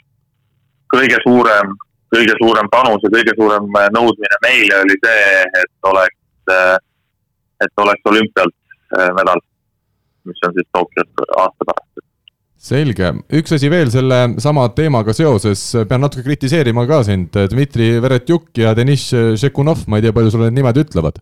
kõige 0.92 1.20
suurem, 1.24 1.72
kõige 2.12 2.36
suurem 2.42 2.68
panus 2.74 3.06
ja 3.06 3.12
kõige 3.14 3.32
suurem 3.38 3.70
nõudmine 3.96 4.40
meile 4.44 4.82
oli 4.84 4.98
see, 5.06 5.30
et 5.62 5.88
oleks 5.92 6.52
äh, 6.52 6.76
et 7.66 7.84
oleks 7.84 8.12
olümpialt 8.12 8.56
äh, 8.98 9.10
medal, 9.18 9.42
mis 10.30 10.46
on 10.48 10.56
siis 10.58 10.68
Tokyos 10.76 11.26
aasta 11.38 11.72
pärast. 11.72 12.06
selge, 12.70 13.14
üks 13.40 13.56
asi 13.56 13.72
veel 13.72 13.92
selle 13.92 14.22
sama 14.44 14.68
teemaga 14.76 15.16
seoses, 15.16 15.64
pean 15.90 16.04
natuke 16.04 16.26
kritiseerima 16.28 16.86
ka 16.88 17.04
sind, 17.08 17.36
Dmitri 17.52 17.94
Veretjuk 18.04 18.52
ja 18.60 18.76
Deniss 18.76 19.14
Šekunov, 19.40 19.88
ma 19.88 20.00
ei 20.00 20.08
tea, 20.08 20.16
palju 20.16 20.34
sulle 20.34 20.50
need 20.50 20.60
nimed 20.60 20.82
ütlevad 20.84 21.22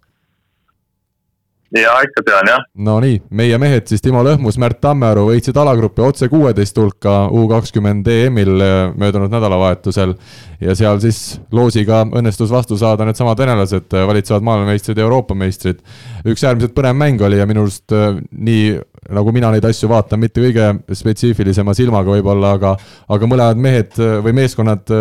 ja 1.75 1.95
ikka 2.03 2.23
tean 2.25 2.47
jah. 2.47 2.63
Nonii, 2.87 3.19
meie 3.35 3.57
mehed 3.59 3.89
siis 3.89 4.03
Timo 4.03 4.21
Lõhmus, 4.25 4.57
Märt 4.61 4.79
Tammearu 4.83 5.27
võitsid 5.29 5.57
alagrupi 5.59 6.03
otse 6.05 6.29
kuueteist 6.31 6.77
hulka 6.79 7.15
U 7.33 7.43
kakskümmend 7.51 8.07
EM-il 8.11 8.63
äh, 8.63 8.75
möödunud 8.95 9.31
nädalavahetusel. 9.33 10.15
ja 10.61 10.75
seal 10.75 10.99
siis 10.99 11.39
loosiga 11.51 12.01
õnnestus 12.05 12.51
vastu 12.51 12.77
saada 12.77 13.05
needsamad 13.05 13.37
venelased, 13.37 13.91
äh, 13.93 14.07
valitsevad 14.07 14.45
maailmameistrid 14.47 14.97
ja 14.97 15.03
Euroopa 15.03 15.35
meistrid. 15.35 15.83
Üks 16.31 16.43
äärmiselt 16.43 16.75
põnev 16.75 16.95
mäng 16.97 17.21
oli 17.23 17.39
ja 17.39 17.47
minu 17.49 17.65
arust 17.65 17.93
äh, 17.95 18.17
nii 18.31 18.77
nagu 19.13 19.31
mina 19.31 19.51
neid 19.53 19.65
asju 19.67 19.89
vaatan, 19.91 20.19
mitte 20.19 20.41
kõige 20.43 20.67
spetsiifilisema 20.99 21.73
silmaga 21.77 22.11
võib-olla, 22.11 22.53
aga 22.57 22.73
aga 23.13 23.29
mõlemad 23.29 23.61
mehed 23.61 23.95
või 24.25 24.33
meeskonnad 24.41 24.91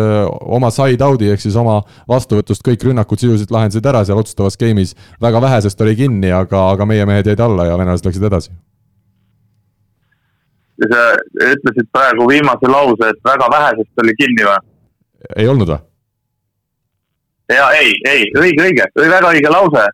oma 0.57 0.71
side 0.73 1.03
out'i 1.03 1.31
ehk 1.33 1.43
siis 1.43 1.57
oma 1.59 1.81
vastuvõtust 2.09 2.63
kõik 2.65 2.85
rünnakud 2.87 3.19
sisuliselt 3.19 3.51
lahendasid 3.51 3.89
ära 3.91 4.05
seal 4.07 4.21
otsustavas 4.21 4.57
game'is. 4.59 4.95
väga 5.21 5.41
vähesest 5.43 5.81
oli 5.81 5.95
kinni, 5.95 6.31
aga, 6.31 6.69
aga 6.71 6.85
meie 6.85 7.05
mehed 7.05 7.27
jäid 7.27 7.43
alla 7.43 7.67
ja 7.67 7.77
venelased 7.77 8.07
läksid 8.07 8.23
edasi. 8.29 8.51
sa 10.77 11.03
ütlesid 11.51 11.91
praegu 11.91 12.29
viimase 12.29 12.71
lause, 12.71 13.11
et 13.11 13.21
väga 13.25 13.51
vähesest 13.51 14.03
oli 14.03 14.15
kinni 14.21 14.47
või? 14.47 14.57
ei 15.35 15.47
olnud 15.47 15.73
või? 15.73 15.79
ja 17.57 17.71
ei, 17.75 17.95
ei, 18.07 18.27
õige, 18.39 18.69
õige, 18.69 18.91
väga 18.95 19.35
õige 19.35 19.51
lause 19.51 19.87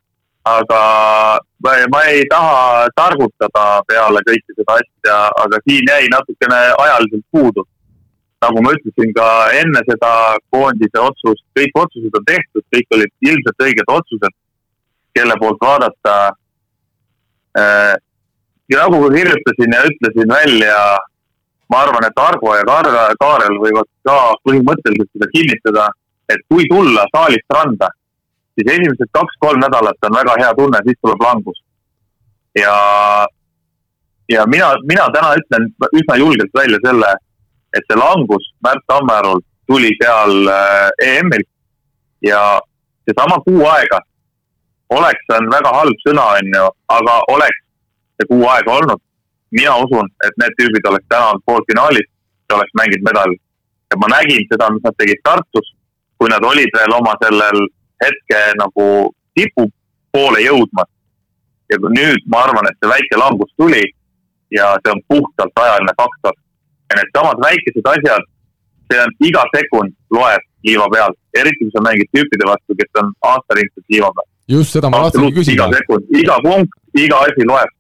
aga 0.44 1.40
ma, 1.64 1.72
ma 1.90 2.02
ei 2.12 2.26
taha 2.28 2.88
targutada 2.96 3.84
peale 3.88 4.20
kõike 4.28 4.56
seda 4.58 4.76
asja, 4.76 5.20
aga 5.44 5.60
siin 5.64 5.88
jäi 5.88 6.10
natukene 6.12 6.60
ajaliselt 6.86 7.26
puudu. 7.32 7.64
nagu 8.44 8.60
ma 8.60 8.74
ütlesin 8.76 9.14
ka 9.16 9.26
enne 9.56 9.80
seda 9.88 10.36
koondise 10.52 11.00
otsust, 11.00 11.46
kõik 11.56 11.78
otsused 11.80 12.18
on 12.20 12.26
tehtud, 12.28 12.64
kõik 12.76 12.90
olid 12.92 13.12
ilmselt 13.24 13.64
õiged 13.64 13.88
otsused, 13.88 14.36
kelle 15.16 15.38
poolt 15.40 15.64
vaadata 15.64 16.16
äh,. 17.56 17.96
ja 18.68 18.84
nagu 18.84 19.00
ma 19.00 19.14
kirjutasin 19.16 19.78
ja 19.78 19.86
ütlesin 19.88 20.36
välja, 20.36 20.78
ma 21.72 21.86
arvan, 21.86 22.04
et 22.04 22.20
Argo 22.20 22.56
ja 22.58 22.68
Kaarel 22.68 23.56
võivad 23.64 23.88
ka 24.04 24.20
põhimõtteliselt 24.44 25.12
seda 25.16 25.32
kinnitada, 25.32 25.88
et 26.28 26.44
kui 26.52 26.68
tulla 26.68 27.08
saalist 27.16 27.48
randa 27.48 27.94
siis 28.56 28.72
esimesed 28.76 29.10
kaks-kolm 29.18 29.62
nädalat 29.62 30.08
on 30.08 30.18
väga 30.20 30.36
hea 30.42 30.54
tunne, 30.58 30.82
siis 30.86 31.00
tuleb 31.02 31.22
langus. 31.28 31.64
ja, 32.60 32.76
ja 34.30 34.46
mina, 34.46 34.74
mina 34.92 35.08
täna 35.16 35.34
ütlen 35.40 35.70
üsna 36.00 36.18
julgelt 36.18 36.54
välja 36.62 36.80
selle, 36.86 37.16
et 37.74 37.88
see 37.88 37.98
langus 37.98 38.46
Märt 38.66 38.86
Tammerul 38.88 39.42
tuli 39.68 39.92
seal 40.02 40.48
äh, 40.48 40.90
EM-il 41.08 41.46
ja 42.22 42.60
seesama 43.06 43.40
kuu 43.46 43.66
aega, 43.68 44.00
oleks, 44.90 45.26
on 45.38 45.50
väga 45.52 45.72
halb 45.80 46.04
sõna, 46.08 46.26
on 46.38 46.56
ju, 46.58 46.68
aga 46.98 47.16
oleks 47.36 47.64
see 48.20 48.30
kuu 48.30 48.46
aega 48.48 48.78
olnud, 48.80 49.02
mina 49.58 49.76
usun, 49.86 50.10
et 50.28 50.38
need 50.42 50.56
tüübid 50.60 50.90
oleks 50.90 51.10
täna 51.10 51.32
olnud 51.32 51.46
poolfinaalis 51.50 52.10
ja 52.50 52.58
oleks 52.58 52.78
mänginud 52.80 53.08
medali. 53.10 53.38
ja 53.92 53.98
ma 54.02 54.08
nägin 54.10 54.46
seda, 54.50 54.70
mis 54.74 54.84
nad 54.86 54.96
tegid 54.98 55.22
Tartus, 55.24 55.74
kui 56.18 56.30
nad 56.30 56.46
olid 56.52 56.72
veel 56.78 56.96
oma 56.96 57.14
sellel 57.24 57.60
hetke 58.04 58.40
nagu 58.60 58.86
tipu 59.36 59.68
poole 60.14 60.44
jõudmas. 60.46 60.90
ja 61.72 61.78
nüüd 61.80 62.26
ma 62.30 62.44
arvan, 62.46 62.68
et 62.70 62.78
see 62.80 62.90
väike 62.92 63.18
langus 63.18 63.52
tuli 63.58 63.82
ja 64.52 64.74
see 64.84 64.92
on 64.94 65.02
puhtalt 65.08 65.62
ajaline 65.66 65.94
faktor. 66.02 66.34
ja 66.90 67.00
needsamad 67.00 67.38
väikesed 67.48 67.88
asjad, 67.94 68.26
see 68.92 69.00
on 69.06 69.16
iga 69.30 69.46
sekund 69.56 69.96
loeb 70.18 70.44
liiva 70.68 70.88
peal, 70.94 71.16
eriti 71.40 71.66
kui 71.66 71.74
sa 71.76 71.82
mängid 71.88 72.10
tüüpide 72.16 72.46
vastu, 72.48 72.76
kes 72.80 73.02
on 73.02 73.14
aastaringselt 73.32 73.86
liiva 73.96 74.12
peal. 74.18 74.30
just 74.58 74.76
seda 74.78 74.90
ma 74.90 75.06
tahtsingi 75.06 75.34
küsida. 75.40 75.56
iga 75.56 75.80
sekund, 75.80 76.12
iga 76.22 76.38
punkt, 76.46 76.78
iga 77.06 77.24
asi 77.28 77.48
loeb 77.54 77.72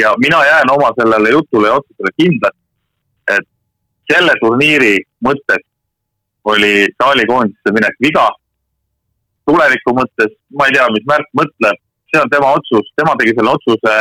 ja 0.00 0.14
mina 0.24 0.44
jään 0.44 0.70
oma 0.70 0.90
sellele 1.00 1.30
jutule 1.30 1.68
ja 1.68 1.74
otsusele 1.74 2.10
kindlaks, 2.20 2.60
et 3.36 3.46
selle 4.12 4.32
turniiri 4.42 4.94
mõttes 5.26 5.62
oli 6.44 6.88
saalikoondisse 7.02 7.72
minek 7.76 7.96
viga. 8.06 8.28
Tuleviku 9.48 9.94
mõttes, 9.96 10.34
ma 10.56 10.68
ei 10.68 10.76
tea, 10.76 10.88
mis 10.94 11.06
Märt 11.10 11.28
mõtleb, 11.38 11.78
see 12.10 12.20
on 12.22 12.32
tema 12.32 12.54
otsus, 12.58 12.90
tema 12.98 13.16
tegi 13.20 13.36
selle 13.36 13.54
otsuse. 13.56 13.96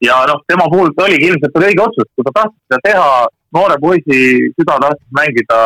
ja 0.00 0.16
noh, 0.30 0.40
tema 0.48 0.64
puhul 0.72 0.92
oligi 1.04 1.28
ilmselt 1.28 1.58
õige 1.60 1.82
otsus, 1.84 2.08
kui 2.16 2.24
ta 2.24 2.32
tahtis 2.38 2.60
seda 2.68 2.80
teha, 2.86 3.10
noore 3.56 3.76
poisi 3.82 4.20
süda 4.56 4.78
tahtis 4.80 5.06
mängida 5.18 5.58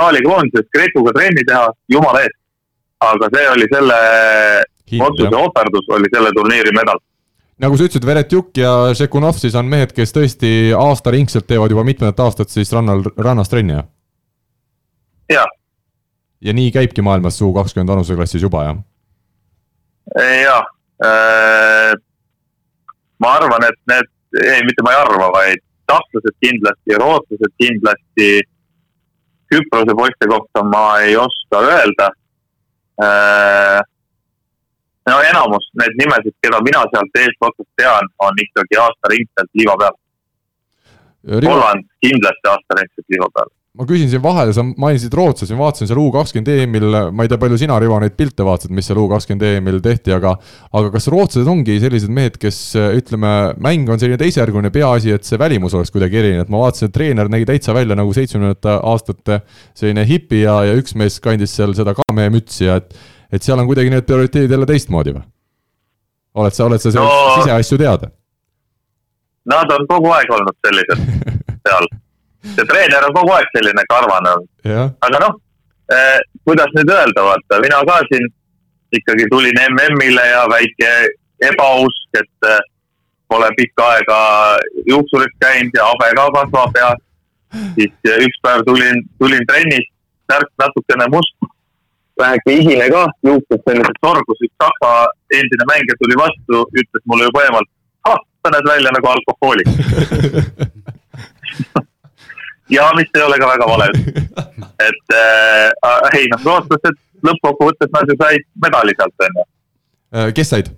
saalikoondises, 0.00 0.70
Grekuga 0.74 1.14
trenni 1.16 1.44
teha, 1.46 1.68
jumala 1.92 2.24
eest. 2.24 2.38
aga 3.00 3.30
see 3.34 3.46
oli 3.48 3.68
selle 3.72 4.00
Hind, 4.90 5.04
otsuse 5.06 5.36
ohverdus, 5.36 5.86
oli 5.96 6.10
selle 6.12 6.34
turniiri 6.36 6.74
medal 6.76 6.98
nagu 7.60 7.76
sa 7.76 7.86
ütlesid, 7.86 8.06
Veretjuk 8.08 8.56
ja 8.56 8.72
Šekunov 8.96 9.36
siis 9.40 9.56
on 9.58 9.68
mehed, 9.68 9.92
kes 9.96 10.14
tõesti 10.16 10.72
aastaringselt 10.76 11.46
teevad 11.48 11.72
juba 11.72 11.84
mitmendat 11.84 12.22
aastat 12.24 12.52
siis 12.52 12.72
rannal, 12.72 13.04
rannas 13.20 13.52
trenni, 13.52 13.76
jah? 13.76 13.88
jah. 15.28 15.50
Ja 16.40 16.52
nii 16.52 16.70
käibki 16.72 17.02
maailmas 17.02 17.40
U 17.42 17.52
kakskümmend 17.54 17.92
vanuseklassis 17.92 18.42
juba, 18.42 18.64
jah? 18.64 18.78
jah 20.44 20.64
äh,, 21.04 21.92
ma 23.18 23.34
arvan, 23.38 23.66
et 23.68 23.78
need, 23.92 24.08
ei, 24.44 24.62
mitte 24.66 24.84
ma 24.84 24.94
ei 24.94 25.02
arva, 25.02 25.28
vaid 25.36 25.62
sakslased 25.90 26.36
kindlasti, 26.46 26.96
rootslased 27.02 27.54
kindlasti, 27.60 28.32
Küprose 29.50 29.94
poiste 29.98 30.28
kohta 30.30 30.62
ma 30.62 31.00
ei 31.02 31.16
oska 31.18 31.60
öelda 31.66 32.04
äh, 33.02 33.80
no 35.10 35.16
enamus 35.26 35.66
need 35.80 35.96
nimesid, 35.98 36.36
keda 36.44 36.60
mina 36.62 36.84
sealt 36.92 37.18
eestotsast 37.18 37.70
tean, 37.80 38.12
on 38.22 38.38
ikkagi 38.44 38.78
aastaringselt 38.78 39.50
liiva 39.58 39.74
peal. 39.82 39.96
Holland 41.50 41.88
kindlasti 42.06 42.52
aastaringselt 42.52 43.10
liiva 43.10 43.26
peal 43.34 43.50
ma 43.78 43.86
küsin 43.86 44.08
siin 44.10 44.22
vahele, 44.22 44.50
sa 44.54 44.64
mainisid 44.66 45.14
rootslasi, 45.14 45.54
ma 45.54 45.68
vaatasin 45.68 45.86
seal 45.86 46.00
U 46.02 46.08
kakskümmend 46.14 46.48
EM-il, 46.50 46.96
ma 47.14 47.24
ei 47.24 47.30
tea, 47.30 47.38
palju 47.38 47.58
sina, 47.60 47.76
Rivo, 47.78 48.00
neid 48.02 48.16
pilte 48.18 48.42
vaatasid, 48.46 48.72
mis 48.74 48.88
seal 48.90 48.98
U 48.98 49.04
kakskümmend 49.12 49.44
EM-il 49.46 49.78
tehti, 49.84 50.14
aga 50.16 50.32
aga 50.74 50.90
kas 50.96 51.06
rootslased 51.12 51.50
ongi 51.50 51.76
sellised 51.82 52.10
mehed, 52.14 52.40
kes 52.42 52.58
ütleme, 52.98 53.34
mäng 53.62 53.92
on 53.92 54.02
selline 54.02 54.18
teisejärguline, 54.20 54.72
peaasi, 54.74 55.14
et 55.14 55.28
see 55.28 55.38
välimus 55.38 55.76
oleks 55.78 55.94
kuidagi 55.94 56.18
erinev, 56.18 56.48
et 56.48 56.52
ma 56.52 56.64
vaatasin, 56.64 56.90
et 56.90 56.96
treener 56.98 57.30
nägi 57.30 57.46
täitsa 57.52 57.76
välja 57.76 57.98
nagu 57.98 58.10
seitsmekümnendate 58.16 58.74
aastate 58.90 59.40
selline 59.78 60.06
hipi 60.08 60.42
ja, 60.42 60.60
ja 60.66 60.74
üks 60.80 60.98
mees 60.98 61.20
kandis 61.22 61.54
seal 61.54 61.76
seda 61.78 61.94
kamehe 62.02 62.34
mütsi 62.34 62.66
ja 62.66 62.80
et 62.82 62.94
et 63.30 63.46
seal 63.46 63.60
on 63.62 63.68
kuidagi 63.68 63.90
need 63.92 64.06
prioriteedid 64.06 64.50
jälle 64.50 64.66
teistmoodi 64.66 65.14
või? 65.14 65.22
oled 66.42 66.54
sa, 66.54 66.66
oled 66.66 66.82
sa 66.82 66.92
no, 66.94 67.06
siseasju 67.40 67.78
teada? 67.78 68.10
Nad 69.50 69.70
on 69.74 69.86
kogu 69.90 70.10
aeg 70.14 70.30
olnud 70.34 70.58
sellised 70.66 71.04
seal. 71.66 71.90
See 72.44 72.66
treener 72.72 73.06
on 73.08 73.14
kogu 73.14 73.32
aeg 73.36 73.54
selline 73.54 73.84
karvane 73.92 74.34
olnud. 74.34 74.50
aga 75.06 75.22
noh 75.24 75.36
eh,, 75.94 76.18
kuidas 76.44 76.74
nüüd 76.76 76.92
öelda, 76.96 77.24
vaata, 77.28 77.60
mina 77.64 77.82
ka 77.88 78.00
siin 78.08 78.26
ikkagi 78.98 79.28
tulin 79.30 79.60
MM-ile 79.68 80.26
ja 80.30 80.42
väike 80.50 80.90
ebausk, 81.50 82.10
et 82.22 82.50
eh, 82.50 82.58
pole 83.28 83.48
pikka 83.56 83.86
aega 83.94 84.18
juuksuris 84.88 85.36
käinud 85.44 85.78
ja 85.78 85.86
habe 85.92 86.10
ka 86.18 86.26
kasvab 86.38 86.82
ja 86.82 86.90
siis 87.76 88.12
üks 88.26 88.42
päev 88.42 88.66
tulin, 88.66 89.04
tulin 89.18 89.46
trennist, 89.46 89.92
särk 90.30 90.50
natukene 90.62 91.06
must 91.14 91.50
väheke 92.20 92.56
ihine 92.62 92.86
ka, 92.92 93.06
juuksed 93.26 93.62
sellised 93.66 94.02
sorgus, 94.04 94.42
üks 94.46 94.56
Saksa 94.62 94.90
endine 95.38 95.68
mängija 95.70 96.00
tuli 96.02 96.18
vastu, 96.20 96.64
ütles 96.82 97.06
mulle 97.08 97.30
juba 97.30 97.46
eemalt, 97.46 97.70
ah, 98.10 98.20
sa 98.42 98.52
näed 98.54 98.66
välja 98.72 98.90
nagu 98.96 99.14
alkohoolik 99.14 99.70
ja 102.70 102.90
mis 102.96 103.10
ei 103.16 103.22
ole 103.26 103.38
ka 103.40 103.48
väga 103.52 103.68
vale. 103.70 103.88
et 104.88 105.14
äh, 105.16 106.18
ei 106.18 106.28
noh, 106.32 106.44
rootslased 106.44 106.98
lõppkokkuvõttes 107.26 107.92
nad 107.94 108.08
ju 108.10 108.16
said 108.20 108.46
medali 108.64 108.94
sealt, 108.96 109.26
on 109.26 109.38
ju 109.40 109.46
äh, 110.16 110.32
kes 110.36 110.52
said? 110.54 110.72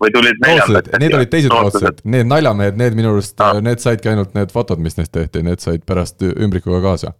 neljandad? 0.46 0.90
Need 0.98 1.16
olid 1.18 1.32
teised 1.32 1.54
rootslased, 1.54 2.02
need 2.04 2.28
naljamehed, 2.30 2.78
need 2.80 2.98
minu 2.98 3.14
arust 3.14 3.40
ah., 3.44 3.60
need 3.64 3.82
saidki 3.84 4.12
ainult 4.12 4.36
need 4.38 4.52
fotod, 4.54 4.82
mis 4.82 4.98
neist 4.98 5.14
tehti, 5.14 5.44
need 5.46 5.64
said 5.64 5.86
pärast 5.88 6.22
ümbrikuga 6.32 6.82
kaasa. 6.84 7.14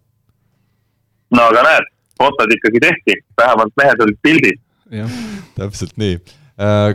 no 1.33 1.49
aga 1.49 1.65
näed, 1.69 1.89
fotod 2.21 2.55
ikkagi 2.57 2.83
tehti, 2.83 3.19
vähemalt 3.41 3.75
mehed 3.81 4.07
olid 4.07 4.21
pildis. 4.25 4.61
jah, 4.93 5.19
täpselt 5.57 5.97
nii 6.01 6.19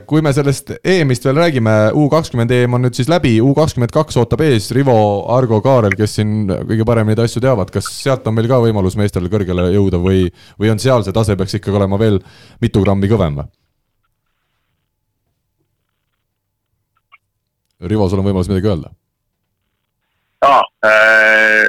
kui 0.07 0.23
me 0.23 0.31
sellest 0.31 0.71
EM-ist 0.87 1.25
veel 1.27 1.41
räägime, 1.41 1.73
U 1.99 2.05
kakskümmend 2.13 2.53
EM 2.55 2.77
on 2.79 2.85
nüüd 2.87 2.95
siis 2.95 3.09
läbi, 3.11 3.41
U 3.43 3.51
kakskümmend 3.59 3.91
kaks 3.95 4.19
ootab 4.21 4.45
ees 4.47 4.71
Rivo, 4.77 4.95
Argo, 5.35 5.59
Kaarel, 5.65 5.97
kes 5.99 6.15
siin 6.21 6.47
kõige 6.47 6.87
paremini 6.87 7.17
neid 7.17 7.25
asju 7.25 7.43
teavad, 7.43 7.73
kas 7.75 7.89
sealt 7.91 8.27
on 8.31 8.37
meil 8.37 8.47
ka 8.51 8.61
võimalus 8.63 8.95
meestel 9.01 9.27
kõrgele 9.33 9.67
jõuda 9.75 9.99
või, 10.03 10.29
või 10.61 10.71
on 10.71 10.79
seal 10.83 11.03
see 11.03 11.17
tase 11.17 11.35
peaks 11.37 11.59
ikkagi 11.59 11.81
olema 11.81 11.99
veel 11.99 12.21
mitu 12.63 12.85
grammi 12.85 13.11
kõvem 13.11 13.41
või? 13.41 13.51
Rivo, 17.91 18.09
sul 18.11 18.23
on 18.23 18.27
võimalus 18.31 18.51
midagi 18.51 18.71
öelda? 18.71 18.95
aa, 20.47 20.63
äh, 20.87 21.67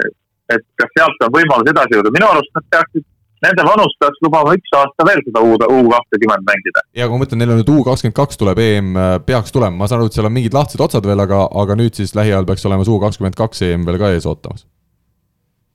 et 0.54 0.66
kas 0.78 0.92
sealt 0.94 1.26
on 1.26 1.34
võimalus 1.34 1.70
edasi 1.72 1.98
jõuda, 1.98 2.14
minu 2.14 2.30
arust 2.30 2.54
nad 2.54 2.66
peaksid 2.70 3.06
nende 3.46 3.66
vanus 3.68 3.96
peaks 4.02 4.20
lubama 4.26 4.54
üks 4.58 4.74
aasta 4.76 5.06
veel 5.08 5.22
seda 5.26 5.44
U, 5.44 5.56
U 5.56 5.80
kahtekümmend 5.94 6.46
mängida. 6.48 6.84
ja 6.98 7.08
kui 7.08 7.16
ma 7.16 7.24
mõtlen, 7.24 7.42
neil 7.42 7.54
on 7.54 7.62
nüüd 7.62 7.72
U 7.74 7.84
kakskümmend 7.88 8.18
kaks 8.18 8.40
tuleb 8.42 8.60
EM, 8.64 8.92
äh, 9.00 9.14
peaks 9.26 9.56
tulema, 9.56 9.80
ma 9.80 9.88
saan 9.88 10.02
aru, 10.02 10.12
et 10.12 10.18
seal 10.18 10.28
on 10.30 10.36
mingid 10.36 10.56
lahtised 10.56 10.84
otsad 10.84 11.08
veel, 11.08 11.24
aga, 11.24 11.46
aga 11.64 11.78
nüüd 11.80 11.96
siis 12.00 12.16
lähiajal 12.18 12.48
peaks 12.50 12.68
olema 12.70 12.88
see 12.88 12.96
U 12.96 13.00
kakskümmend 13.04 13.40
kaks 13.40 13.64
EM 13.70 13.88
veel 13.88 14.00
ka 14.02 14.12
ees 14.16 14.28
ootamas. 14.30 14.66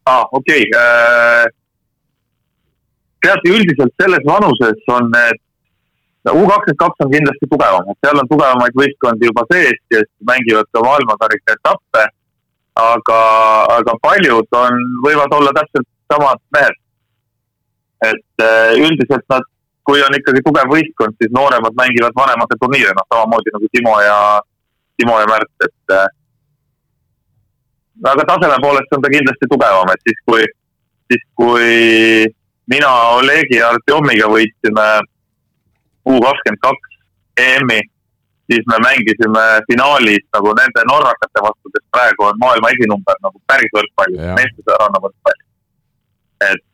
aa 0.05 0.21
ah,, 0.21 0.27
okei 0.41 0.67
okay. 0.69 0.83
äh,. 0.83 1.47
teate, 3.25 3.55
üldiselt 3.57 3.97
selles 4.03 4.29
vanuses 4.29 4.93
on 4.99 5.09
need 5.17 5.41
U 6.33 6.45
kakskümmend 6.49 6.83
kaks 6.85 7.05
on 7.05 7.13
kindlasti 7.17 7.49
tugevam, 7.49 7.89
et 7.89 8.05
seal 8.05 8.21
on 8.21 8.29
tugevamaid 8.29 8.77
võistkondi 8.81 9.33
juba 9.33 9.49
sees, 9.53 9.81
kes 9.93 10.07
mängivad 10.29 10.69
ka 10.73 10.85
maailmakarika 10.85 11.57
etappe. 11.59 12.07
aga, 12.75 13.19
aga 13.71 13.93
paljud 14.03 14.57
on, 14.59 14.81
võivad 15.05 15.37
olla 15.37 15.53
täpselt 15.55 15.87
samad 16.11 16.41
mehed 16.57 16.81
et 18.11 18.45
äh, 18.45 18.75
üldiselt 18.81 19.25
nad, 19.33 19.47
kui 19.85 20.03
on 20.05 20.17
ikkagi 20.17 20.43
tugev 20.47 20.71
võistkond, 20.73 21.17
siis 21.21 21.33
nooremad 21.37 21.77
mängivad 21.79 22.17
vanemate 22.17 22.59
turniire, 22.61 22.93
noh 22.97 23.07
samamoodi 23.13 23.55
nagu 23.55 23.71
Timo 23.73 23.95
ja, 24.03 24.19
Timo 24.99 25.19
ja 25.21 25.29
Märt, 25.31 25.53
et 25.67 25.95
äh, 25.97 26.07
aga 28.13 28.27
taseme 28.33 28.61
poolest 28.65 28.97
on 28.97 29.05
ta 29.05 29.13
kindlasti 29.13 29.51
tugevam, 29.53 29.93
et 29.93 30.09
siis 30.09 30.21
kui, 30.29 30.47
siis 31.13 31.25
kui 31.39 31.73
mina 32.73 32.93
Olegi 33.19 33.61
ja 33.61 33.73
Artjomiga 33.75 34.31
võitsime 34.33 34.89
U 36.05 36.19
kakskümmend 36.21 36.61
kaks 36.61 36.99
EM-i, 37.41 37.79
siis 38.53 38.67
me 38.69 38.77
mängisime 38.85 39.45
finaalis 39.71 40.27
nagu 40.37 40.51
nende 40.59 40.83
norrakate 40.91 41.45
vastu, 41.47 41.73
kes 41.73 41.85
praegu 41.97 42.27
on 42.29 42.37
maailma 42.43 42.73
esinumber 42.75 43.17
nagu 43.25 43.41
päris 43.49 43.73
võrkpallis, 43.73 44.27
meeste 44.37 44.77
rannavõrkpallis. 44.83 45.49
et 46.45 46.61
Äh, 46.61 46.74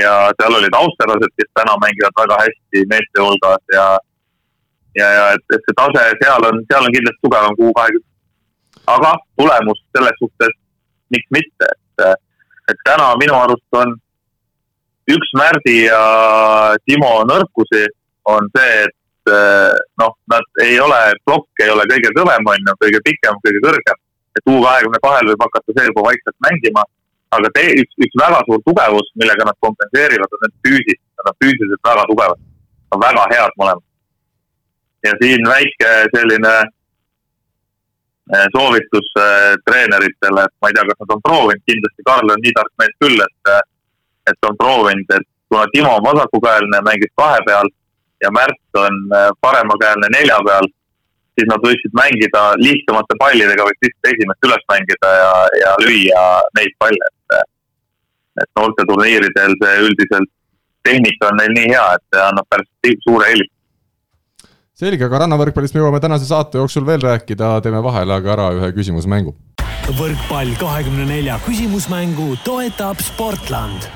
ja 0.00 0.14
seal 0.38 0.56
olid 0.58 0.76
austerlased, 0.76 1.32
kes 1.38 1.50
täna 1.58 1.76
mängivad 1.82 2.16
väga 2.22 2.38
hästi 2.42 2.84
meeste 2.92 3.24
hulgas 3.24 3.74
ja 3.74 3.86
ja, 4.98 5.08
ja 5.16 5.24
et, 5.36 5.44
et 5.54 5.66
see 5.66 5.76
tase 5.78 6.04
seal 6.22 6.46
on, 6.50 6.62
seal 6.70 6.86
on 6.86 6.94
kindlasti 6.96 7.24
tugevam 7.26 7.56
kui 7.58 7.72
kahekümne. 7.78 8.08
aga 8.96 9.10
tulemus 9.38 9.82
selles 9.96 10.16
suhtes, 10.22 10.54
miks 11.14 11.28
mitte, 11.36 11.68
et, 11.74 12.22
et 12.72 12.80
täna 12.88 13.12
minu 13.22 13.36
arust 13.38 13.80
on 13.82 13.94
üks 15.10 15.34
Märdi 15.38 15.76
ja 15.84 16.02
Timo 16.86 17.12
nõrkusi 17.26 17.84
on 18.30 18.50
see, 18.54 18.82
et 18.86 18.96
et 19.20 19.32
äh, 19.32 19.76
noh, 20.00 20.14
nad 20.32 20.62
ei 20.64 20.78
ole, 20.80 21.00
plokk 21.24 21.62
ei 21.62 21.70
ole 21.70 21.84
kõige 21.90 22.12
kõvem, 22.16 22.46
on 22.46 22.70
ju, 22.70 22.76
kõige 22.80 23.00
pikem, 23.04 23.36
kõige 23.44 23.60
kõrgem. 23.66 23.98
et 24.38 24.46
U 24.46 24.62
kahekümne 24.62 24.98
kahel 25.02 25.26
võib 25.26 25.42
hakata 25.44 25.74
see 25.76 25.86
juba 25.90 26.06
vaikselt 26.06 26.36
mängima. 26.46 26.84
Aga 27.36 27.52
te, 27.54 27.64
üks, 27.82 27.94
üks 28.06 28.16
väga 28.22 28.40
suur 28.46 28.60
tugevus, 28.66 29.12
millega 29.20 29.46
nad 29.46 29.58
kompenseerivad, 29.66 30.32
on 30.34 30.44
need 30.44 30.56
füüsis, 30.66 31.00
nad 31.20 31.30
on 31.30 31.38
füüsiliselt 31.44 31.88
väga 31.90 32.08
tugevad. 32.10 32.46
on 32.90 33.00
väga 33.06 33.24
head 33.32 33.52
mõlemad. 33.60 33.86
ja 35.06 35.12
siin 35.22 35.46
väike 35.46 35.90
selline 36.14 36.54
Eh, 38.30 38.46
soovitus 38.54 39.08
eh, 39.18 39.54
treeneritele, 39.66 40.42
et 40.46 40.54
ma 40.62 40.68
ei 40.70 40.74
tea, 40.76 40.86
kas 40.86 40.98
nad 41.02 41.12
on 41.16 41.22
proovinud, 41.26 41.62
kindlasti 41.66 42.04
Karl 42.06 42.30
on 42.30 42.42
nii 42.44 42.52
tark 42.54 42.70
mees 42.78 42.92
küll, 43.02 43.22
et, 43.24 43.50
eh, 43.50 43.62
et 44.30 44.46
on 44.46 44.58
proovinud, 44.60 45.14
et 45.16 45.26
kuna 45.50 45.64
Timo 45.72 45.96
on 45.96 46.04
vasakukäeline, 46.04 46.78
mängib 46.86 47.10
kahe 47.18 47.40
peal 47.48 47.72
ja 48.22 48.30
Märt 48.36 48.78
on 48.78 49.00
paremakäeline 49.42 50.12
nelja 50.14 50.36
peal, 50.46 50.70
siis 51.34 51.48
nad 51.50 51.66
võiksid 51.66 51.96
mängida 51.98 52.42
lihtsamate 52.62 53.18
pallidega, 53.18 53.66
võiks 53.66 53.82
lihtsalt 53.82 54.10
esimest 54.12 54.46
üles 54.46 54.64
mängida 54.70 55.10
ja, 55.22 55.32
ja 55.64 55.74
lüüa 55.82 56.24
neid 56.60 56.76
palle, 56.78 57.10
et 58.38 58.44
et 58.44 58.50
noorteturniiridel 58.58 59.56
see 59.62 59.78
üldiselt 59.86 60.30
tehnika 60.86 61.30
on 61.30 61.40
neil 61.40 61.56
nii 61.56 61.72
hea, 61.72 61.86
et 61.96 62.04
see 62.14 62.26
annab 62.26 62.48
päris 62.50 63.02
suure 63.06 63.30
eelise 63.32 63.56
selge, 64.80 65.04
aga 65.04 65.24
rannavõrkpallist 65.24 65.76
me 65.76 65.82
jõuame 65.82 66.00
tänase 66.00 66.28
saate 66.28 66.60
jooksul 66.60 66.86
veel 66.86 67.02
rääkida, 67.04 67.58
teeme 67.64 67.82
vahele 67.84 68.16
aga 68.16 68.32
ära 68.36 68.50
ühe 68.56 68.72
küsimusmängu. 68.76 69.34
võrkpall 69.98 70.54
kahekümne 70.60 71.08
nelja 71.08 71.40
küsimusmängu 71.44 72.36
toetab 72.44 73.02
Sportland 73.04 73.90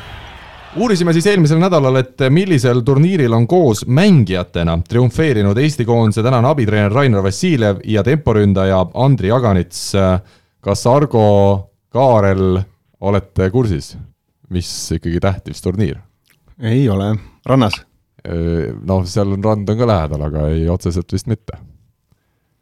uurisime 0.77 1.13
siis 1.15 1.27
eelmisel 1.31 1.61
nädalal, 1.63 2.01
et 2.01 2.25
millisel 2.35 2.83
turniiril 2.85 3.33
on 3.33 3.47
koos 3.47 3.85
mängijatena 3.87 4.79
triumfeerinud 4.89 5.59
Eesti 5.59 5.87
koondise 5.87 6.23
tänane 6.23 6.51
abitreener 6.51 6.93
Rainer 6.93 7.23
Vassiljev 7.23 7.81
ja 7.85 8.03
temporündaja 8.03 8.87
Andri 8.95 9.31
Aganits. 9.31 9.93
kas 10.61 10.87
Argo, 10.87 11.71
Kaarel 11.89 12.59
olete 13.01 13.51
kursis, 13.51 13.97
mis 14.55 14.71
ikkagi 14.99 15.21
tähtis 15.23 15.63
turniir? 15.65 15.99
ei 16.63 16.87
ole, 16.91 17.15
rannas 17.47 17.83
noh, 18.25 19.05
seal 19.09 19.37
on 19.37 19.45
rand 19.45 19.69
on 19.69 19.79
ka 19.79 19.89
lähedal, 19.89 20.27
aga 20.29 20.49
ei 20.55 20.69
otseselt 20.73 21.13
vist 21.13 21.29
mitte. 21.29 21.59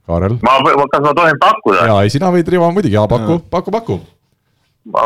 Kaarel? 0.06 0.38
ma, 0.42 0.58
kas 0.90 1.02
ma 1.04 1.14
tohin 1.14 1.38
pakkuda? 1.38 1.86
jaa, 1.86 2.00
ei 2.02 2.10
sina 2.10 2.32
võid, 2.34 2.48
Rivo, 2.50 2.70
muidugi, 2.74 2.96
jaa, 2.96 3.06
paku, 3.10 3.38
paku, 3.50 3.74
paku. 3.74 3.98
ma, 4.90 5.04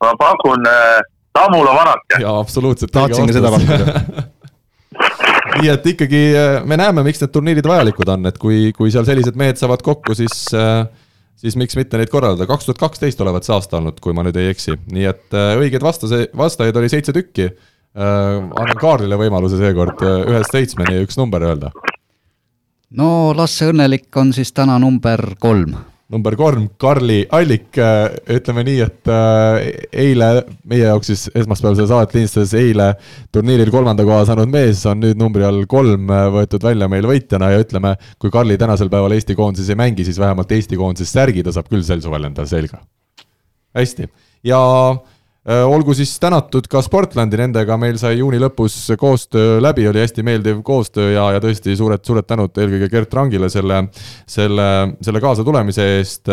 ma 0.00 0.12
pakun 0.20 0.70
äh, 0.70 1.02
Tammula 1.36 1.74
vanake. 1.76 2.22
jaa, 2.22 2.38
absoluutselt. 2.40 2.92
tahtsingi 2.94 3.36
seda 3.36 3.52
pakkuda 3.52 4.24
nii 5.60 5.68
et 5.68 5.86
ikkagi 5.92 6.22
me 6.64 6.78
näeme, 6.80 7.04
miks 7.04 7.20
need 7.20 7.32
turniirid 7.34 7.68
vajalikud 7.68 8.08
on, 8.14 8.24
et 8.30 8.38
kui, 8.40 8.70
kui 8.76 8.92
seal 8.94 9.04
sellised 9.04 9.36
mehed 9.36 9.60
saavad 9.60 9.84
kokku, 9.84 10.16
siis 10.16 10.46
siis 11.36 11.56
miks 11.58 11.76
mitte 11.78 11.98
neid 11.98 12.10
korraldada, 12.12 12.46
kaks 12.50 12.68
tuhat 12.68 12.80
kaksteist 12.82 13.20
olevat 13.20 13.46
see 13.46 13.54
aasta 13.54 13.78
olnud, 13.80 14.00
kui 14.02 14.14
ma 14.16 14.24
nüüd 14.26 14.36
ei 14.40 14.52
eksi, 14.52 14.76
nii 14.92 15.06
et 15.10 15.36
õigeid 15.36 15.82
vastase, 15.82 16.26
vastajaid 16.36 16.78
oli 16.80 16.90
seitse 16.92 17.14
tükki 17.16 17.50
Äh, 17.92 18.38
annan 18.56 18.78
Kaarlile 18.80 19.18
võimaluse 19.20 19.58
seekord 19.60 20.00
äh, 20.00 20.22
ühest 20.30 20.54
seitsmeni 20.54 21.02
üks 21.04 21.18
number 21.20 21.44
öelda. 21.44 21.68
no 22.96 23.08
Lasse 23.36 23.68
Õnnelik 23.68 24.08
on 24.16 24.32
siis 24.32 24.52
täna 24.56 24.78
number 24.80 25.34
kolm. 25.40 25.74
Number 26.12 26.36
kolm, 26.36 26.68
Karli 26.80 27.22
Allik, 27.32 27.70
äh, 27.80 28.06
ütleme 28.36 28.64
nii, 28.68 28.80
et 28.84 29.12
eile 30.04 30.30
meie 30.68 30.84
jaoks 30.84 31.10
siis 31.12 31.24
esmaspäevase 31.42 31.86
saadet 31.90 32.16
lindistades 32.18 32.52
eile 32.58 32.90
turniiril 33.34 33.72
kolmanda 33.74 34.04
koha 34.06 34.22
saanud 34.28 34.52
mees 34.52 34.84
on 34.88 35.00
nüüd 35.02 35.20
numbri 35.20 35.46
all 35.48 35.64
kolm 35.70 36.12
võetud 36.36 36.64
välja 36.64 36.90
meil 36.92 37.08
võitjana 37.08 37.52
ja 37.54 37.62
ütleme, 37.64 37.94
kui 38.20 38.32
Karli 38.34 38.58
tänasel 38.60 38.92
päeval 38.92 39.16
Eesti 39.16 39.36
koondises 39.38 39.72
ei 39.72 39.80
mängi, 39.80 40.04
siis 40.06 40.20
vähemalt 40.20 40.52
Eesti 40.52 40.78
koondises 40.80 41.14
särgi 41.16 41.44
ta 41.46 41.54
saab 41.56 41.72
küll 41.72 41.84
sel 41.86 42.04
suvel 42.04 42.28
endale 42.28 42.50
selga. 42.50 42.84
hästi, 43.72 44.08
ja 44.44 44.60
Äh, 44.92 45.08
olgu 45.42 45.94
siis 45.94 46.12
tänatud 46.22 46.68
ka 46.70 46.78
Sportlandi, 46.84 47.38
nendega 47.40 47.74
meil 47.80 47.96
sai 47.98 48.20
juuni 48.20 48.38
lõpus 48.38 48.76
koostöö 48.98 49.56
läbi, 49.62 49.88
oli 49.90 49.98
hästi 49.98 50.22
meeldiv 50.22 50.60
koostöö 50.62 51.08
ja, 51.16 51.24
ja 51.34 51.40
tõesti 51.42 51.74
suured, 51.78 52.04
suured 52.06 52.28
tänud 52.28 52.60
eelkõige 52.62 52.88
Gert 52.92 53.16
Rangile 53.18 53.50
selle, 53.50 53.80
selle, 54.30 54.68
selle 55.02 55.22
kaasatulemise 55.24 55.88
eest. 55.96 56.30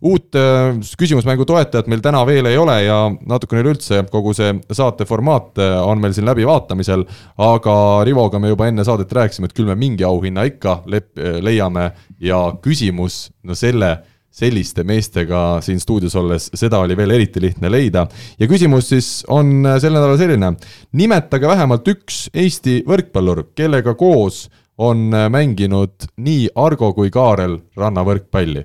uut 0.00 0.34
äh, 0.34 0.78
küsimusmängu 0.98 1.44
toetajat 1.44 1.86
meil 1.86 2.00
täna 2.00 2.24
veel 2.26 2.46
ei 2.48 2.56
ole 2.58 2.78
ja 2.82 3.10
natukene 3.28 3.60
üleüldse 3.60 4.02
kogu 4.10 4.32
see 4.34 4.54
saate 4.72 5.04
formaat 5.04 5.60
äh, 5.60 5.76
on 5.86 6.00
meil 6.00 6.16
siin 6.16 6.26
läbivaatamisel, 6.26 7.04
aga 7.36 7.74
Rivoga 8.08 8.40
me 8.40 8.48
juba 8.48 8.66
enne 8.66 8.84
saadet 8.84 9.12
rääkisime, 9.12 9.46
et 9.46 9.54
küll 9.54 9.68
me 9.68 9.76
mingi 9.78 10.04
auhinna 10.08 10.48
ikka 10.48 10.80
lep-, 10.90 11.20
leiame 11.44 11.92
ja 12.18 12.48
küsimus, 12.64 13.28
no 13.44 13.54
selle 13.54 13.98
selliste 14.30 14.84
meestega 14.86 15.58
siin 15.64 15.80
stuudios 15.82 16.14
olles, 16.16 16.48
seda 16.54 16.78
oli 16.78 16.96
veel 16.96 17.16
eriti 17.16 17.42
lihtne 17.42 17.70
leida. 17.70 18.06
ja 18.38 18.46
küsimus 18.46 18.88
siis 18.88 19.08
on 19.28 19.66
sel 19.80 19.92
nädalal 19.92 20.18
selline. 20.18 20.54
nimetage 20.92 21.48
vähemalt 21.48 21.88
üks 21.88 22.28
Eesti 22.34 22.80
võrkpallur, 22.86 23.50
kellega 23.54 23.94
koos 23.94 24.48
on 24.78 25.10
mänginud 25.10 26.08
nii 26.16 26.48
Argo 26.54 26.92
kui 26.94 27.10
Kaarel 27.10 27.58
rannavõrkpalli. 27.76 28.64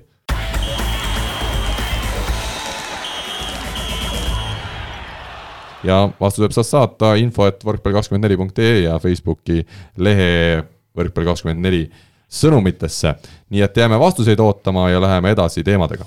ja 5.86 6.08
vastuse 6.20 6.48
saab 6.50 6.66
saata 6.66 7.14
info, 7.20 7.46
et 7.46 7.62
võrkpall 7.64 7.94
kakskümmend 7.94 8.26
neli 8.26 8.38
punkt 8.38 8.58
ee 8.58 8.86
ja 8.86 8.96
Facebooki 9.02 9.60
lehe 10.02 10.62
võrkpall 10.96 11.28
kakskümmend 11.28 11.62
neli 11.62 11.84
sõnumitesse. 12.28 13.14
nii 13.50 13.62
et 13.62 13.76
jääme 13.76 13.98
vastuseid 13.98 14.40
ootama 14.40 14.90
ja 14.90 15.00
läheme 15.00 15.30
edasi 15.30 15.64
teemadega 15.64 16.04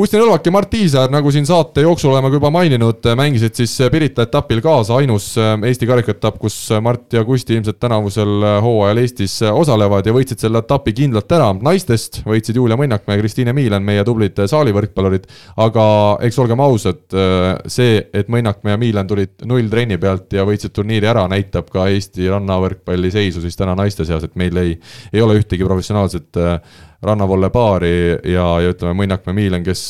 Kusti 0.00 0.16
Nõlvak 0.16 0.46
ja 0.48 0.52
Mart 0.54 0.70
Tiisaar, 0.72 1.10
nagu 1.12 1.28
siin 1.28 1.44
saate 1.44 1.82
jooksul 1.84 2.08
oleme 2.14 2.30
ka 2.32 2.38
juba 2.38 2.48
maininud, 2.54 3.04
mängisid 3.20 3.58
siis 3.58 3.74
Pirita 3.92 4.24
etapil 4.24 4.62
kaasa, 4.64 4.94
ainus 4.96 5.26
äh, 5.36 5.50
Eesti 5.68 5.84
karikaetapp, 5.90 6.38
kus 6.40 6.56
Mart 6.80 7.12
ja 7.12 7.20
Kusti 7.28 7.58
ilmselt 7.58 7.76
tänavusel 7.84 8.32
äh, 8.38 8.54
hooajal 8.64 9.02
Eestis 9.02 9.34
äh, 9.44 9.52
osalevad 9.52 10.08
ja 10.08 10.16
võitsid 10.16 10.40
selle 10.40 10.64
etapi 10.64 10.96
kindlalt 11.02 11.36
ära. 11.36 11.50
naistest 11.52 12.22
võitsid 12.24 12.56
Julia 12.56 12.80
Mõnnakmäe 12.80 13.18
ja 13.18 13.26
Kristiine 13.26 13.52
Miilen, 13.52 13.84
meie 13.84 14.06
tublid 14.08 14.40
saalivõrkpallurid, 14.40 15.28
aga 15.68 15.84
eks 16.24 16.40
olgem 16.40 16.64
ausad, 16.64 17.04
see, 17.68 18.00
et 18.16 18.32
Mõnnakmäe 18.32 18.78
ja 18.78 18.80
Miilen 18.80 19.10
tulid 19.10 19.36
nulltrenni 19.44 20.00
pealt 20.00 20.32
ja 20.32 20.48
võitsid 20.48 20.72
turniiri 20.80 21.12
ära, 21.12 21.28
näitab 21.28 21.68
ka 21.68 21.90
Eesti 21.92 22.32
rannavõrkpalli 22.32 23.12
seisu 23.12 23.44
siis 23.44 23.60
täna 23.60 23.76
naiste 23.76 24.08
seas, 24.08 24.24
et 24.24 24.32
meil 24.40 24.64
ei, 24.64 24.78
ei 25.12 25.20
ole 25.20 25.42
ühtegi 25.42 25.68
professionaalset 25.68 26.40
rannavolle 27.04 27.48
paari 27.52 27.92
ja, 28.28 28.44
ja 28.60 28.72
ütleme, 28.74 28.94
Mõnnakmäe 28.98 29.36
Miilen, 29.36 29.64
kes, 29.64 29.82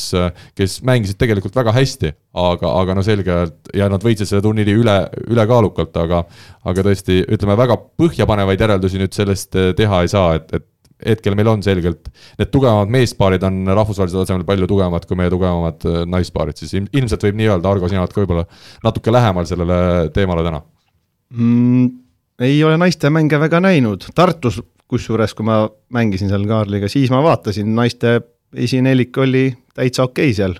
kes 0.57 0.79
mängisid 0.87 1.19
tegelikult 1.19 1.55
väga 1.55 1.73
hästi, 1.75 2.13
aga, 2.39 2.71
aga 2.81 2.95
no 2.95 3.03
selgelt 3.05 3.71
ja 3.75 3.89
nad 3.91 4.03
võitsid 4.05 4.29
selle 4.29 4.43
turniiri 4.45 4.75
üle, 4.79 4.97
ülekaalukalt, 5.27 5.97
aga 5.99 6.23
aga 6.69 6.85
tõesti, 6.87 7.21
ütleme 7.31 7.57
väga 7.59 7.77
põhjapanevaid 7.99 8.63
järeldusi 8.63 9.01
nüüd 9.01 9.15
sellest 9.15 9.57
eh, 9.59 9.71
teha 9.77 10.03
ei 10.05 10.11
saa, 10.11 10.35
et, 10.39 10.53
et 10.55 10.67
hetkel 11.11 11.35
meil 11.37 11.49
on 11.49 11.63
selgelt, 11.65 12.11
need 12.37 12.51
tugevamad 12.53 12.91
meespaarid 12.93 13.43
on 13.47 13.63
rahvusvahelisel 13.73 14.21
tasemel 14.21 14.45
palju 14.47 14.69
tugevamad 14.69 15.07
kui 15.09 15.17
meie 15.19 15.31
tugevamad 15.33 15.87
eh, 15.89 16.03
naispaarid, 16.15 16.61
siis 16.61 16.77
ilmselt 16.79 17.25
võib 17.27 17.39
nii 17.41 17.49
öelda, 17.49 17.73
Argo, 17.73 17.89
sina 17.91 18.05
oled 18.05 18.13
ka 18.15 18.23
võib-olla 18.23 18.45
natuke 18.85 19.13
lähemal 19.13 19.49
sellele 19.49 19.81
teemale 20.15 20.45
täna 20.47 20.61
mm,? 21.35 21.89
ei 22.41 22.61
ole 22.65 22.77
naiste 22.81 23.09
mänge 23.13 23.37
väga 23.41 23.59
näinud, 23.61 24.07
Tartus 24.17 24.61
kusjuures, 24.91 25.35
kui 25.37 25.47
ma 25.47 25.63
mängisin 25.95 26.31
seal 26.31 26.45
Kaarliga, 26.49 26.89
siis 26.91 27.11
ma 27.13 27.21
vaatasin, 27.23 27.71
naiste 27.77 28.19
esinelik 28.55 29.17
oli 29.17 29.47
täitsa 29.75 30.07
okei 30.09 30.31
okay 30.31 30.37
seal. 30.37 30.59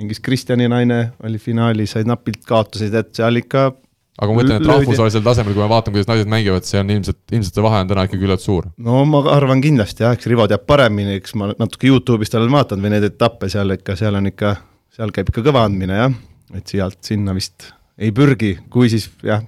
mängis 0.00 0.20
Kristjani 0.20 0.68
naine, 0.68 1.12
oli 1.24 1.38
finaalis, 1.40 1.94
said 1.94 2.08
napilt 2.08 2.44
kaotasid, 2.48 2.94
et 2.94 3.14
seal 3.16 3.40
ikka 3.40 3.70
aga 4.16 4.32
ma 4.32 4.38
mõtlen, 4.40 4.60
et 4.60 4.68
rahvusvahelisel 4.68 5.24
tasemel, 5.24 5.54
kui 5.56 5.62
me 5.62 5.68
vaatame, 5.70 5.96
kuidas 5.96 6.08
naised 6.10 6.30
mängivad, 6.32 6.66
see 6.68 6.80
on 6.80 6.92
ilmselt, 6.94 7.18
ilmselt 7.32 7.58
see 7.58 7.64
vahe 7.64 7.80
on 7.84 7.90
täna 7.90 8.04
ikkagi 8.08 8.22
küllalt 8.22 8.44
suur. 8.44 8.68
no 8.88 9.02
ma 9.08 9.22
arvan 9.34 9.62
kindlasti 9.64 10.06
jah, 10.06 10.16
eks 10.16 10.28
Rivo 10.30 10.46
teab 10.50 10.64
paremini, 10.68 11.18
eks 11.20 11.36
ma 11.40 11.50
natuke 11.52 11.90
Youtube'ist 11.90 12.36
olen 12.38 12.52
vaadanud 12.52 12.86
või 12.86 12.94
neid 12.94 13.08
etappe 13.10 13.50
seal 13.52 13.76
ikka, 13.76 13.96
seal 14.00 14.16
on 14.20 14.30
ikka, 14.32 14.54
seal 14.96 15.12
käib 15.16 15.32
ikka 15.32 15.44
kõva 15.48 15.66
andmine 15.68 16.00
jah, 16.00 16.16
et 16.56 16.76
sealt 16.76 17.00
sinna 17.04 17.36
vist 17.36 17.70
ei 17.96 18.12
pürgi, 18.16 18.54
kui 18.72 18.92
siis 18.92 19.08
jah, 19.24 19.44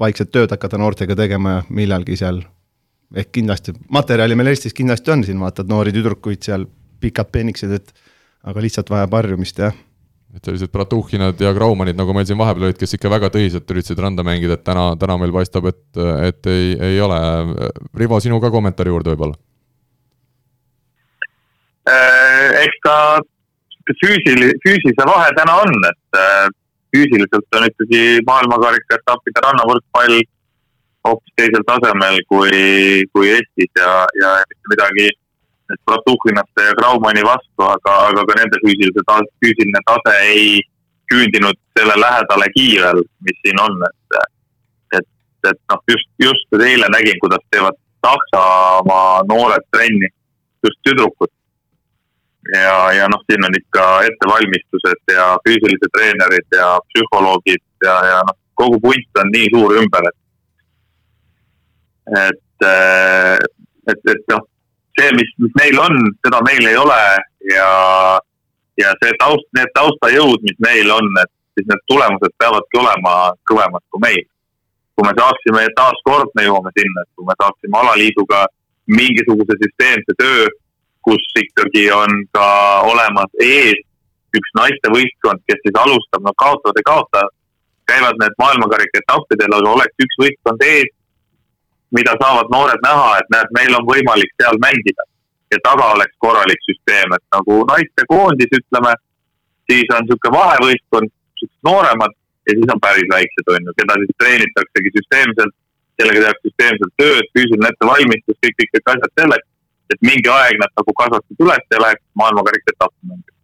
vaikselt 0.00 0.32
tööd 0.32 0.52
hakata 0.54 0.80
noortega 0.80 1.16
tegema 1.18 1.58
ja 1.58 1.66
millalgi 1.68 2.16
seal 2.20 2.42
ehk 3.16 3.32
kindlasti, 3.38 3.74
materjali 3.94 4.36
meil 4.36 4.52
Eestis 4.52 4.76
kindlasti 4.76 5.12
on, 5.14 5.24
siin 5.24 5.40
vaatad 5.40 5.70
noori 5.70 5.94
tüdrukuid 5.96 6.44
seal, 6.44 6.66
pikad 7.00 7.30
peenikesed, 7.32 7.74
et 7.78 7.92
aga 8.48 8.64
lihtsalt 8.64 8.90
vajab 8.92 9.16
harjumist, 9.18 9.60
jah. 9.62 9.76
et 10.36 10.44
sellised 10.44 10.70
Bratuhhinad 10.72 11.40
ja 11.40 11.54
Graumanid, 11.56 11.96
nagu 11.96 12.12
meil 12.16 12.26
siin 12.28 12.38
vahepeal 12.40 12.68
olid, 12.68 12.78
kes 12.80 12.98
ikka 12.98 13.10
väga 13.12 13.30
tõsiselt 13.32 13.70
üritasid 13.72 14.02
randa 14.02 14.24
mängida, 14.26 14.58
et 14.58 14.64
täna, 14.66 14.90
täna 15.00 15.16
meil 15.20 15.32
paistab, 15.32 15.70
et, 15.70 15.84
et 16.26 16.50
ei, 16.52 16.74
ei 16.90 17.00
ole. 17.00 17.18
Rivo, 17.96 18.20
sinu 18.20 18.40
ka 18.42 18.52
kommentaari 18.52 18.92
juurde 18.92 19.14
võib-olla? 19.14 19.38
Äh, 21.88 22.60
eks 22.66 22.80
ta 22.84 22.96
füüsil-, 23.96 24.52
füüsilise 24.64 25.06
vahe 25.08 25.30
täna 25.38 25.54
on, 25.62 25.72
et 25.88 26.20
äh, 26.20 26.50
füüsiliselt 26.92 27.56
on 27.56 27.68
ikkagi 27.70 28.02
maailmakarika 28.28 28.98
etappide 29.00 29.44
rannavõrkpall 29.44 30.20
hoopis 31.06 31.34
teisel 31.38 31.64
tasemel 31.68 32.18
kui, 32.30 33.04
kui 33.12 33.30
Eestis 33.36 33.70
ja, 33.78 33.92
ja 34.20 34.34
mitte 34.50 34.74
midagi 34.74 35.08
Pratuhvinaste 35.84 36.64
ja 36.64 36.74
Graumani 36.78 37.22
vastu, 37.24 37.60
aga, 37.60 37.94
aga 38.08 38.22
ka 38.28 38.36
nende 38.38 38.60
füüsilise 38.62 39.02
ta-, 39.08 39.20
füüsiline 39.44 39.80
tase 39.90 40.14
ei 40.30 40.60
küündinud 41.12 41.58
selle 41.76 41.96
lähedalegi 42.00 42.68
veel, 42.82 43.02
mis 43.26 43.40
siin 43.44 43.60
on, 43.60 43.76
et, 43.88 44.16
et, 44.98 45.08
et 45.50 45.58
noh, 45.72 45.82
just, 45.92 46.08
just 46.24 46.62
eile 46.70 46.88
nägin, 46.94 47.20
kuidas 47.24 47.44
teevad 47.52 47.76
Saksamaa 48.06 49.26
noored 49.28 49.64
trenni, 49.74 50.08
just 50.64 50.80
tüdrukud. 50.86 51.32
ja, 52.54 52.76
ja 52.96 53.08
noh, 53.12 53.20
siin 53.28 53.44
on 53.44 53.56
ikka 53.60 53.84
ettevalmistused 54.08 55.12
ja 55.12 55.26
füüsilised 55.44 55.92
treenerid 55.96 56.56
ja 56.56 56.68
psühholoogid 56.88 57.64
ja, 57.84 57.96
ja 58.12 58.22
noh, 58.28 58.38
kogu 58.56 58.80
punt 58.80 59.20
on 59.20 59.32
nii 59.36 59.50
suur 59.52 59.76
ümber, 59.82 60.08
et, 60.08 60.18
et, 62.16 62.68
et, 62.68 64.00
et 64.14 64.22
noh 64.32 64.46
see, 64.98 65.10
mis, 65.14 65.30
mis 65.38 65.54
neil 65.60 65.78
on, 65.80 65.98
seda 66.24 66.40
meil 66.46 66.66
ei 66.66 66.76
ole 66.76 66.98
ja, 67.54 67.70
ja 68.80 68.94
see 69.02 69.14
taust, 69.22 69.46
need 69.56 69.70
taustajõud, 69.78 70.42
mis 70.46 70.58
meil 70.64 70.90
on, 70.94 71.10
et 71.22 71.32
siis 71.58 71.68
need 71.70 71.84
tulemused 71.90 72.34
peavadki 72.42 72.82
olema 72.82 73.14
kõvemad 73.50 73.84
kui 73.92 74.04
meil. 74.04 74.26
kui 74.98 75.06
me 75.06 75.12
saaksime, 75.14 75.60
taaskord 75.78 76.32
me 76.34 76.42
jõuame 76.42 76.72
sinna, 76.74 77.04
et 77.04 77.10
kui 77.14 77.26
me 77.26 77.34
saaksime 77.38 77.78
alaliiduga 77.78 78.40
mingisuguse 78.90 79.54
süsteemse 79.60 80.14
töö, 80.18 80.48
kus 81.06 81.22
ikkagi 81.38 81.84
on 81.94 82.24
ka 82.34 82.46
olemas 82.90 83.30
ees 83.44 83.84
üks 84.34 84.50
naistevõistkond, 84.58 85.44
kes 85.46 85.62
siis 85.62 85.78
alustab, 85.78 86.24
no 86.26 86.34
kaotavad 86.42 86.80
ei 86.80 86.88
kaota, 86.88 87.22
käivad 87.88 88.18
need 88.20 88.34
maailmakarika 88.42 89.00
etappidel, 89.04 89.54
aga 89.60 89.76
oleks 89.76 90.04
üks 90.04 90.18
võistkond 90.24 90.66
ees 90.66 90.90
mida 91.96 92.14
saavad 92.22 92.50
noored 92.52 92.82
näha, 92.84 93.10
et 93.20 93.28
näed, 93.34 93.52
meil 93.58 93.76
on 93.78 93.86
võimalik 93.88 94.32
seal 94.40 94.58
mängida. 94.64 95.04
ja 95.48 95.56
taga 95.64 95.84
oleks 95.94 96.12
korralik 96.20 96.60
süsteem, 96.68 97.12
et 97.16 97.24
nagu 97.32 97.54
naistekoondis, 97.70 98.50
ütleme, 98.58 98.90
siis 99.70 99.92
on 99.96 100.02
niisugune 100.04 100.32
vahevõistkond, 100.34 101.12
nooremad 101.64 102.12
ja 102.48 102.56
siis 102.56 102.72
on 102.74 102.80
päris 102.86 103.08
väiksed, 103.14 103.48
on 103.54 103.68
ju, 103.68 103.72
keda 103.78 103.96
siis 104.02 104.18
treenitaksegi 104.22 104.92
süsteemselt, 104.96 105.54
kellega 106.00 106.24
tehakse 106.24 106.44
süsteemselt 106.48 106.92
tööd, 107.00 107.30
füüsiline 107.36 107.70
ettevalmistus, 107.72 108.36
kõik, 108.44 108.56
kõik, 108.60 108.70
kõik 108.74 108.92
asjad 108.92 109.14
selleks, 109.20 109.48
et 109.92 110.04
mingi 110.04 110.30
aeg 110.32 110.60
nad 110.62 110.72
nagu 110.80 110.94
kasvaksid 111.00 111.44
üles 111.44 111.64
ja 111.72 111.80
läheks 111.84 112.04
maailmakarika 112.20 112.74
etappi 112.74 113.10
mängima. 113.12 113.36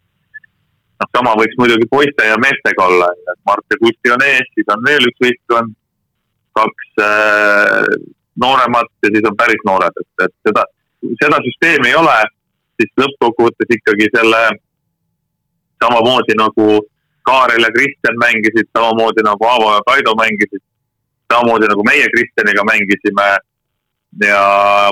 noh, 1.00 1.08
sama 1.16 1.32
võiks 1.40 1.56
muidugi 1.60 1.88
poiste 1.90 2.28
ja 2.28 2.36
meestega 2.44 2.88
olla, 2.90 3.08
et 3.32 3.40
Mart 3.48 3.72
ja 3.72 3.80
Kusti 3.80 4.12
on 4.16 4.26
ees, 4.28 4.52
siis 4.56 4.68
on 4.76 4.84
veel 4.88 5.08
üks 5.10 5.24
võistkond, 5.24 5.72
kaks 6.60 7.02
äh, 7.08 7.88
nooremad 8.40 8.88
ja 9.02 9.10
siis 9.12 9.28
on 9.30 9.36
päris 9.38 9.62
noored, 9.68 10.00
et, 10.02 10.24
et 10.26 10.34
seda, 10.48 10.64
seda 11.22 11.38
süsteemi 11.46 11.90
ei 11.90 11.98
ole, 11.98 12.16
siis 12.80 12.90
lõppkokkuvõttes 13.02 13.76
ikkagi 13.78 14.10
selle 14.16 14.42
samamoodi 15.82 16.36
nagu 16.40 16.68
Kaarel 17.24 17.64
ja 17.64 17.72
Kristjan 17.76 18.18
mängisid, 18.20 18.68
samamoodi 18.76 19.24
nagu 19.24 19.46
Aavo 19.48 19.72
ja 19.74 19.80
Kaido 19.88 20.12
mängisid, 20.20 20.62
samamoodi 21.32 21.70
nagu 21.70 21.84
meie 21.88 22.06
Kristjaniga 22.14 22.64
mängisime 22.68 23.28
ja 24.28 24.42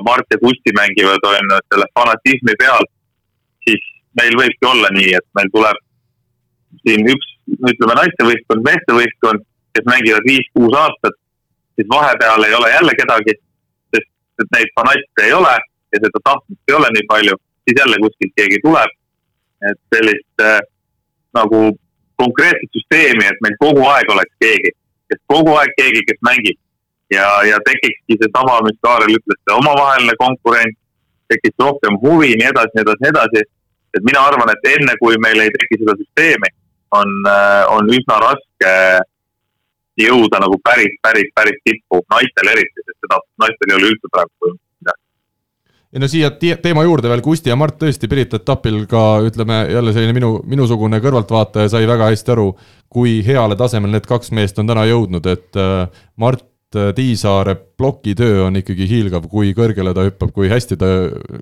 Mart 0.07 0.27
ja 0.31 0.39
Kusti 0.45 0.73
mängivad, 0.81 1.23
on 1.29 1.53
ju, 1.53 1.59
selle 1.73 1.87
fanatismi 1.99 2.55
peal, 2.63 2.87
siis 3.69 3.83
meil 4.21 4.39
võibki 4.41 4.69
olla 4.73 4.91
nii, 4.97 5.13
et 5.19 5.27
meil 5.39 5.51
tuleb 5.57 5.83
siin 6.83 7.11
üks, 7.15 7.29
ütleme 7.53 7.99
naistevõistkond, 8.01 8.65
meestevõistkond, 8.69 9.45
kes 9.77 9.89
mängivad 9.89 10.27
viis-kuus 10.29 10.79
aastat 10.85 11.17
siis 11.77 11.89
vahepeal 11.95 12.45
ei 12.47 12.55
ole 12.55 12.71
jälle 12.71 12.95
kedagi, 13.01 13.35
sest 13.95 14.09
et 14.43 14.51
neid 14.57 14.75
fanatte 14.79 15.27
ei 15.27 15.33
ole 15.33 15.55
ja 15.93 16.01
seda 16.03 16.19
tahtmist 16.25 16.69
ei 16.69 16.77
ole 16.79 16.89
nii 16.97 17.07
palju, 17.13 17.35
siis 17.65 17.81
jälle 17.83 17.97
kuskilt 18.05 18.35
keegi 18.37 18.59
tuleb. 18.67 18.93
et 19.71 19.79
sellist 19.95 20.43
äh, 20.43 20.59
nagu 21.39 21.59
konkreetset 22.23 22.71
süsteemi, 22.77 23.25
et 23.31 23.41
meil 23.45 23.55
kogu 23.65 23.85
aeg 23.95 24.11
oleks 24.15 24.35
keegi, 24.43 24.73
kes 25.09 25.21
kogu 25.33 25.55
aeg 25.61 25.71
keegi, 25.79 26.03
kes 26.09 26.21
mängib. 26.29 26.59
ja, 27.15 27.27
ja 27.51 27.59
tekikski 27.69 28.17
seesama, 28.21 28.61
mis 28.67 28.79
Kaarel 28.85 29.15
ütles, 29.19 29.39
see 29.45 29.55
omavaheline 29.61 30.15
konkurents, 30.25 30.79
tekiks 31.31 31.59
rohkem 31.65 31.99
huvi, 32.05 32.33
nii 32.41 32.49
edasi, 32.53 32.75
nii 32.75 32.85
edasi, 32.87 33.05
nii 33.05 33.13
edasi. 33.15 33.43
et 33.97 34.05
mina 34.09 34.25
arvan, 34.29 34.51
et 34.55 34.69
enne 34.75 34.95
kui 35.01 35.19
meil 35.25 35.45
ei 35.45 35.53
teki 35.59 35.81
seda 35.83 35.95
süsteemi, 36.01 36.51
on, 36.99 37.11
äh, 37.29 37.65
on 37.77 37.91
üsna 37.99 38.19
raske 38.27 38.73
jõuda 40.01 40.41
nagu 40.43 40.59
päris, 40.65 40.95
päris, 41.05 41.31
päris 41.37 41.59
tippu, 41.65 42.01
naistel 42.11 42.53
eriti, 42.55 42.85
sest 42.85 42.99
seda 43.05 43.19
naistel 43.43 43.73
ei 43.73 43.79
ole 43.79 43.91
üldse 43.93 44.13
praegu 44.13 44.33
võimalik 44.45 44.61
midagi. 44.81 45.03
ja 45.93 46.03
no 46.03 46.09
siia 46.09 46.31
teema 46.63 46.85
juurde 46.87 47.11
veel, 47.13 47.25
Kusti 47.25 47.53
ja 47.53 47.59
Mart 47.61 47.77
tõesti 47.81 48.09
Pirita 48.09 48.41
etapil 48.41 48.87
ka 48.91 49.03
ütleme 49.27 49.67
jälle 49.73 49.93
selline 49.93 50.17
minu, 50.17 50.39
minusugune 50.49 51.03
kõrvaltvaataja 51.05 51.75
sai 51.75 51.91
väga 51.91 52.09
hästi 52.09 52.33
aru, 52.37 52.55
kui 52.89 53.21
heale 53.27 53.59
tasemele 53.61 53.99
need 53.99 54.09
kaks 54.09 54.33
meest 54.33 54.59
on 54.63 54.73
täna 54.73 54.87
jõudnud, 54.89 55.29
et 55.29 55.61
äh, 55.61 55.85
Mart 56.17 56.49
äh, 56.79 56.95
Tiisaare 56.97 57.59
plokitöö 57.77 58.47
on 58.47 58.57
ikkagi 58.63 58.89
hiilgav, 58.89 59.29
kui 59.29 59.53
kõrgele 59.53 59.93
ta 59.93 60.09
hüppab, 60.09 60.33
kui 60.33 60.49
hästi 60.49 60.81
ta 60.81 60.91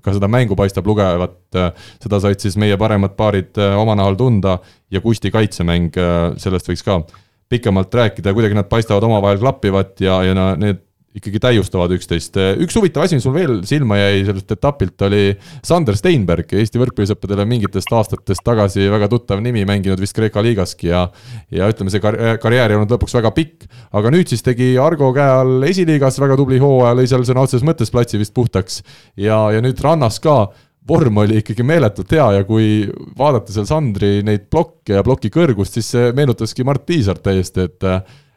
ka 0.03 0.19
seda 0.19 0.27
mängu 0.27 0.59
paistab 0.59 0.91
lugevat. 0.91 1.39
Äh, 1.55 1.71
seda 2.03 2.19
said 2.19 2.43
siis 2.43 2.59
meie 2.59 2.75
paremad 2.81 3.15
paarid 3.15 3.63
oma 3.79 3.95
nahal 3.95 4.19
tunda 4.19 4.59
ja 4.91 4.99
Kusti 5.05 5.31
kaitsemäng, 5.31 5.95
sellest 6.43 6.67
võiks 6.67 6.83
ka 6.83 7.05
pikemalt 7.51 7.95
rääkida, 7.95 8.35
kuidagi 8.37 8.57
nad 8.59 8.71
paistavad 8.71 9.05
omavahel 9.09 9.41
klappivat 9.43 10.01
ja, 10.05 10.21
ja 10.23 10.55
need 10.61 10.87
ikkagi 11.11 11.41
täiustavad 11.43 11.91
üksteist. 11.97 12.37
üks 12.63 12.77
huvitav 12.79 13.03
asi, 13.03 13.17
mis 13.19 13.25
mul 13.27 13.35
veel 13.35 13.55
silma 13.67 13.97
jäi 13.99 14.21
sellelt 14.29 14.53
etapilt, 14.55 15.03
oli 15.09 15.23
Sander 15.67 15.97
Steinberg, 15.99 16.53
Eesti 16.55 16.79
võrkpallisõpradele 16.79 17.49
mingitest 17.51 17.91
aastatest 17.99 18.45
tagasi 18.47 18.87
väga 18.93 19.09
tuttav 19.11 19.43
nimi, 19.43 19.65
mänginud 19.67 19.99
vist 20.01 20.15
Kreeka 20.15 20.43
liigaski 20.47 20.93
ja 20.93 21.09
ja 21.51 21.67
ütleme, 21.73 21.91
see 21.91 22.03
kar-, 22.05 22.21
karjäär 22.43 22.71
ei 22.71 22.79
olnud 22.79 22.95
lõpuks 22.95 23.19
väga 23.19 23.35
pikk, 23.35 23.67
aga 23.91 24.15
nüüd 24.15 24.31
siis 24.31 24.47
tegi 24.47 24.77
Argo 24.79 25.11
käe 25.17 25.35
all 25.43 25.67
esiliigas 25.67 26.23
väga 26.23 26.39
tubli 26.39 26.63
hooaja, 26.63 26.95
lõi 27.01 27.11
seal 27.11 27.27
sõna 27.27 27.43
otseses 27.43 27.67
mõttes 27.67 27.91
platsi 27.91 28.21
vist 28.21 28.37
puhtaks 28.37 28.85
ja, 29.19 29.49
ja 29.51 29.65
nüüd 29.65 29.83
rannas 29.83 30.23
ka 30.23 30.45
vorm 30.89 31.21
oli 31.23 31.41
ikkagi 31.41 31.65
meeletult 31.67 32.13
hea 32.17 32.27
ja 32.39 32.47
kui 32.49 32.87
vaadata 33.19 33.53
seal 33.55 33.69
Sandri 33.69 34.21
neid 34.27 34.49
plokke 34.53 34.97
ja 34.99 35.05
ploki 35.07 35.31
kõrgust, 35.33 35.77
siis 35.77 35.93
see 35.95 36.11
meenutaski 36.17 36.67
Mart 36.67 36.87
Tiisart 36.89 37.25
täiesti, 37.27 37.69
et 37.69 37.89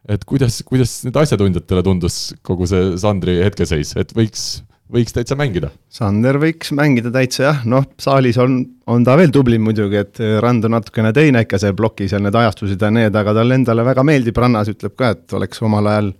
et 0.03 0.25
kuidas, 0.27 0.57
kuidas 0.67 0.97
nüüd 1.05 1.15
asjatundjatele 1.21 1.83
tundus 1.85 2.17
kogu 2.43 2.67
see 2.67 2.97
Sandri 2.99 3.37
hetkeseis, 3.39 3.93
et 3.95 4.11
võiks, 4.15 4.63
võiks 4.91 5.15
täitsa 5.15 5.37
mängida? 5.39 5.69
Sander 5.87 6.35
võiks 6.41 6.73
mängida 6.75 7.11
täitsa 7.13 7.45
jah, 7.45 7.61
noh, 7.63 7.87
saalis 8.03 8.39
on, 8.43 8.57
on 8.91 9.05
ta 9.07 9.15
veel 9.19 9.31
tublim 9.31 9.63
muidugi, 9.63 10.01
et 10.03 10.19
rand 10.43 10.67
on 10.67 10.75
natukene 10.75 11.13
teine 11.15 11.45
ikka, 11.45 11.61
see 11.61 11.75
ploki 11.77 12.09
seal 12.11 12.25
need 12.25 12.35
ajastused 12.35 12.83
ja 12.83 12.91
need, 12.91 13.15
aga 13.15 13.35
talle 13.39 13.55
endale 13.61 13.87
väga 13.87 14.03
meeldib 14.03 14.43
rannas, 14.43 14.73
ütleb 14.75 14.97
ka, 14.99 15.13
et 15.15 15.39
oleks 15.39 15.63
omal 15.63 15.87
ajal 15.93 16.11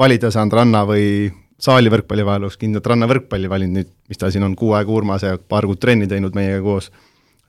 valida 0.00 0.28
saanud 0.32 0.60
ranna 0.60 0.84
või 0.88 1.08
saali 1.60 1.92
võrkpalli 1.92 2.24
vahel 2.26 2.46
oleks 2.46 2.58
kindlalt 2.60 2.88
rannavõrkpalli 2.92 3.50
valinud 3.50 3.80
nüüd, 3.80 3.92
mis 4.08 4.20
ta 4.20 4.30
siin 4.32 4.44
on 4.46 4.56
kuu 4.58 4.72
aega 4.78 4.92
Urmas 4.92 5.24
ja 5.26 5.36
paar 5.38 5.68
kuud 5.68 5.80
trenni 5.80 6.08
teinud 6.10 6.36
meiega 6.36 6.60
koos. 6.64 6.90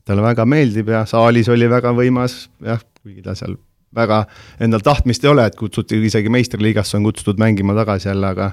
talle 0.05 0.23
väga 0.25 0.45
meeldib 0.49 0.89
ja 0.89 1.05
saalis 1.05 1.49
oli 1.49 1.69
väga 1.69 1.93
võimas, 1.93 2.49
jah, 2.65 2.81
kuigi 3.03 3.21
ta 3.21 3.35
seal 3.37 3.55
väga 3.95 4.25
endal 4.59 4.81
tahtmist 4.83 5.23
ei 5.23 5.29
ole, 5.29 5.45
et 5.45 5.55
kutsuti 5.55 5.99
isegi 6.05 6.31
meistriliigasse 6.33 6.97
on 6.97 7.03
kutsutud 7.03 7.39
mängima 7.39 7.75
tagasi 7.77 8.09
jälle, 8.09 8.27
aga 8.27 8.51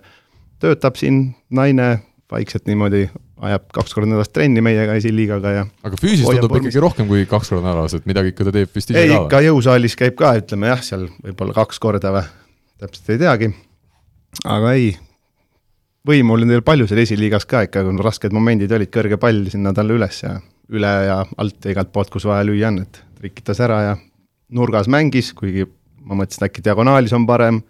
töötab 0.60 0.98
siin 1.00 1.34
naine 1.50 1.88
vaikselt 2.30 2.66
niimoodi, 2.68 3.06
ajab 3.40 3.68
kaks 3.72 3.94
korda 3.94 4.10
nädalas 4.10 4.28
trenni 4.34 4.60
meiega 4.64 4.96
esiliigaga 4.98 5.52
ja 5.54 5.64
aga 5.86 5.96
füüsiliselt 6.00 6.42
tundub 6.42 6.58
ikkagi 6.60 6.82
rohkem 6.82 7.08
kui 7.08 7.24
kaks 7.30 7.54
korda 7.54 7.70
nädalas, 7.70 7.94
et 7.96 8.08
midagi 8.10 8.34
ikka 8.34 8.48
ta 8.48 8.54
teeb 8.58 8.74
vist 8.74 8.92
ise 8.92 9.00
ei, 9.00 9.08
ka? 9.08 9.14
ei, 9.14 9.24
ikka 9.24 9.42
jõusaalis 9.46 9.96
käib 9.98 10.18
ka, 10.18 10.34
ütleme 10.42 10.72
jah, 10.72 10.82
seal 10.84 11.06
võib-olla 11.22 11.56
kaks 11.56 11.80
korda 11.82 12.12
või, 12.14 12.24
täpselt 12.82 13.14
ei 13.14 13.22
teagi. 13.22 13.52
aga 14.44 14.74
ei, 14.76 14.90
võimu 16.06 16.36
oli 16.36 16.48
neil 16.48 16.62
palju 16.66 16.86
seal 16.88 17.02
esiliigas 17.02 17.46
ka 17.48 17.64
ikka, 17.66 17.82
kui 17.86 18.04
rasked 18.04 18.34
momendid 18.34 18.72
olid, 18.74 18.90
kõrge 18.94 19.18
pall 19.20 19.48
sinna 19.52 19.72
talle 19.76 19.96
üles 19.98 20.22
ja 20.22 20.36
üle 20.68 20.92
ja 21.08 21.22
alt 21.40 21.64
ja 21.64 21.72
igalt 21.72 21.90
poolt, 21.92 22.12
kus 22.12 22.26
vaja 22.28 22.46
lüüa 22.46 22.70
on, 22.70 22.82
et 22.84 23.02
trikitas 23.18 23.60
ära 23.64 23.80
ja 23.82 23.96
nurgas 24.54 24.88
mängis, 24.90 25.32
kuigi 25.36 25.66
ma 26.08 26.16
mõtlesin, 26.18 26.46
äkki 26.48 26.64
diagonaalis 26.64 27.12
on 27.16 27.26
parem, 27.28 27.60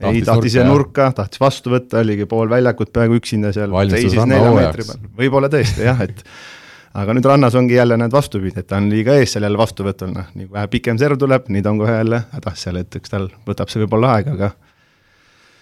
ei, 0.00 0.22
tahtis 0.26 0.54
ise 0.54 0.66
nurka, 0.66 1.10
tahtis 1.16 1.40
vastu 1.42 1.72
võtta, 1.72 2.02
oligi 2.02 2.28
pool 2.30 2.50
väljakut 2.50 2.92
peaaegu 2.94 3.18
üksinda 3.20 3.52
seal, 3.54 3.74
seisis 3.92 4.20
nelja 4.28 4.52
meetri 4.54 4.86
peal, 4.88 5.10
võib-olla 5.22 5.50
tõesti 5.52 5.86
jah, 5.88 6.00
et 6.04 6.24
aga 6.98 7.14
nüüd 7.16 7.28
rannas 7.28 7.56
ongi 7.58 7.76
jälle 7.76 7.98
näed 8.00 8.14
vastupidi, 8.14 8.60
et 8.60 8.68
ta 8.68 8.80
on 8.80 8.88
liiga 8.92 9.16
ees 9.18 9.34
seal 9.34 9.46
jälle 9.46 9.60
vastuvõtul, 9.60 10.12
noh, 10.14 10.30
nii 10.34 10.48
kui 10.48 10.56
vähe 10.58 10.72
pikem 10.72 11.00
serv 11.00 11.20
tuleb, 11.20 11.48
nii 11.52 11.64
ta 11.64 11.72
on 11.74 11.82
kohe 11.82 11.98
jälle 12.00 12.22
hädas 12.32 12.64
seal, 12.66 12.80
et 12.80 13.00
eks 13.00 13.14
tal 13.14 13.28
võtab 13.48 13.72
see 13.72 13.84
võib-olla 13.84 14.16
aega, 14.18 14.36
aga 14.38 14.52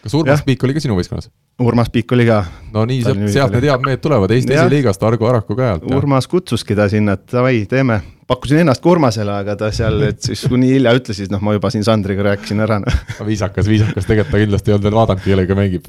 kas 0.04 0.14
Urmas 0.14 0.38
Jah. 0.40 0.44
Piik 0.46 0.64
oli 0.66 0.74
ka 0.76 0.80
sinu 0.84 0.96
võistkonnas? 0.98 1.30
Urmas 1.62 1.88
Piik 1.92 2.12
oli 2.12 2.26
ka. 2.28 2.42
no 2.74 2.84
nii, 2.88 3.00
sealt, 3.06 3.22
sealt 3.32 3.54
need 3.56 3.64
head 3.68 3.86
mehed 3.86 4.02
tulevad, 4.04 4.30
Eesti 4.34 4.52
Jah. 4.52 4.66
esiliigast 4.66 5.02
Argo 5.08 5.28
Araku 5.30 5.56
käe 5.56 5.70
alt. 5.76 5.86
Urmas 5.96 6.28
kutsuski 6.30 6.76
ta 6.76 6.88
sinna, 6.92 7.14
et 7.16 7.24
davai, 7.32 7.62
teeme. 7.70 8.00
pakkusin 8.28 8.58
ennast 8.64 8.82
ka 8.84 8.90
Urmasele, 8.92 9.32
aga 9.32 9.54
ta 9.56 9.70
seal, 9.72 10.00
et 10.08 10.20
siis 10.26 10.42
kui 10.50 10.58
nii 10.60 10.72
hilja 10.76 10.92
ütles, 10.98 11.16
siis 11.16 11.30
noh, 11.32 11.40
ma 11.46 11.54
juba 11.56 11.70
siin 11.72 11.84
Sandriga 11.86 12.26
rääkisin 12.26 12.60
ära 12.64 12.80
noh. 12.82 13.00
viisakas, 13.24 13.68
viisakas, 13.70 14.04
tegelikult 14.08 14.34
ta 14.34 14.42
kindlasti 14.42 14.70
ei 14.72 14.74
olnud 14.76 14.88
veel 14.90 14.98
vaadanud, 15.00 15.22
kellega 15.24 15.56
mängib. 15.58 15.88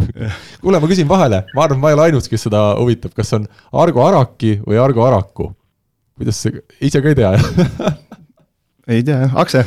kuule, 0.61 0.79
ma 0.79 0.87
küsin 0.91 1.09
vahele, 1.09 1.43
ma 1.57 1.65
arvan, 1.67 1.81
ma 1.81 1.91
ei 1.91 1.97
ole 1.97 2.07
ainus, 2.11 2.29
kes 2.31 2.47
seda 2.47 2.63
huvitab, 2.79 3.13
kas 3.17 3.33
on 3.37 3.47
Argo 3.73 4.05
Araki 4.07 4.59
või 4.65 4.79
Argo 4.81 5.03
Araku? 5.07 5.51
kuidas 6.17 6.39
see, 6.41 6.61
ise 6.81 6.97
ka 7.01 7.11
ei 7.11 7.17
tea 7.19 7.33
ei 8.95 9.03
tea 9.05 9.19
jah, 9.25 9.35
Akse. 9.37 9.65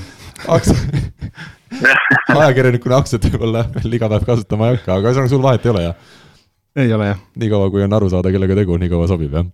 Aks- 0.49 0.73
ajakirjanikuna 2.37 3.01
aktsiat 3.03 3.29
võib-olla 3.29 3.65
veel 3.77 3.99
iga 3.99 4.11
päev 4.13 4.27
kasutama 4.29 4.71
ei 4.71 4.79
hakka, 4.79 4.99
aga 4.99 5.11
ühesõnaga 5.11 5.33
sul 5.33 5.45
vahet 5.45 5.67
ei 5.67 5.73
ole 5.75 5.87
jah? 5.87 6.19
ei 6.81 6.93
ole 6.95 7.11
jah. 7.13 7.25
niikaua, 7.43 7.71
kui 7.73 7.85
on 7.87 7.99
aru 7.99 8.11
saada, 8.13 8.33
kellega 8.35 8.59
tegu, 8.63 8.79
nii 8.81 8.93
kaua 8.93 9.09
sobib 9.11 9.35
jah 9.37 9.49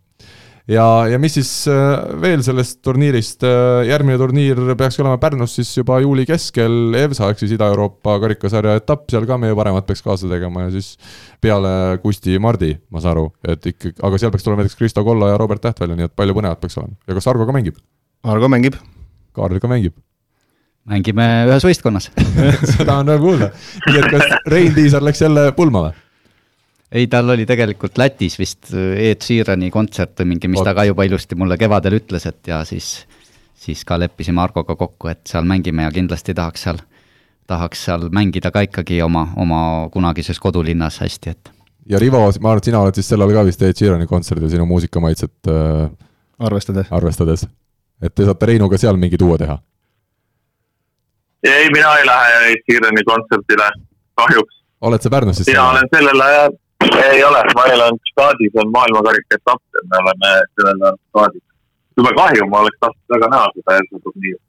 ja, 0.71 0.85
ja 1.11 1.19
mis 1.23 1.37
siis 1.39 1.51
äh, 1.71 1.95
veel 2.23 2.43
sellest 2.47 2.81
turniirist, 2.85 3.45
järgmine 3.89 4.19
turniir 4.21 4.61
peaks 4.79 4.99
olema 5.03 5.19
Pärnus 5.23 5.57
siis 5.59 5.71
juba 5.79 5.99
juuli 6.05 6.27
keskel, 6.29 6.95
EVSA 7.05 7.31
ehk 7.33 7.43
siis 7.43 7.55
Ida-Euroopa 7.57 8.19
karikasarja 8.25 8.77
etapp, 8.81 9.07
seal 9.13 9.29
ka 9.29 9.39
meie 9.41 9.57
paremad 9.59 9.87
peaks 9.89 10.05
kaasa 10.07 10.31
tegema 10.31 10.67
ja 10.67 10.75
siis 10.75 10.95
peale 11.43 12.01
Kusti 12.03 12.39
Mardi, 12.43 12.75
ma 12.91 13.03
saan 13.03 13.17
aru, 13.17 13.29
et 13.47 13.73
ikkagi, 13.73 13.99
aga 14.07 14.21
seal 14.21 14.35
peaks 14.35 14.47
tulema 14.47 14.65
näiteks 14.65 14.81
Kristo 14.81 15.07
Kolla 15.07 15.33
ja 15.33 15.41
Robert 15.41 15.65
Täht 15.65 15.81
välja, 15.83 15.99
nii 15.99 16.11
et 16.11 16.17
palju 16.19 16.37
põnevat 16.37 16.63
peaks 16.63 16.79
olema. 16.81 16.99
ja 17.07 17.19
kas 17.19 17.31
Argo 17.33 17.49
ka 17.49 17.57
mängib? 17.57 17.81
Argo 18.27 18.51
mängib. 18.51 18.77
Kaarel 19.37 19.61
ka 19.61 19.69
mängib? 19.71 19.95
Mängime 20.91 21.27
ühes 21.51 21.67
võistkonnas 21.67 22.11
seda 22.77 23.01
on 23.01 23.11
rõõm 23.11 23.23
kuulda. 23.25 23.53
nii 23.87 24.01
et 24.01 24.11
kas 24.13 24.51
Rein 24.51 24.75
Tiisar 24.77 25.05
läks 25.05 25.23
jälle 25.25 25.49
pulma 25.57 25.89
või? 25.89 26.03
ei, 26.93 27.07
tal 27.11 27.31
oli 27.35 27.47
tegelikult 27.49 27.99
Lätis 27.99 28.39
vist 28.39 28.73
Ed 28.73 29.25
Sheerani 29.25 29.71
kontsert 29.75 30.15
või 30.23 30.35
mingi, 30.35 30.51
mis 30.51 30.63
Oot. 30.63 30.69
ta 30.69 30.77
ka 30.77 30.87
juba 30.87 31.07
ilusti 31.09 31.39
mulle 31.39 31.59
kevadel 31.59 31.99
ütles, 31.99 32.27
et 32.31 32.53
ja 32.53 32.63
siis, 32.69 33.07
siis 33.59 33.85
ka 33.85 33.99
leppisime 33.99 34.43
Argoga 34.43 34.77
kokku, 34.79 35.11
et 35.11 35.25
seal 35.29 35.49
mängime 35.49 35.87
ja 35.87 35.93
kindlasti 35.95 36.35
tahaks 36.37 36.67
seal, 36.69 36.81
tahaks 37.51 37.85
seal 37.89 38.09
mängida 38.15 38.53
ka 38.55 38.65
ikkagi 38.69 39.03
oma, 39.03 39.29
oma 39.37 39.61
kunagises 39.93 40.41
kodulinnas 40.43 41.01
hästi, 41.03 41.35
et. 41.35 41.53
ja 41.91 42.01
Rivo, 42.03 42.23
ma 42.23 42.55
arvan, 42.55 42.63
et 42.63 42.71
sina 42.71 42.83
oled 42.83 42.99
siis 42.99 43.11
sellel 43.15 43.35
ka 43.35 43.47
vist 43.51 43.63
Ed 43.67 43.79
Sheerani 43.79 44.07
kontserdil 44.11 44.51
sinu 44.55 44.67
muusikamaitset 44.71 45.51
äh, 45.51 45.89
arvestades. 46.39 46.93
arvestades. 46.95 47.49
et 48.03 48.15
te 48.15 48.29
saate 48.29 48.53
Reinuga 48.53 48.79
seal 48.79 48.99
mingi 49.01 49.19
duo 49.19 49.39
teha? 49.41 49.59
Ei, 51.43 51.67
mina 51.75 51.97
ei 51.99 52.07
lähe 52.07 52.55
Sheerani 52.65 53.03
kontserdile, 53.05 53.69
kahjuks. 54.15 54.55
oled 54.81 55.01
sa 55.03 55.11
Pärnus 55.11 55.37
siis? 55.37 55.49
mina 55.49 55.71
olen 55.71 55.89
sellel 55.95 56.21
ajal, 56.21 56.53
ei 57.11 57.25
ole, 57.25 57.43
meil 57.57 57.81
on 57.81 57.99
staadis 58.11 58.53
on 58.63 58.71
maailmakarika 58.77 59.39
etapp 59.41 59.63
ja 59.75 59.85
me 59.91 59.97
oleme 60.03 60.33
sellel 60.55 60.83
ajal 60.83 60.99
staadis. 61.09 61.45
jube 61.97 62.15
kahju, 62.21 62.49
ma 62.51 62.61
oleks 62.61 62.79
tahtnud 62.81 63.15
väga 63.15 63.31
näha 63.35 63.51
seda 63.55 63.77
ERSA 63.81 64.03
turniiri. 64.05 64.41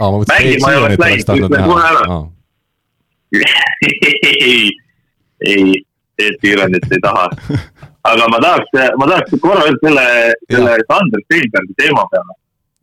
aa, 0.00 0.10
ma 0.10 0.16
mõtlesin, 0.18 0.40
et 0.40 0.46
ei 0.46 0.60
Sheeranit 0.64 1.00
oleks 1.00 1.12
oleks 1.12 1.24
tahtnud 1.30 1.50
näha. 1.58 2.20
ei, 4.40 4.70
ei, 5.52 5.84
Ed 6.18 6.34
Sheeranit 6.42 6.92
ei 6.92 7.00
taha. 7.02 7.28
aga 8.10 8.28
ma 8.32 8.38
tahaks, 8.42 8.70
ma 8.98 9.06
tahaks 9.10 9.40
korra 9.42 9.64
veel 9.66 9.78
selle, 9.84 10.04
selle 10.52 10.76
Sander 10.90 11.24
Steinbergi 11.26 11.74
teema 11.82 12.04
peale 12.12 12.38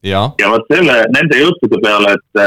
jah, 0.05 0.33
ja 0.39 0.51
vot 0.51 0.67
selle, 0.71 0.99
nende 1.15 1.39
juttude 1.39 1.79
peale, 1.83 2.13
et 2.17 2.43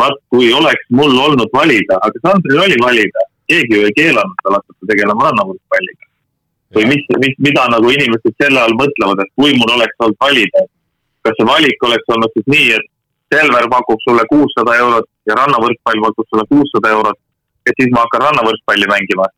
vaat 0.00 0.18
kui 0.32 0.52
oleks 0.56 0.86
mul 0.96 1.16
olnud 1.26 1.50
valida, 1.54 1.98
aga 2.06 2.22
Sandril 2.24 2.62
oli 2.66 2.78
valida, 2.82 3.24
keegi 3.50 3.78
ju 3.78 3.86
ei 3.88 3.96
keelanud 3.98 4.38
tal 4.44 4.56
hakata 4.58 4.90
tegelema 4.92 5.28
rannavõrkpalliga. 5.28 6.04
või 6.74 6.84
mis, 6.86 7.02
mis, 7.22 7.34
mida 7.42 7.64
nagu 7.72 7.88
inimesed 7.90 8.34
selle 8.38 8.60
all 8.62 8.76
mõtlevad, 8.78 9.24
et 9.24 9.32
kui 9.34 9.56
mul 9.58 9.72
oleks 9.74 9.96
olnud 10.04 10.18
valida, 10.22 10.62
kas 11.26 11.34
see 11.38 11.46
valik 11.48 11.86
oleks 11.88 12.12
olnud 12.14 12.36
siis 12.36 12.46
nii, 12.54 12.70
et 12.78 12.86
Selver 13.30 13.66
pakub 13.70 14.00
sulle 14.02 14.24
kuussada 14.26 14.72
eurot 14.82 15.06
ja 15.30 15.36
rannavõrkpall 15.38 16.00
pakub 16.06 16.26
sulle 16.30 16.44
kuussada 16.50 16.90
eurot 16.96 17.18
ja 17.68 17.74
siis 17.76 17.92
ma 17.94 18.02
hakkan 18.02 18.24
rannavõrkpalli 18.24 18.88
mängima. 18.90 19.28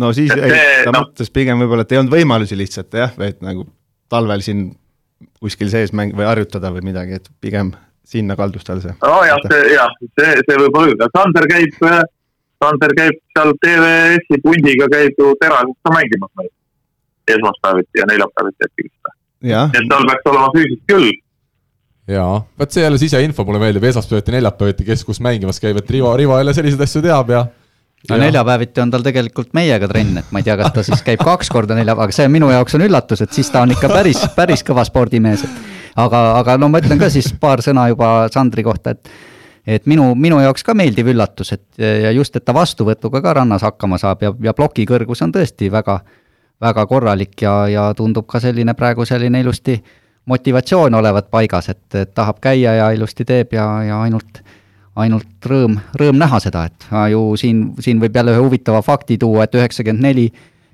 no 0.00 0.12
siis 0.16 0.32
Et 0.34 0.42
ei, 0.42 0.50
see, 0.52 0.82
ta 0.84 0.92
noh- 0.92 1.06
mõtles 1.06 1.32
pigem 1.32 1.62
võib-olla, 1.62 1.86
et 1.86 1.92
ei 1.94 2.00
olnud 2.00 2.12
võimalusi 2.12 2.58
lihtsalt 2.60 2.92
jah, 3.00 3.14
et 3.24 3.40
nagu 3.44 3.64
talvel 4.12 4.44
siin 4.44 4.68
kuskil 5.40 5.70
sees 5.72 5.92
mäng- 5.96 6.16
või 6.16 6.28
harjutada 6.28 6.72
või 6.74 6.84
midagi, 6.90 7.20
et 7.20 7.30
pigem 7.40 7.72
sinna 8.08 8.36
kaldus 8.36 8.64
tal 8.64 8.80
see. 8.84 8.94
nojah, 9.02 9.40
see 9.50 9.74
jah, 9.74 9.92
see, 10.00 10.32
see 10.46 10.60
võib 10.62 10.80
olla, 10.80 11.10
Sander 11.16 11.48
käib, 11.50 11.76
Sander 12.62 12.94
käib 12.98 13.20
seal 13.36 13.54
TVS-i 13.64 14.40
pundiga 14.44 14.88
käib 14.92 15.20
ju 15.20 15.34
terases 15.42 15.76
ka 15.84 15.94
mängimas 15.94 16.32
meil. 16.40 16.52
esmaspäeviti 17.28 18.00
ja 18.00 18.06
neljapäeviti 18.08 18.68
äkki 18.68 18.86
vist. 18.86 19.14
jah, 19.52 19.72
et 19.74 19.88
tal 19.92 20.06
peaks 20.08 20.30
olema 20.32 20.50
füüsiliselt 20.56 20.92
küll. 20.92 21.10
jaa, 22.16 22.42
vot 22.58 22.72
see 22.72 22.86
jälle 22.86 22.98
siseinfo 22.98 23.44
mulle 23.44 23.62
meeldib, 23.62 23.84
esmaspäeviti, 23.90 24.36
neljapäeviti, 24.38 24.88
kes 24.88 25.04
kus 25.04 25.20
mängimas 25.24 25.60
käib, 25.60 25.80
et 25.82 25.96
Rivo, 25.96 26.16
Rivo 26.16 26.38
jälle 26.40 26.56
selliseid 26.56 26.86
asju 26.88 27.04
teab 27.04 27.34
ja 27.36 27.44
no 28.10 28.16
ja- 28.16 28.20
neljapäeviti 28.22 28.80
on 28.80 28.90
tal 28.90 29.06
tegelikult 29.06 29.54
meiega 29.56 29.88
trenn, 29.88 30.20
et 30.20 30.30
ma 30.30 30.42
ei 30.42 30.46
tea, 30.46 30.56
kas 30.60 30.74
ta 30.74 30.84
siis 30.86 31.02
käib 31.06 31.24
kaks 31.24 31.50
korda 31.52 31.78
neljapäeva, 31.78 32.08
aga 32.08 32.18
see 32.18 32.28
minu 32.32 32.50
jaoks 32.52 32.78
on 32.78 32.86
üllatus, 32.86 33.24
et 33.24 33.34
siis 33.34 33.50
ta 33.50 33.64
on 33.66 33.74
ikka 33.74 33.90
päris, 33.92 34.22
päris 34.36 34.64
kõva 34.66 34.84
spordimees, 34.86 35.44
et 35.44 35.98
aga, 35.98 36.22
aga 36.38 36.56
no 36.60 36.70
ma 36.72 36.82
ütlen 36.82 37.00
ka 37.00 37.10
siis 37.12 37.32
paar 37.40 37.62
sõna 37.64 37.88
juba 37.92 38.28
Sandri 38.32 38.64
kohta, 38.66 38.94
et 38.96 39.10
et 39.68 39.84
minu, 39.84 40.14
minu 40.16 40.38
jaoks 40.40 40.64
ka 40.64 40.72
meeldiv 40.72 41.10
üllatus, 41.12 41.52
et 41.52 41.82
ja 41.82 42.12
just, 42.16 42.36
et 42.36 42.44
ta 42.44 42.54
vastuvõtuga 42.56 43.20
ka 43.20 43.34
rannas 43.42 43.66
hakkama 43.66 43.98
saab 44.00 44.22
ja, 44.24 44.32
ja 44.42 44.54
ploki 44.56 44.86
kõrgus 44.88 45.20
on 45.26 45.34
tõesti 45.34 45.68
väga, 45.72 45.98
väga 46.64 46.86
korralik 46.88 47.42
ja, 47.42 47.66
ja 47.68 47.88
tundub 47.96 48.24
ka 48.30 48.40
selline 48.40 48.72
praegu 48.78 49.04
selline 49.04 49.42
ilusti 49.44 49.76
motivatsioon 50.28 50.94
olevat 50.94 51.28
paigas, 51.30 51.68
et, 51.68 51.84
et 51.94 52.14
tahab 52.14 52.40
käia 52.40 52.74
ja 52.78 52.88
ilusti 52.96 53.26
teeb 53.28 53.52
ja, 53.56 53.66
ja 53.84 54.00
ainult 54.06 54.40
ainult 54.98 55.46
rõõm, 55.46 55.78
rõõm 55.98 56.18
näha 56.18 56.40
seda, 56.42 56.64
et 56.68 56.86
aa, 56.90 57.08
ju 57.12 57.22
siin, 57.38 57.62
siin 57.82 58.00
võib 58.02 58.16
jälle 58.16 58.34
ühe 58.34 58.42
huvitava 58.42 58.82
fakti 58.84 59.18
tuua, 59.20 59.46
et 59.46 59.54
üheksakümmend 59.54 60.04
neli, 60.04 60.28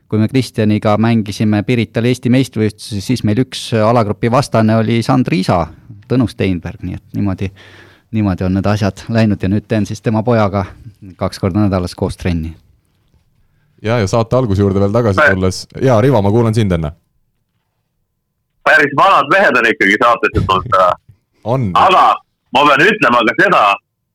kui 0.09 0.21
me 0.21 0.29
Kristjaniga 0.31 0.97
mängisime 1.01 1.63
Pirital 1.67 2.09
Eesti 2.09 2.33
meistrivõistlusi, 2.33 3.03
siis 3.05 3.25
meil 3.27 3.43
üks 3.45 3.67
alagrupi 3.77 4.31
vastane 4.33 4.77
oli 4.81 5.03
Sandri 5.03 5.43
isa, 5.45 5.65
Tõnu 6.09 6.29
Steinberg, 6.29 6.83
nii 6.85 6.99
et 6.99 7.17
niimoodi, 7.17 7.51
niimoodi 8.15 8.45
on 8.47 8.59
need 8.59 8.67
asjad 8.69 9.07
läinud 9.13 9.43
ja 9.43 9.49
nüüd 9.49 9.69
teen 9.69 9.87
siis 9.89 10.05
tema 10.05 10.23
pojaga 10.23 10.67
kaks 11.21 11.41
korda 11.41 11.65
nädalas 11.65 11.97
koos 11.97 12.17
trenni. 12.21 12.55
ja, 13.83 13.99
ja 13.99 14.07
saate 14.07 14.37
alguse 14.37 14.63
juurde 14.63 14.81
veel 14.81 14.93
tagasi 14.93 15.21
tulles, 15.31 15.65
jaa, 15.83 16.01
Rivo, 16.01 16.23
ma 16.23 16.31
kuulan 16.31 16.55
sind 16.55 16.73
enne. 16.73 16.93
päris 18.65 18.93
vanad 18.97 19.33
mehed 19.33 19.57
on 19.59 19.73
ikkagi 19.73 19.97
saatesse 20.03 20.47
tulnud 20.47 20.69
täna. 20.71 20.93
on, 21.55 21.71
aga 21.75 22.05
ma 22.55 22.69
pean 22.69 22.87
ütlema 22.89 23.25
ka 23.29 23.35
seda, 23.43 23.65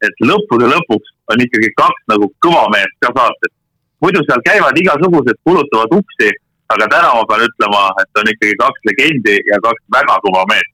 et 0.05 0.25
lõppude 0.29 0.69
lõpuks 0.71 1.13
on 1.31 1.43
ikkagi 1.45 1.69
kaks 1.77 2.03
nagu 2.11 2.29
kõva 2.45 2.65
meest 2.73 2.95
ka 3.03 3.11
saates. 3.15 3.53
muidu 4.01 4.23
seal 4.23 4.41
käivad 4.47 4.77
igasugused, 4.79 5.37
kulutavad 5.43 5.95
uksi, 5.99 6.29
aga 6.71 6.87
täna 6.93 7.13
ma 7.17 7.23
pean 7.29 7.45
ütlema, 7.47 7.81
et 8.01 8.21
on 8.21 8.31
ikkagi 8.33 8.55
kaks 8.63 8.85
legendi 8.89 9.35
ja 9.51 9.59
kaks 9.65 9.83
väga 9.95 10.19
kõva 10.25 10.43
meest. 10.51 10.73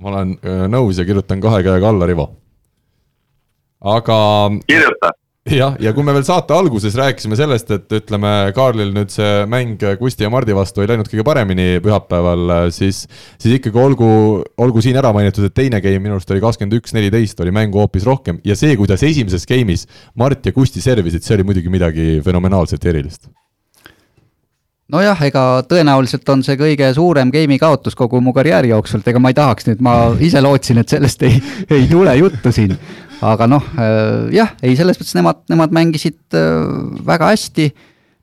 ma 0.00 0.12
olen 0.12 0.36
nõus 0.72 0.98
ja 0.98 1.04
kirjutan 1.04 1.40
kahe 1.40 1.62
käega 1.62 1.88
alla, 1.88 2.06
Rivo. 2.06 2.30
aga 3.96 4.18
kirjuta. 4.66 5.12
Jah, 5.48 5.76
ja 5.80 5.92
kui 5.96 6.04
me 6.04 6.12
veel 6.12 6.24
saate 6.26 6.52
alguses 6.52 6.94
rääkisime 6.98 7.36
sellest, 7.38 7.70
et 7.72 7.94
ütleme, 7.96 8.30
Kaarlil 8.56 8.92
nüüd 8.92 9.12
see 9.12 9.46
mäng 9.48 9.80
Kusti 9.98 10.26
ja 10.26 10.30
Mardi 10.32 10.54
vastu 10.56 10.84
ei 10.84 10.90
läinud 10.90 11.08
kõige 11.08 11.24
paremini 11.24 11.80
pühapäeval, 11.84 12.70
siis, 12.76 13.06
siis 13.40 13.56
ikkagi 13.56 13.80
olgu, 13.80 14.10
olgu 14.60 14.84
siin 14.84 15.00
ära 15.00 15.14
mainitud, 15.16 15.48
et 15.48 15.56
teine 15.56 15.80
game 15.80 16.02
minu 16.04 16.18
arust 16.18 16.30
oli 16.34 16.44
kakskümmend 16.44 16.76
üks, 16.80 16.94
neliteist, 16.96 17.40
oli 17.40 17.54
mängu 17.56 17.80
hoopis 17.80 18.04
rohkem 18.08 18.40
ja 18.44 18.56
see, 18.58 18.76
kuidas 18.76 19.04
esimeses 19.06 19.48
game'is 19.48 19.86
Mart 20.20 20.44
ja 20.44 20.52
Kusti 20.52 20.84
servisid, 20.84 21.24
see 21.24 21.38
oli 21.38 21.48
muidugi 21.48 21.72
midagi 21.72 22.18
fenomenaalset 22.24 22.84
ja 22.84 22.92
erilist. 22.92 23.30
nojah, 24.92 25.20
ega 25.24 25.44
tõenäoliselt 25.70 26.28
on 26.34 26.44
see 26.44 26.60
kõige 26.60 26.92
suurem 26.92 27.32
game'i 27.32 27.58
kaotus 27.62 27.96
kogu 27.96 28.20
mu 28.20 28.36
karjääri 28.36 28.74
jooksul, 28.74 29.00
et 29.00 29.14
ega 29.14 29.22
ma 29.22 29.32
ei 29.32 29.40
tahaks 29.40 29.72
nüüd, 29.72 29.80
ma 29.80 30.00
ise 30.20 30.42
lootsin, 30.44 30.84
et 30.84 30.98
sellest 30.98 31.22
ei, 31.24 31.40
ei 31.70 31.88
tule 31.88 32.12
juttu 32.20 32.52
siin. 32.52 32.76
Aga 33.26 33.46
noh, 33.50 33.68
jah, 34.32 34.54
ei 34.64 34.76
selles 34.78 34.98
mõttes 35.00 35.16
nemad, 35.16 35.44
nemad 35.52 35.74
mängisid 35.76 36.36
äh, 36.36 37.04
väga 37.06 37.32
hästi. 37.34 37.70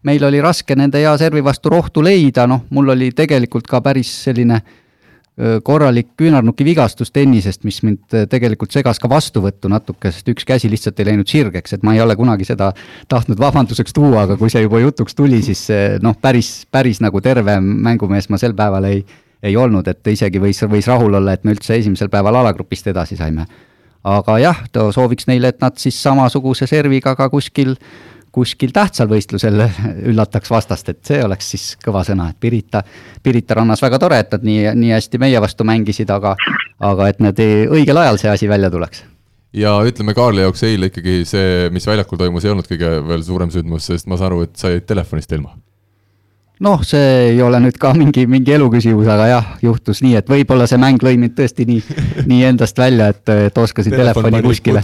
meil 0.07 0.23
oli 0.23 0.39
raske 0.39 0.75
nende 0.77 1.01
hea 1.01 1.11
servi 1.19 1.41
vastu 1.43 1.69
rohtu 1.73 2.01
leida, 2.05 2.45
noh, 2.47 2.61
mul 2.69 2.93
oli 2.93 3.09
tegelikult 3.11 3.67
ka 3.67 3.81
päris 3.83 4.09
selline 4.23 4.61
äh, 4.61 5.57
korralik 5.63 6.13
küünarnuki 6.17 6.63
vigastus 6.65 7.11
tennisest, 7.11 7.63
mis 7.63 7.81
mind 7.83 8.15
äh, 8.15 8.25
tegelikult 8.29 8.71
segas 8.71 8.99
ka 8.99 9.09
vastuvõttu 9.09 9.69
natuke, 9.69 10.11
sest 10.11 10.29
üks 10.31 10.47
käsi 10.47 10.69
lihtsalt 10.71 10.99
ei 10.99 11.11
läinud 11.11 11.27
sirgeks, 11.27 11.73
et 11.73 11.83
ma 11.83 11.93
ei 11.93 12.01
ole 12.01 12.15
kunagi 12.15 12.47
seda 12.47 12.71
tahtnud 13.07 13.39
vabanduseks 13.41 13.93
tuua, 13.93 14.23
aga 14.23 14.37
kui 14.37 14.49
see 14.53 14.63
juba 14.63 14.81
jutuks 14.81 15.17
tuli, 15.17 15.41
siis 15.43 15.67
noh, 16.01 16.17
päris, 16.21 16.65
päris 16.71 17.01
nagu 17.03 17.21
terve 17.21 17.59
mängumees 17.61 18.29
ma 18.29 18.39
sel 18.41 18.55
päeval 18.57 18.89
ei, 18.89 19.03
ei 19.43 19.57
olnud, 19.57 19.87
et 19.87 20.13
isegi 20.13 20.41
võis, 20.41 20.61
võis 20.69 20.87
rahul 20.89 21.19
olla, 21.19 21.33
et 21.33 21.43
me 21.43 21.53
üldse 21.53 21.77
esimesel 21.77 22.09
päeval 22.09 22.41
alagrupist 22.41 22.87
edasi 22.93 23.17
saime. 23.19 23.45
Aga 24.07 24.38
jah, 24.41 24.61
sooviks 24.95 25.27
neile, 25.29 25.51
et 25.53 25.63
nad 25.63 25.75
siis 25.79 25.97
samasuguse 26.03 26.67
serviga 26.69 27.15
ka 27.17 27.29
kuskil 27.34 27.75
kuskil 28.38 28.69
tähtsal 28.75 29.09
võistlusel 29.09 29.63
üllataks 30.11 30.51
vastast, 30.53 30.89
et 30.91 31.01
see 31.07 31.19
oleks 31.25 31.51
siis 31.55 31.67
kõva 31.81 32.03
sõna, 32.05 32.29
et 32.31 32.39
Pirita, 32.39 32.84
Pirita 33.23 33.57
rannas 33.57 33.81
väga 33.81 33.99
tore, 34.03 34.21
et 34.21 34.34
nad 34.35 34.45
nii, 34.45 34.63
nii 34.77 34.93
hästi 34.93 35.21
meie 35.21 35.41
vastu 35.41 35.65
mängisid, 35.67 36.11
aga, 36.13 36.35
aga 36.91 37.11
et 37.11 37.21
nad 37.23 37.39
ei, 37.43 37.63
õigel 37.65 37.97
ajal 38.03 38.21
see 38.21 38.34
asi 38.34 38.49
välja 38.49 38.69
tuleks. 38.73 39.05
Ja 39.57 39.77
ütleme, 39.88 40.13
Kaarli 40.13 40.43
jaoks 40.43 40.61
eile 40.67 40.91
ikkagi 40.91 41.21
see, 41.25 41.71
mis 41.73 41.88
väljakul 41.88 42.19
toimus, 42.19 42.45
ei 42.45 42.53
olnud 42.53 42.67
kõige 42.69 42.97
veel 43.07 43.23
suurem 43.25 43.53
sündmus, 43.53 43.88
sest 43.89 44.11
ma 44.11 44.19
saan 44.19 44.34
aru, 44.34 44.43
et 44.45 44.59
sa 44.59 44.69
jäid 44.69 44.85
telefonist 44.85 45.34
ilma 45.34 45.55
noh, 46.65 46.84
see 46.85 47.31
ei 47.31 47.41
ole 47.41 47.59
nüüd 47.63 47.77
ka 47.81 47.93
mingi, 47.97 48.25
mingi 48.29 48.55
elu 48.55 48.69
küsimus, 48.73 49.07
aga 49.11 49.27
jah, 49.29 49.49
juhtus 49.63 50.01
nii, 50.05 50.15
et 50.19 50.29
võib-olla 50.31 50.67
see 50.69 50.79
mäng 50.81 51.03
lõi 51.05 51.17
mind 51.21 51.35
tõesti 51.38 51.67
nii, 51.69 51.97
nii 52.29 52.43
endast 52.49 52.77
välja, 52.79 53.11
et, 53.13 53.23
et 53.49 53.57
oskasin 53.57 53.93
telefoni 53.93 54.31
Telefon 54.38 54.49
kuskile, 54.49 54.84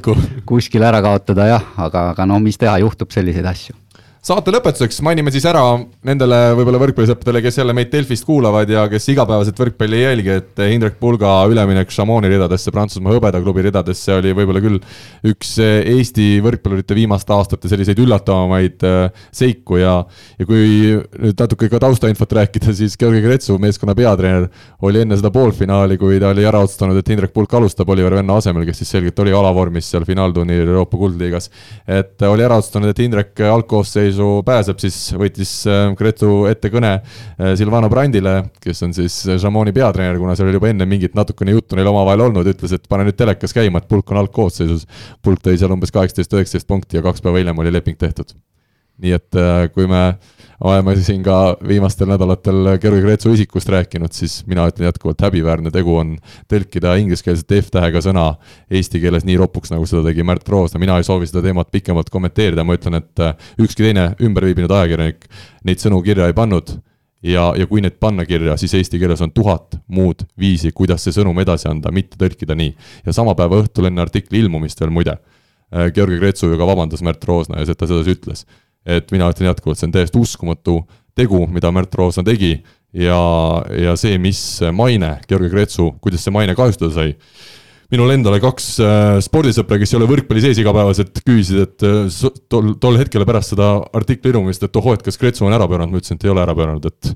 kuskile 0.49 0.89
ära 0.89 1.01
kaotada 1.05 1.49
jah, 1.49 1.71
aga, 1.87 2.09
aga 2.13 2.27
no 2.29 2.39
mis 2.43 2.59
teha, 2.61 2.77
juhtub 2.83 3.13
selliseid 3.15 3.47
asju 3.49 3.77
saate 4.23 4.53
lõpetuseks 4.55 5.01
mainime 5.03 5.33
siis 5.35 5.43
ära 5.49 5.61
nendele 6.07 6.37
võib-olla 6.55 6.79
võrkpallisõpradele, 6.79 7.41
kes 7.43 7.57
jälle 7.59 7.73
meid 7.75 7.89
Delfist 7.91 8.23
kuulavad 8.23 8.69
ja 8.71 8.85
kes 8.87 9.09
igapäevaselt 9.11 9.57
võrkpalli 9.59 9.97
ei 9.97 10.05
jälgi, 10.05 10.29
et 10.39 10.61
Hindrek 10.63 10.95
Pulga 11.01 11.33
üleminek 11.51 11.91
Chamonix 11.91 12.31
ridadesse, 12.31 12.71
Prantsusmaa 12.71 13.17
hõbedaklubi 13.17 13.65
ridadesse 13.65 14.15
oli 14.15 14.31
võib-olla 14.37 14.61
küll 14.63 14.79
üks 15.27 15.57
Eesti 15.59 16.27
võrkpallurite 16.45 16.95
viimaste 16.95 17.35
aastate 17.35 17.67
selliseid 17.71 17.99
üllatavamaid 17.99 18.85
äh, 18.87 19.25
seiku 19.35 19.81
ja 19.81 19.97
ja 20.39 20.47
kui 20.47 20.93
nüüd 20.95 21.43
natuke 21.43 21.67
ka 21.67 21.83
taustainfot 21.83 22.37
rääkida, 22.39 22.71
siis 22.79 22.95
Georgi 22.99 23.19
Kretsu, 23.25 23.57
meeskonna 23.59 23.91
peatreener, 23.97 24.47
oli 24.87 25.03
enne 25.03 25.19
seda 25.19 25.33
poolfinaali, 25.35 25.99
kui 25.99 26.21
ta 26.23 26.31
oli 26.31 26.47
ära 26.47 26.63
otsustanud, 26.63 26.95
et 27.01 27.11
Hindrek 27.11 27.35
Pulk 27.35 27.59
alustab 27.59 27.91
Oliver 27.91 28.15
Venno 28.21 28.39
asemel, 28.39 28.63
kes 28.71 28.85
siis 28.85 28.95
selgelt 28.95 29.19
oli 29.19 29.35
alavormis 29.35 29.91
seal 29.91 30.07
finaalturniiril 30.07 30.71
Euroopa 30.71 31.03
kuldliigas. 31.03 31.51
et 31.91 32.23
oli 32.31 32.47
ära 32.47 32.63
otsustanud, 32.63 32.95
et 32.95 33.03
Hindrek 33.03 33.45
algkoosseisu 33.51 34.12
koosseisu 34.13 34.43
pääseb, 34.45 34.79
siis 34.81 34.97
võttis 35.17 35.51
äh, 35.69 35.93
Gretu 35.97 36.45
ette 36.49 36.69
kõne 36.73 36.91
äh, 36.99 37.53
Silvano 37.59 37.89
Brandile, 37.89 38.49
kes 38.61 38.83
on 38.85 38.93
siis 38.95 39.15
Jamoni 39.41 39.73
peatreener, 39.73 40.19
kuna 40.21 40.35
seal 40.35 40.49
oli 40.49 40.59
juba 40.59 40.69
enne 40.71 40.87
mingit 40.89 41.15
natukene 41.17 41.55
juttu 41.55 41.77
neil 41.77 41.89
omavahel 41.89 42.27
olnud, 42.27 42.47
ütles, 42.47 42.73
et 42.75 42.87
pane 42.89 43.07
nüüd 43.07 43.17
telekas 43.17 43.53
käima, 43.55 43.81
et 43.81 43.89
pulk 43.89 44.11
on 44.11 44.21
algkoosseisus. 44.21 44.85
pulk 45.21 45.41
tõi 45.43 45.57
seal 45.57 45.73
umbes 45.73 45.93
kaheksateist, 45.93 46.33
üheksateist 46.33 46.67
punkti 46.67 46.99
ja 46.99 47.05
kaks 47.05 47.23
päeva 47.23 47.41
hiljem 47.41 47.59
oli 47.59 47.73
leping 47.73 47.97
tehtud. 47.97 48.35
nii 49.03 49.15
et 49.17 49.39
äh, 49.39 49.67
kui 49.73 49.87
me 49.89 50.03
oleme 50.59 50.95
siin 50.95 51.23
ka 51.23 51.57
viimastel 51.67 52.07
nädalatel 52.09 52.77
Georgi 52.81 53.01
Kreetsu 53.01 53.33
isikust 53.33 53.69
rääkinud, 53.69 54.13
siis 54.13 54.41
mina 54.47 54.65
ütlen 54.69 54.87
jätkuvalt, 54.89 55.21
häbiväärne 55.21 55.71
tegu 55.73 55.95
on 55.97 56.15
tõlkida 56.51 56.95
ingliskeelset 57.01 57.55
F-tähega 57.61 58.01
sõna 58.03 58.25
eesti 58.71 59.01
keeles 59.03 59.25
nii 59.27 59.37
ropuks, 59.41 59.73
nagu 59.73 59.85
seda 59.89 60.03
tegi 60.09 60.25
Märt 60.27 60.49
Roosna, 60.49 60.81
mina 60.81 60.97
ei 60.99 61.07
soovi 61.07 61.27
seda 61.29 61.43
teemat 61.45 61.71
pikemalt 61.73 62.09
kommenteerida, 62.13 62.63
ma 62.63 62.77
ütlen, 62.77 62.99
et 63.01 63.23
äh, 63.23 63.35
ükski 63.61 63.87
teine 63.87 64.11
ümberviibinud 64.23 64.71
ajakirjanik 64.71 65.29
neid 65.67 65.83
sõnu 65.83 66.01
kirja 66.05 66.29
ei 66.29 66.37
pannud. 66.37 66.77
Ja, 67.23 67.53
ja 67.55 67.63
kui 67.69 67.79
need 67.79 68.01
panna 68.03 68.25
kirja, 68.27 68.57
siis 68.59 68.73
eesti 68.75 68.99
keeles 68.99 69.21
on 69.23 69.31
tuhat 69.31 69.77
muud 69.87 70.25
viisi, 70.39 70.73
kuidas 70.75 71.05
see 71.05 71.13
sõnum 71.15 71.37
edasi 71.39 71.69
anda, 71.69 71.87
mitte 71.95 72.17
tõlkida 72.19 72.51
nii. 72.59 72.73
ja 73.05 73.13
sama 73.15 73.31
päeva 73.39 73.61
õhtul 73.61 73.87
enne 73.87 74.03
artikli 74.03 74.41
ilmumist 74.43 74.81
veel 74.83 74.91
muide, 74.91 75.15
äh, 75.71 75.87
Georgi 75.95 76.19
Kretsu 76.19 76.51
ju 76.51 76.59
ka 76.59 76.67
vabandas 76.67 76.99
Märt 77.01 77.23
Roosna 77.23 77.63
ja 77.63 77.75
ta 77.75 77.87
sedasi 77.87 78.17
ütles 78.17 78.43
et 78.85 79.11
mina 79.15 79.29
ütlen 79.31 79.51
jätkuvalt, 79.51 79.79
see 79.79 79.89
on 79.89 79.95
täiesti 79.95 80.19
uskumatu 80.19 80.81
tegu, 81.15 81.45
mida 81.47 81.71
Märt 81.71 81.93
Roosna 81.95 82.23
tegi 82.27 82.57
ja, 82.93 83.19
ja 83.79 83.97
see, 83.99 84.17
mis 84.21 84.39
maine, 84.75 85.17
Georgi 85.29 85.51
Kretsu, 85.53 85.91
kuidas 86.03 86.25
see 86.25 86.33
maine 86.33 86.55
kahjustada 86.57 86.93
sai, 86.95 87.15
minul 87.93 88.13
endal 88.15 88.39
kaks 88.41 88.69
äh, 88.81 89.17
spordisõpra, 89.23 89.77
kes 89.81 89.93
ei 89.93 89.99
ole 89.99 90.09
võrkpalli 90.09 90.41
sees 90.43 90.61
igapäevaselt, 90.61 91.21
küsisid, 91.25 91.67
et 91.67 91.85
äh, 91.87 92.31
tol, 92.51 92.73
tol 92.81 92.97
hetkel 93.01 93.25
pärast 93.29 93.53
seda 93.53 93.75
artikli 93.95 94.33
ilmumist, 94.33 94.65
et 94.65 94.81
ohoo, 94.81 94.95
et 94.97 95.05
kas 95.05 95.19
Kretsu 95.21 95.47
on 95.47 95.55
ära 95.55 95.67
pööranud, 95.69 95.93
ma 95.93 96.01
ütlesin, 96.01 96.19
et 96.19 96.27
ei 96.27 96.33
ole 96.33 96.43
ära 96.45 96.57
pööranud, 96.57 96.89
et 96.89 97.13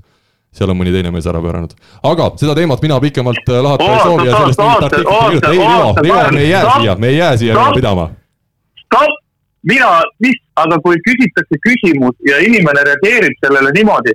seal 0.58 0.72
on 0.72 0.78
mõni 0.78 0.92
teine 0.94 1.12
mees 1.12 1.26
ära 1.28 1.40
pööranud. 1.44 1.74
aga 2.08 2.30
seda 2.40 2.54
teemat 2.56 2.82
mina 2.84 2.98
pikemalt 3.02 3.50
äh, 3.50 3.62
lahata 3.64 3.88
ei 3.88 4.02
soovi 4.02 4.28
ja 4.28 4.38
sellest 4.38 4.62
mingit 4.62 4.86
artiklit 4.88 5.14
ei 5.14 5.22
kirjuta, 5.24 5.52
ei 5.52 5.58
Rivo, 5.62 5.94
Rivo, 6.06 6.22
me 6.32 6.42
ei 6.42 6.50
jää 6.50 6.66
siia, 6.76 6.96
me 6.96 7.10
ei 7.12 7.16
jää 7.18 7.36
siia 7.42 7.70
pidama. 7.74 8.10
stopp, 8.84 9.18
mina, 9.66 9.90
mis, 10.22 10.38
aga 10.56 10.78
kui 10.84 10.98
küsitakse 11.06 11.58
küsimus 11.66 12.16
ja 12.28 12.40
inimene 12.44 12.84
reageerib 12.86 13.36
sellele 13.44 13.72
niimoodi, 13.76 14.14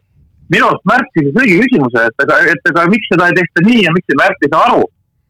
minu 0.53 0.69
arust 0.69 0.85
Märt 0.89 1.09
küsis 1.15 1.35
õige 1.35 1.61
küsimuse, 1.63 2.05
et 2.09 2.25
aga, 2.25 2.39
et 2.53 2.69
aga 2.71 2.85
miks 2.91 3.09
seda 3.11 3.29
ei 3.29 3.37
tehta 3.39 3.65
nii 3.67 3.85
ja 3.85 3.95
miks 3.95 4.17
Märt 4.19 4.45
ei 4.45 4.51
saa 4.53 4.67
aru. 4.71 4.85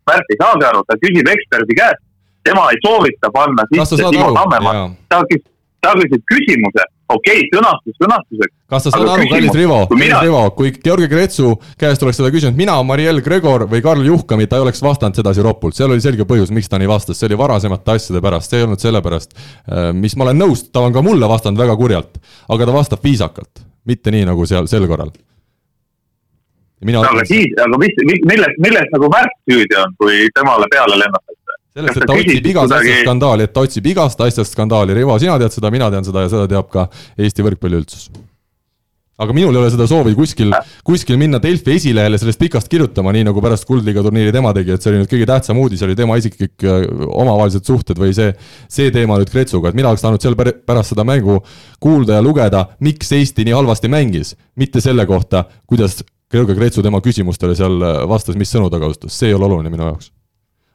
Märt 0.10 0.34
ei 0.34 0.40
saagi 0.42 0.68
aru, 0.68 0.84
ta 0.88 1.00
küsib 1.00 1.30
eksperdi 1.32 1.80
käest, 1.80 2.02
tema 2.44 2.68
ei 2.74 2.80
soovita 2.84 3.32
panna 3.32 3.66
sisse 3.72 4.02
Timo 4.04 4.34
Tammemaa, 4.36 4.86
ta 5.10 5.22
küsis, 5.30 5.48
ta 5.84 5.94
küsib 6.00 6.24
küsimuse 6.32 6.88
okei 7.14 7.42
okay,, 7.44 7.50
sõnastus 7.52 7.98
sõnastuseks. 8.00 8.54
kas 8.72 8.86
sa 8.86 8.94
saad 8.94 9.10
aru, 9.14 9.26
kallis 9.32 9.56
Rivo, 9.58 9.80
kallis. 9.90 10.14
Rivo, 10.24 10.44
kui 10.58 10.72
Georgi 10.86 11.10
Kretsu 11.12 11.52
käest 11.80 12.06
oleks 12.06 12.20
seda 12.22 12.32
küsinud 12.34 12.58
mina, 12.60 12.78
Mariel 12.88 13.22
Gregor 13.26 13.68
või 13.72 13.84
Karl 13.86 14.06
Juhkami, 14.08 14.48
ta 14.50 14.60
ei 14.60 14.66
oleks 14.66 14.82
vastanud 14.84 15.20
sedasi 15.20 15.44
ropult, 15.46 15.78
seal 15.78 15.94
oli 15.94 16.04
selge 16.04 16.28
põhjus, 16.30 16.54
miks 16.56 16.72
ta 16.72 16.80
nii 16.82 16.90
vastas, 16.90 17.20
see 17.20 17.30
oli 17.30 17.40
varasemate 17.40 17.98
asjade 17.98 18.24
pärast, 18.24 18.52
see 18.54 18.62
ei 18.62 18.68
olnud 18.68 18.84
sellepärast, 18.84 19.36
äh, 19.36 19.92
mis 19.98 20.18
ma 20.18 20.28
olen 20.30 20.42
nõus, 20.46 20.66
ta 20.72 20.86
on 20.86 20.96
ka 20.96 21.04
mulle 21.06 21.30
vastanud 21.30 21.60
väga 21.60 21.78
kurjalt, 21.80 22.18
aga 22.54 22.70
ta 22.70 22.80
vastab 22.80 23.06
viisakalt, 23.06 23.64
mitte 23.90 24.14
nii, 24.14 24.26
nagu 24.32 24.48
seal 24.50 24.70
sel 24.72 24.88
korral. 24.90 25.14
Mina 26.84 27.00
no, 27.00 27.14
aga 27.16 27.24
siis, 27.28 27.54
aga 27.64 27.78
mis, 27.80 27.94
milles, 28.28 28.58
milles 28.60 28.90
nagu 28.92 29.08
Märt 29.12 29.38
süüdi 29.48 29.78
on, 29.80 29.94
kui 30.02 30.26
temale 30.36 30.68
peale 30.72 30.98
lennatakse? 31.00 31.43
Sellest, 31.74 31.98
et 31.98 32.06
ta 32.10 32.18
otsib 32.18 32.52
igas 32.52 32.76
asjas 32.76 33.02
skandaali, 33.06 33.48
et 33.48 33.54
ta 33.54 33.64
otsib 33.66 33.88
igast 33.94 34.22
asjast 34.22 34.54
skandaali, 34.54 34.98
Rivo, 34.98 35.16
sina 35.22 35.40
tead 35.42 35.56
seda, 35.56 35.72
mina 35.74 35.90
tean 35.94 36.06
seda 36.06 36.26
ja 36.26 36.30
seda 36.32 36.46
teab 36.52 36.70
ka 36.74 36.86
Eesti 37.18 37.46
võrkpalli 37.46 37.82
üldsus. 37.82 38.12
aga 39.24 39.34
minul 39.38 39.54
ei 39.54 39.62
ole 39.62 39.70
seda 39.72 39.86
soovi 39.88 40.16
kuskil, 40.18 40.50
kuskil 40.84 41.20
minna 41.22 41.38
Delfi 41.40 41.76
esilehele 41.78 42.18
sellest 42.20 42.40
pikast 42.42 42.68
kirjutama, 42.68 43.12
nii 43.14 43.28
nagu 43.28 43.44
pärast 43.46 43.68
Kuldliiga 43.70 44.02
turniiri 44.04 44.34
tema 44.34 44.52
tegi, 44.58 44.74
et 44.74 44.84
see 44.84 44.90
oli 44.90 45.04
nüüd 45.04 45.12
kõige 45.12 45.28
tähtsam 45.30 45.60
uudis, 45.62 45.84
oli 45.86 45.96
tema 45.96 46.18
isiklik 46.20 46.66
äh, 46.66 46.88
omavahelised 47.08 47.70
suhted 47.70 48.02
või 48.02 48.10
see, 48.18 48.32
see 48.68 48.90
teema 48.94 49.20
nüüd 49.22 49.30
Kretsuga, 49.32 49.70
et 49.70 49.78
mina 49.78 49.94
oleks 49.94 50.04
tahtnud 50.04 50.26
seal 50.26 50.38
pärast 50.38 50.96
seda 50.96 51.06
mängu 51.08 51.40
kuulda 51.82 52.18
ja 52.18 52.26
lugeda, 52.26 52.66
miks 52.84 53.14
Eesti 53.16 53.46
nii 53.48 53.56
halvasti 53.58 53.94
mängis, 53.94 54.34
mitte 54.60 54.82
selle 54.84 55.06
kohta, 55.10 55.46
kuidas 55.70 56.02
Georgi 56.34 56.58
Kretsu 56.58 56.84
tema 56.84 57.02
küsimustele 57.06 57.56
seal 57.58 57.80
äh, 57.80 58.04
vastas, 58.10 58.38
mis 58.38 58.52
sõnu 58.52 58.74
ta 58.74 58.82
kasutas, 58.82 59.14
see 59.14 59.30
ei 59.32 59.38
ole 59.38 59.48
oluline 59.48 59.72
minu 59.72 59.94
jaoks 59.94 60.10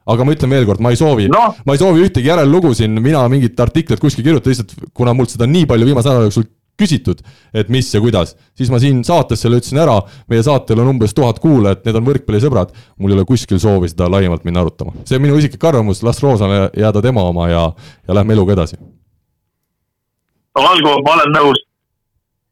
aga 0.09 0.25
ma 0.25 0.35
ütlen 0.35 0.53
veelkord, 0.53 0.83
ma 0.83 0.93
ei 0.93 0.99
soovi 0.99 1.27
no., 1.31 1.49
ma 1.65 1.75
ei 1.75 1.81
soovi 1.81 2.05
ühtegi 2.05 2.31
järellugu 2.31 2.73
siin, 2.77 2.97
mina 3.03 3.25
mingit 3.31 3.59
artiklit 3.59 4.01
kuskil 4.01 4.25
kirjutada, 4.25 4.53
lihtsalt 4.53 4.93
kuna 4.97 5.13
mult 5.17 5.33
seda 5.33 5.47
nii 5.49 5.67
palju 5.69 5.89
viimase 5.89 6.09
nädala 6.09 6.29
jooksul 6.29 6.47
küsitud, 6.79 7.23
et 7.53 7.69
mis 7.71 7.89
ja 7.91 7.99
kuidas, 8.01 8.35
siis 8.57 8.71
ma 8.71 8.79
siin 8.79 9.01
saates 9.07 9.43
selle 9.43 9.59
ütlesin 9.59 9.81
ära, 9.83 9.97
meie 10.31 10.43
saatel 10.45 10.79
on 10.83 10.93
umbes 10.93 11.15
tuhat 11.15 11.41
kuulajat, 11.43 11.83
need 11.85 11.99
on 11.99 12.07
võrkpallisõbrad, 12.07 12.71
mul 13.03 13.13
ei 13.13 13.19
ole 13.19 13.27
kuskil 13.27 13.59
soovi 13.61 13.91
seda 13.91 14.07
laiemalt 14.11 14.45
minna 14.47 14.63
arutama. 14.63 14.95
see 15.05 15.19
on 15.19 15.25
minu 15.25 15.39
isiklik 15.39 15.65
arvamus, 15.71 16.03
las 16.07 16.23
Roosale 16.23 16.69
jääda 16.77 17.03
tema 17.03 17.25
oma 17.27 17.49
ja, 17.51 17.65
ja 18.07 18.15
lähme 18.15 18.37
eluga 18.37 18.55
edasi. 18.55 18.79
olgu, 20.55 20.95
ma 21.03 21.17
olen 21.17 21.35
nõus 21.35 21.68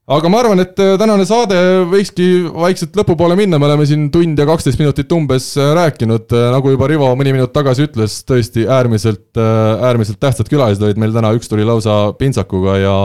aga 0.08 0.30
ma 0.32 0.40
arvan, 0.40 0.62
et 0.64 0.78
äh, 0.80 0.94
tänane 1.00 1.26
saade 1.28 1.58
võikski 1.92 2.28
vaikselt 2.56 2.96
lõpupoole 2.96 3.36
minna, 3.40 3.60
me 3.60 3.68
oleme 3.68 3.88
siin 3.90 4.06
tund 4.14 4.40
ja 4.40 4.46
kaksteist 4.48 4.80
minutit 4.80 5.12
umbes 5.12 5.50
äh, 5.60 5.74
rääkinud, 5.76 6.32
äh, 6.32 6.48
nagu 6.54 6.72
juba 6.72 6.88
Rivo 6.88 7.10
mõni 7.20 7.34
minut 7.36 7.52
tagasi 7.56 7.90
ütles, 7.90 8.22
tõesti 8.28 8.64
äärmiselt, 8.72 9.36
äärmiselt 9.36 10.22
tähtsad 10.24 10.48
külalised 10.52 10.86
olid 10.88 11.02
meil 11.02 11.16
täna, 11.16 11.34
üks 11.36 11.52
tuli 11.52 11.68
lausa 11.68 12.00
pintsakuga 12.20 12.80
ja 12.80 12.98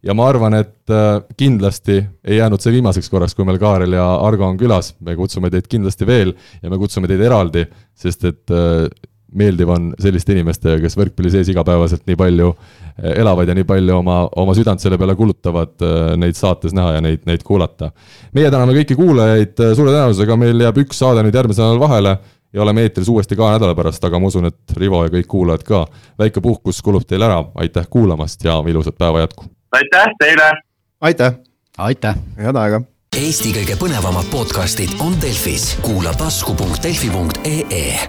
ja 0.00 0.14
ma 0.16 0.30
arvan, 0.32 0.54
et 0.56 0.88
kindlasti 1.36 1.98
ei 2.24 2.38
jäänud 2.38 2.62
see 2.64 2.72
viimaseks 2.72 3.10
korraks, 3.12 3.34
kui 3.36 3.44
meil 3.44 3.58
Kaarel 3.60 3.92
ja 3.92 4.06
Argo 4.24 4.46
on 4.48 4.56
külas, 4.56 4.94
me 5.04 5.12
kutsume 5.18 5.50
teid 5.52 5.68
kindlasti 5.68 6.08
veel 6.08 6.32
ja 6.62 6.72
me 6.72 6.78
kutsume 6.80 7.10
teid 7.10 7.20
eraldi, 7.20 7.66
sest 8.00 8.24
et 8.30 8.54
meeldiv 9.36 9.70
on 9.70 9.90
selliste 10.00 10.34
inimestega, 10.34 10.80
kes 10.82 10.96
võrkpalli 10.98 11.30
sees 11.32 11.50
igapäevaselt 11.52 12.02
nii 12.08 12.18
palju 12.18 12.50
eh, 12.50 13.20
elavad 13.20 13.48
ja 13.48 13.56
nii 13.56 13.66
palju 13.68 13.96
oma, 14.00 14.22
oma 14.42 14.56
südant 14.58 14.82
selle 14.82 14.98
peale 15.00 15.14
kulutavad, 15.18 15.76
eh, 15.84 16.02
neid 16.20 16.38
saates 16.38 16.74
näha 16.76 16.96
ja 16.98 17.04
neid, 17.04 17.24
neid 17.30 17.44
kuulata. 17.46 17.90
meie 18.36 18.50
täname 18.50 18.74
kõiki 18.80 18.98
kuulajaid, 18.98 19.54
eh, 19.54 19.72
suure 19.78 19.94
tõenäosusega 19.94 20.38
meil 20.40 20.66
jääb 20.66 20.84
üks 20.84 21.02
saade 21.04 21.24
nüüd 21.26 21.40
järgmisel 21.40 21.66
nädalal 21.66 21.82
vahele 21.84 22.18
ja 22.52 22.62
oleme 22.62 22.82
eetris 22.86 23.08
uuesti 23.08 23.36
kahe 23.38 23.56
nädala 23.56 23.74
pärast, 23.78 24.04
aga 24.04 24.18
ma 24.18 24.30
usun, 24.30 24.50
et 24.50 24.76
Rivo 24.76 25.04
ja 25.04 25.12
kõik 25.12 25.28
kuulajad 25.30 25.66
ka. 25.66 25.86
väike 26.18 26.40
puhkus 26.40 26.82
kulub 26.82 27.06
teil 27.06 27.22
ära, 27.22 27.44
aitäh 27.54 27.86
kuulamast 27.90 28.44
ja 28.44 28.58
ilusat 28.66 28.98
päeva 28.98 29.26
jätku! 29.26 29.44
aitäh 29.72 30.14
teile! 30.18 30.52
aitäh! 31.00 31.34
aitäh! 31.78 32.16
head 32.38 32.56
aega! 32.56 32.82
Eesti 33.16 33.50
kõige 33.50 33.74
põnevamad 33.74 34.28
podcastid 34.30 34.94
on 35.02 35.16
Delfis, 35.22 35.74
kuula 35.82 36.14
tasku.delfi.ee 36.14 38.08